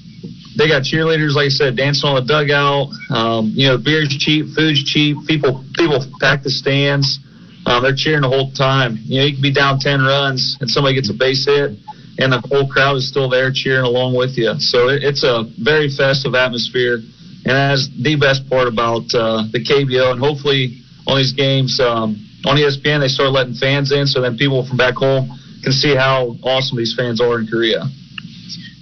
they 0.57 0.67
got 0.67 0.81
cheerleaders, 0.81 1.35
like 1.35 1.45
I 1.45 1.49
said, 1.49 1.75
dancing 1.75 2.09
on 2.09 2.15
the 2.15 2.25
dugout. 2.25 2.89
Um, 3.11 3.51
you 3.53 3.67
know, 3.67 3.77
beer's 3.77 4.09
cheap, 4.17 4.47
food's 4.55 4.83
cheap. 4.83 5.17
People 5.27 5.63
people 5.75 6.03
pack 6.19 6.41
the 6.41 6.49
stands. 6.49 7.19
Um, 7.67 7.83
they're 7.83 7.95
cheering 7.95 8.21
the 8.21 8.31
whole 8.31 8.49
time. 8.51 8.97
You 9.03 9.19
know, 9.19 9.25
you 9.27 9.33
can 9.33 9.41
be 9.41 9.51
down 9.51 9.77
10 9.77 10.01
runs 10.01 10.57
and 10.61 10.69
somebody 10.69 10.95
gets 10.95 11.09
a 11.11 11.13
base 11.13 11.45
hit, 11.45 11.75
and 12.17 12.31
the 12.31 12.41
whole 12.47 12.65
crowd 12.67 12.95
is 12.95 13.07
still 13.07 13.29
there 13.29 13.51
cheering 13.51 13.85
along 13.85 14.15
with 14.15 14.37
you. 14.37 14.55
So 14.59 14.87
it, 14.89 15.03
it's 15.03 15.23
a 15.23 15.43
very 15.59 15.89
festive 15.91 16.33
atmosphere 16.33 17.03
and 17.47 17.55
that's 17.55 17.87
the 18.03 18.15
best 18.19 18.49
part 18.49 18.67
about 18.67 19.07
uh, 19.15 19.47
the 19.55 19.63
KBO. 19.63 20.11
And 20.11 20.19
hopefully, 20.19 20.83
on 21.07 21.15
these 21.15 21.31
games 21.31 21.79
um, 21.79 22.19
on 22.43 22.57
ESPN, 22.57 22.99
they 22.99 23.07
start 23.07 23.31
letting 23.31 23.53
fans 23.55 23.91
in, 23.93 24.05
so 24.05 24.19
then 24.19 24.35
people 24.37 24.67
from 24.67 24.75
back 24.75 24.95
home 24.95 25.31
can 25.63 25.71
see 25.71 25.95
how 25.95 26.35
awesome 26.43 26.77
these 26.77 26.93
fans 26.93 27.21
are 27.21 27.39
in 27.39 27.47
Korea. 27.47 27.87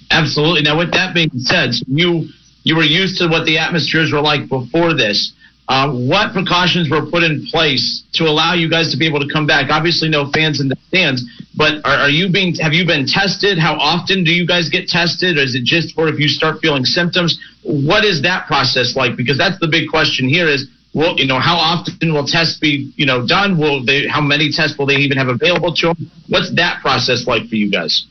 Absolutely. 0.10 0.64
Now, 0.64 0.78
with 0.80 0.92
that 0.94 1.14
being 1.14 1.30
said, 1.38 1.78
you 1.86 2.30
you 2.64 2.76
were 2.76 2.84
used 2.84 3.22
to 3.22 3.28
what 3.28 3.46
the 3.46 3.60
atmospheres 3.60 4.12
were 4.12 4.22
like 4.22 4.50
before 4.50 4.96
this. 4.96 5.34
Uh, 5.68 5.92
what 5.92 6.32
precautions 6.32 6.90
were 6.90 7.06
put 7.10 7.24
in 7.24 7.46
place 7.48 8.04
to 8.14 8.26
allow 8.26 8.54
you 8.54 8.70
guys 8.70 8.92
to 8.92 8.98
be 8.98 9.08
able 9.08 9.20
to 9.20 9.28
come 9.34 9.48
back? 9.48 9.72
Obviously, 9.72 10.08
no 10.08 10.30
fans 10.30 10.62
in 10.62 10.70
the 10.70 10.78
stands, 10.90 11.26
but 11.58 11.84
are, 11.86 12.06
are 12.06 12.10
you 12.10 12.32
being? 12.32 12.54
Have 12.56 12.74
you 12.74 12.86
been 12.86 13.08
tested? 13.08 13.58
How 13.58 13.74
often 13.74 14.24
do 14.24 14.32
you 14.32 14.46
guys 14.46 14.70
get 14.70 14.88
tested? 14.88 15.38
Or 15.38 15.42
is 15.42 15.56
it 15.56 15.64
just 15.64 15.96
for 15.96 16.08
if 16.08 16.20
you 16.20 16.28
start 16.28 16.62
feeling 16.62 16.86
symptoms? 16.86 17.40
What 17.64 18.06
is 18.06 18.22
that 18.22 18.46
process 18.46 18.96
like? 18.96 19.18
Because 19.18 19.40
that's 19.40 19.58
the 19.60 19.68
big 19.68 19.90
question 19.90 20.30
here. 20.30 20.48
Is 20.48 20.70
well, 20.94 21.18
you 21.18 21.26
know, 21.26 21.40
how 21.40 21.56
often 21.58 22.14
will 22.14 22.28
tests 22.28 22.60
be, 22.60 22.94
you 22.96 23.08
know, 23.08 23.26
done? 23.26 23.58
Will 23.58 23.84
they? 23.84 24.08
How 24.08 24.22
many 24.22 24.52
tests 24.52 24.78
will 24.78 24.86
they 24.86 24.98
even 24.98 25.18
have 25.18 25.30
available 25.30 25.74
to 25.76 25.88
them? 25.88 26.12
What's 26.30 26.54
that 26.56 26.82
process 26.82 27.26
like 27.26 27.50
for 27.50 27.56
you 27.56 27.72
guys? 27.72 28.06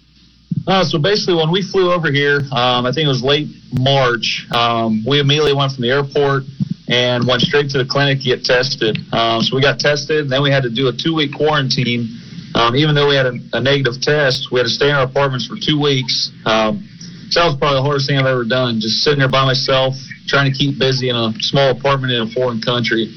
Uh, 0.66 0.82
so 0.82 0.98
basically, 0.98 1.34
when 1.34 1.52
we 1.52 1.62
flew 1.62 1.92
over 1.92 2.10
here, 2.10 2.40
um, 2.52 2.86
I 2.86 2.92
think 2.92 3.06
it 3.06 3.08
was 3.08 3.22
late 3.22 3.48
March, 3.72 4.46
um, 4.54 5.04
we 5.06 5.20
immediately 5.20 5.52
went 5.52 5.72
from 5.72 5.82
the 5.82 5.90
airport 5.90 6.44
and 6.88 7.26
went 7.26 7.40
straight 7.42 7.70
to 7.70 7.78
the 7.78 7.84
clinic 7.84 8.18
to 8.18 8.24
get 8.24 8.44
tested. 8.44 8.98
Um, 9.12 9.42
so 9.42 9.56
we 9.56 9.62
got 9.62 9.78
tested, 9.78 10.28
and 10.28 10.30
then 10.30 10.42
we 10.42 10.50
had 10.50 10.62
to 10.62 10.70
do 10.70 10.88
a 10.88 10.92
two 10.92 11.14
week 11.14 11.32
quarantine. 11.34 12.20
Um, 12.54 12.76
even 12.76 12.94
though 12.94 13.08
we 13.08 13.16
had 13.16 13.26
a, 13.26 13.34
a 13.54 13.60
negative 13.60 14.00
test, 14.00 14.52
we 14.52 14.60
had 14.60 14.64
to 14.64 14.70
stay 14.70 14.88
in 14.88 14.94
our 14.94 15.04
apartments 15.04 15.46
for 15.46 15.56
two 15.56 15.80
weeks. 15.80 16.30
Um, 16.46 16.86
so 17.30 17.40
that 17.40 17.46
was 17.46 17.56
probably 17.56 17.78
the 17.78 17.82
hardest 17.82 18.06
thing 18.06 18.18
I've 18.18 18.26
ever 18.26 18.44
done, 18.44 18.78
just 18.80 19.02
sitting 19.02 19.18
there 19.18 19.28
by 19.28 19.44
myself, 19.44 19.94
trying 20.28 20.52
to 20.52 20.56
keep 20.56 20.78
busy 20.78 21.08
in 21.08 21.16
a 21.16 21.32
small 21.40 21.70
apartment 21.70 22.12
in 22.12 22.22
a 22.22 22.30
foreign 22.30 22.60
country. 22.60 23.10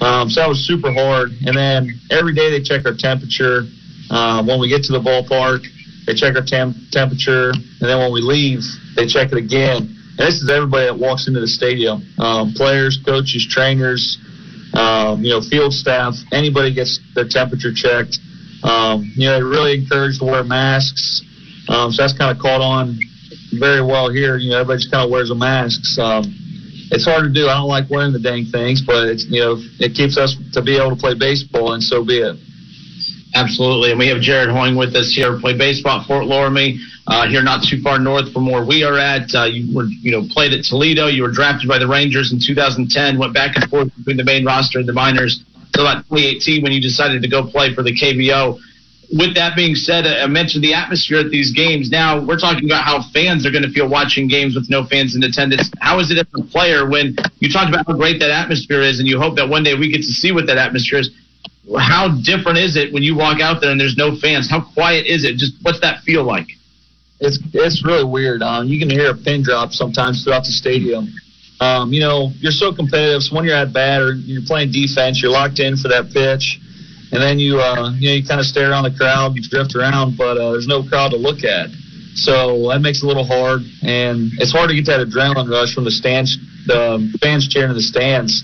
Um, 0.00 0.30
so 0.30 0.40
that 0.40 0.48
was 0.48 0.64
super 0.64 0.92
hard. 0.92 1.32
And 1.44 1.56
then 1.56 2.00
every 2.10 2.34
day 2.34 2.50
they 2.50 2.62
check 2.62 2.86
our 2.86 2.94
temperature. 2.96 3.64
Uh, 4.10 4.42
when 4.42 4.58
we 4.58 4.68
get 4.68 4.84
to 4.84 4.92
the 4.92 5.00
ballpark, 5.00 5.66
they 6.06 6.14
check 6.14 6.34
our 6.36 6.42
temp- 6.42 6.76
temperature, 6.90 7.50
and 7.50 7.84
then 7.84 7.98
when 7.98 8.12
we 8.12 8.22
leave, 8.22 8.64
they 8.96 9.06
check 9.06 9.30
it 9.32 9.36
again. 9.36 9.97
This 10.18 10.42
is 10.42 10.50
everybody 10.50 10.86
that 10.86 10.98
walks 10.98 11.28
into 11.28 11.40
the 11.40 11.46
stadium: 11.46 12.02
um, 12.18 12.52
players, 12.54 12.98
coaches, 13.06 13.46
trainers, 13.48 14.18
um, 14.74 15.22
you 15.22 15.30
know, 15.30 15.40
field 15.40 15.72
staff. 15.72 16.14
Anybody 16.32 16.74
gets 16.74 16.98
their 17.14 17.28
temperature 17.28 17.72
checked. 17.72 18.18
Um, 18.64 19.12
you 19.14 19.26
know, 19.26 19.38
they 19.38 19.42
really 19.42 19.78
encourage 19.78 20.18
to 20.18 20.24
wear 20.24 20.42
masks. 20.42 21.22
Um, 21.68 21.92
so 21.92 22.02
that's 22.02 22.18
kind 22.18 22.34
of 22.34 22.42
caught 22.42 22.60
on 22.60 22.98
very 23.58 23.80
well 23.80 24.10
here. 24.10 24.36
You 24.36 24.50
know, 24.50 24.58
everybody 24.58 24.78
just 24.82 24.90
kind 24.90 25.04
of 25.04 25.10
wears 25.10 25.30
a 25.30 25.36
mask. 25.36 25.80
Um, 25.98 26.34
it's 26.90 27.04
hard 27.04 27.22
to 27.22 27.32
do. 27.32 27.46
I 27.46 27.54
don't 27.54 27.68
like 27.68 27.88
wearing 27.88 28.12
the 28.12 28.18
dang 28.18 28.46
things, 28.46 28.82
but 28.82 29.06
it's 29.06 29.26
you 29.30 29.40
know, 29.40 29.56
it 29.78 29.94
keeps 29.94 30.18
us 30.18 30.34
to 30.54 30.62
be 30.62 30.76
able 30.76 30.96
to 30.96 31.00
play 31.00 31.14
baseball, 31.14 31.74
and 31.74 31.82
so 31.82 32.04
be 32.04 32.18
it. 32.18 32.36
Absolutely, 33.34 33.90
and 33.90 33.98
we 33.98 34.08
have 34.08 34.20
Jared 34.20 34.48
Hoying 34.48 34.74
with 34.74 34.96
us 34.96 35.12
here. 35.12 35.38
play 35.38 35.56
baseball 35.56 36.00
at 36.00 36.06
Fort 36.06 36.24
Loramie, 36.24 36.78
uh, 37.06 37.28
here 37.28 37.42
not 37.42 37.62
too 37.62 37.80
far 37.82 37.98
north 37.98 38.32
from 38.32 38.50
where 38.50 38.64
we 38.64 38.82
are 38.84 38.98
at. 38.98 39.34
Uh, 39.34 39.44
you 39.44 39.74
were, 39.74 39.84
you 39.84 40.10
know, 40.10 40.26
played 40.30 40.52
at 40.52 40.64
Toledo. 40.64 41.06
You 41.08 41.22
were 41.22 41.30
drafted 41.30 41.68
by 41.68 41.78
the 41.78 41.86
Rangers 41.86 42.32
in 42.32 42.40
2010. 42.40 43.18
Went 43.18 43.34
back 43.34 43.56
and 43.56 43.68
forth 43.70 43.94
between 43.96 44.16
the 44.16 44.24
main 44.24 44.44
roster 44.44 44.78
and 44.78 44.88
the 44.88 44.92
minors 44.92 45.44
until 45.54 45.86
about 45.86 46.04
2018 46.08 46.62
when 46.62 46.72
you 46.72 46.80
decided 46.80 47.22
to 47.22 47.28
go 47.28 47.46
play 47.46 47.74
for 47.74 47.82
the 47.82 47.92
KBO. 47.92 48.58
With 49.10 49.34
that 49.36 49.56
being 49.56 49.74
said, 49.74 50.06
I 50.06 50.26
mentioned 50.26 50.62
the 50.64 50.74
atmosphere 50.74 51.20
at 51.20 51.30
these 51.30 51.52
games. 51.52 51.90
Now 51.90 52.20
we're 52.22 52.38
talking 52.38 52.68
about 52.68 52.84
how 52.84 53.00
fans 53.12 53.46
are 53.46 53.50
going 53.50 53.64
to 53.64 53.70
feel 53.70 53.88
watching 53.88 54.28
games 54.28 54.54
with 54.54 54.68
no 54.68 54.84
fans 54.84 55.16
in 55.16 55.22
attendance. 55.22 55.70
How 55.80 55.98
is 55.98 56.10
it 56.10 56.18
as 56.18 56.26
a 56.36 56.42
player 56.44 56.88
when 56.88 57.16
you 57.40 57.50
talked 57.50 57.70
about 57.72 57.86
how 57.86 57.94
great 57.94 58.20
that 58.20 58.30
atmosphere 58.30 58.82
is, 58.82 59.00
and 59.00 59.08
you 59.08 59.18
hope 59.18 59.36
that 59.36 59.48
one 59.48 59.64
day 59.64 59.74
we 59.74 59.90
get 59.90 59.98
to 59.98 60.12
see 60.12 60.32
what 60.32 60.46
that 60.46 60.58
atmosphere 60.58 60.98
is? 60.98 61.10
How 61.76 62.08
different 62.22 62.58
is 62.58 62.76
it 62.76 62.92
when 62.92 63.02
you 63.02 63.16
walk 63.16 63.40
out 63.40 63.60
there 63.60 63.70
and 63.70 63.80
there's 63.80 63.96
no 63.96 64.16
fans? 64.16 64.48
How 64.48 64.60
quiet 64.72 65.06
is 65.06 65.24
it? 65.24 65.36
Just 65.36 65.54
what's 65.62 65.80
that 65.80 66.02
feel 66.02 66.24
like? 66.24 66.48
It's 67.20 67.38
it's 67.52 67.84
really 67.84 68.04
weird. 68.04 68.42
Um, 68.42 68.68
you 68.68 68.78
can 68.78 68.88
hear 68.88 69.10
a 69.10 69.16
pin 69.16 69.42
drop 69.42 69.72
sometimes 69.72 70.24
throughout 70.24 70.44
the 70.44 70.52
stadium. 70.52 71.12
Um, 71.60 71.92
you 71.92 72.00
know, 72.00 72.30
you're 72.38 72.52
so 72.52 72.72
competitive. 72.72 73.22
So 73.22 73.34
when 73.34 73.44
you're 73.44 73.56
at 73.56 73.72
bat 73.72 74.00
or 74.00 74.14
you're 74.14 74.46
playing 74.46 74.70
defense, 74.70 75.20
you're 75.20 75.32
locked 75.32 75.58
in 75.58 75.76
for 75.76 75.88
that 75.88 76.14
pitch, 76.14 76.60
and 77.10 77.20
then 77.20 77.38
you 77.38 77.58
uh, 77.60 77.92
you 77.98 78.08
know 78.08 78.14
you 78.14 78.24
kind 78.24 78.40
of 78.40 78.46
stare 78.46 78.70
around 78.70 78.84
the 78.84 78.96
crowd, 78.96 79.34
you 79.34 79.42
drift 79.42 79.74
around, 79.74 80.16
but 80.16 80.38
uh, 80.38 80.52
there's 80.52 80.68
no 80.68 80.82
crowd 80.82 81.10
to 81.10 81.18
look 81.18 81.42
at. 81.42 81.68
So 82.14 82.68
that 82.70 82.80
makes 82.80 83.02
it 83.02 83.04
a 83.04 83.08
little 83.08 83.26
hard, 83.26 83.62
and 83.82 84.30
it's 84.38 84.52
hard 84.52 84.70
to 84.70 84.74
get 84.74 84.86
that 84.86 85.02
adrenaline 85.02 85.50
rush 85.50 85.74
from 85.74 85.84
the 85.84 85.90
stands, 85.90 86.38
the 86.66 86.98
fans 87.20 87.46
cheering 87.48 87.70
in 87.70 87.76
the 87.76 87.82
stands. 87.82 88.42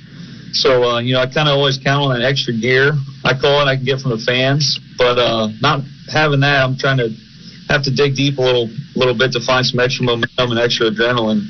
So 0.55 0.85
uh, 0.85 0.99
you 1.01 1.15
know, 1.15 1.21
I 1.21 1.27
kind 1.27 1.49
of 1.49 1.57
always 1.57 1.79
count 1.79 2.05
on 2.05 2.19
that 2.19 2.25
extra 2.25 2.55
gear. 2.55 2.93
I 3.25 3.35
call 3.39 3.61
it 3.61 3.71
I 3.71 3.77
can 3.77 3.85
get 3.85 4.01
from 4.01 4.13
the 4.13 4.23
fans, 4.23 4.79
but 4.97 5.19
uh, 5.19 5.49
not 5.61 5.83
having 6.13 6.41
that, 6.41 6.65
I'm 6.65 6.77
trying 6.79 6.99
to 6.99 7.11
have 7.69 7.83
to 7.85 7.91
dig 7.91 8.15
deep 8.15 8.39
a 8.39 8.43
little, 8.43 8.69
little 8.95 9.17
bit 9.17 9.33
to 9.33 9.41
find 9.41 9.65
some 9.67 9.81
extra 9.81 10.05
momentum 10.05 10.51
and 10.51 10.59
extra 10.59 10.91
adrenaline. 10.91 11.49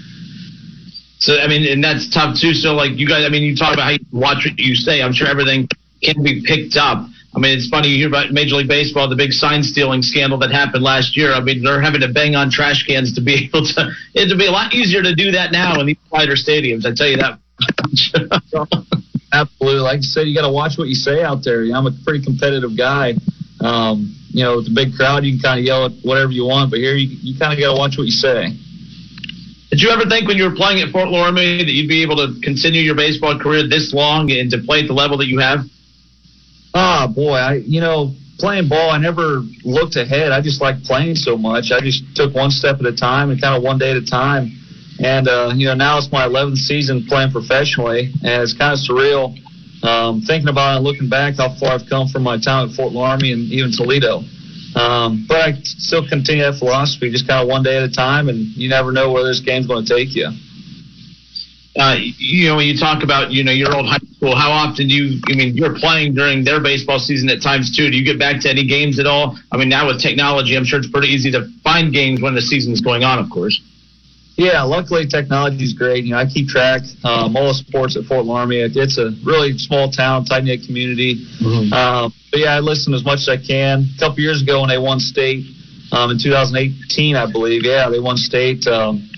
So 1.18 1.38
I 1.38 1.48
mean, 1.48 1.66
and 1.70 1.82
that's 1.82 2.08
tough 2.08 2.38
too. 2.40 2.54
So 2.54 2.74
like 2.74 2.96
you 2.96 3.06
guys, 3.06 3.24
I 3.26 3.28
mean, 3.28 3.42
you 3.42 3.56
talk 3.56 3.74
about 3.74 3.84
how 3.84 3.90
you 3.90 4.04
watch 4.12 4.46
what 4.48 4.58
you 4.58 4.74
say. 4.74 5.02
I'm 5.02 5.12
sure 5.12 5.26
everything 5.26 5.68
can 6.02 6.22
be 6.22 6.42
picked 6.44 6.76
up. 6.76 7.06
I 7.36 7.40
mean, 7.40 7.58
it's 7.58 7.68
funny 7.68 7.88
you 7.88 7.96
hear 7.96 8.08
about 8.08 8.30
Major 8.30 8.56
League 8.56 8.68
Baseball, 8.68 9.08
the 9.08 9.16
big 9.16 9.32
sign 9.32 9.62
stealing 9.62 10.02
scandal 10.02 10.38
that 10.38 10.52
happened 10.52 10.84
last 10.84 11.16
year. 11.16 11.32
I 11.32 11.40
mean, 11.40 11.64
they're 11.64 11.80
having 11.80 12.00
to 12.02 12.08
bang 12.08 12.36
on 12.36 12.48
trash 12.50 12.86
cans 12.86 13.12
to 13.14 13.20
be 13.20 13.44
able 13.50 13.66
to. 13.66 13.90
It'd 14.14 14.38
be 14.38 14.46
a 14.46 14.52
lot 14.52 14.72
easier 14.72 15.02
to 15.02 15.14
do 15.14 15.32
that 15.32 15.50
now 15.50 15.80
in 15.80 15.86
these 15.86 15.98
quieter 16.08 16.34
stadiums. 16.34 16.86
I 16.86 16.94
tell 16.94 17.08
you 17.08 17.16
that. 17.18 17.38
Absolutely. 19.32 19.80
Like 19.80 19.96
you 19.98 20.02
said, 20.08 20.28
you 20.28 20.34
got 20.34 20.46
to 20.46 20.52
watch 20.52 20.78
what 20.78 20.88
you 20.88 20.94
say 20.94 21.22
out 21.22 21.42
there. 21.42 21.62
I'm 21.74 21.86
a 21.86 21.92
pretty 22.04 22.24
competitive 22.24 22.76
guy. 22.76 23.14
Um, 23.60 24.14
you 24.30 24.44
know, 24.44 24.56
with 24.56 24.68
a 24.68 24.74
big 24.74 24.94
crowd, 24.94 25.24
you 25.24 25.32
can 25.34 25.40
kind 25.40 25.58
of 25.58 25.64
yell 25.64 25.86
at 25.86 25.92
whatever 26.02 26.30
you 26.30 26.44
want, 26.46 26.70
but 26.70 26.78
here 26.78 26.94
you, 26.94 27.08
you 27.22 27.38
kind 27.38 27.52
of 27.52 27.58
got 27.58 27.74
to 27.74 27.78
watch 27.78 27.98
what 27.98 28.04
you 28.04 28.14
say. 28.14 28.50
Did 29.70 29.82
you 29.82 29.90
ever 29.90 30.06
think 30.06 30.28
when 30.28 30.36
you 30.36 30.44
were 30.44 30.54
playing 30.54 30.82
at 30.82 30.90
Fort 30.90 31.08
Loramie 31.08 31.58
that 31.58 31.72
you'd 31.72 31.88
be 31.88 32.02
able 32.02 32.16
to 32.16 32.38
continue 32.42 32.82
your 32.82 32.94
baseball 32.94 33.38
career 33.38 33.66
this 33.66 33.92
long 33.92 34.30
and 34.30 34.50
to 34.50 34.58
play 34.58 34.80
at 34.82 34.86
the 34.86 34.94
level 34.94 35.18
that 35.18 35.26
you 35.26 35.38
have? 35.38 35.66
Ah, 36.74 37.10
boy, 37.12 37.34
I 37.34 37.54
you 37.66 37.80
know 37.80 38.14
playing 38.38 38.68
ball, 38.68 38.90
I 38.90 38.98
never 38.98 39.42
looked 39.64 39.96
ahead. 39.96 40.32
I 40.32 40.40
just 40.40 40.60
liked 40.60 40.84
playing 40.84 41.14
so 41.14 41.36
much. 41.36 41.70
I 41.70 41.80
just 41.80 42.02
took 42.14 42.34
one 42.34 42.50
step 42.50 42.78
at 42.80 42.86
a 42.86 42.94
time 42.94 43.30
and 43.30 43.40
kind 43.40 43.56
of 43.56 43.62
one 43.62 43.78
day 43.78 43.90
at 43.90 43.96
a 43.96 44.04
time. 44.04 44.52
And 45.02 45.28
uh, 45.28 45.52
you 45.54 45.66
know 45.66 45.74
now 45.74 45.98
it's 45.98 46.10
my 46.12 46.26
11th 46.26 46.58
season 46.58 47.04
playing 47.06 47.32
professionally, 47.32 48.12
and 48.22 48.42
it's 48.42 48.52
kind 48.52 48.72
of 48.72 48.78
surreal 48.78 49.36
um, 49.84 50.22
thinking 50.22 50.48
about 50.48 50.78
it 50.78 50.80
looking 50.80 51.08
back 51.08 51.36
how 51.36 51.54
far 51.60 51.72
I've 51.72 51.86
come 51.88 52.08
from 52.08 52.22
my 52.22 52.38
time 52.38 52.68
at 52.70 52.74
Fort 52.74 52.92
Loramie 52.92 53.32
and 53.32 53.52
even 53.52 53.70
Toledo. 53.70 54.22
Um, 54.76 55.26
but 55.28 55.40
I 55.40 55.52
still 55.62 56.08
continue 56.08 56.42
that 56.42 56.58
philosophy, 56.58 57.10
just 57.10 57.28
kind 57.28 57.42
of 57.42 57.48
one 57.48 57.62
day 57.62 57.76
at 57.76 57.82
a 57.84 57.90
time, 57.92 58.28
and 58.28 58.46
you 58.56 58.68
never 58.68 58.92
know 58.92 59.12
where 59.12 59.22
this 59.22 59.40
game's 59.40 59.66
going 59.66 59.84
to 59.84 59.94
take 59.94 60.16
you. 60.16 60.28
uh, 61.78 61.96
you 61.98 62.48
know, 62.48 62.56
when 62.56 62.66
you 62.66 62.76
talk 62.78 63.02
about, 63.02 63.32
you 63.32 63.44
know, 63.44 63.52
your 63.52 63.74
old 63.74 63.86
high 63.86 63.98
school, 64.16 64.34
how 64.36 64.50
often 64.50 64.88
do 64.88 64.94
you, 64.94 65.20
I 65.28 65.34
mean, 65.34 65.56
you're 65.56 65.74
playing 65.78 66.14
during 66.14 66.44
their 66.44 66.60
baseball 66.62 66.98
season 66.98 67.28
at 67.30 67.42
times 67.42 67.76
too. 67.76 67.90
Do 67.90 67.96
you 67.96 68.04
get 68.04 68.18
back 68.18 68.40
to 68.42 68.50
any 68.50 68.66
games 68.66 68.98
at 68.98 69.06
all? 69.06 69.36
I 69.52 69.56
mean, 69.56 69.68
now 69.68 69.86
with 69.88 70.00
technology, 70.00 70.56
I'm 70.56 70.64
sure 70.64 70.78
it's 70.78 70.88
pretty 70.90 71.08
easy 71.08 71.30
to 71.32 71.48
find 71.62 71.92
games 71.92 72.20
when 72.20 72.34
the 72.34 72.42
season's 72.42 72.80
going 72.80 73.04
on, 73.04 73.18
of 73.18 73.28
course. 73.30 73.60
Yeah, 74.36 74.62
luckily 74.62 75.06
technology 75.06 75.62
is 75.62 75.74
great. 75.74 76.04
You 76.04 76.12
know, 76.12 76.18
I 76.18 76.26
keep 76.26 76.48
track. 76.48 76.82
Um, 77.04 77.36
all 77.36 77.48
the 77.48 77.54
sports 77.54 77.96
at 77.96 78.04
Fort 78.04 78.26
Loramie. 78.26 78.66
It's 78.74 78.98
a 78.98 79.14
really 79.24 79.56
small 79.58 79.90
town, 79.90 80.24
tight 80.24 80.42
knit 80.42 80.66
community. 80.66 81.24
Um, 81.72 82.12
but 82.32 82.40
yeah, 82.40 82.56
I 82.56 82.60
listen 82.60 82.94
as 82.94 83.04
much 83.04 83.20
as 83.22 83.28
I 83.28 83.36
can. 83.38 83.86
A 83.94 83.98
couple 83.98 84.18
years 84.20 84.42
ago 84.42 84.60
when 84.60 84.70
they 84.70 84.78
won 84.78 84.98
state 84.98 85.46
um, 85.92 86.10
in 86.10 86.18
2018, 86.18 87.14
I 87.14 87.30
believe. 87.30 87.62
Yeah, 87.64 87.88
they 87.90 88.00
won 88.00 88.16
state. 88.16 88.66
Um, 88.66 89.08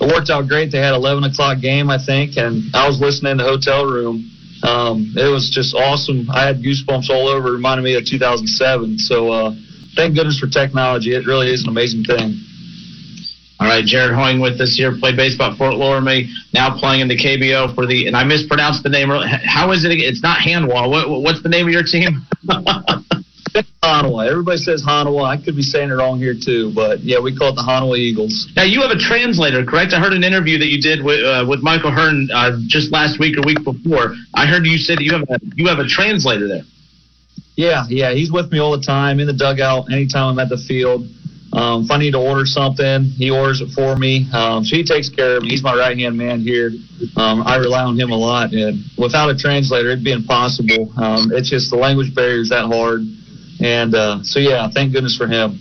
it 0.00 0.06
worked 0.06 0.30
out 0.30 0.46
great. 0.46 0.70
They 0.70 0.78
had 0.78 0.94
11 0.94 1.24
o'clock 1.24 1.60
game, 1.60 1.90
I 1.90 1.98
think, 1.98 2.36
and 2.36 2.70
I 2.74 2.86
was 2.86 3.00
listening 3.00 3.32
in 3.32 3.38
the 3.38 3.44
hotel 3.44 3.84
room. 3.84 4.30
Um, 4.62 5.12
it 5.16 5.28
was 5.28 5.50
just 5.50 5.74
awesome. 5.74 6.30
I 6.30 6.46
had 6.46 6.62
goosebumps 6.62 7.10
all 7.10 7.28
over. 7.28 7.48
It 7.48 7.52
reminded 7.52 7.82
me 7.82 7.96
of 7.96 8.04
2007. 8.04 8.98
So 8.98 9.32
uh, 9.32 9.54
thank 9.96 10.14
goodness 10.14 10.38
for 10.38 10.46
technology. 10.46 11.14
It 11.14 11.26
really 11.26 11.50
is 11.50 11.64
an 11.64 11.70
amazing 11.70 12.04
thing. 12.04 12.38
All 13.60 13.68
right, 13.68 13.84
Jared 13.84 14.14
Hoying 14.14 14.40
with 14.40 14.58
us 14.60 14.74
here, 14.74 14.96
played 14.98 15.16
baseball 15.16 15.52
at 15.52 15.58
Fort 15.58 15.74
Loramie, 15.74 16.32
now 16.54 16.78
playing 16.80 17.02
in 17.02 17.08
the 17.08 17.16
KBO 17.16 17.74
for 17.74 17.86
the, 17.86 18.06
and 18.06 18.16
I 18.16 18.24
mispronounced 18.24 18.82
the 18.82 18.88
name. 18.88 19.10
How 19.44 19.70
is 19.72 19.84
it? 19.84 19.92
It's 19.92 20.22
not 20.22 20.38
Hanwha. 20.38 20.88
What, 20.88 21.22
what's 21.22 21.42
the 21.42 21.50
name 21.50 21.66
of 21.66 21.72
your 21.72 21.84
team? 21.84 22.26
Hanawa. 23.82 24.30
Everybody 24.30 24.58
says 24.58 24.84
Hanawa. 24.86 25.24
I 25.24 25.42
could 25.42 25.56
be 25.56 25.62
saying 25.62 25.90
it 25.90 25.94
wrong 25.94 26.18
here 26.18 26.34
too, 26.34 26.72
but 26.74 27.00
yeah, 27.00 27.18
we 27.20 27.36
call 27.36 27.50
it 27.50 27.56
the 27.56 27.66
Hanawa 27.66 27.98
Eagles. 27.98 28.50
Now 28.56 28.62
you 28.62 28.80
have 28.82 28.90
a 28.90 28.98
translator, 28.98 29.64
correct? 29.64 29.92
I 29.92 30.00
heard 30.00 30.12
an 30.12 30.24
interview 30.24 30.58
that 30.58 30.68
you 30.68 30.80
did 30.80 31.04
with 31.04 31.24
uh, 31.24 31.44
with 31.48 31.60
Michael 31.60 31.90
Hearn 31.90 32.28
uh, 32.32 32.58
just 32.66 32.92
last 32.92 33.18
week 33.18 33.36
or 33.36 33.42
week 33.42 33.62
before. 33.64 34.14
I 34.34 34.46
heard 34.46 34.66
you 34.66 34.78
said 34.78 35.00
you 35.00 35.12
have 35.12 35.22
a 35.28 35.38
you 35.54 35.66
have 35.68 35.78
a 35.78 35.86
translator 35.86 36.46
there. 36.46 36.62
Yeah, 37.56 37.84
yeah, 37.88 38.12
he's 38.12 38.32
with 38.32 38.50
me 38.52 38.58
all 38.58 38.72
the 38.72 38.84
time 38.84 39.20
in 39.20 39.26
the 39.26 39.36
dugout. 39.36 39.92
Anytime 39.92 40.32
I'm 40.32 40.38
at 40.38 40.48
the 40.48 40.56
field, 40.56 41.08
um, 41.52 41.84
if 41.84 41.90
I 41.90 41.98
need 41.98 42.12
to 42.12 42.18
order 42.18 42.46
something, 42.46 43.04
he 43.04 43.30
orders 43.30 43.60
it 43.60 43.70
for 43.74 43.96
me. 43.96 44.28
Um, 44.32 44.64
so 44.64 44.76
he 44.76 44.84
takes 44.84 45.08
care 45.08 45.36
of 45.36 45.42
me. 45.42 45.50
He's 45.50 45.62
my 45.62 45.74
right 45.74 45.98
hand 45.98 46.16
man 46.16 46.40
here. 46.40 46.70
Um, 47.16 47.42
I 47.44 47.56
rely 47.56 47.82
on 47.82 47.98
him 47.98 48.10
a 48.10 48.16
lot, 48.16 48.52
and 48.52 48.84
without 48.96 49.30
a 49.30 49.36
translator, 49.36 49.90
it'd 49.90 50.04
be 50.04 50.12
impossible. 50.12 50.92
Um, 50.96 51.32
it's 51.32 51.50
just 51.50 51.70
the 51.70 51.76
language 51.76 52.14
barrier 52.14 52.40
is 52.40 52.50
that 52.50 52.66
hard, 52.66 53.00
and 53.60 53.94
uh, 53.94 54.22
so 54.22 54.38
yeah, 54.38 54.68
thank 54.72 54.92
goodness 54.92 55.16
for 55.16 55.26
him. 55.26 55.58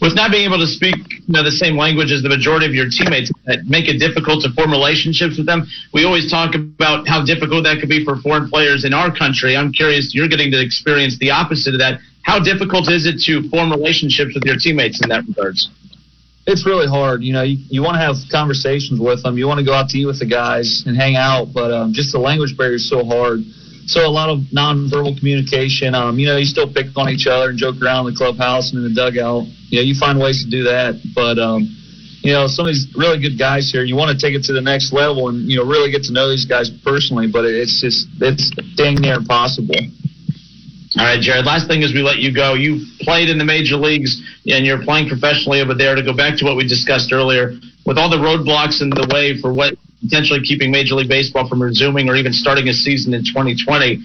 With 0.00 0.14
not 0.14 0.30
being 0.30 0.44
able 0.44 0.58
to 0.58 0.66
speak 0.66 0.96
you 1.26 1.34
know, 1.34 1.42
the 1.42 1.50
same 1.50 1.76
language 1.76 2.12
as 2.12 2.22
the 2.22 2.28
majority 2.28 2.66
of 2.66 2.74
your 2.74 2.86
teammates, 2.86 3.32
that 3.44 3.66
make 3.66 3.88
it 3.88 3.98
difficult 3.98 4.44
to 4.46 4.52
form 4.54 4.70
relationships 4.70 5.36
with 5.36 5.46
them. 5.46 5.66
We 5.92 6.04
always 6.04 6.30
talk 6.30 6.54
about 6.54 7.08
how 7.08 7.24
difficult 7.24 7.64
that 7.64 7.80
could 7.80 7.88
be 7.88 8.04
for 8.04 8.16
foreign 8.22 8.48
players 8.48 8.84
in 8.84 8.94
our 8.94 9.10
country. 9.10 9.56
I'm 9.56 9.72
curious, 9.72 10.14
you're 10.14 10.28
getting 10.28 10.52
to 10.52 10.60
experience 10.62 11.18
the 11.18 11.32
opposite 11.34 11.74
of 11.74 11.80
that. 11.80 11.98
How 12.26 12.42
difficult 12.42 12.90
is 12.90 13.06
it 13.06 13.22
to 13.26 13.48
form 13.48 13.70
relationships 13.70 14.34
with 14.34 14.44
your 14.44 14.56
teammates 14.58 15.00
in 15.00 15.08
that 15.08 15.24
regards? 15.26 15.70
it's 16.46 16.64
really 16.64 16.86
hard. 16.86 17.22
You 17.22 17.32
know, 17.32 17.42
you, 17.42 17.58
you 17.68 17.82
want 17.82 17.96
to 17.96 18.00
have 18.00 18.14
conversations 18.30 19.00
with 19.00 19.22
them. 19.22 19.36
You 19.36 19.46
want 19.46 19.58
to 19.58 19.66
go 19.66 19.74
out 19.74 19.88
to 19.90 19.98
eat 19.98 20.06
with 20.06 20.20
the 20.20 20.26
guys 20.26 20.84
and 20.86 20.96
hang 20.96 21.16
out, 21.16 21.52
but 21.52 21.72
um, 21.74 21.92
just 21.92 22.12
the 22.12 22.18
language 22.18 22.56
barrier 22.56 22.76
is 22.76 22.88
so 22.88 23.04
hard. 23.04 23.42
So 23.86 24.06
a 24.06 24.10
lot 24.10 24.30
of 24.30 24.46
nonverbal 24.54 25.18
communication. 25.18 25.94
Um, 25.94 26.18
you 26.18 26.26
know, 26.26 26.36
you 26.36 26.46
still 26.46 26.72
pick 26.72 26.86
on 26.96 27.08
each 27.08 27.26
other 27.26 27.50
and 27.50 27.58
joke 27.58 27.82
around 27.82 28.06
in 28.06 28.14
the 28.14 28.18
clubhouse 28.18 28.72
and 28.72 28.82
in 28.82 28.94
the 28.94 28.94
dugout. 28.94 29.46
You 29.70 29.78
know, 29.78 29.82
you 29.82 29.94
find 29.98 30.18
ways 30.18 30.42
to 30.44 30.50
do 30.50 30.64
that, 30.64 30.94
but 31.14 31.38
um, 31.38 31.66
you 32.22 32.32
know, 32.32 32.46
some 32.46 32.66
of 32.66 32.74
these 32.74 32.86
really 32.96 33.20
good 33.20 33.38
guys 33.38 33.70
here. 33.70 33.82
You 33.82 33.94
want 33.94 34.16
to 34.16 34.18
take 34.18 34.34
it 34.34 34.42
to 34.44 34.52
the 34.52 34.62
next 34.62 34.92
level 34.92 35.28
and 35.28 35.50
you 35.50 35.58
know 35.58 35.64
really 35.64 35.90
get 35.90 36.02
to 36.04 36.12
know 36.12 36.30
these 36.30 36.46
guys 36.46 36.70
personally, 36.70 37.26
but 37.26 37.44
it's 37.44 37.80
just 37.80 38.06
it's 38.20 38.50
dang 38.74 38.96
near 38.96 39.14
impossible. 39.14 39.74
All 40.96 41.04
right, 41.04 41.20
Jared. 41.20 41.44
Last 41.44 41.68
thing 41.68 41.82
is 41.82 41.92
we 41.92 42.00
let 42.00 42.18
you 42.18 42.32
go. 42.32 42.54
You 42.54 42.80
played 43.00 43.28
in 43.28 43.36
the 43.36 43.44
major 43.44 43.76
leagues 43.76 44.16
and 44.46 44.64
you're 44.64 44.82
playing 44.82 45.08
professionally 45.08 45.60
over 45.60 45.74
there. 45.74 45.94
To 45.94 46.02
go 46.02 46.16
back 46.16 46.38
to 46.38 46.44
what 46.44 46.56
we 46.56 46.66
discussed 46.66 47.12
earlier, 47.12 47.52
with 47.84 47.98
all 47.98 48.08
the 48.08 48.16
roadblocks 48.16 48.80
in 48.80 48.88
the 48.88 49.06
way 49.12 49.36
for 49.40 49.52
what 49.52 49.74
potentially 50.00 50.40
keeping 50.40 50.70
Major 50.70 50.94
League 50.94 51.08
Baseball 51.08 51.48
from 51.48 51.60
resuming 51.60 52.08
or 52.08 52.16
even 52.16 52.32
starting 52.32 52.68
a 52.68 52.72
season 52.72 53.12
in 53.12 53.24
2020, 53.24 54.00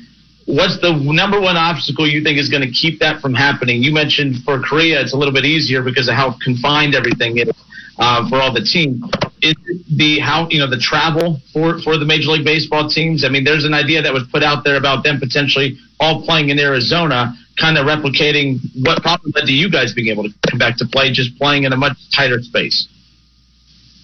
what's 0.47 0.79
the 0.81 0.91
number 0.91 1.39
one 1.39 1.55
obstacle 1.55 2.07
you 2.07 2.23
think 2.23 2.37
is 2.37 2.49
going 2.49 2.63
to 2.63 2.71
keep 2.71 2.99
that 2.99 3.21
from 3.21 3.33
happening? 3.33 3.81
You 3.81 3.93
mentioned 3.93 4.43
for 4.43 4.59
Korea, 4.59 4.99
it's 4.99 5.13
a 5.13 5.17
little 5.17 5.33
bit 5.33 5.45
easier 5.45 5.83
because 5.83 6.09
of 6.09 6.15
how 6.15 6.35
confined 6.43 6.93
everything 6.93 7.37
is 7.37 7.51
uh, 7.99 8.27
for 8.27 8.41
all 8.41 8.51
the 8.53 8.67
teams. 8.67 8.99
Is 9.41 9.55
the 9.89 10.19
how 10.19 10.47
you 10.49 10.59
know 10.59 10.69
the 10.69 10.77
travel 10.77 11.39
for 11.51 11.79
for 11.79 11.97
the 11.97 12.05
Major 12.05 12.29
League 12.29 12.45
Baseball 12.45 12.89
teams? 12.89 13.25
I 13.25 13.29
mean, 13.29 13.43
there's 13.43 13.65
an 13.65 13.73
idea 13.73 14.01
that 14.01 14.13
was 14.13 14.23
put 14.31 14.43
out 14.43 14.63
there 14.63 14.77
about 14.77 15.03
them 15.03 15.19
potentially 15.19 15.77
all 15.99 16.21
playing 16.23 16.49
in 16.49 16.59
Arizona, 16.59 17.33
kind 17.59 17.77
of 17.77 17.85
replicating 17.85 18.59
what 18.85 19.01
probably 19.01 19.31
led 19.33 19.45
to 19.45 19.53
you 19.53 19.69
guys 19.69 19.93
being 19.93 20.09
able 20.09 20.23
to 20.23 20.33
come 20.49 20.59
back 20.59 20.77
to 20.77 20.85
play, 20.85 21.11
just 21.11 21.37
playing 21.37 21.63
in 21.63 21.73
a 21.73 21.77
much 21.77 21.97
tighter 22.15 22.41
space. 22.41 22.87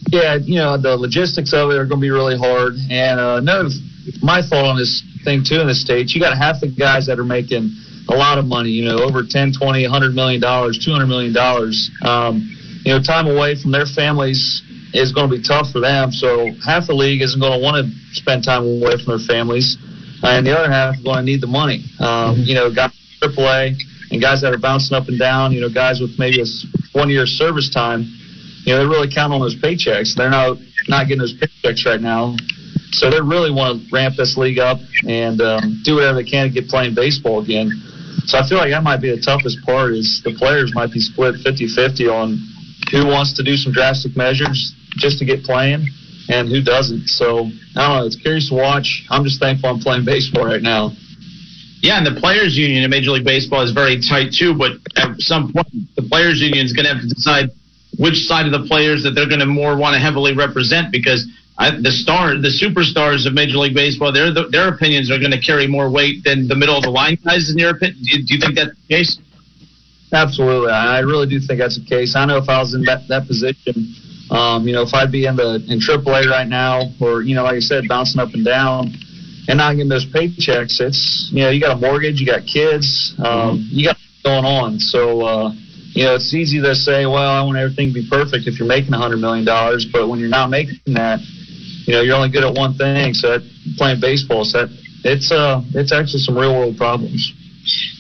Yeah, 0.10 0.36
you 0.36 0.56
know, 0.56 0.78
the 0.78 0.96
logistics 0.96 1.54
of 1.54 1.70
it 1.72 1.76
are 1.76 1.86
going 1.86 2.00
to 2.00 2.06
be 2.06 2.12
really 2.12 2.38
hard. 2.38 2.74
And 2.90 3.20
uh, 3.20 3.40
no, 3.40 3.70
my 4.22 4.42
thought 4.42 4.66
on 4.66 4.78
this 4.78 5.04
thing 5.24 5.44
too 5.44 5.60
in 5.60 5.68
the 5.68 5.76
states, 5.76 6.16
you 6.16 6.22
got 6.22 6.38
half 6.38 6.62
the 6.62 6.68
guys 6.70 7.08
that 7.08 7.20
are 7.20 7.26
making 7.26 7.76
a 8.10 8.16
lot 8.16 8.38
of 8.38 8.46
money. 8.46 8.70
You 8.70 8.86
know, 8.86 9.00
over 9.00 9.24
10, 9.28 9.54
20, 9.54 9.84
100 9.84 10.16
million 10.16 10.40
dollars, 10.40 10.80
200 10.84 11.08
million 11.08 11.34
dollars. 11.34 11.92
Um, 12.02 12.54
you 12.86 12.94
know, 12.94 13.02
time 13.02 13.28
away 13.28 13.56
from 13.62 13.72
their 13.72 13.86
families 13.86 14.64
is 14.94 15.12
going 15.12 15.30
to 15.30 15.38
be 15.38 15.44
tough 15.44 15.72
for 15.72 15.80
them. 15.80 16.12
So 16.12 16.52
half 16.66 16.88
the 16.88 16.94
league 16.94 17.22
isn't 17.22 17.40
going 17.40 17.54
to 17.54 17.64
want 17.64 17.84
to 17.84 17.92
spend 18.14 18.44
time 18.44 18.64
away 18.64 18.96
from 18.98 19.18
their 19.18 19.26
families, 19.28 19.78
and 20.24 20.46
the 20.46 20.58
other 20.58 20.72
half 20.72 20.98
are 21.00 21.04
going 21.04 21.18
to 21.18 21.24
need 21.24 21.42
the 21.42 21.48
money. 21.48 21.84
Um, 22.00 22.38
you 22.40 22.56
know, 22.56 22.74
guys 22.74 22.92
AAA 23.22 23.76
and 24.12 24.22
guys 24.22 24.42
that 24.42 24.54
are 24.54 24.60
bouncing 24.60 24.96
up 24.96 25.08
and 25.08 25.20
down. 25.20 25.52
You 25.52 25.62
know, 25.62 25.70
guys 25.70 26.00
with 26.00 26.18
maybe 26.18 26.42
a 26.42 26.46
one 26.94 27.10
year 27.10 27.26
service 27.26 27.70
time. 27.70 28.06
You 28.64 28.74
know, 28.74 28.80
they 28.80 28.86
really 28.86 29.12
count 29.14 29.32
on 29.34 29.40
those 29.40 29.56
paychecks. 29.56 30.16
They're 30.16 30.30
not 30.30 30.58
not 30.88 31.08
getting 31.08 31.20
those 31.20 31.36
paychecks 31.36 31.86
right 31.86 32.02
now. 32.02 32.36
So 32.92 33.10
they 33.10 33.20
really 33.20 33.52
want 33.52 33.84
to 33.84 33.90
ramp 33.92 34.16
this 34.16 34.38
league 34.38 34.60
up 34.60 34.80
and 35.08 35.42
um, 35.42 35.82
do 35.84 35.96
whatever 35.96 36.24
they 36.24 36.30
can 36.30 36.48
to 36.48 36.54
get 36.54 36.68
playing 36.68 36.96
baseball 36.96 37.42
again. 37.44 37.72
So 38.26 38.38
I 38.40 38.48
feel 38.48 38.58
like 38.58 38.72
that 38.72 38.84
might 38.84 39.02
be 39.02 39.12
the 39.12 39.22
toughest 39.22 39.60
part 39.66 39.92
is 39.92 40.22
the 40.24 40.34
players 40.36 40.74
might 40.74 40.92
be 40.92 41.00
split 41.00 41.36
50-50 41.46 42.12
on 42.12 42.40
who 42.92 43.06
wants 43.08 43.34
to 43.34 43.44
do 43.44 43.56
some 43.56 43.72
drastic 43.74 44.16
measures 44.16 44.74
just 44.98 45.20
to 45.20 45.26
get 45.26 45.44
playing 45.44 45.88
and 46.30 46.50
who 46.50 46.62
doesn't. 46.62 47.08
So 47.08 47.50
I 47.76 47.88
don't 47.88 47.98
know. 48.00 48.06
It's 48.06 48.16
curious 48.16 48.50
to 48.50 48.56
watch. 48.56 49.06
I'm 49.10 49.24
just 49.24 49.40
thankful 49.40 49.70
I'm 49.70 49.80
playing 49.80 50.06
baseball 50.14 50.46
right 50.46 50.62
now. 50.62 50.92
Yeah, 51.82 51.98
and 51.98 52.08
the 52.08 52.20
players' 52.20 52.58
union 52.58 52.84
in 52.84 52.90
Major 52.90 53.12
League 53.12 53.26
Baseball 53.26 53.62
is 53.62 53.72
very 53.72 54.02
tight 54.02 54.34
too. 54.34 54.56
But 54.58 54.82
at 54.98 55.20
some 55.22 55.54
point, 55.54 55.70
the 55.96 56.02
players' 56.02 56.42
union 56.42 56.66
is 56.66 56.74
going 56.74 56.86
to 56.86 56.94
have 56.94 57.02
to 57.02 57.08
decide 57.08 57.50
which 58.00 58.26
side 58.26 58.46
of 58.46 58.52
the 58.52 58.68
players 58.68 59.04
that 59.04 59.12
they're 59.12 59.30
going 59.30 59.40
to 59.40 59.46
more 59.46 59.78
want 59.78 59.94
to 59.94 60.00
heavily 60.00 60.34
represent 60.34 60.92
because 60.92 61.30
I, 61.58 61.72
the 61.72 61.92
star, 61.92 62.38
the 62.38 62.54
superstars 62.54 63.26
of 63.26 63.34
Major 63.34 63.58
League 63.58 63.74
Baseball, 63.74 64.12
their 64.12 64.34
their 64.34 64.70
opinions 64.70 65.10
are 65.10 65.18
going 65.18 65.32
to 65.32 65.42
carry 65.42 65.68
more 65.68 65.90
weight 65.90 66.24
than 66.24 66.48
the 66.48 66.56
middle 66.56 66.78
of 66.78 66.84
the 66.84 66.90
line 66.90 67.18
guys. 67.24 67.50
In 67.50 67.58
your 67.58 67.72
opinion, 67.72 67.98
do 68.04 68.10
you, 68.10 68.26
do 68.26 68.34
you 68.36 68.40
think 68.42 68.56
that's 68.56 68.74
the 68.74 68.88
case? 68.90 69.18
Absolutely, 70.14 70.72
I 70.72 71.00
really 71.00 71.28
do 71.28 71.40
think 71.40 71.60
that's 71.60 71.78
the 71.78 71.86
case. 71.86 72.16
I 72.16 72.26
know 72.26 72.38
if 72.38 72.48
I 72.48 72.60
was 72.60 72.74
in 72.74 72.82
that 72.84 73.08
that 73.10 73.28
position, 73.28 73.94
um, 74.32 74.68
you 74.68 74.74
know, 74.74 74.84
if 74.84 74.94
I'd 74.94 75.12
be 75.12 75.26
in 75.26 75.36
the 75.36 75.56
in 75.68 75.80
AAA 75.80 76.28
right 76.32 76.48
now, 76.48 76.92
or 77.02 77.22
you 77.22 77.36
know, 77.36 77.44
like 77.44 77.56
I 77.56 77.60
said, 77.60 77.88
bouncing 77.90 78.22
up 78.22 78.34
and 78.34 78.46
down, 78.46 78.96
and 79.48 79.58
not 79.58 79.74
getting 79.76 79.90
those 79.90 80.06
paychecks, 80.06 80.80
it's 80.80 81.30
you 81.34 81.44
know, 81.44 81.50
you 81.50 81.60
got 81.60 81.76
a 81.76 81.80
mortgage, 81.80 82.22
you 82.22 82.26
got 82.26 82.46
kids, 82.48 83.16
um, 83.20 83.68
you 83.70 83.86
got 83.86 83.98
going 84.24 84.46
on. 84.46 84.80
So 84.80 85.22
uh, 85.22 85.52
you 85.92 86.04
know, 86.04 86.16
it's 86.16 86.34
easy 86.34 86.62
to 86.62 86.76
say, 86.76 87.06
well, 87.06 87.18
I 87.18 87.42
want 87.44 87.58
everything 87.58 87.90
to 87.90 87.94
be 87.94 88.08
perfect 88.10 88.48
if 88.48 88.60
you're 88.60 88.68
making 88.68 88.94
a 88.94 88.98
hundred 88.98 89.18
million 89.18 89.44
dollars, 89.46 89.86
but 89.92 90.08
when 90.08 90.20
you're 90.20 90.30
not 90.30 90.50
making 90.50 90.80
that, 90.94 91.20
you 91.84 91.94
know, 91.94 92.02
you're 92.02 92.16
only 92.16 92.30
good 92.30 92.44
at 92.44 92.54
one 92.54 92.76
thing. 92.76 93.14
So 93.14 93.40
that, 93.40 93.76
playing 93.78 94.00
baseball, 94.00 94.46
so 94.46 94.68
that, 94.68 94.70
it's 95.04 95.32
uh, 95.32 95.62
it's 95.74 95.92
actually 95.92 96.20
some 96.20 96.38
real 96.38 96.54
world 96.54 96.78
problems. 96.78 97.34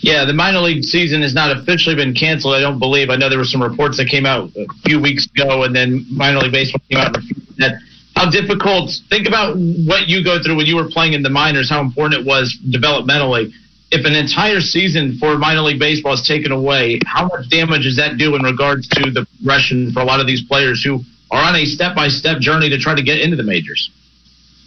Yeah, 0.02 0.26
the 0.26 0.34
minor 0.34 0.60
league 0.60 0.84
season 0.84 1.22
has 1.22 1.34
not 1.34 1.56
officially 1.56 1.96
been 1.96 2.14
canceled. 2.14 2.56
I 2.56 2.62
don't 2.62 2.80
believe. 2.80 3.10
I 3.10 3.16
know 3.16 3.30
there 3.30 3.38
were 3.38 3.46
some 3.46 3.62
reports 3.62 3.98
that 3.98 4.08
came 4.08 4.26
out 4.26 4.50
a 4.56 4.66
few 4.86 5.02
weeks 5.02 5.26
ago, 5.26 5.64
and 5.64 5.76
then 5.76 6.06
minor 6.10 6.40
league 6.40 6.52
baseball 6.52 6.82
came 6.90 7.00
out 7.00 7.18
that. 7.58 7.82
How 8.16 8.32
difficult? 8.32 8.90
Think 9.10 9.28
about 9.28 9.58
what 9.58 10.08
you 10.08 10.24
go 10.24 10.42
through 10.42 10.56
when 10.58 10.66
you 10.66 10.76
were 10.76 10.90
playing 10.90 11.14
in 11.14 11.22
the 11.22 11.30
minors. 11.30 11.70
How 11.70 11.82
important 11.82 12.20
it 12.20 12.26
was 12.26 12.58
developmentally. 12.66 13.52
If 13.92 14.06
an 14.06 14.16
entire 14.16 14.60
season 14.60 15.18
for 15.20 15.38
minor 15.38 15.62
league 15.62 15.78
baseball 15.80 16.14
is 16.14 16.28
taken 16.28 16.52
away, 16.52 17.00
how 17.06 17.28
much 17.28 17.48
damage 17.50 17.84
does 17.84 17.96
that 17.98 18.18
do 18.18 18.36
in 18.36 18.42
regards 18.42 18.88
to 18.90 19.12
the 19.12 19.28
progression 19.38 19.94
for 19.94 20.02
a 20.02 20.04
lot 20.04 20.20
of 20.20 20.26
these 20.26 20.42
players 20.42 20.84
who 20.84 21.02
are 21.30 21.42
on 21.42 21.56
a 21.56 21.66
step-by-step 21.66 22.40
journey 22.40 22.70
to 22.70 22.80
try 22.80 22.96
to 22.96 23.04
get 23.04 23.22
into 23.22 23.36
the 23.36 23.44
majors? 23.44 23.92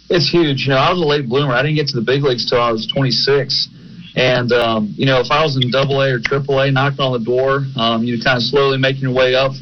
It's 0.09 0.29
huge. 0.29 0.63
You 0.63 0.69
know, 0.69 0.77
I 0.77 0.89
was 0.89 1.01
a 1.01 1.05
late 1.05 1.27
bloomer. 1.27 1.53
I 1.53 1.61
didn't 1.61 1.75
get 1.75 1.87
to 1.89 1.99
the 1.99 2.05
big 2.05 2.23
leagues 2.23 2.49
till 2.49 2.61
I 2.61 2.71
was 2.71 2.87
26. 2.87 3.67
And 4.15 4.51
um, 4.51 4.93
you 4.97 5.05
know, 5.05 5.19
if 5.19 5.31
I 5.31 5.43
was 5.43 5.55
in 5.55 5.71
Double 5.71 6.01
A 6.01 6.11
or 6.11 6.19
Triple 6.19 6.59
A, 6.59 6.71
knocking 6.71 6.99
on 6.99 7.13
the 7.13 7.25
door, 7.25 7.63
um, 7.77 8.03
you 8.03 8.21
kind 8.21 8.37
of 8.37 8.43
slowly 8.43 8.77
making 8.77 9.03
your 9.03 9.13
way 9.13 9.35
up 9.35 9.53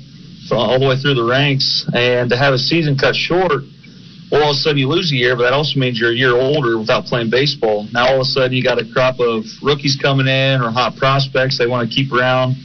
all 0.51 0.79
the 0.79 0.87
way 0.87 0.97
through 0.97 1.13
the 1.13 1.23
ranks, 1.23 1.85
and 1.93 2.29
to 2.29 2.37
have 2.37 2.53
a 2.53 2.57
season 2.57 2.97
cut 2.97 3.15
short, 3.15 3.63
Well, 4.31 4.43
all 4.43 4.51
of 4.51 4.55
a 4.55 4.59
sudden 4.59 4.77
you 4.77 4.87
lose 4.87 5.11
a 5.11 5.15
year, 5.15 5.35
but 5.35 5.43
that 5.43 5.53
also 5.53 5.79
means 5.79 5.99
you're 5.99 6.11
a 6.11 6.15
year 6.15 6.33
older 6.33 6.77
without 6.77 7.05
playing 7.05 7.29
baseball. 7.29 7.87
Now 7.91 8.09
all 8.09 8.15
of 8.15 8.21
a 8.21 8.25
sudden 8.25 8.53
you 8.53 8.63
got 8.63 8.77
a 8.79 8.85
crop 8.85 9.19
of 9.19 9.45
rookies 9.61 9.97
coming 9.99 10.27
in 10.27 10.61
or 10.61 10.69
hot 10.71 10.95
prospects 10.97 11.57
they 11.57 11.67
want 11.67 11.89
to 11.89 11.93
keep 11.93 12.11
around. 12.13 12.55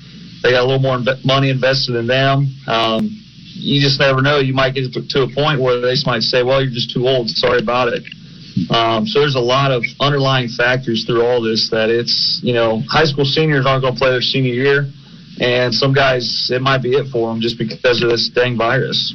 They 0.43 0.52
got 0.52 0.65
a 0.65 0.66
little 0.69 0.81
more 0.81 1.01
money 1.24 1.48
invested 1.48 1.97
in 1.97 2.06
them. 2.06 2.52
Um, 2.66 3.09
you 3.56 3.81
just 3.81 3.98
never 3.98 4.20
know. 4.20 4.39
You 4.40 4.52
might 4.52 4.74
get 4.74 4.93
to 4.93 5.23
a 5.23 5.28
point 5.32 5.61
where 5.61 5.81
they 5.81 5.94
might 6.05 6.23
say, 6.23 6.43
"Well, 6.43 6.61
you're 6.61 6.73
just 6.73 6.90
too 6.93 7.09
old. 7.09 7.31
Sorry 7.31 7.61
about 7.61 7.89
it." 7.89 8.02
Um, 8.70 9.06
so 9.06 9.20
there's 9.20 9.35
a 9.35 9.40
lot 9.40 9.72
of 9.72 9.82
underlying 9.98 10.48
factors 10.48 11.05
through 11.05 11.26
all 11.26 11.43
this 11.43 11.70
that 11.70 11.90
it's 11.90 12.40
you 12.43 12.55
know 12.55 12.82
high 12.89 13.05
school 13.05 13.24
seniors 13.24 13.66
aren't 13.66 13.82
going 13.82 13.94
to 13.94 13.98
play 13.98 14.10
their 14.10 14.22
senior 14.22 14.55
year, 14.55 14.86
and 15.40 15.74
some 15.74 15.93
guys 15.93 16.51
it 16.52 16.62
might 16.62 16.82
be 16.82 16.94
it 16.94 17.10
for 17.10 17.28
them 17.28 17.40
just 17.40 17.59
because 17.59 18.02
of 18.02 18.10
this 18.10 18.31
dang 18.32 18.56
virus. 18.56 19.14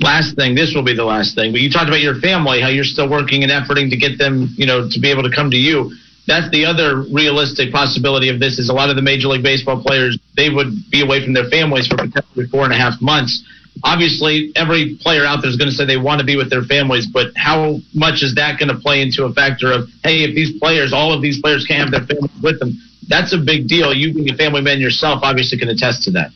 last 0.00 0.36
thing, 0.36 0.54
this 0.54 0.72
will 0.74 0.84
be 0.84 0.96
the 0.96 1.04
last 1.04 1.34
thing, 1.34 1.52
but 1.52 1.60
you 1.60 1.70
talked 1.70 1.88
about 1.88 2.00
your 2.00 2.18
family, 2.20 2.60
how 2.60 2.68
you're 2.68 2.84
still 2.84 3.10
working 3.10 3.42
and 3.44 3.52
efforting 3.52 3.90
to 3.90 3.96
get 3.96 4.16
them, 4.16 4.48
you 4.56 4.64
know, 4.64 4.88
to 4.88 4.98
be 5.00 5.10
able 5.10 5.22
to 5.22 5.34
come 5.34 5.50
to 5.50 5.58
you. 5.58 5.92
That's 6.26 6.48
the 6.50 6.64
other 6.64 7.04
realistic 7.12 7.72
possibility 7.72 8.28
of 8.28 8.40
this 8.40 8.58
is 8.58 8.68
a 8.68 8.72
lot 8.72 8.88
of 8.88 8.96
the 8.96 9.02
Major 9.02 9.28
League 9.28 9.42
Baseball 9.42 9.82
players, 9.82 10.18
they 10.36 10.48
would 10.48 10.72
be 10.90 11.02
away 11.02 11.24
from 11.24 11.34
their 11.34 11.48
families 11.50 11.88
for 11.88 11.96
potentially 11.96 12.46
four 12.46 12.64
and 12.64 12.72
a 12.72 12.76
half 12.76 13.00
months. 13.00 13.44
Obviously, 13.84 14.52
every 14.56 14.96
player 15.00 15.24
out 15.24 15.40
there 15.42 15.50
is 15.50 15.56
going 15.56 15.70
to 15.70 15.74
say 15.74 15.86
they 15.86 15.96
want 15.96 16.20
to 16.20 16.26
be 16.26 16.36
with 16.36 16.50
their 16.50 16.62
families, 16.62 17.06
but 17.06 17.32
how 17.36 17.78
much 17.94 18.22
is 18.22 18.34
that 18.34 18.58
going 18.58 18.68
to 18.68 18.78
play 18.78 19.00
into 19.00 19.24
a 19.24 19.32
factor 19.32 19.72
of, 19.72 19.88
hey, 20.04 20.24
if 20.24 20.34
these 20.34 20.58
players, 20.58 20.92
all 20.92 21.12
of 21.12 21.22
these 21.22 21.40
players 21.40 21.64
can't 21.66 21.88
have 21.88 21.90
their 21.90 22.06
families 22.06 22.42
with 22.42 22.58
them, 22.60 22.76
that's 23.08 23.32
a 23.32 23.38
big 23.38 23.68
deal. 23.68 23.92
You 23.92 24.14
being 24.14 24.30
a 24.30 24.36
family 24.36 24.60
man 24.60 24.80
yourself 24.80 25.20
obviously 25.22 25.58
can 25.58 25.68
attest 25.68 26.02
to 26.04 26.10
that. 26.12 26.30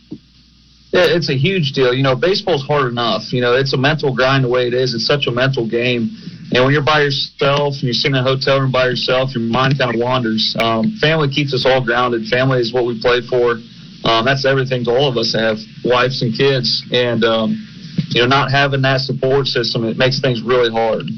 Yeah, 0.95 1.11
it's 1.11 1.29
a 1.29 1.35
huge 1.35 1.73
deal. 1.73 1.93
You 1.93 2.03
know, 2.03 2.15
baseball's 2.15 2.63
hard 2.63 2.87
enough. 2.87 3.33
You 3.33 3.41
know, 3.41 3.55
it's 3.55 3.73
a 3.75 3.77
mental 3.77 4.15
grind 4.15 4.45
the 4.45 4.49
way 4.49 4.69
it 4.69 4.75
is. 4.75 4.95
It's 4.95 5.07
such 5.07 5.27
a 5.27 5.33
mental 5.33 5.67
game. 5.67 6.09
And 6.55 6.63
when 6.63 6.73
you're 6.73 6.87
by 6.87 7.03
yourself 7.03 7.75
and 7.75 7.83
you're 7.83 7.99
sitting 7.99 8.15
in 8.15 8.23
a 8.23 8.23
hotel 8.23 8.61
room 8.61 8.71
by 8.71 8.87
yourself, 8.87 9.35
your 9.35 9.43
mind 9.43 9.77
kind 9.77 9.93
of 9.93 10.01
wanders. 10.01 10.55
Um, 10.61 10.97
family 11.01 11.29
keeps 11.29 11.53
us 11.53 11.67
all 11.67 11.83
grounded. 11.83 12.29
Family 12.29 12.61
is 12.61 12.73
what 12.73 12.87
we 12.87 13.01
play 13.01 13.23
for. 13.27 13.59
Um, 14.05 14.25
that's 14.25 14.45
everything 14.45 14.85
to 14.85 14.91
all 14.91 15.09
of 15.09 15.17
us 15.17 15.33
that 15.33 15.43
have 15.43 15.59
wives 15.85 16.21
and 16.23 16.37
kids. 16.37 16.85
And, 16.93 17.25
um, 17.25 17.57
you 18.11 18.21
know, 18.21 18.29
not 18.29 18.51
having 18.51 18.83
that 18.83 19.01
support 19.01 19.47
system, 19.47 19.85
it 19.85 19.97
makes 19.97 20.21
things 20.21 20.43
really 20.43 20.71
hard. 20.71 21.09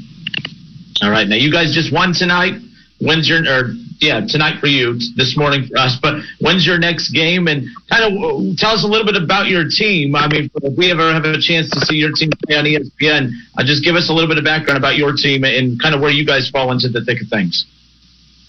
All 1.03 1.11
right. 1.11 1.27
Now 1.27 1.35
you 1.35 1.51
guys 1.51 1.73
just 1.75 1.93
won 1.93 2.13
tonight. 2.13 2.53
When's 2.99 3.29
your 3.29 3.45
or 3.45 3.73
yeah 3.99 4.21
tonight 4.27 4.59
for 4.59 4.65
you 4.65 4.97
this 5.15 5.37
morning 5.37 5.67
for 5.67 5.77
us? 5.77 5.99
But 6.01 6.23
when's 6.41 6.65
your 6.65 6.79
next 6.79 7.11
game? 7.11 7.47
And 7.47 7.67
kind 7.91 8.01
of 8.01 8.17
uh, 8.17 8.55
tell 8.57 8.71
us 8.71 8.83
a 8.83 8.87
little 8.87 9.05
bit 9.05 9.21
about 9.21 9.47
your 9.47 9.65
team. 9.69 10.15
I 10.15 10.27
mean, 10.27 10.49
if 10.63 10.77
we 10.77 10.89
ever 10.89 11.13
have 11.13 11.25
a 11.25 11.39
chance 11.39 11.69
to 11.71 11.79
see 11.85 11.95
your 11.95 12.11
team 12.15 12.31
play 12.47 12.57
on 12.57 12.65
ESPN, 12.65 13.29
uh, 13.57 13.63
just 13.63 13.83
give 13.83 13.95
us 13.95 14.09
a 14.09 14.13
little 14.13 14.29
bit 14.29 14.39
of 14.39 14.43
background 14.43 14.79
about 14.79 14.95
your 14.95 15.13
team 15.13 15.43
and 15.43 15.79
kind 15.79 15.93
of 15.93 16.01
where 16.01 16.09
you 16.09 16.25
guys 16.25 16.49
fall 16.49 16.71
into 16.71 16.89
the 16.89 17.05
thick 17.05 17.21
of 17.21 17.27
things. 17.27 17.67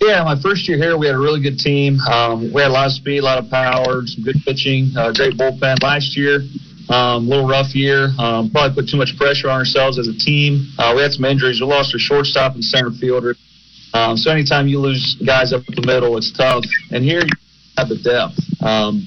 Yeah, 0.01 0.23
my 0.23 0.41
first 0.41 0.69
year 0.69 0.79
here, 0.79 0.97
we 0.97 1.07
had 1.07 1.17
a 1.17 1.19
really 1.19 1.43
good 1.43 1.59
team. 1.59 1.99
Um, 2.07 2.53
we 2.53 2.63
had 2.63 2.71
a 2.71 2.75
lot 2.75 2.87
of 2.87 2.93
speed, 2.93 3.19
a 3.19 3.25
lot 3.25 3.39
of 3.39 3.51
power, 3.51 4.07
some 4.07 4.23
good 4.23 4.37
pitching, 4.45 4.95
uh, 4.97 5.11
great 5.13 5.35
bullpen. 5.35 5.83
Last 5.83 6.17
year, 6.17 6.47
um, 6.89 7.27
a 7.27 7.29
little 7.29 7.49
rough 7.49 7.75
year. 7.75 8.15
Um, 8.17 8.49
probably 8.51 8.81
put 8.81 8.89
too 8.89 8.97
much 8.97 9.19
pressure 9.19 9.51
on 9.51 9.59
ourselves 9.59 9.99
as 9.99 10.07
a 10.07 10.15
team. 10.15 10.71
Uh, 10.79 10.93
we 10.95 11.03
had 11.03 11.11
some 11.11 11.25
injuries. 11.25 11.61
We 11.61 11.67
lost 11.67 11.93
our 11.95 11.99
shortstop 11.99 12.55
and 12.55 12.63
center 12.63 12.93
fielder. 12.93 13.35
Um, 13.93 14.17
so 14.17 14.31
anytime 14.31 14.69
you 14.69 14.79
lose 14.79 15.19
guys 15.27 15.53
up 15.53 15.67
the 15.67 15.83
middle, 15.85 16.17
it's 16.17 16.31
tough. 16.31 16.63
And 16.93 17.03
here 17.03 17.23
you 17.23 17.35
have 17.77 17.89
the 17.89 17.99
depth. 17.99 18.39
Um, 18.63 19.03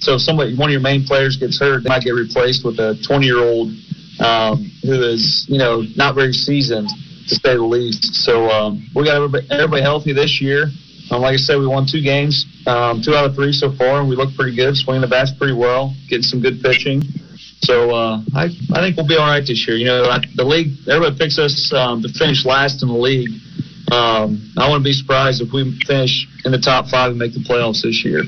so 0.00 0.16
if 0.16 0.20
somebody, 0.20 0.54
one 0.54 0.68
of 0.68 0.72
your 0.72 0.82
main 0.82 1.04
players 1.04 1.38
gets 1.38 1.58
hurt, 1.58 1.84
they 1.84 1.88
might 1.88 2.02
get 2.02 2.12
replaced 2.12 2.66
with 2.66 2.78
a 2.78 3.00
20 3.06 3.24
year 3.24 3.40
old 3.40 3.72
um, 4.20 4.70
who 4.82 5.00
is, 5.08 5.46
you 5.48 5.56
know, 5.56 5.84
not 5.96 6.14
very 6.14 6.34
seasoned 6.34 6.90
to 7.28 7.34
say 7.34 7.54
the 7.54 7.62
least. 7.62 8.14
So 8.14 8.48
um, 8.50 8.86
we 8.94 9.04
got 9.04 9.16
everybody, 9.16 9.46
everybody 9.50 9.82
healthy 9.82 10.12
this 10.12 10.40
year. 10.40 10.66
Um, 11.10 11.20
like 11.20 11.34
I 11.34 11.36
said, 11.36 11.58
we 11.58 11.66
won 11.66 11.86
two 11.86 12.00
games, 12.00 12.46
um, 12.66 13.02
two 13.02 13.14
out 13.14 13.26
of 13.26 13.34
three 13.34 13.52
so 13.52 13.70
far, 13.76 14.00
and 14.00 14.08
we 14.08 14.16
look 14.16 14.34
pretty 14.34 14.56
good. 14.56 14.76
Swinging 14.76 15.02
the 15.02 15.08
bats 15.08 15.32
pretty 15.36 15.52
well, 15.52 15.94
getting 16.08 16.22
some 16.22 16.40
good 16.40 16.62
pitching. 16.62 17.02
So 17.60 17.90
uh, 17.90 18.20
I 18.34 18.44
I 18.72 18.80
think 18.80 18.96
we'll 18.96 19.06
be 19.06 19.16
all 19.16 19.26
right 19.26 19.44
this 19.44 19.66
year. 19.66 19.76
You 19.76 19.86
know, 19.86 20.04
I, 20.04 20.20
the 20.34 20.44
league 20.44 20.72
everybody 20.88 21.16
picks 21.16 21.38
us 21.38 21.72
um, 21.74 22.02
to 22.02 22.08
finish 22.08 22.44
last 22.44 22.82
in 22.82 22.88
the 22.88 22.94
league. 22.94 23.30
Um, 23.92 24.52
I 24.56 24.66
wouldn't 24.66 24.84
be 24.84 24.92
surprised 24.92 25.42
if 25.42 25.52
we 25.52 25.78
finish 25.86 26.26
in 26.44 26.52
the 26.52 26.58
top 26.58 26.88
five 26.88 27.10
and 27.10 27.18
make 27.18 27.32
the 27.32 27.40
playoffs 27.40 27.82
this 27.82 28.04
year. 28.04 28.22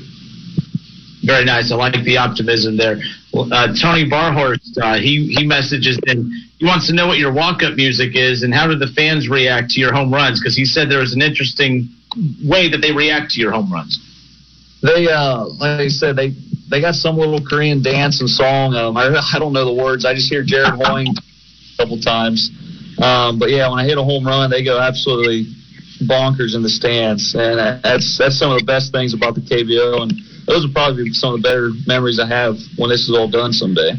Very 1.23 1.45
nice. 1.45 1.71
I 1.71 1.75
like 1.75 1.93
the 2.03 2.17
optimism 2.17 2.77
there. 2.77 2.97
Uh, 3.33 3.73
Tony 3.81 4.09
Barhorst, 4.09 4.77
uh, 4.81 4.95
he 4.95 5.33
he 5.33 5.45
messages 5.45 5.99
in. 6.05 6.31
He 6.57 6.65
wants 6.65 6.87
to 6.87 6.93
know 6.93 7.07
what 7.07 7.17
your 7.17 7.31
walk-up 7.31 7.75
music 7.75 8.15
is 8.15 8.43
and 8.43 8.53
how 8.53 8.67
do 8.67 8.75
the 8.75 8.87
fans 8.95 9.29
react 9.29 9.69
to 9.71 9.79
your 9.79 9.93
home 9.93 10.11
runs? 10.11 10.39
Because 10.39 10.55
he 10.55 10.65
said 10.65 10.89
there 10.89 10.99
was 10.99 11.13
an 11.13 11.21
interesting 11.21 11.89
way 12.43 12.67
that 12.69 12.79
they 12.79 12.91
react 12.91 13.31
to 13.31 13.39
your 13.39 13.51
home 13.51 13.71
runs. 13.71 13.99
They, 14.81 15.07
uh, 15.07 15.45
like 15.59 15.81
I 15.81 15.87
said, 15.87 16.15
they 16.15 16.33
they 16.69 16.81
got 16.81 16.95
some 16.95 17.17
little 17.17 17.41
Korean 17.41 17.81
dance 17.81 18.21
and 18.21 18.29
song. 18.29 18.75
Um, 18.75 18.97
I 18.97 19.09
I 19.33 19.39
don't 19.39 19.53
know 19.53 19.65
the 19.65 19.73
words. 19.73 20.05
I 20.05 20.13
just 20.13 20.29
hear 20.29 20.43
Jared 20.43 20.79
Hoying 20.81 21.13
a 21.13 21.77
couple 21.77 21.99
times. 21.99 22.51
Um, 23.01 23.37
but 23.37 23.49
yeah, 23.49 23.69
when 23.69 23.79
I 23.79 23.85
hit 23.85 23.97
a 23.97 24.03
home 24.03 24.25
run, 24.25 24.49
they 24.49 24.63
go 24.63 24.79
absolutely 24.79 25.53
bonkers 26.05 26.55
in 26.55 26.61
the 26.61 26.69
stands, 26.69 27.35
and 27.35 27.57
that's 27.83 28.17
that's 28.17 28.37
some 28.37 28.51
of 28.51 28.59
the 28.59 28.65
best 28.65 28.91
things 28.91 29.13
about 29.13 29.35
the 29.35 29.41
KBO, 29.41 30.01
and 30.03 30.13
those 30.47 30.65
will 30.65 30.73
probably 30.73 31.03
be 31.03 31.13
some 31.13 31.35
of 31.35 31.41
the 31.41 31.47
better 31.47 31.69
memories 31.85 32.19
I 32.19 32.25
have 32.25 32.55
when 32.77 32.89
this 32.89 33.03
is 33.07 33.13
all 33.15 33.27
done 33.27 33.51
someday. 33.51 33.91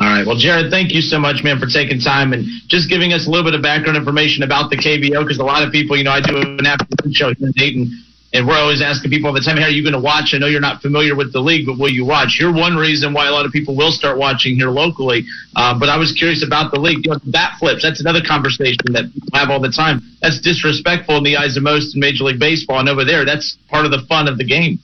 All 0.00 0.08
right. 0.08 0.24
Well, 0.24 0.36
Jared, 0.36 0.70
thank 0.70 0.92
you 0.92 1.00
so 1.00 1.18
much, 1.18 1.44
man, 1.44 1.58
for 1.58 1.66
taking 1.66 2.00
time 2.00 2.32
and 2.32 2.46
just 2.68 2.88
giving 2.88 3.12
us 3.12 3.26
a 3.26 3.30
little 3.30 3.44
bit 3.44 3.52
of 3.52 3.60
background 3.60 3.98
information 3.98 4.42
about 4.44 4.70
the 4.70 4.76
KBO 4.76 5.20
because 5.24 5.38
a 5.38 5.44
lot 5.44 5.62
of 5.62 5.72
people, 5.72 5.96
you 5.96 6.04
know, 6.04 6.12
I 6.12 6.20
do 6.20 6.36
an 6.40 6.64
afternoon 6.64 7.12
show 7.12 7.34
here 7.36 7.48
in 7.48 7.52
Dayton, 7.52 7.92
and 8.32 8.48
we're 8.48 8.56
always 8.56 8.80
asking 8.80 9.10
people 9.10 9.28
all 9.28 9.34
the 9.34 9.44
time, 9.44 9.58
hey, 9.58 9.64
are 9.64 9.68
you 9.68 9.82
going 9.82 9.92
to 9.92 10.00
watch? 10.00 10.32
I 10.32 10.38
know 10.38 10.46
you're 10.46 10.60
not 10.60 10.80
familiar 10.80 11.16
with 11.16 11.34
the 11.34 11.40
league, 11.40 11.66
but 11.66 11.76
will 11.76 11.92
you 11.92 12.06
watch? 12.06 12.38
You're 12.40 12.52
one 12.52 12.76
reason 12.76 13.12
why 13.12 13.28
a 13.28 13.32
lot 13.32 13.44
of 13.44 13.52
people 13.52 13.76
will 13.76 13.92
start 13.92 14.16
watching 14.16 14.56
here 14.56 14.70
locally. 14.70 15.24
Uh, 15.56 15.76
but 15.78 15.90
I 15.90 15.98
was 15.98 16.12
curious 16.12 16.42
about 16.46 16.72
the 16.72 16.80
league. 16.80 17.04
You 17.04 17.12
know, 17.12 17.20
bat 17.26 17.58
flips, 17.58 17.82
that's 17.82 18.00
another 18.00 18.22
conversation 18.24 18.92
that 18.96 19.12
people 19.12 19.28
have 19.34 19.50
all 19.50 19.60
the 19.60 19.72
time. 19.72 20.00
That's 20.22 20.40
disrespectful 20.40 21.16
in 21.16 21.24
the 21.24 21.36
eyes 21.36 21.58
of 21.58 21.62
most 21.62 21.94
in 21.94 22.00
Major 22.00 22.24
League 22.24 22.40
Baseball. 22.40 22.80
And 22.80 22.88
over 22.88 23.04
there, 23.04 23.26
that's 23.26 23.58
part 23.68 23.84
of 23.84 23.90
the 23.90 24.00
fun 24.08 24.28
of 24.28 24.38
the 24.38 24.44
game. 24.44 24.78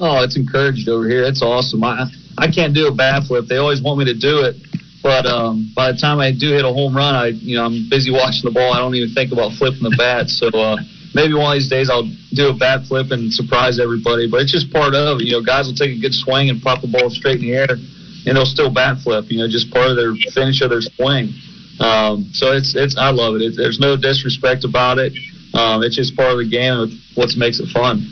Oh, 0.00 0.24
it's 0.24 0.36
encouraged 0.36 0.88
over 0.88 1.06
here. 1.06 1.24
It's 1.24 1.42
awesome. 1.42 1.84
I 1.84 2.08
I 2.38 2.48
can't 2.50 2.72
do 2.72 2.88
a 2.88 2.94
bat 2.94 3.24
flip. 3.28 3.44
They 3.46 3.58
always 3.58 3.82
want 3.82 3.98
me 3.98 4.06
to 4.06 4.16
do 4.16 4.40
it, 4.48 4.56
but 5.02 5.26
um, 5.26 5.70
by 5.76 5.92
the 5.92 5.98
time 5.98 6.20
I 6.20 6.32
do 6.32 6.56
hit 6.56 6.64
a 6.64 6.72
home 6.72 6.96
run, 6.96 7.14
I 7.14 7.26
you 7.36 7.56
know 7.56 7.68
I'm 7.68 7.86
busy 7.90 8.10
watching 8.10 8.48
the 8.48 8.50
ball. 8.50 8.72
I 8.72 8.78
don't 8.80 8.94
even 8.94 9.12
think 9.12 9.30
about 9.30 9.52
flipping 9.60 9.84
the 9.84 9.94
bat. 10.00 10.32
So 10.32 10.48
uh, 10.48 10.80
maybe 11.12 11.34
one 11.36 11.52
of 11.52 11.60
these 11.60 11.68
days 11.68 11.92
I'll 11.92 12.08
do 12.32 12.48
a 12.48 12.56
bat 12.56 12.88
flip 12.88 13.12
and 13.12 13.28
surprise 13.28 13.78
everybody. 13.78 14.24
But 14.24 14.40
it's 14.40 14.52
just 14.52 14.72
part 14.72 14.96
of 14.96 15.20
it. 15.20 15.28
You 15.28 15.36
know, 15.36 15.44
guys 15.44 15.68
will 15.68 15.76
take 15.76 15.92
a 15.92 16.00
good 16.00 16.16
swing 16.16 16.48
and 16.48 16.62
pop 16.64 16.80
the 16.80 16.88
ball 16.88 17.12
straight 17.12 17.44
in 17.44 17.52
the 17.52 17.52
air, 17.52 17.68
and 17.68 18.32
they'll 18.32 18.48
still 18.48 18.72
bat 18.72 19.04
flip. 19.04 19.28
You 19.28 19.44
know, 19.44 19.48
just 19.52 19.68
part 19.68 19.92
of 19.92 20.00
their 20.00 20.16
finish 20.32 20.64
of 20.64 20.72
their 20.72 20.80
swing. 20.80 21.36
Um, 21.76 22.32
so 22.32 22.56
it's 22.56 22.72
it's 22.72 22.96
I 22.96 23.12
love 23.12 23.36
it. 23.36 23.44
it. 23.44 23.52
There's 23.52 23.80
no 23.80 24.00
disrespect 24.00 24.64
about 24.64 24.96
it. 24.96 25.12
Um, 25.52 25.84
it's 25.84 25.96
just 25.96 26.16
part 26.16 26.32
of 26.32 26.38
the 26.40 26.48
game 26.48 26.88
what 27.20 27.28
makes 27.36 27.60
it 27.60 27.68
fun. 27.68 28.08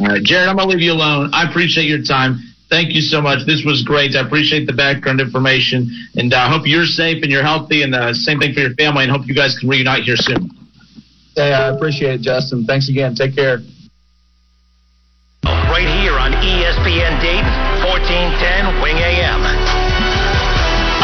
All 0.00 0.08
right, 0.08 0.22
Jared, 0.22 0.48
I'm 0.48 0.56
going 0.56 0.68
to 0.68 0.74
leave 0.74 0.82
you 0.82 0.92
alone. 0.92 1.30
I 1.32 1.48
appreciate 1.48 1.86
your 1.86 2.02
time. 2.02 2.38
Thank 2.68 2.94
you 2.94 3.00
so 3.00 3.20
much. 3.20 3.46
This 3.46 3.62
was 3.64 3.84
great. 3.84 4.16
I 4.16 4.26
appreciate 4.26 4.66
the 4.66 4.72
background 4.72 5.20
information, 5.20 5.86
and 6.16 6.32
I 6.34 6.46
uh, 6.46 6.50
hope 6.50 6.66
you're 6.66 6.86
safe 6.86 7.22
and 7.22 7.30
you're 7.30 7.44
healthy. 7.44 7.82
And 7.82 7.94
uh, 7.94 8.12
same 8.12 8.40
thing 8.40 8.54
for 8.54 8.60
your 8.60 8.74
family. 8.74 9.04
And 9.04 9.12
hope 9.12 9.28
you 9.28 9.34
guys 9.34 9.56
can 9.58 9.68
reunite 9.68 10.02
here 10.02 10.16
soon. 10.16 10.50
Hey, 11.36 11.52
I 11.52 11.70
appreciate 11.70 12.18
it, 12.18 12.22
Justin. 12.22 12.64
Thanks 12.64 12.88
again. 12.88 13.14
Take 13.14 13.36
care. 13.36 13.62
Right 15.44 15.86
here 16.02 16.18
on 16.18 16.32
ESPN 16.42 17.20
Dayton, 17.22 17.54
1410 17.86 18.82
Wing 18.82 18.96
AM. 18.98 19.42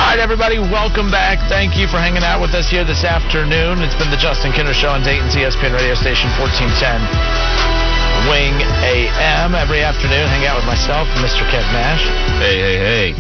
All 0.01 0.07
right, 0.11 0.19
everybody, 0.19 0.59
welcome 0.59 1.11
back. 1.11 1.39
Thank 1.49 1.77
you 1.77 1.87
for 1.87 1.99
hanging 1.99 2.25
out 2.25 2.41
with 2.41 2.55
us 2.55 2.71
here 2.71 2.85
this 2.85 3.05
afternoon. 3.05 3.79
It's 3.85 3.95
been 3.95 4.11
the 4.11 4.17
Justin 4.17 4.51
Kinder 4.51 4.75
Show 4.75 4.89
on 4.89 5.05
Dayton's 5.05 5.37
ESPN 5.37 5.77
radio 5.77 5.95
station 5.95 6.31
1410 6.41 7.80
Wing 8.29 8.55
AM 8.85 9.55
every 9.55 9.83
afternoon. 9.83 10.27
Hang 10.29 10.47
out 10.47 10.57
with 10.57 10.67
myself 10.67 11.09
Mr. 11.23 11.43
Kev 11.49 11.65
Nash. 11.73 12.03
Hey, 12.39 12.59
hey, 12.59 12.77
hey. 12.79 13.15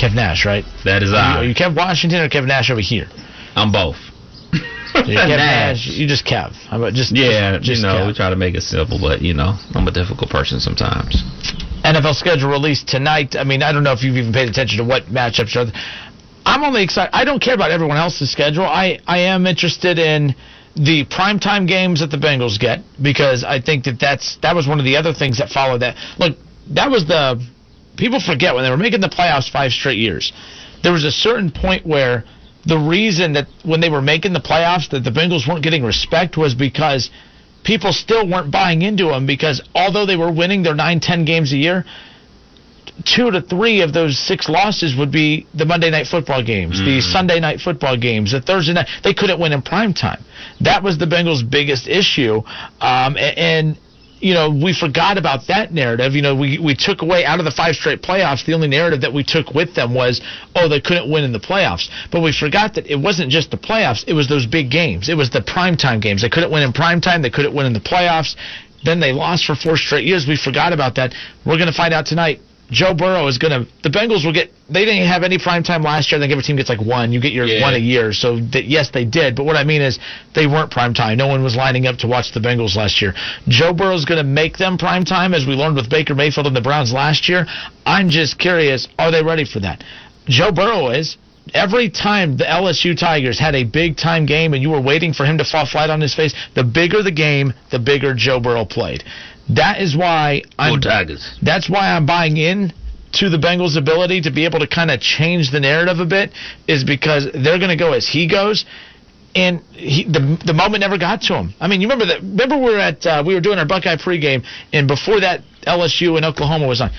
Kev 0.00 0.14
Nash, 0.14 0.44
right? 0.46 0.64
That 0.84 1.02
is 1.02 1.10
Are 1.10 1.12
you, 1.12 1.18
I. 1.18 1.36
are 1.38 1.44
you 1.44 1.54
Kev 1.54 1.76
Washington 1.76 2.20
or 2.20 2.28
Kev 2.28 2.46
Nash 2.46 2.70
over 2.70 2.80
here? 2.80 3.06
I'm 3.56 3.70
both. 3.72 3.96
Kev 4.94 5.06
Nash. 5.06 5.86
Nash. 5.86 5.86
You 5.88 6.06
just 6.06 6.24
Kev. 6.24 6.52
How 6.68 6.78
about 6.78 6.94
just 6.94 7.12
Yeah, 7.14 7.58
just 7.58 7.80
you 7.82 7.86
know, 7.86 7.96
Kev. 8.00 8.06
we 8.08 8.14
try 8.14 8.30
to 8.30 8.36
make 8.36 8.54
it 8.54 8.62
simple, 8.62 8.98
but 9.00 9.20
you 9.22 9.34
know, 9.34 9.58
I'm 9.74 9.86
a 9.86 9.92
difficult 9.92 10.30
person 10.30 10.58
sometimes. 10.60 11.22
NFL 11.84 12.14
schedule 12.14 12.50
released 12.50 12.88
tonight. 12.88 13.36
I 13.36 13.44
mean, 13.44 13.62
I 13.62 13.72
don't 13.72 13.84
know 13.84 13.92
if 13.92 14.02
you've 14.02 14.16
even 14.16 14.32
paid 14.32 14.48
attention 14.48 14.78
to 14.78 14.84
what 14.84 15.04
matchups 15.06 15.54
are. 15.56 15.66
I'm 16.46 16.62
only 16.64 16.82
excited. 16.82 17.10
I 17.14 17.24
don't 17.24 17.40
care 17.40 17.54
about 17.54 17.70
everyone 17.70 17.96
else's 17.96 18.30
schedule. 18.30 18.64
I, 18.64 19.00
I 19.06 19.18
am 19.20 19.46
interested 19.46 19.98
in 19.98 20.34
the 20.76 21.04
primetime 21.06 21.68
games 21.68 22.00
that 22.00 22.10
the 22.10 22.16
Bengals 22.16 22.58
get 22.58 22.80
because 23.00 23.44
I 23.44 23.60
think 23.60 23.84
that 23.84 23.98
that's 24.00 24.36
that 24.42 24.56
was 24.56 24.66
one 24.66 24.78
of 24.78 24.84
the 24.84 24.96
other 24.96 25.14
things 25.14 25.38
that 25.38 25.48
followed 25.48 25.82
that. 25.82 25.96
Look, 26.18 26.36
that 26.70 26.90
was 26.90 27.06
the 27.06 27.40
people 27.96 28.20
forget 28.20 28.54
when 28.54 28.64
they 28.64 28.70
were 28.70 28.76
making 28.76 29.00
the 29.00 29.08
playoffs 29.08 29.50
five 29.50 29.72
straight 29.72 29.98
years. 29.98 30.32
There 30.82 30.92
was 30.92 31.04
a 31.04 31.12
certain 31.12 31.50
point 31.50 31.86
where 31.86 32.24
the 32.66 32.78
reason 32.78 33.34
that 33.34 33.46
when 33.64 33.80
they 33.80 33.90
were 33.90 34.02
making 34.02 34.32
the 34.32 34.40
playoffs 34.40 34.90
that 34.90 35.04
the 35.04 35.10
Bengals 35.10 35.46
weren't 35.48 35.62
getting 35.62 35.84
respect 35.84 36.36
was 36.36 36.54
because 36.54 37.10
people 37.62 37.92
still 37.92 38.28
weren't 38.28 38.50
buying 38.50 38.82
into 38.82 39.06
them 39.06 39.26
because 39.26 39.62
although 39.74 40.06
they 40.06 40.16
were 40.16 40.32
winning 40.32 40.62
their 40.62 40.74
9-10 40.74 41.26
games 41.26 41.52
a 41.52 41.56
year, 41.56 41.84
two 43.04 43.30
to 43.30 43.40
three 43.40 43.80
of 43.82 43.92
those 43.92 44.18
six 44.18 44.48
losses 44.48 44.96
would 44.96 45.10
be 45.12 45.46
the 45.54 45.64
Monday 45.64 45.90
night 45.90 46.06
football 46.06 46.42
games, 46.42 46.78
the 46.78 47.00
Sunday 47.00 47.40
night 47.40 47.60
football 47.60 47.96
games, 47.96 48.32
the 48.32 48.40
Thursday 48.40 48.72
night. 48.72 48.88
They 49.02 49.14
couldn't 49.14 49.40
win 49.40 49.52
in 49.52 49.62
prime 49.62 49.92
time. 49.94 50.22
That 50.60 50.82
was 50.82 50.98
the 50.98 51.06
Bengals' 51.06 51.48
biggest 51.48 51.88
issue, 51.88 52.42
um, 52.80 53.16
a- 53.16 53.38
and. 53.38 53.78
You 54.20 54.32
know, 54.32 54.48
we 54.48 54.72
forgot 54.72 55.18
about 55.18 55.48
that 55.48 55.74
narrative. 55.74 56.14
You 56.14 56.22
know, 56.22 56.34
we, 56.34 56.56
we 56.58 56.74
took 56.74 57.02
away 57.02 57.26
out 57.26 57.40
of 57.40 57.44
the 57.44 57.50
five 57.50 57.74
straight 57.74 58.00
playoffs. 58.00 58.46
The 58.46 58.54
only 58.54 58.68
narrative 58.68 59.02
that 59.02 59.12
we 59.12 59.22
took 59.22 59.52
with 59.52 59.74
them 59.74 59.92
was, 59.92 60.22
oh, 60.54 60.66
they 60.66 60.80
couldn't 60.80 61.10
win 61.12 61.24
in 61.24 61.32
the 61.32 61.40
playoffs. 61.40 61.90
But 62.10 62.22
we 62.22 62.32
forgot 62.32 62.72
that 62.74 62.86
it 62.86 62.96
wasn't 62.96 63.30
just 63.30 63.50
the 63.50 63.58
playoffs. 63.58 64.02
It 64.06 64.14
was 64.14 64.26
those 64.26 64.46
big 64.46 64.70
games. 64.70 65.10
It 65.10 65.16
was 65.16 65.28
the 65.28 65.40
primetime 65.42 66.00
games. 66.00 66.22
They 66.22 66.30
couldn't 66.30 66.50
win 66.50 66.62
in 66.62 66.72
primetime. 66.72 67.20
They 67.20 67.28
couldn't 67.28 67.54
win 67.54 67.66
in 67.66 67.74
the 67.74 67.80
playoffs. 67.80 68.34
Then 68.82 68.98
they 68.98 69.12
lost 69.12 69.44
for 69.44 69.54
four 69.56 69.76
straight 69.76 70.06
years. 70.06 70.26
We 70.26 70.36
forgot 70.38 70.72
about 70.72 70.94
that. 70.94 71.12
We're 71.44 71.58
going 71.58 71.70
to 71.70 71.76
find 71.76 71.92
out 71.92 72.06
tonight. 72.06 72.40
Joe 72.70 72.94
Burrow 72.94 73.26
is 73.26 73.38
going 73.38 73.52
to. 73.52 73.70
The 73.82 73.90
Bengals 73.90 74.24
will 74.24 74.32
get. 74.32 74.50
They 74.70 74.84
didn't 74.84 75.06
have 75.06 75.22
any 75.22 75.38
prime 75.38 75.62
time 75.62 75.82
last 75.82 76.10
year. 76.10 76.18
I 76.18 76.22
think 76.22 76.32
every 76.32 76.42
team 76.42 76.56
gets 76.56 76.68
like 76.70 76.80
one. 76.80 77.12
You 77.12 77.20
get 77.20 77.32
your 77.32 77.44
Yeah. 77.46 77.60
one 77.62 77.74
a 77.74 77.78
year. 77.78 78.12
So 78.12 78.38
that, 78.52 78.64
yes, 78.64 78.90
they 78.90 79.04
did. 79.04 79.36
But 79.36 79.44
what 79.44 79.56
I 79.56 79.64
mean 79.64 79.82
is 79.82 79.98
they 80.34 80.46
weren't 80.46 80.70
prime 80.70 80.94
time. 80.94 81.18
No 81.18 81.26
one 81.26 81.42
was 81.42 81.54
lining 81.56 81.86
up 81.86 81.98
to 81.98 82.06
watch 82.06 82.32
the 82.32 82.40
Bengals 82.40 82.74
last 82.74 83.02
year. 83.02 83.14
Joe 83.48 83.72
Burrow 83.74 83.94
is 83.94 84.04
going 84.06 84.18
to 84.18 84.24
make 84.28 84.56
them 84.56 84.78
prime 84.78 85.04
time, 85.04 85.34
as 85.34 85.46
we 85.46 85.54
learned 85.54 85.76
with 85.76 85.90
Baker 85.90 86.14
Mayfield 86.14 86.46
and 86.46 86.56
the 86.56 86.62
Browns 86.62 86.92
last 86.92 87.28
year. 87.28 87.46
I'm 87.84 88.08
just 88.08 88.38
curious. 88.38 88.88
Are 88.98 89.10
they 89.10 89.22
ready 89.22 89.44
for 89.44 89.60
that? 89.60 89.84
Joe 90.26 90.50
Burrow 90.50 90.88
is. 90.88 91.16
Every 91.52 91.90
time 91.90 92.38
the 92.38 92.44
LSU 92.44 92.98
Tigers 92.98 93.38
had 93.38 93.54
a 93.54 93.64
big 93.64 93.98
time 93.98 94.24
game 94.24 94.54
and 94.54 94.62
you 94.62 94.70
were 94.70 94.80
waiting 94.80 95.12
for 95.12 95.26
him 95.26 95.36
to 95.36 95.44
fall 95.44 95.66
flat 95.66 95.90
on 95.90 96.00
his 96.00 96.14
face, 96.14 96.34
the 96.54 96.64
bigger 96.64 97.02
the 97.02 97.10
game, 97.12 97.52
the 97.70 97.78
bigger 97.78 98.14
Joe 98.14 98.40
Burrow 98.40 98.64
played. 98.64 99.04
That 99.50 99.80
is 99.80 99.96
why 99.96 100.42
I'm 100.58 100.80
Tigers. 100.80 101.38
that's 101.42 101.68
why 101.68 101.92
I'm 101.92 102.06
buying 102.06 102.36
in 102.36 102.72
to 103.14 103.28
the 103.28 103.36
Bengals' 103.38 103.76
ability 103.76 104.22
to 104.22 104.30
be 104.30 104.44
able 104.44 104.58
to 104.58 104.66
kind 104.66 104.90
of 104.90 105.00
change 105.00 105.50
the 105.52 105.60
narrative 105.60 106.00
a 106.00 106.06
bit 106.06 106.32
is 106.66 106.82
because 106.82 107.26
they're 107.32 107.58
going 107.58 107.70
to 107.70 107.76
go 107.76 107.92
as 107.92 108.08
he 108.08 108.26
goes. 108.28 108.64
And 109.36 109.62
he, 109.72 110.04
the 110.04 110.38
the 110.46 110.52
moment 110.54 110.80
never 110.80 110.96
got 110.96 111.20
to 111.22 111.34
him. 111.34 111.54
I 111.60 111.66
mean, 111.66 111.80
you 111.80 111.88
remember 111.88 112.06
that? 112.06 112.20
Remember 112.22 112.56
we 112.56 112.72
were 112.72 112.78
at 112.78 113.04
uh, 113.04 113.22
we 113.26 113.34
were 113.34 113.40
doing 113.40 113.58
our 113.58 113.66
Buckeye 113.66 113.96
pregame, 113.96 114.44
and 114.72 114.86
before 114.86 115.20
that, 115.20 115.40
LSU 115.66 116.16
and 116.16 116.24
Oklahoma 116.24 116.68
was 116.68 116.80
on. 116.80 116.90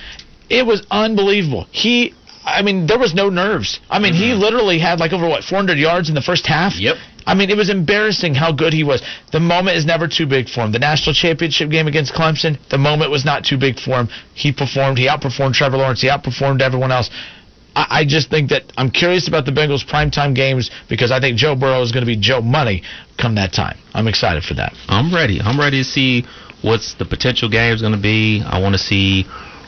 It 0.50 0.66
was 0.66 0.86
unbelievable. 0.90 1.66
He, 1.72 2.14
I 2.44 2.60
mean, 2.60 2.86
there 2.86 2.98
was 2.98 3.14
no 3.14 3.30
nerves. 3.30 3.80
I 3.88 3.98
mean, 3.98 4.12
he 4.12 4.34
literally 4.34 4.78
had 4.78 5.00
like 5.00 5.12
over 5.14 5.26
what 5.26 5.44
400 5.44 5.78
yards 5.78 6.10
in 6.10 6.14
the 6.14 6.20
first 6.22 6.46
half. 6.46 6.74
Yep. 6.78 6.96
I 7.26 7.34
mean, 7.34 7.50
it 7.50 7.56
was 7.56 7.70
embarrassing 7.70 8.34
how 8.34 8.52
good 8.52 8.72
he 8.72 8.84
was. 8.84 9.02
The 9.32 9.40
moment 9.40 9.76
is 9.76 9.84
never 9.84 10.06
too 10.06 10.26
big 10.26 10.48
for 10.48 10.60
him. 10.60 10.72
The 10.72 10.78
national 10.78 11.12
championship 11.12 11.70
game 11.70 11.88
against 11.88 12.14
Clemson, 12.14 12.56
the 12.70 12.78
moment 12.78 13.10
was 13.10 13.24
not 13.24 13.44
too 13.44 13.58
big 13.58 13.80
for 13.80 13.98
him. 14.00 14.08
He 14.32 14.52
performed. 14.52 14.98
He 14.98 15.08
outperformed 15.08 15.54
Trevor 15.54 15.78
Lawrence. 15.78 16.00
He 16.00 16.08
outperformed 16.08 16.62
everyone 16.62 16.92
else. 16.92 17.10
I, 17.78 18.06
just 18.06 18.30
think 18.30 18.48
that 18.50 18.72
I'm 18.78 18.90
curious 18.90 19.28
about 19.28 19.44
the 19.44 19.52
Bengals 19.52 19.84
primetime 19.84 20.34
games 20.34 20.70
because 20.88 21.12
I 21.12 21.20
think 21.20 21.36
Joe 21.36 21.54
Burrow 21.54 21.82
is 21.82 21.92
going 21.92 22.04
to 22.04 22.06
be 22.06 22.16
Joe 22.16 22.40
Money 22.40 22.82
come 23.20 23.34
that 23.34 23.52
time. 23.52 23.76
I'm 23.92 24.08
excited 24.08 24.44
for 24.44 24.54
that. 24.54 24.72
I'm 24.88 25.14
ready. 25.14 25.42
I'm 25.42 25.60
ready 25.60 25.82
to 25.82 25.84
see 25.84 26.24
what's 26.62 26.94
the 26.94 27.04
potential 27.04 27.50
game's 27.50 27.82
going 27.82 27.92
to 27.92 28.00
be. 28.00 28.42
I 28.46 28.60
want 28.62 28.76
to 28.76 28.78
see 28.78 29.24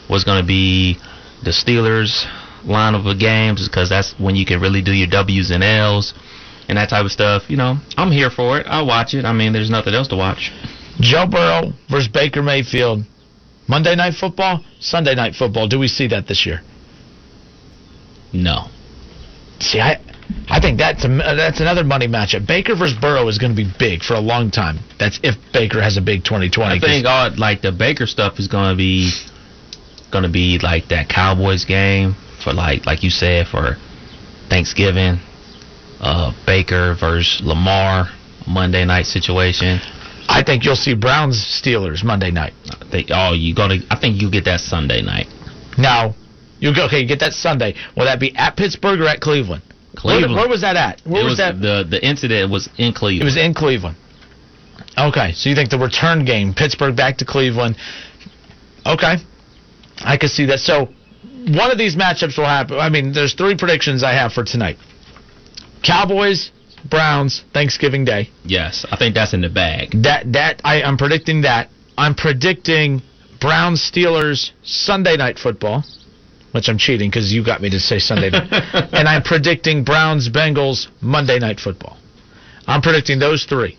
what's 0.07 0.25
going 0.25 0.41
to 0.41 0.47
be 0.47 0.97
the 1.45 1.51
Steelers 1.51 2.25
line 2.65 2.95
of 2.95 3.05
games 3.19 3.69
because 3.69 3.91
that's 3.91 4.15
when 4.19 4.37
you 4.37 4.47
can 4.47 4.61
really 4.61 4.81
do 4.81 4.93
your 4.93 5.09
W's 5.09 5.51
and 5.51 5.63
L's 5.63 6.15
and 6.69 6.79
that 6.79 6.91
type 6.91 7.05
of 7.05 7.11
stuff. 7.11 7.45
You 7.49 7.57
know, 7.57 7.77
I'm 7.97 8.11
here 8.11 8.31
for 8.31 8.59
it. 8.59 8.67
I'll 8.69 8.87
watch 8.87 9.15
it. 9.15 9.25
I 9.25 9.33
mean, 9.33 9.53
there's 9.53 9.71
nothing 9.71 9.95
else 9.95 10.09
to 10.09 10.17
watch. 10.17 10.53
Joe 11.01 11.27
Burrow 11.27 11.73
versus 11.91 12.09
Baker 12.09 12.43
Mayfield. 12.43 13.05
Monday 13.69 13.95
night 13.95 14.15
football, 14.15 14.65
Sunday 14.81 15.15
night 15.15 15.35
football. 15.35 15.69
Do 15.69 15.79
we 15.79 15.89
see 15.89 16.09
that 16.09 16.27
this 16.27 16.47
year? 16.47 16.63
No. 18.33 18.69
See, 19.61 19.81
I 19.81 20.01
I 20.49 20.61
think 20.61 20.79
that's 20.79 21.05
a, 21.05 21.09
that's 21.09 21.61
another 21.61 21.85
money 21.85 22.09
matchup. 22.09 22.47
Baker 22.47 22.75
versus 22.75 22.97
Burrow 22.99 23.29
is 23.29 23.39
going 23.39 23.55
to 23.55 23.57
be 23.57 23.71
big 23.79 24.03
for 24.03 24.15
a 24.15 24.21
long 24.21 24.51
time. 24.51 24.79
That's 24.99 25.19
if 25.23 25.37
Baker 25.53 25.83
has 25.83 25.97
a 25.97 26.01
big 26.01 26.25
2020. 26.25 26.77
I 26.77 26.79
think 26.79 27.07
all 27.07 27.31
like 27.37 27.63
the 27.63 27.73
Baker 27.73 28.07
stuff 28.07 28.39
is 28.39 28.49
going 28.49 28.71
to 28.71 28.77
be 28.77 29.11
going 30.11 30.25
to 30.25 30.31
be 30.31 30.59
like 30.63 30.89
that 30.89 31.09
Cowboys 31.09 31.65
game 31.65 32.15
for 32.43 32.53
like 32.53 32.87
like 32.87 33.03
you 33.03 33.11
said 33.11 33.47
for 33.47 33.77
Thanksgiving. 34.49 35.21
Uh, 36.01 36.33
Baker 36.47 36.97
versus 36.99 37.41
Lamar 37.45 38.09
Monday 38.47 38.85
night 38.85 39.07
situation. 39.07 39.81
I 40.29 40.43
think 40.45 40.65
you'll 40.65 40.77
see 40.77 40.95
Browns 40.95 41.37
Steelers 41.37 42.05
Monday 42.05 42.31
night. 42.31 42.53
I 42.71 42.89
think 42.91 43.09
oh 43.11 43.33
you 43.33 43.55
gonna 43.55 43.79
I 43.91 43.99
think 43.99 44.21
you 44.21 44.31
get 44.31 44.45
that 44.45 44.61
Sunday 44.61 45.03
night. 45.03 45.27
Now, 45.79 46.15
you 46.61 46.75
go 46.75 46.87
okay. 46.87 47.01
You 47.01 47.09
get 47.09 47.21
that 47.21 47.33
Sunday. 47.33 47.75
Will 47.97 48.05
that 48.05 48.21
be 48.21 48.37
at 48.37 48.57
Pittsburgh 48.57 49.01
or 49.01 49.09
at 49.09 49.21
Cleveland? 49.21 49.63
Cleveland. 49.97 50.35
Where, 50.35 50.43
where 50.43 50.49
was 50.49 50.61
that 50.61 50.77
at? 50.77 51.01
Where 51.05 51.25
was, 51.25 51.33
was 51.33 51.39
that? 51.39 51.61
the 51.61 51.85
the 51.89 52.05
incident 52.05 52.51
was 52.51 52.69
in 52.77 52.93
Cleveland. 52.93 53.23
It 53.23 53.25
was 53.25 53.37
in 53.37 53.55
Cleveland. 53.55 53.97
Okay, 54.99 55.33
so 55.33 55.49
you 55.49 55.55
think 55.55 55.71
the 55.71 55.79
return 55.79 56.25
game, 56.25 56.55
Pittsburgh 56.55 56.97
back 56.97 57.19
to 57.19 57.25
Cleveland? 57.25 57.77
Okay, 58.85 59.17
I 59.99 60.17
could 60.17 60.31
see 60.31 60.47
that. 60.47 60.61
So 60.61 60.89
one 61.49 61.71
of 61.71 61.79
these 61.79 61.97
matchups 61.97 62.37
will 62.37 62.47
happen. 62.47 62.79
I 62.79 62.89
mean, 62.89 63.13
there's 63.13 63.35
three 63.35 63.57
predictions 63.57 64.03
I 64.03 64.13
have 64.13 64.33
for 64.33 64.45
tonight: 64.45 64.77
Cowboys, 65.83 66.51
Browns, 66.85 67.45
Thanksgiving 67.53 68.05
Day. 68.05 68.31
Yes, 68.45 68.87
I 68.91 68.97
think 68.97 69.15
that's 69.15 69.35
in 69.35 69.41
the 69.41 69.49
bag. 69.49 69.91
That 70.03 70.33
that 70.33 70.61
I, 70.65 70.83
I'm 70.83 70.97
predicting 70.97 71.43
that. 71.43 71.71
I'm 71.97 72.15
predicting 72.15 73.03
Browns 73.41 73.81
Steelers 73.81 74.51
Sunday 74.63 75.17
night 75.17 75.39
football, 75.39 75.85
which 76.53 76.69
I'm 76.69 76.79
cheating 76.79 77.11
because 77.11 77.33
you 77.33 77.45
got 77.45 77.61
me 77.61 77.71
to 77.71 77.81
say 77.81 77.99
Sunday 77.99 78.31
night. 78.31 78.49
and 78.93 79.09
I'm 79.09 79.23
predicting 79.23 79.85
Browns 79.85 80.29
Bengals 80.29 80.89
Monday 81.01 81.39
night 81.39 81.61
football. 81.61 81.97
I'm 82.67 82.83
predicting 82.83 83.19
those 83.19 83.45
three. 83.45 83.79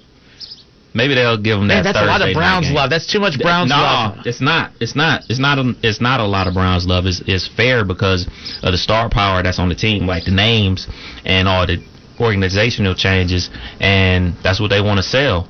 Maybe 0.94 1.14
they'll 1.14 1.38
give 1.38 1.60
them 1.60 1.68
Man, 1.68 1.84
that. 1.84 1.94
that's 1.94 2.04
a 2.04 2.06
lot 2.06 2.22
of 2.22 2.34
Browns 2.34 2.68
game. 2.68 2.76
love. 2.76 2.90
That's 2.90 3.06
too 3.06 3.20
much 3.20 3.38
Browns 3.40 3.70
no, 3.70 3.78
love. 3.78 4.26
it's 4.26 4.42
not. 4.42 4.72
It's 4.80 4.96
not. 4.96 5.22
It's 5.30 5.40
not. 5.40 5.60
A, 5.60 5.74
it's 5.84 6.02
not 6.02 6.20
a 6.20 6.26
lot 6.26 6.48
of 6.48 6.56
Browns 6.56 6.88
love. 6.88 7.06
It's, 7.06 7.22
it's 7.28 7.48
fair 7.48 7.86
because 7.86 8.26
of 8.64 8.72
the 8.72 8.78
star 8.78 9.10
power 9.10 9.44
that's 9.44 9.60
on 9.60 9.70
the 9.70 9.76
team, 9.76 10.08
like 10.08 10.26
the 10.26 10.32
names 10.32 10.88
and 11.26 11.48
all 11.48 11.68
the 11.68 11.78
organizational 12.20 12.96
changes, 12.96 13.50
and 13.80 14.36
that's 14.44 14.60
what 14.60 14.70
they 14.70 14.82
want 14.82 14.98
to 14.98 15.04
sell. 15.04 15.48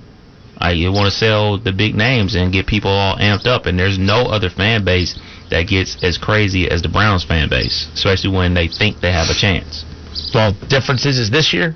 Like 0.60 0.76
you 0.76 0.92
want 0.92 1.06
to 1.06 1.16
sell 1.16 1.58
the 1.58 1.72
big 1.72 1.96
names 1.96 2.36
and 2.36 2.52
get 2.52 2.68
people 2.68 2.92
all 2.92 3.16
amped 3.16 3.48
up, 3.48 3.66
and 3.66 3.80
there's 3.80 3.98
no 3.98 4.28
other 4.28 4.50
fan 4.50 4.84
base 4.84 5.18
that 5.52 5.64
gets 5.64 6.04
as 6.04 6.18
crazy 6.18 6.70
as 6.70 6.82
the 6.82 6.90
Browns 6.90 7.24
fan 7.24 7.50
base, 7.50 7.88
especially 7.94 8.36
when 8.36 8.54
they 8.54 8.68
think 8.68 9.00
they 9.00 9.12
have 9.12 9.30
a 9.30 9.34
chance. 9.34 9.86
Well, 10.34 10.54
difference 10.68 11.06
is, 11.06 11.18
is 11.18 11.32
this 11.32 11.54
year 11.54 11.76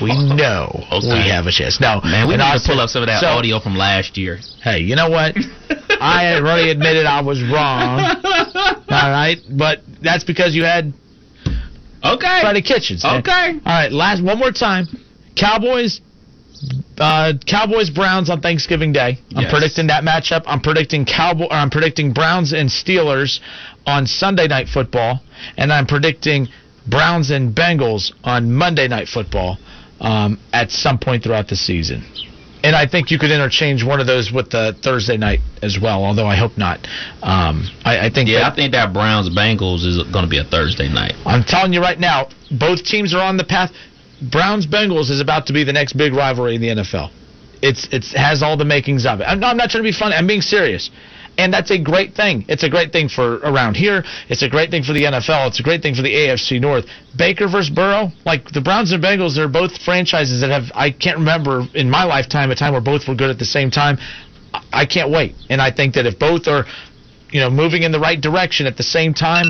we 0.00 0.10
know 0.34 0.84
Okay. 0.92 1.08
we 1.24 1.28
have 1.30 1.46
a 1.46 1.52
chance. 1.52 1.80
Now, 1.80 2.00
Man, 2.02 2.28
we 2.28 2.34
need 2.36 2.42
I 2.42 2.56
to 2.58 2.62
pull 2.64 2.80
up 2.80 2.88
some 2.90 3.02
of 3.02 3.08
that 3.08 3.20
so- 3.20 3.28
audio 3.28 3.60
from 3.60 3.76
last 3.76 4.16
year. 4.16 4.38
Hey, 4.62 4.80
you 4.80 4.96
know 4.96 5.08
what? 5.10 5.36
I 6.00 6.34
already 6.36 6.70
admitted 6.70 7.06
I 7.06 7.20
was 7.22 7.42
wrong. 7.42 8.00
All 8.00 9.10
right, 9.10 9.38
but 9.50 9.80
that's 10.02 10.24
because 10.24 10.54
you 10.54 10.64
had 10.64 10.92
okay 12.04 12.40
Freddie 12.40 12.62
Kitchens. 12.62 13.04
Okay. 13.04 13.48
All 13.54 13.60
right, 13.66 13.90
last 13.92 14.22
one 14.22 14.38
more 14.38 14.52
time. 14.52 14.86
Cowboys, 15.36 16.00
uh, 16.98 17.32
Cowboys 17.46 17.90
Browns 17.90 18.30
on 18.30 18.40
Thanksgiving 18.40 18.92
Day. 18.92 19.18
I'm 19.34 19.42
Yes. 19.42 19.50
predicting 19.50 19.86
that 19.88 20.04
matchup. 20.04 20.42
I'm 20.46 20.60
predicting 20.60 21.04
Cowboy. 21.04 21.44
Or 21.46 21.52
I'm 21.54 21.70
predicting 21.70 22.12
Browns 22.12 22.52
and 22.52 22.68
Steelers 22.68 23.40
on 23.86 24.06
Sunday 24.06 24.46
Night 24.48 24.68
Football, 24.68 25.22
and 25.56 25.72
I'm 25.72 25.86
predicting 25.86 26.48
Browns 26.86 27.30
and 27.30 27.54
Bengals 27.54 28.12
on 28.24 28.52
Monday 28.52 28.88
Night 28.88 29.08
Football 29.08 29.58
um, 30.00 30.38
at 30.52 30.70
some 30.70 30.98
point 30.98 31.22
throughout 31.24 31.48
the 31.48 31.56
season. 31.56 32.04
And 32.64 32.74
I 32.74 32.86
think 32.86 33.12
you 33.12 33.18
could 33.20 33.30
interchange 33.30 33.84
one 33.84 34.00
of 34.00 34.06
those 34.08 34.32
with 34.32 34.50
the 34.50 34.76
Thursday 34.82 35.16
night 35.16 35.38
as 35.62 35.78
well, 35.80 36.04
although 36.04 36.26
I 36.26 36.34
hope 36.34 36.58
not. 36.58 36.78
Um, 37.22 37.68
I, 37.84 38.06
I 38.06 38.10
think 38.10 38.28
Yeah, 38.28 38.40
that- 38.40 38.52
I 38.52 38.56
think 38.56 38.72
that 38.72 38.92
Browns 38.92 39.30
Bengals 39.30 39.86
is 39.86 40.02
going 40.12 40.24
to 40.24 40.28
be 40.30 40.38
a 40.38 40.44
Thursday 40.44 40.88
night. 40.88 41.14
I'm 41.24 41.44
telling 41.44 41.72
you 41.72 41.80
right 41.80 41.98
now, 41.98 42.28
both 42.50 42.84
teams 42.84 43.14
are 43.14 43.22
on 43.22 43.36
the 43.36 43.44
path. 43.44 43.70
Browns 44.32 44.66
Bengals 44.66 45.08
is 45.10 45.20
about 45.20 45.46
to 45.46 45.52
be 45.52 45.62
the 45.62 45.72
next 45.72 45.92
big 45.92 46.12
rivalry 46.12 46.56
in 46.56 46.60
the 46.60 46.68
NFL. 46.68 47.10
It's 47.62 47.86
it's 47.92 48.12
has 48.14 48.42
all 48.42 48.56
the 48.56 48.64
makings 48.64 49.06
of 49.06 49.20
it. 49.20 49.24
I'm, 49.24 49.42
I'm 49.42 49.56
not 49.56 49.70
trying 49.70 49.84
to 49.84 49.88
be 49.88 49.92
funny. 49.96 50.14
I'm 50.16 50.26
being 50.26 50.40
serious. 50.42 50.90
And 51.38 51.52
that's 51.54 51.70
a 51.70 51.78
great 51.78 52.14
thing. 52.14 52.44
It's 52.48 52.64
a 52.64 52.68
great 52.68 52.92
thing 52.92 53.08
for 53.08 53.36
around 53.38 53.76
here. 53.76 54.04
It's 54.28 54.42
a 54.42 54.48
great 54.48 54.70
thing 54.70 54.82
for 54.82 54.92
the 54.92 55.04
NFL. 55.04 55.48
It's 55.48 55.60
a 55.60 55.62
great 55.62 55.82
thing 55.82 55.94
for 55.94 56.02
the 56.02 56.12
AFC 56.12 56.60
North. 56.60 56.84
Baker 57.16 57.46
versus 57.46 57.70
Burrow, 57.70 58.10
like 58.26 58.50
the 58.50 58.60
Browns 58.60 58.90
and 58.90 59.02
Bengals, 59.02 59.36
they're 59.36 59.48
both 59.48 59.80
franchises 59.82 60.40
that 60.40 60.50
have 60.50 60.64
I 60.74 60.90
can't 60.90 61.16
remember 61.18 61.62
in 61.74 61.88
my 61.88 62.04
lifetime 62.04 62.50
a 62.50 62.56
time 62.56 62.72
where 62.72 62.82
both 62.82 63.06
were 63.06 63.14
good 63.14 63.30
at 63.30 63.38
the 63.38 63.44
same 63.44 63.70
time. 63.70 63.98
I- 64.72 64.86
can't 64.86 65.10
wait. 65.10 65.34
And 65.48 65.60
I 65.62 65.70
think 65.70 65.94
that 65.94 66.06
if 66.06 66.18
both 66.18 66.48
are, 66.48 66.64
you 67.30 67.40
know, 67.40 67.50
moving 67.50 67.82
in 67.84 67.92
the 67.92 68.00
right 68.00 68.20
direction 68.20 68.66
at 68.66 68.76
the 68.76 68.82
same 68.82 69.14
time, 69.14 69.44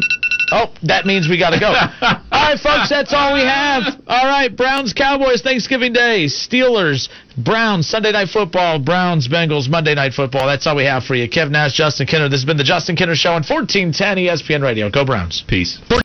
Oh, 0.50 0.72
that 0.84 1.06
means 1.06 1.28
we 1.28 1.38
got 1.38 1.50
to 1.50 1.60
go. 1.60 1.68
all 2.00 2.18
right, 2.32 2.58
folks, 2.58 2.88
that's 2.88 3.12
all 3.12 3.34
we 3.34 3.40
have. 3.40 3.82
All 4.06 4.26
right, 4.26 4.54
Browns, 4.54 4.92
Cowboys, 4.92 5.42
Thanksgiving 5.42 5.92
Day, 5.92 6.26
Steelers, 6.26 7.08
Browns, 7.36 7.88
Sunday 7.88 8.12
Night 8.12 8.28
Football, 8.28 8.78
Browns, 8.78 9.28
Bengals, 9.28 9.68
Monday 9.68 9.94
Night 9.94 10.12
Football. 10.12 10.46
That's 10.46 10.66
all 10.66 10.76
we 10.76 10.84
have 10.84 11.04
for 11.04 11.14
you. 11.14 11.28
Kev 11.28 11.50
Nash, 11.50 11.74
Justin 11.74 12.06
Kinner. 12.06 12.30
This 12.30 12.40
has 12.40 12.44
been 12.44 12.56
the 12.56 12.64
Justin 12.64 12.96
Kinner 12.96 13.14
Show 13.14 13.30
on 13.30 13.44
1410 13.44 14.16
ESPN 14.16 14.62
Radio. 14.62 14.90
Go 14.90 15.04
Browns. 15.04 15.44
Peace. 15.46 15.78